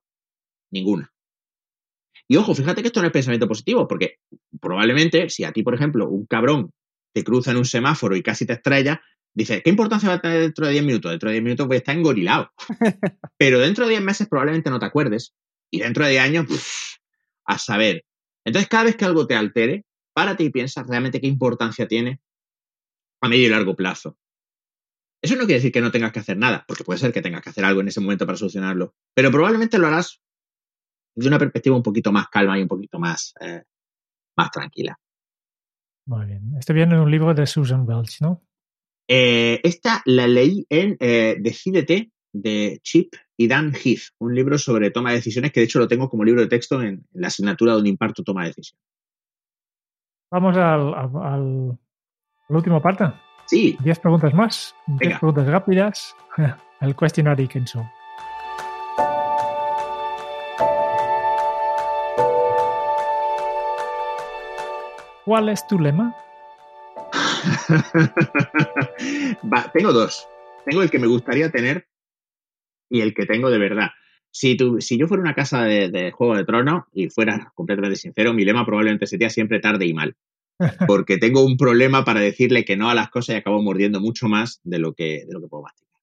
Ninguna. 0.71 1.11
Y 2.27 2.35
ojo, 2.35 2.53
fíjate 2.53 2.81
que 2.81 2.87
esto 2.87 3.01
no 3.01 3.07
es 3.07 3.13
pensamiento 3.13 3.47
positivo, 3.47 3.87
porque 3.87 4.17
probablemente 4.59 5.29
si 5.29 5.43
a 5.43 5.51
ti, 5.51 5.63
por 5.63 5.73
ejemplo, 5.75 6.09
un 6.09 6.25
cabrón 6.25 6.71
te 7.13 7.23
cruza 7.23 7.51
en 7.51 7.57
un 7.57 7.65
semáforo 7.65 8.15
y 8.15 8.23
casi 8.23 8.45
te 8.45 8.53
estrella, 8.53 9.01
dices, 9.33 9.61
¿qué 9.63 9.69
importancia 9.69 10.09
va 10.09 10.15
a 10.15 10.21
tener 10.21 10.41
dentro 10.41 10.65
de 10.65 10.73
10 10.73 10.85
minutos? 10.85 11.11
Dentro 11.11 11.29
de 11.29 11.33
10 11.33 11.43
minutos 11.43 11.67
voy 11.67 11.75
a 11.75 11.79
estar 11.79 11.95
engorilado. 11.95 12.51
Pero 13.37 13.59
dentro 13.59 13.85
de 13.85 13.91
10 13.91 14.03
meses 14.03 14.27
probablemente 14.27 14.69
no 14.69 14.79
te 14.79 14.85
acuerdes. 14.85 15.33
Y 15.71 15.79
dentro 15.79 16.05
de 16.05 16.11
10 16.11 16.23
años, 16.23 16.47
a 17.45 17.57
saber. 17.57 18.03
Entonces, 18.45 18.69
cada 18.69 18.85
vez 18.85 18.95
que 18.95 19.05
algo 19.05 19.27
te 19.27 19.35
altere, 19.35 19.85
párate 20.13 20.43
y 20.43 20.49
piensa 20.49 20.83
realmente 20.83 21.21
qué 21.21 21.27
importancia 21.27 21.87
tiene 21.87 22.19
a 23.21 23.29
medio 23.29 23.47
y 23.47 23.49
largo 23.49 23.75
plazo. 23.75 24.17
Eso 25.21 25.35
no 25.35 25.41
quiere 25.41 25.55
decir 25.55 25.71
que 25.71 25.81
no 25.81 25.91
tengas 25.91 26.11
que 26.11 26.19
hacer 26.19 26.37
nada, 26.37 26.63
porque 26.67 26.83
puede 26.83 26.99
ser 26.99 27.11
que 27.11 27.21
tengas 27.21 27.41
que 27.41 27.49
hacer 27.49 27.65
algo 27.65 27.81
en 27.81 27.87
ese 27.87 27.99
momento 27.99 28.25
para 28.25 28.37
solucionarlo, 28.37 28.93
pero 29.15 29.31
probablemente 29.31 29.79
lo 29.79 29.87
harás 29.87 30.21
desde 31.17 31.29
una 31.29 31.39
perspectiva 31.39 31.75
un 31.75 31.81
poquito 31.81 32.11
más 32.11 32.27
calma 32.29 32.59
y 32.59 32.61
un 32.61 32.67
poquito 32.67 32.99
más, 32.99 33.33
eh, 33.41 33.63
más 34.37 34.51
tranquila. 34.51 34.97
Muy 36.05 36.27
bien. 36.27 36.53
Este 36.59 36.73
viene 36.73 36.93
en 36.93 37.01
un 37.01 37.09
libro 37.09 37.33
de 37.33 37.47
Susan 37.47 37.87
Welch, 37.87 38.21
¿no? 38.21 38.43
Eh, 39.09 39.59
esta 39.63 40.03
la 40.05 40.27
leí 40.27 40.65
en 40.69 40.95
eh, 40.99 41.37
Decídete 41.39 42.11
de 42.31 42.79
Chip 42.83 43.15
y 43.35 43.47
Dan 43.47 43.73
Heath, 43.73 44.13
un 44.19 44.35
libro 44.35 44.59
sobre 44.59 44.91
toma 44.91 45.09
de 45.09 45.15
decisiones 45.15 45.51
que 45.51 45.61
de 45.61 45.65
hecho 45.65 45.79
lo 45.79 45.87
tengo 45.87 46.07
como 46.07 46.23
libro 46.23 46.41
de 46.41 46.47
texto 46.47 46.81
en, 46.81 46.87
en 46.87 47.05
la 47.13 47.29
asignatura 47.29 47.73
donde 47.73 47.89
imparto 47.89 48.23
toma 48.23 48.43
de 48.43 48.49
decisiones. 48.49 48.85
Vamos 50.29 50.55
al, 50.55 50.93
al, 50.93 51.15
al, 51.15 51.79
último 52.49 52.79
parte. 52.79 53.05
Sí, 53.47 53.75
10 53.81 53.99
preguntas 53.99 54.33
más, 54.35 54.75
10 54.85 54.99
Venga. 54.99 55.19
preguntas 55.19 55.47
rápidas. 55.47 56.15
El 56.81 56.95
cuestionario 56.95 57.47
Kenzo. 57.47 57.89
¿Cuál 65.27 65.49
es 65.49 65.67
tu 65.67 65.77
lema? 65.77 66.15
Va, 69.43 69.69
tengo 69.73 69.91
dos. 69.91 70.25
Tengo 70.65 70.81
el 70.81 70.89
que 70.89 70.99
me 70.99 71.07
gustaría 71.07 71.51
tener 71.51 71.85
y 72.89 73.01
el 73.01 73.13
que 73.13 73.25
tengo 73.25 73.49
de 73.49 73.57
verdad. 73.57 73.89
Si, 74.31 74.55
yo 74.55 75.07
fuera 75.09 75.21
una 75.21 75.35
casa 75.35 75.65
de, 75.65 75.89
de 75.89 76.11
Juego 76.11 76.37
de 76.37 76.45
Tronos 76.45 76.85
y 76.93 77.09
fuera 77.09 77.51
completamente 77.55 77.97
sincero, 77.97 78.33
mi 78.33 78.45
lema 78.45 78.65
probablemente 78.65 79.05
sería 79.05 79.29
siempre 79.29 79.59
tarde 79.59 79.85
y 79.85 79.93
mal. 79.93 80.15
Porque 80.87 81.17
tengo 81.17 81.43
un 81.43 81.57
problema 81.57 82.05
para 82.05 82.21
decirle 82.21 82.63
que 82.63 82.77
no 82.77 82.89
a 82.89 82.95
las 82.95 83.09
cosas 83.09 83.35
y 83.35 83.39
acabo 83.39 83.61
mordiendo 83.61 83.99
mucho 83.99 84.29
más 84.29 84.61
de 84.63 84.79
lo 84.79 84.93
que, 84.93 85.25
de 85.27 85.33
lo 85.33 85.41
que 85.41 85.49
puedo 85.49 85.63
masticar. 85.63 85.99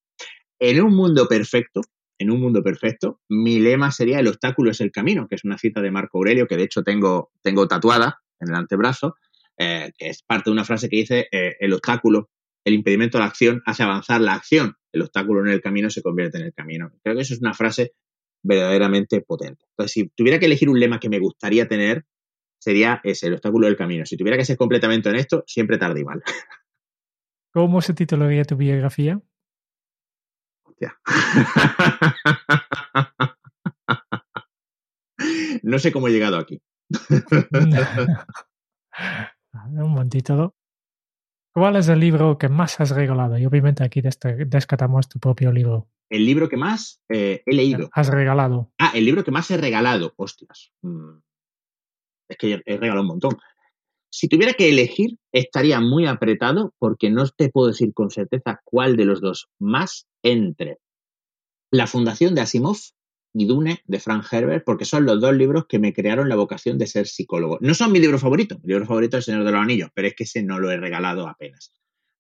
En 0.59 0.83
un 0.83 0.95
mundo 0.95 1.27
perfecto, 1.27 1.81
en 2.19 2.31
un 2.31 2.43
mundo 2.43 2.63
perfecto, 2.63 3.23
mi 3.31 3.59
lema 3.59 3.91
sería 3.91 4.21
el 4.21 4.29
obstáculo 4.29 4.71
es 4.71 4.83
el 4.83 4.93
camino, 4.93 5.29
que 5.29 5.37
es 5.37 5.45
una 5.45 5.57
cita 5.57 5.81
de 5.81 5.91
Marco 5.91 6.19
Aurelio 6.19 6.47
que 6.47 6.59
de 6.59 6.65
hecho 6.65 6.83
tengo, 6.83 7.31
tengo 7.41 7.67
tatuada 7.67 8.21
en 8.45 8.51
el 8.51 8.57
antebrazo, 8.57 9.17
eh, 9.59 9.93
que 9.97 10.09
es 10.09 10.23
parte 10.23 10.51
de 10.51 10.53
una 10.53 10.65
frase 10.65 10.89
que 10.89 10.97
dice 10.97 11.29
eh, 11.31 11.57
el 11.61 11.73
obstáculo, 11.73 12.31
el 12.65 12.75
impedimento 12.75 13.19
a 13.19 13.21
la 13.21 13.27
acción 13.27 13.63
hace 13.67 13.83
avanzar 13.83 14.21
la 14.21 14.35
acción, 14.35 14.77
el 14.93 15.03
obstáculo 15.03 15.41
en 15.41 15.53
el 15.53 15.61
camino 15.61 15.91
se 15.91 16.03
convierte 16.03 16.39
en 16.39 16.45
el 16.45 16.55
camino. 16.55 16.91
Creo 17.03 17.17
que 17.17 17.23
eso 17.23 17.35
es 17.35 17.41
una 17.41 17.55
frase 17.55 17.93
verdaderamente 18.43 19.21
potente. 19.21 19.65
Entonces, 19.71 19.93
si 19.93 20.09
tuviera 20.09 20.39
que 20.39 20.47
elegir 20.47 20.69
un 20.69 20.79
lema 20.79 21.01
que 21.01 21.09
me 21.09 21.19
gustaría 21.19 21.67
tener, 21.67 22.05
sería 22.59 23.01
ese, 23.05 23.27
el 23.27 23.35
obstáculo 23.35 23.67
del 23.67 23.77
camino. 23.77 24.07
Si 24.07 24.17
tuviera 24.17 24.39
que 24.39 24.45
ser 24.45 24.57
completamente 24.57 25.09
honesto, 25.09 25.45
siempre 25.47 25.79
tarde 25.79 26.01
y 26.01 26.05
mal. 26.05 26.23
¿Cómo 27.53 27.81
se 27.81 27.95
titularía 27.95 28.45
tu 28.45 28.57
biografía? 28.57 29.21
Hostia. 30.65 30.99
No 35.63 35.79
sé 35.79 35.93
cómo 35.93 36.09
he 36.09 36.13
llegado 36.13 36.37
aquí. 36.37 36.61
Un 39.53 39.91
momentito. 39.91 40.55
¿Cuál 41.53 41.77
es 41.77 41.89
el 41.89 42.01
libro 42.01 42.37
que 42.37 42.49
más 42.49 42.81
has 42.81 42.91
regalado? 42.91 43.39
Y 43.39 43.47
obviamente 43.47 43.85
aquí 43.85 44.03
descartamos 44.03 45.09
tu 45.09 45.21
propio 45.21 45.53
libro. 45.53 45.89
El 46.11 46.27
libro 46.27 46.49
que 46.49 46.57
más 46.57 47.01
eh, 47.09 47.43
he 47.47 47.55
leído. 47.55 47.89
Has 47.93 48.09
regalado. 48.09 48.73
Ah, 48.79 48.91
el 48.95 49.05
libro 49.05 49.23
que 49.25 49.31
más 49.31 49.51
he 49.51 49.57
regalado. 49.57 50.13
Hostias. 50.17 50.73
Mm. 50.83 51.19
Es 52.29 52.37
que 52.37 52.61
he 52.65 52.77
regalado 52.77 53.03
un 53.03 53.09
montón. 53.09 53.39
Si 54.11 54.29
tuviera 54.29 54.53
que 54.53 54.69
elegir, 54.69 55.19
estaría 55.33 55.81
muy 55.81 56.07
apretado 56.07 56.73
porque 56.79 57.11
no 57.11 57.27
te 57.29 57.51
puedo 57.51 57.69
decir 57.69 57.93
con 57.95 58.11
certeza 58.11 58.61
cuál 58.65 58.97
de 58.97 59.05
los 59.05 59.21
dos 59.21 59.49
más 59.59 60.07
entre 60.23 60.79
La 61.73 61.87
Fundación 61.87 62.35
de 62.35 62.43
Asimov 62.43 62.79
y 63.35 63.47
Dune 63.47 63.83
de 63.85 64.01
Frank 64.01 64.25
Herbert, 64.33 64.65
porque 64.65 64.85
son 64.85 65.05
los 65.05 65.21
dos 65.21 65.35
libros 65.35 65.67
que 65.67 65.79
me 65.79 65.93
crearon 65.93 66.29
la 66.29 66.37
vocación 66.37 66.79
de 66.79 66.87
ser 66.87 67.07
psicólogo. 67.07 67.59
No 67.61 67.75
son 67.75 67.93
mi 67.93 67.99
libro 67.99 68.19
favorito, 68.19 68.59
mi 68.63 68.69
libro 68.69 68.87
favorito 68.87 69.19
es 69.19 69.29
El 69.29 69.35
Señor 69.35 69.45
de 69.45 69.53
los 69.53 69.61
Anillos, 69.61 69.91
pero 69.95 70.09
es 70.09 70.15
que 70.15 70.25
ese 70.25 70.43
no 70.43 70.59
lo 70.59 70.71
he 70.71 70.77
regalado 70.77 71.29
apenas. 71.29 71.75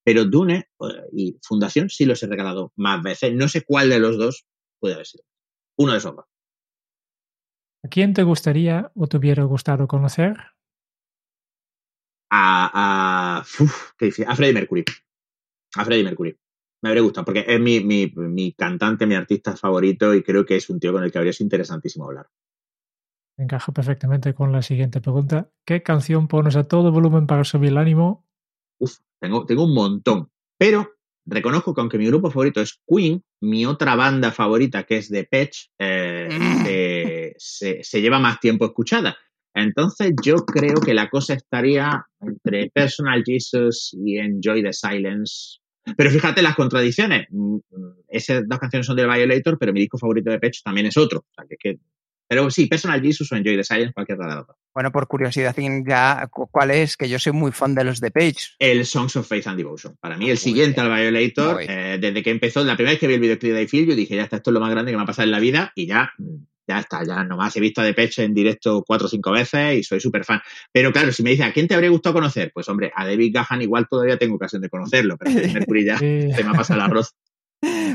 Pero 0.05 0.24
Dune 0.24 0.57
eh, 0.57 0.86
y 1.12 1.39
Fundación 1.43 1.89
sí 1.89 2.05
los 2.05 2.23
he 2.23 2.27
regalado 2.27 2.73
más 2.77 3.03
veces. 3.03 3.32
No 3.32 3.49
sé 3.49 3.62
cuál 3.62 3.89
de 3.89 4.01
los 4.01 4.19
dos 4.19 4.45
puede 4.78 4.95
haber 4.95 5.07
sido. 5.07 5.24
Uno 5.78 5.93
de 5.93 5.99
esos 5.99 6.15
dos. 6.15 6.27
¿A 7.85 7.89
quién 7.89 8.12
te 8.12 8.23
gustaría 8.23 8.91
o 8.95 9.07
te 9.07 9.16
hubiera 9.16 9.45
gustado 9.45 9.86
conocer? 9.86 10.36
a, 12.35 13.39
a, 13.39 13.41
uf, 13.61 13.93
qué 13.97 14.07
difícil, 14.07 14.27
a 14.28 14.35
Freddie 14.35 14.55
Mercury. 14.55 14.85
A 15.77 15.85
Freddie 15.85 16.05
Mercury. 16.05 16.36
Me 16.85 16.90
habría 16.90 17.02
gustado, 17.02 17.24
porque 17.24 17.47
es 17.48 17.59
mi, 17.59 17.81
mi, 17.81 18.12
mi 18.15 18.52
cantante, 18.52 19.06
mi 19.06 19.15
artista 19.15 19.56
favorito 19.56 20.12
y 20.12 20.23
creo 20.23 20.44
que 20.44 20.56
es 20.56 20.69
un 20.69 20.78
tío 20.78 20.93
con 20.93 21.02
el 21.02 21.11
que 21.11 21.16
habría 21.16 21.32
sido 21.32 21.47
interesantísimo 21.47 22.05
hablar. 22.05 22.27
Encaja 23.39 23.73
perfectamente 23.73 24.35
con 24.35 24.52
la 24.52 24.61
siguiente 24.61 25.01
pregunta. 25.01 25.48
¿Qué 25.65 25.82
canción 25.82 26.28
pones 26.28 26.56
a 26.56 26.65
todo 26.65 26.93
volumen 26.93 27.27
para 27.27 27.43
subir 27.44 27.70
el 27.70 27.78
ánimo? 27.78 28.27
Uf, 28.78 28.98
tengo, 29.19 29.47
tengo 29.47 29.65
un 29.65 29.73
montón. 29.73 30.31
Pero 30.59 30.97
reconozco 31.24 31.73
que 31.73 31.81
aunque 31.81 31.97
mi 31.97 32.06
grupo 32.06 32.31
favorito 32.31 32.61
es 32.61 32.78
Queen, 32.86 33.24
mi 33.40 33.65
otra 33.65 33.97
banda 33.97 34.31
favorita, 34.31 34.82
que 34.82 34.98
es 34.98 35.09
The 35.09 35.24
Patch, 35.24 35.69
eh, 35.78 37.32
se, 37.39 37.78
se, 37.78 37.82
se 37.82 38.02
lleva 38.02 38.19
más 38.19 38.40
tiempo 38.40 38.66
escuchada. 38.66 39.16
Entonces 39.55 40.12
yo 40.23 40.36
creo 40.36 40.82
que 40.82 40.93
la 40.93 41.09
cosa 41.09 41.32
estaría 41.32 42.05
entre 42.20 42.69
Personal 42.69 43.23
Jesus 43.24 43.97
y 44.05 44.19
Enjoy 44.19 44.62
the 44.62 44.74
Silence. 44.74 45.64
Pero 45.97 46.11
fíjate 46.11 46.43
las 46.43 46.55
contradicciones. 46.55 47.27
Mm, 47.31 47.56
mm, 47.56 47.61
Esas 48.09 48.43
dos 48.48 48.59
canciones 48.59 48.86
son 48.86 48.97
de 48.97 49.06
Violator, 49.06 49.59
pero 49.59 49.73
mi 49.73 49.81
disco 49.81 49.98
favorito 49.98 50.31
de 50.31 50.39
Patch 50.40 50.62
también 50.62 50.86
es 50.86 50.97
otro. 50.97 51.20
O 51.20 51.35
sea, 51.35 51.44
que, 51.48 51.56
que- 51.56 51.78
Pero 52.27 52.51
sí, 52.51 52.66
Personal 52.66 53.02
Jesus 53.02 53.31
o 53.32 53.36
Enjoy 53.36 53.56
the 53.56 53.65
Silence, 53.65 53.93
cualquiera 53.93 54.27
de 54.27 54.35
las. 54.35 54.47
Bueno, 54.73 54.90
por 54.90 55.06
curiosidad 55.06 55.55
ya, 55.86 56.27
cu- 56.31 56.48
¿cuál 56.51 56.70
es? 56.70 56.97
Que 56.97 57.09
yo 57.09 57.19
soy 57.19 57.32
muy 57.32 57.52
fan 57.52 57.74
de 57.74 57.85
los 57.85 58.01
de 58.01 58.11
Page. 58.11 58.55
El 58.59 58.86
Songs 58.86 59.15
of 59.16 59.28
Faith 59.28 59.47
and 59.47 59.59
Devotion. 59.59 59.94
Para 60.01 60.16
mí, 60.16 60.24
Muy 60.24 60.31
el 60.32 60.39
siguiente 60.39 60.81
bien. 60.81 60.90
al 60.93 61.01
Violator, 61.02 61.55
Muy 61.56 61.66
eh, 61.69 61.98
desde 62.01 62.23
que 62.23 62.31
empezó, 62.31 62.65
la 62.65 62.74
primera 62.77 62.93
vez 62.93 63.01
que 63.01 63.06
vi 63.06 63.15
el 63.15 63.20
videoclip 63.20 63.52
de 63.52 63.62
I 63.62 63.66
Feel, 63.69 63.86
yo 63.86 63.94
dije, 63.94 64.16
ya 64.16 64.23
está, 64.24 64.36
esto 64.36 64.51
es 64.51 64.55
lo 64.55 64.61
más 64.61 64.70
grande 64.70 64.90
que 64.90 64.97
me 64.97 65.02
ha 65.02 65.06
pasado 65.06 65.27
en 65.27 65.32
la 65.32 65.39
vida 65.39 65.70
y 65.74 65.86
ya, 65.86 66.12
mm, 66.19 66.35
ya 66.66 66.81
está, 66.81 67.05
ya 67.05 67.24
nomás 67.24 67.57
he 67.57 67.61
visto 67.61 67.81
a 67.81 67.85
Depeche 67.85 68.24
en 68.24 68.35
directo 68.35 68.82
cuatro 68.86 69.07
o 69.07 69.11
cinco 69.11 69.32
veces 69.32 69.78
y 69.78 69.82
soy 69.82 70.01
súper 70.01 70.24
fan. 70.24 70.41
Pero 70.73 70.93
claro, 70.93 71.12
si 71.12 71.23
me 71.23 71.31
dice, 71.31 71.45
¿a 71.45 71.53
quién 71.53 71.69
te 71.69 71.74
habría 71.74 71.91
gustado 71.91 72.15
conocer? 72.15 72.51
Pues 72.53 72.69
hombre, 72.69 72.93
a 72.95 73.07
David 73.07 73.35
Gahan 73.35 73.62
igual 73.62 73.86
todavía 73.89 74.19
tengo 74.19 74.36
ocasión 74.36 74.62
de 74.62 74.69
conocerlo, 74.69 75.16
pero 75.16 75.31
a 75.31 75.53
Mercury 75.53 75.85
ya 75.85 75.99
se 75.99 76.45
me 76.45 76.51
ha 76.51 76.53
pasado 76.53 76.81
el 76.81 76.86
arroz. 76.86 77.15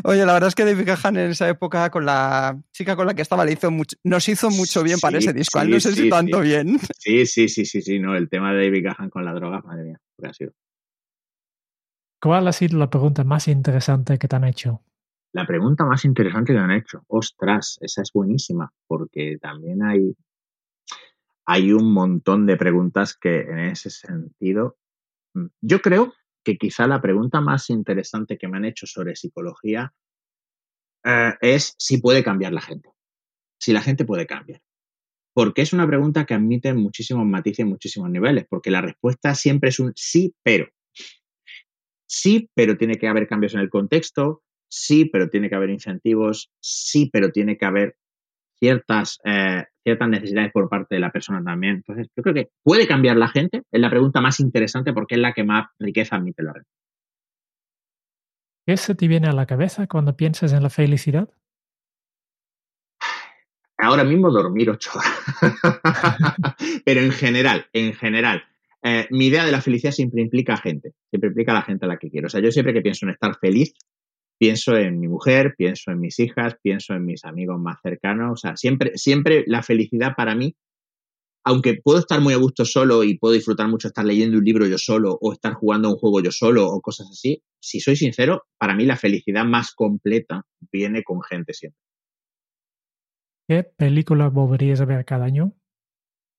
Oye, 0.04 0.26
la 0.26 0.34
verdad 0.34 0.48
es 0.48 0.56
que 0.56 0.66
David 0.66 0.86
Gahan 0.86 1.18
en 1.18 1.32
esa 1.32 1.48
época 1.48 1.90
con 1.90 2.06
la 2.06 2.60
chica 2.72 2.96
con 2.96 3.06
la 3.06 3.14
que 3.14 3.22
estaba 3.22 3.46
le 3.46 3.54
hizo 3.54 3.70
mucho, 3.70 3.98
nos 4.04 4.28
hizo 4.28 4.50
mucho 4.50 4.84
bien 4.84 5.00
para 5.00 5.18
ese 5.18 5.34
disco. 5.34 5.60
A 5.60 5.64
él 5.64 5.68
sí, 5.68 5.74
no 5.74 5.80
sé 5.80 5.91
sí, 5.94 6.04
si 6.04 6.10
tanto 6.10 6.41
sí. 6.41 6.48
bien. 6.48 6.80
Sí, 6.98 7.26
sí, 7.26 7.50
sí, 7.50 7.66
sí, 7.66 7.82
sí, 7.82 8.00
no, 8.00 8.16
el 8.16 8.30
tema 8.30 8.54
de 8.54 8.66
David 8.66 8.86
Gahan 8.86 9.10
con 9.10 9.26
la 9.26 9.34
droga, 9.34 9.62
madre 9.62 9.84
mía, 9.84 10.00
ha 10.24 10.34
sido. 10.34 10.54
¿Cuál 12.22 12.48
ha 12.48 12.52
sido 12.52 12.78
la 12.78 12.90
pregunta 12.90 13.24
más 13.24 13.48
interesante 13.48 14.18
que 14.18 14.28
te 14.28 14.36
han 14.36 14.44
hecho? 14.44 14.82
La 15.32 15.46
pregunta 15.46 15.86
más 15.86 16.06
interesante 16.06 16.54
que 16.54 16.60
han 16.60 16.72
hecho. 16.72 17.04
Ostras, 17.08 17.78
esa 17.82 18.02
es 18.02 18.12
buenísima, 18.12 18.72
porque 18.88 19.38
también 19.40 19.84
hay, 19.84 20.16
hay 21.46 21.72
un 21.72 21.94
montón 21.94 22.46
de 22.46 22.58
preguntas 22.58 23.16
que 23.16 23.42
en 23.42 23.60
ese 23.60 23.90
sentido. 23.90 24.78
mm, 25.36 25.48
Yo 25.62 25.82
creo 25.82 26.14
que 26.44 26.58
quizá 26.58 26.88
la 26.88 27.02
pregunta 27.02 27.42
más 27.42 27.70
interesante 27.70 28.38
que 28.38 28.48
me 28.48 28.58
han 28.58 28.66
hecho 28.66 28.88
sobre 28.88 29.16
psicología 29.16 29.94
eh, 31.04 31.34
es 31.42 31.76
si 31.78 32.00
puede 32.00 32.24
cambiar 32.24 32.54
la 32.54 32.62
gente. 32.62 32.90
Si 33.60 33.72
la 33.72 33.82
gente 33.82 34.06
puede 34.06 34.26
cambiar. 34.26 34.62
Porque 35.34 35.62
es 35.62 35.74
una 35.74 35.86
pregunta 35.86 36.26
que 36.26 36.34
admite 36.34 36.74
muchísimos 36.74 37.26
matices 37.26 37.60
y 37.60 37.70
muchísimos 37.70 38.10
niveles, 38.10 38.46
porque 38.50 38.72
la 38.72 38.82
respuesta 38.82 39.36
siempre 39.36 39.70
es 39.70 39.80
un 39.80 39.94
sí, 39.96 40.34
pero. 40.44 40.68
Sí, 42.08 42.50
pero 42.56 42.78
tiene 42.78 42.96
que 42.96 43.08
haber 43.08 43.28
cambios 43.28 43.54
en 43.54 43.60
el 43.60 43.70
contexto, 43.70 44.42
sí, 44.70 45.06
pero 45.06 45.30
tiene 45.30 45.50
que 45.50 45.56
haber 45.56 45.70
incentivos, 45.70 46.52
sí, 46.60 47.10
pero 47.12 47.32
tiene 47.32 47.58
que 47.58 47.66
haber 47.66 47.96
ciertas, 48.60 49.20
eh, 49.24 49.66
ciertas 49.84 50.10
necesidades 50.10 50.52
por 50.52 50.70
parte 50.70 50.96
de 50.96 51.02
la 51.02 51.12
persona 51.12 51.44
también. 51.44 51.76
Entonces, 51.76 52.08
yo 52.16 52.24
creo 52.24 52.36
que 52.36 52.50
puede 52.64 52.88
cambiar 52.88 53.18
la 53.18 53.30
gente, 53.30 53.64
es 53.72 53.82
la 53.82 53.90
pregunta 53.90 54.22
más 54.22 54.40
interesante 54.40 54.94
porque 54.94 55.16
es 55.16 55.22
la 55.22 55.34
que 55.34 55.44
más 55.44 55.68
riqueza 55.80 56.18
admite 56.18 56.44
la 56.44 56.54
red. 56.54 56.64
¿Qué 58.66 58.78
se 58.78 58.94
te 58.94 59.08
viene 59.08 59.28
a 59.28 59.34
la 59.34 59.48
cabeza 59.48 59.88
cuando 59.88 60.16
piensas 60.16 60.54
en 60.54 60.62
la 60.62 60.70
felicidad? 60.70 61.30
Ahora 63.80 64.04
mismo 64.04 64.30
dormir 64.30 64.70
ocho 64.70 64.91
horas. 64.94 66.56
Pero 66.86 67.00
en 67.00 67.12
general, 67.12 67.66
en 67.72 67.94
general, 67.94 68.44
eh, 68.84 69.08
mi 69.10 69.28
idea 69.28 69.46
de 69.46 69.52
la 69.52 69.62
felicidad 69.62 69.91
siempre 69.91 70.22
implica 70.22 70.54
a 70.54 70.58
gente, 70.58 70.94
siempre 71.10 71.30
implica 71.30 71.54
a 71.54 71.56
la 71.56 71.62
gente 71.62 71.86
a 71.86 71.88
la 71.88 71.98
que 71.98 72.10
quiero. 72.10 72.28
O 72.28 72.30
sea, 72.30 72.41
yo 72.41 72.52
siempre 72.52 72.74
que 72.74 72.82
pienso 72.82 73.06
en 73.06 73.12
estar 73.12 73.38
feliz, 73.40 73.74
pienso 74.40 74.76
en 74.78 74.99
mi 74.99 75.07
mujer, 75.07 75.53
pienso 75.57 75.91
en 75.91 75.99
mis 75.99 76.20
hijas, 76.20 76.56
pienso 76.64 76.94
en 76.94 77.06
mis 77.06 77.26
amigos 77.26 77.60
más 77.60 77.78
cercanos. 77.84 78.32
O 78.32 78.38
sea, 78.38 78.57
siempre, 78.57 78.98
siempre 78.98 79.44
la 79.45 79.61
felicidad 79.61 80.14
para 80.16 80.34
mí 80.34 80.56
aunque 81.49 81.80
puedo 81.84 81.99
estar 81.99 82.22
muy 82.22 82.34
a 82.34 82.38
gusto 82.38 82.66
solo 82.66 83.03
y 83.03 83.18
puedo 83.18 83.34
disfrutar 83.34 83.68
mucho 83.68 83.88
estar 83.88 84.06
leyendo 84.06 84.38
un 84.38 84.44
libro 84.44 84.68
yo 84.68 84.78
solo 84.78 85.18
o 85.20 85.34
estar 85.34 85.53
jugando 85.53 85.90
un 85.90 85.95
juego 85.95 86.22
yo 86.22 86.32
solo 86.32 86.68
o 86.68 86.82
cosas 86.82 87.07
así, 87.11 87.41
si 87.60 87.80
soy 87.80 87.95
sincero, 87.95 88.44
para 88.57 88.76
mí 88.76 88.86
la 88.86 88.98
felicidad 88.98 89.45
más 89.45 89.74
completa 89.74 90.45
viene 90.72 91.03
con 91.03 91.22
gente 91.24 91.53
siempre. 91.53 91.82
¿Qué 93.48 93.64
película 93.64 94.30
volverías 94.30 94.80
a 94.82 94.86
ver 94.86 95.03
cada 95.06 95.26
año? 95.26 95.53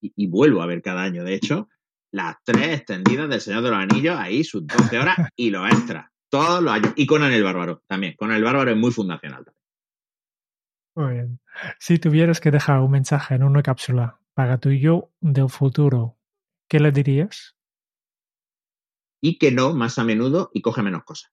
Y, 0.00 0.28
vuelvo 0.28 0.62
a 0.62 0.66
ver 0.66 0.80
cada 0.80 1.02
año, 1.02 1.24
de 1.24 1.34
hecho, 1.34 1.68
las 2.12 2.36
tres 2.44 2.78
extendidas 2.78 3.28
del 3.28 3.40
Señor 3.40 3.62
de 3.62 3.70
los 3.70 3.78
Anillos, 3.78 4.16
ahí 4.16 4.44
sus 4.44 4.66
12 4.66 4.98
horas 4.98 5.16
y 5.36 5.50
los 5.50 5.68
extras, 5.68 6.09
todos 6.30 6.62
los 6.62 6.72
años. 6.72 6.92
Y 6.96 7.06
Conan 7.06 7.32
el 7.32 7.42
Bárbaro 7.42 7.82
también. 7.86 8.14
Conan 8.16 8.36
el 8.36 8.44
Bárbaro 8.44 8.70
es 8.70 8.76
muy 8.76 8.92
fundacional 8.92 9.44
también. 9.44 9.60
Muy 10.96 11.14
bien. 11.14 11.40
Si 11.78 11.98
tuvieras 11.98 12.40
que 12.40 12.50
dejar 12.50 12.80
un 12.80 12.90
mensaje 12.90 13.34
en 13.34 13.42
una 13.42 13.62
cápsula 13.62 14.20
para 14.34 14.58
tu 14.58 14.70
yo 14.70 15.12
del 15.20 15.48
futuro, 15.48 16.18
¿qué 16.68 16.80
le 16.80 16.92
dirías? 16.92 17.56
Y 19.22 19.38
que 19.38 19.52
no 19.52 19.74
más 19.74 19.98
a 19.98 20.04
menudo 20.04 20.50
y 20.54 20.62
coge 20.62 20.82
menos 20.82 21.04
cosas. 21.04 21.32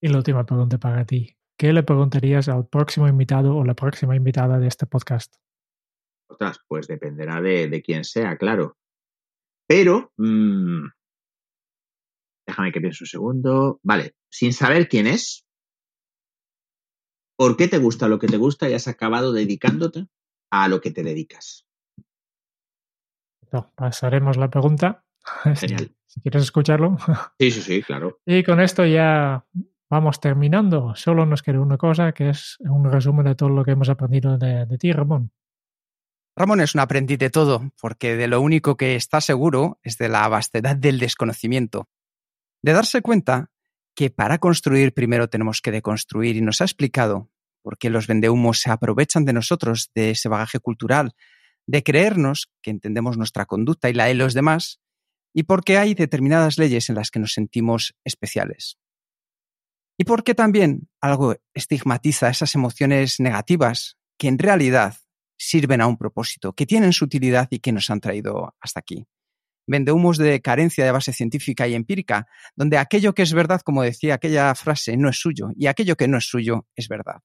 Y 0.00 0.08
la 0.08 0.18
última 0.18 0.44
pregunta 0.44 0.78
para 0.78 1.04
ti. 1.04 1.36
¿Qué 1.58 1.72
le 1.72 1.82
preguntarías 1.82 2.48
al 2.48 2.68
próximo 2.68 3.08
invitado 3.08 3.56
o 3.56 3.64
la 3.64 3.74
próxima 3.74 4.14
invitada 4.14 4.60
de 4.60 4.68
este 4.68 4.86
podcast? 4.86 5.34
Otras, 6.28 6.60
pues 6.68 6.86
dependerá 6.86 7.40
de, 7.40 7.82
quién 7.84 8.04
sea, 8.04 8.36
claro. 8.36 8.76
Pero, 9.66 10.12
mm, 10.18 10.86
déjame 12.48 12.72
que 12.72 12.80
piense 12.80 13.04
un 13.04 13.08
segundo. 13.08 13.80
Vale, 13.82 14.14
sin 14.30 14.52
saber 14.52 14.88
quién 14.88 15.06
es, 15.06 15.46
¿por 17.36 17.56
qué 17.56 17.68
te 17.68 17.78
gusta 17.78 18.08
lo 18.08 18.18
que 18.18 18.26
te 18.26 18.38
gusta 18.38 18.68
y 18.68 18.72
has 18.72 18.88
acabado 18.88 19.32
dedicándote 19.32 20.06
a 20.50 20.68
lo 20.68 20.80
que 20.80 20.90
te 20.90 21.02
dedicas? 21.02 21.66
pasaremos 23.76 24.36
la 24.36 24.50
pregunta. 24.50 25.04
Genial. 25.56 25.94
si 26.06 26.20
quieres 26.20 26.42
escucharlo. 26.42 26.96
Sí, 27.38 27.50
sí, 27.50 27.62
sí, 27.62 27.82
claro. 27.82 28.20
Y 28.26 28.42
con 28.42 28.60
esto 28.60 28.84
ya 28.84 29.46
vamos 29.90 30.20
terminando. 30.20 30.94
Solo 30.96 31.24
nos 31.24 31.42
queda 31.42 31.60
una 31.60 31.78
cosa, 31.78 32.12
que 32.12 32.30
es 32.30 32.56
un 32.60 32.90
resumen 32.90 33.24
de 33.24 33.34
todo 33.34 33.48
lo 33.48 33.64
que 33.64 33.72
hemos 33.72 33.88
aprendido 33.88 34.36
de, 34.36 34.66
de 34.66 34.78
ti, 34.78 34.92
Ramón. 34.92 35.32
Ramón 36.36 36.60
es 36.60 36.74
un 36.74 36.80
aprendiz 36.80 37.18
de 37.18 37.30
todo, 37.30 37.72
porque 37.80 38.16
de 38.16 38.28
lo 38.28 38.40
único 38.40 38.76
que 38.76 38.96
está 38.96 39.20
seguro 39.20 39.78
es 39.82 39.96
de 39.98 40.08
la 40.08 40.28
vastedad 40.28 40.76
del 40.76 40.98
desconocimiento. 40.98 41.88
De 42.62 42.72
darse 42.72 43.02
cuenta 43.02 43.50
que 43.94 44.10
para 44.10 44.38
construir 44.38 44.94
primero 44.94 45.28
tenemos 45.28 45.60
que 45.60 45.72
deconstruir 45.72 46.36
y 46.36 46.40
nos 46.40 46.60
ha 46.60 46.64
explicado 46.64 47.30
por 47.62 47.78
qué 47.78 47.90
los 47.90 48.06
vendehumos 48.06 48.60
se 48.60 48.70
aprovechan 48.70 49.24
de 49.24 49.32
nosotros, 49.32 49.90
de 49.94 50.10
ese 50.10 50.28
bagaje 50.28 50.60
cultural, 50.60 51.14
de 51.66 51.82
creernos 51.82 52.50
que 52.62 52.70
entendemos 52.70 53.18
nuestra 53.18 53.44
conducta 53.44 53.90
y 53.90 53.94
la 53.94 54.06
de 54.06 54.14
los 54.14 54.34
demás, 54.34 54.80
y 55.34 55.42
por 55.42 55.64
qué 55.64 55.78
hay 55.78 55.94
determinadas 55.94 56.58
leyes 56.58 56.88
en 56.88 56.94
las 56.94 57.10
que 57.10 57.18
nos 57.18 57.32
sentimos 57.32 57.94
especiales. 58.04 58.78
Y 59.98 60.04
por 60.04 60.24
qué 60.24 60.34
también 60.34 60.88
algo 61.00 61.36
estigmatiza 61.54 62.28
esas 62.28 62.54
emociones 62.54 63.20
negativas 63.20 63.98
que 64.16 64.28
en 64.28 64.38
realidad 64.38 64.96
sirven 65.36 65.80
a 65.80 65.86
un 65.86 65.96
propósito, 65.96 66.52
que 66.52 66.66
tienen 66.66 66.92
su 66.92 67.04
utilidad 67.04 67.48
y 67.50 67.58
que 67.58 67.72
nos 67.72 67.90
han 67.90 68.00
traído 68.00 68.54
hasta 68.60 68.80
aquí. 68.80 69.06
Vendehumos 69.68 70.16
de 70.16 70.40
carencia 70.40 70.84
de 70.86 70.92
base 70.92 71.12
científica 71.12 71.68
y 71.68 71.74
empírica, 71.74 72.26
donde 72.56 72.78
aquello 72.78 73.14
que 73.14 73.20
es 73.20 73.34
verdad, 73.34 73.60
como 73.60 73.82
decía 73.82 74.14
aquella 74.14 74.54
frase, 74.54 74.96
no 74.96 75.10
es 75.10 75.20
suyo, 75.20 75.50
y 75.54 75.66
aquello 75.66 75.94
que 75.94 76.08
no 76.08 76.16
es 76.16 76.24
suyo 76.24 76.66
es 76.74 76.88
verdad. 76.88 77.20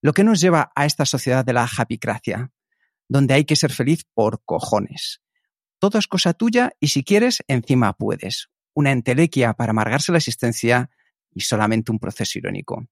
Lo 0.00 0.12
que 0.12 0.22
nos 0.22 0.40
lleva 0.40 0.70
a 0.76 0.86
esta 0.86 1.04
sociedad 1.04 1.44
de 1.44 1.52
la 1.52 1.66
japicracia, 1.66 2.52
donde 3.08 3.34
hay 3.34 3.44
que 3.44 3.56
ser 3.56 3.72
feliz 3.72 4.04
por 4.14 4.44
cojones. 4.44 5.20
Todo 5.80 5.98
es 5.98 6.06
cosa 6.06 6.34
tuya 6.34 6.70
y 6.78 6.88
si 6.88 7.02
quieres, 7.02 7.42
encima 7.48 7.92
puedes. 7.94 8.48
Una 8.72 8.92
entelequia 8.92 9.54
para 9.54 9.70
amargarse 9.70 10.12
la 10.12 10.18
existencia 10.18 10.90
y 11.34 11.40
solamente 11.40 11.90
un 11.90 11.98
proceso 11.98 12.38
irónico. 12.38 12.86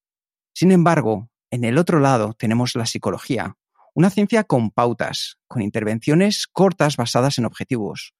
Sin 0.52 0.72
embargo, 0.72 1.30
en 1.52 1.62
el 1.62 1.78
otro 1.78 2.00
lado 2.00 2.32
tenemos 2.32 2.74
la 2.74 2.86
psicología, 2.86 3.56
una 3.94 4.10
ciencia 4.10 4.42
con 4.42 4.72
pautas, 4.72 5.38
con 5.46 5.62
intervenciones 5.62 6.48
cortas 6.48 6.96
basadas 6.96 7.38
en 7.38 7.44
objetivos, 7.44 8.14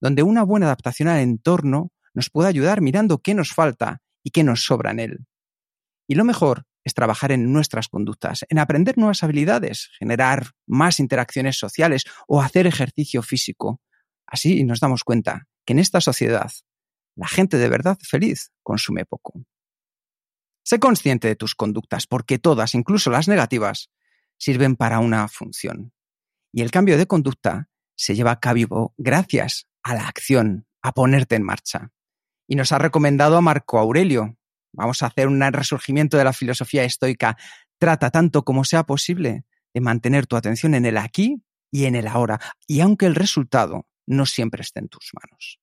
donde 0.00 0.22
una 0.22 0.42
buena 0.42 0.66
adaptación 0.66 1.08
al 1.08 1.20
entorno 1.20 1.92
nos 2.14 2.30
puede 2.30 2.48
ayudar 2.48 2.80
mirando 2.80 3.18
qué 3.18 3.34
nos 3.34 3.52
falta 3.52 4.02
y 4.22 4.30
qué 4.30 4.42
nos 4.42 4.64
sobra 4.64 4.90
en 4.90 5.00
él. 5.00 5.26
Y 6.08 6.14
lo 6.14 6.24
mejor 6.24 6.66
es 6.82 6.94
trabajar 6.94 7.30
en 7.32 7.52
nuestras 7.52 7.88
conductas, 7.88 8.44
en 8.48 8.58
aprender 8.58 8.96
nuevas 8.96 9.22
habilidades, 9.22 9.90
generar 9.98 10.52
más 10.66 10.98
interacciones 10.98 11.58
sociales 11.58 12.04
o 12.26 12.40
hacer 12.40 12.66
ejercicio 12.66 13.22
físico. 13.22 13.80
Así 14.26 14.64
nos 14.64 14.80
damos 14.80 15.04
cuenta 15.04 15.46
que 15.64 15.74
en 15.74 15.78
esta 15.78 16.00
sociedad 16.00 16.50
la 17.16 17.28
gente 17.28 17.58
de 17.58 17.68
verdad 17.68 17.98
feliz 18.02 18.50
consume 18.62 19.04
poco. 19.04 19.44
Sé 20.62 20.78
consciente 20.78 21.28
de 21.28 21.36
tus 21.36 21.54
conductas 21.54 22.06
porque 22.06 22.38
todas, 22.38 22.74
incluso 22.74 23.10
las 23.10 23.28
negativas, 23.28 23.90
sirven 24.38 24.76
para 24.76 25.00
una 25.00 25.28
función. 25.28 25.92
Y 26.52 26.62
el 26.62 26.70
cambio 26.70 26.96
de 26.96 27.06
conducta 27.06 27.68
se 27.94 28.14
lleva 28.14 28.30
a 28.32 28.40
cabo 28.40 28.94
gracias 28.96 29.69
a 29.82 29.94
la 29.94 30.06
acción, 30.06 30.66
a 30.82 30.92
ponerte 30.92 31.36
en 31.36 31.42
marcha. 31.42 31.90
Y 32.46 32.56
nos 32.56 32.72
ha 32.72 32.78
recomendado 32.78 33.36
a 33.36 33.40
Marco 33.40 33.78
Aurelio, 33.78 34.36
vamos 34.72 35.02
a 35.02 35.06
hacer 35.06 35.28
un 35.28 35.40
resurgimiento 35.40 36.16
de 36.16 36.24
la 36.24 36.32
filosofía 36.32 36.84
estoica, 36.84 37.36
trata 37.78 38.10
tanto 38.10 38.44
como 38.44 38.64
sea 38.64 38.84
posible 38.84 39.44
de 39.72 39.80
mantener 39.80 40.26
tu 40.26 40.36
atención 40.36 40.74
en 40.74 40.84
el 40.84 40.96
aquí 40.96 41.42
y 41.70 41.84
en 41.84 41.94
el 41.94 42.06
ahora, 42.06 42.40
y 42.66 42.80
aunque 42.80 43.06
el 43.06 43.14
resultado 43.14 43.86
no 44.06 44.26
siempre 44.26 44.62
esté 44.62 44.80
en 44.80 44.88
tus 44.88 45.10
manos. 45.14 45.60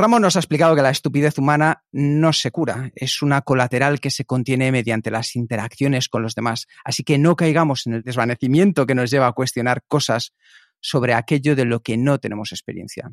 Ramón 0.00 0.22
nos 0.22 0.36
ha 0.36 0.38
explicado 0.38 0.76
que 0.76 0.82
la 0.82 0.90
estupidez 0.90 1.38
humana 1.38 1.82
no 1.90 2.32
se 2.32 2.52
cura, 2.52 2.92
es 2.94 3.20
una 3.20 3.42
colateral 3.42 3.98
que 3.98 4.12
se 4.12 4.24
contiene 4.24 4.70
mediante 4.70 5.10
las 5.10 5.34
interacciones 5.34 6.08
con 6.08 6.22
los 6.22 6.36
demás, 6.36 6.68
así 6.84 7.02
que 7.02 7.18
no 7.18 7.34
caigamos 7.34 7.84
en 7.88 7.94
el 7.94 8.02
desvanecimiento 8.02 8.86
que 8.86 8.94
nos 8.94 9.10
lleva 9.10 9.26
a 9.26 9.32
cuestionar 9.32 9.82
cosas 9.88 10.34
sobre 10.80 11.14
aquello 11.14 11.56
de 11.56 11.64
lo 11.64 11.80
que 11.80 11.96
no 11.96 12.18
tenemos 12.18 12.52
experiencia. 12.52 13.12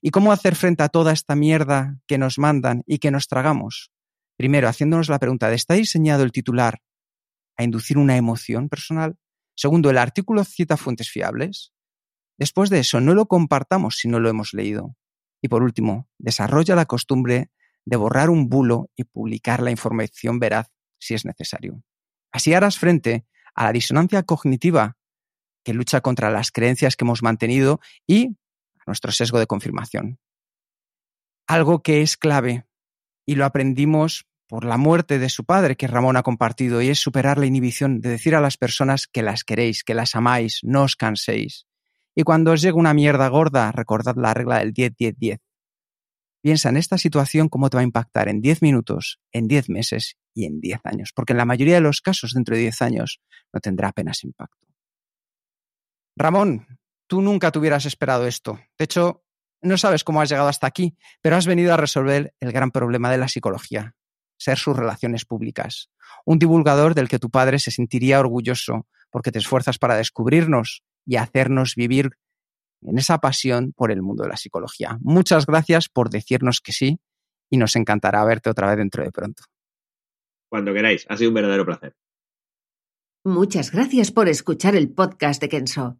¿Y 0.00 0.10
cómo 0.10 0.32
hacer 0.32 0.56
frente 0.56 0.82
a 0.82 0.88
toda 0.88 1.12
esta 1.12 1.34
mierda 1.34 1.98
que 2.06 2.18
nos 2.18 2.38
mandan 2.38 2.82
y 2.86 2.98
que 2.98 3.10
nos 3.10 3.28
tragamos? 3.28 3.90
Primero, 4.36 4.68
haciéndonos 4.68 5.08
la 5.08 5.18
pregunta 5.18 5.48
de 5.48 5.56
¿está 5.56 5.74
diseñado 5.74 6.22
el 6.22 6.32
titular 6.32 6.80
a 7.56 7.64
inducir 7.64 7.98
una 7.98 8.16
emoción 8.16 8.68
personal? 8.68 9.16
Segundo, 9.54 9.90
¿el 9.90 9.98
artículo 9.98 10.44
cita 10.44 10.76
fuentes 10.76 11.10
fiables? 11.10 11.72
Después 12.38 12.70
de 12.70 12.78
eso, 12.78 13.00
no 13.00 13.14
lo 13.14 13.26
compartamos 13.26 13.96
si 13.96 14.08
no 14.08 14.18
lo 14.18 14.30
hemos 14.30 14.54
leído. 14.54 14.96
Y 15.42 15.48
por 15.48 15.62
último, 15.62 16.08
desarrolla 16.18 16.74
la 16.74 16.86
costumbre 16.86 17.50
de 17.84 17.96
borrar 17.96 18.30
un 18.30 18.48
bulo 18.48 18.90
y 18.96 19.04
publicar 19.04 19.62
la 19.62 19.70
información 19.70 20.38
veraz 20.38 20.68
si 20.98 21.14
es 21.14 21.24
necesario. 21.24 21.82
Así 22.32 22.54
harás 22.54 22.78
frente 22.78 23.26
a 23.54 23.64
la 23.64 23.72
disonancia 23.72 24.22
cognitiva 24.22 24.96
que 25.64 25.74
lucha 25.74 26.00
contra 26.00 26.30
las 26.30 26.50
creencias 26.50 26.96
que 26.96 27.04
hemos 27.04 27.22
mantenido 27.22 27.80
y 28.06 28.36
nuestro 28.86 29.12
sesgo 29.12 29.38
de 29.38 29.46
confirmación. 29.46 30.18
Algo 31.46 31.82
que 31.82 32.02
es 32.02 32.16
clave 32.16 32.64
y 33.26 33.34
lo 33.34 33.44
aprendimos 33.44 34.26
por 34.48 34.64
la 34.64 34.76
muerte 34.76 35.20
de 35.20 35.28
su 35.28 35.44
padre 35.44 35.76
que 35.76 35.86
Ramón 35.86 36.16
ha 36.16 36.24
compartido 36.24 36.82
y 36.82 36.88
es 36.88 36.98
superar 36.98 37.38
la 37.38 37.46
inhibición 37.46 38.00
de 38.00 38.10
decir 38.10 38.34
a 38.34 38.40
las 38.40 38.56
personas 38.56 39.06
que 39.06 39.22
las 39.22 39.44
queréis, 39.44 39.84
que 39.84 39.94
las 39.94 40.16
amáis, 40.16 40.58
no 40.64 40.82
os 40.82 40.96
canséis. 40.96 41.66
Y 42.16 42.24
cuando 42.24 42.50
os 42.50 42.60
llegue 42.60 42.74
una 42.74 42.92
mierda 42.92 43.28
gorda, 43.28 43.70
recordad 43.70 44.16
la 44.16 44.34
regla 44.34 44.58
del 44.58 44.74
10-10-10. 44.74 45.38
Piensa 46.42 46.70
en 46.70 46.78
esta 46.78 46.98
situación 46.98 47.48
cómo 47.48 47.70
te 47.70 47.76
va 47.76 47.82
a 47.82 47.84
impactar 47.84 48.28
en 48.28 48.40
10 48.40 48.62
minutos, 48.62 49.20
en 49.30 49.46
10 49.46 49.68
meses 49.68 50.16
y 50.34 50.46
en 50.46 50.58
10 50.60 50.80
años, 50.84 51.12
porque 51.14 51.32
en 51.32 51.36
la 51.36 51.44
mayoría 51.44 51.74
de 51.74 51.82
los 51.82 52.00
casos 52.00 52.32
dentro 52.34 52.56
de 52.56 52.62
10 52.62 52.82
años 52.82 53.20
no 53.52 53.60
tendrá 53.60 53.88
apenas 53.88 54.24
impacto. 54.24 54.69
Ramón, 56.20 56.66
tú 57.06 57.22
nunca 57.22 57.50
te 57.50 57.58
hubieras 57.58 57.86
esperado 57.86 58.26
esto. 58.26 58.60
De 58.78 58.84
hecho, 58.84 59.24
no 59.62 59.78
sabes 59.78 60.04
cómo 60.04 60.20
has 60.20 60.28
llegado 60.28 60.48
hasta 60.48 60.66
aquí, 60.66 60.94
pero 61.22 61.36
has 61.36 61.46
venido 61.46 61.72
a 61.72 61.78
resolver 61.78 62.34
el 62.40 62.52
gran 62.52 62.70
problema 62.70 63.10
de 63.10 63.16
la 63.16 63.26
psicología, 63.26 63.94
ser 64.38 64.58
sus 64.58 64.76
relaciones 64.76 65.24
públicas. 65.24 65.90
Un 66.26 66.38
divulgador 66.38 66.94
del 66.94 67.08
que 67.08 67.18
tu 67.18 67.30
padre 67.30 67.58
se 67.58 67.70
sentiría 67.70 68.20
orgulloso 68.20 68.86
porque 69.10 69.32
te 69.32 69.38
esfuerzas 69.38 69.78
para 69.78 69.96
descubrirnos 69.96 70.82
y 71.06 71.16
hacernos 71.16 71.74
vivir 71.74 72.10
en 72.82 72.98
esa 72.98 73.18
pasión 73.18 73.72
por 73.72 73.90
el 73.90 74.02
mundo 74.02 74.24
de 74.24 74.28
la 74.28 74.36
psicología. 74.36 74.98
Muchas 75.00 75.46
gracias 75.46 75.88
por 75.88 76.10
decirnos 76.10 76.60
que 76.60 76.72
sí 76.72 77.00
y 77.48 77.56
nos 77.56 77.76
encantará 77.76 78.22
verte 78.24 78.50
otra 78.50 78.68
vez 78.68 78.76
dentro 78.76 79.02
de 79.02 79.10
pronto. 79.10 79.44
Cuando 80.50 80.74
queráis, 80.74 81.06
ha 81.08 81.16
sido 81.16 81.30
un 81.30 81.34
verdadero 81.34 81.64
placer. 81.64 81.94
Muchas 83.24 83.70
gracias 83.70 84.10
por 84.12 84.28
escuchar 84.28 84.74
el 84.76 84.90
podcast 84.90 85.40
de 85.42 85.48
Kenso. 85.48 85.99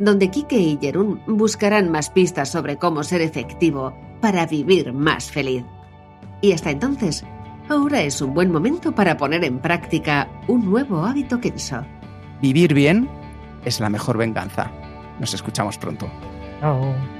donde 0.00 0.30
Kike 0.30 0.58
y 0.58 0.78
Jerún 0.80 1.22
buscarán 1.26 1.90
más 1.92 2.10
pistas 2.10 2.48
sobre 2.48 2.76
cómo 2.76 3.04
ser 3.04 3.20
efectivo 3.20 3.94
para 4.20 4.46
vivir 4.46 4.92
más 4.92 5.30
feliz. 5.30 5.64
Y 6.40 6.52
hasta 6.52 6.70
entonces, 6.70 7.24
ahora 7.68 8.00
es 8.00 8.20
un 8.20 8.34
buen 8.34 8.50
momento 8.50 8.92
para 8.92 9.16
poner 9.16 9.44
en 9.44 9.60
práctica 9.60 10.28
un 10.48 10.64
nuevo 10.64 11.04
hábito 11.04 11.38
Kenso. 11.38 11.84
Vivir 12.40 12.72
bien 12.74 13.08
es 13.64 13.78
la 13.78 13.90
mejor 13.90 14.16
venganza. 14.16 14.72
Nos 15.20 15.34
escuchamos 15.34 15.76
pronto. 15.76 16.10
Chao. 16.60 17.19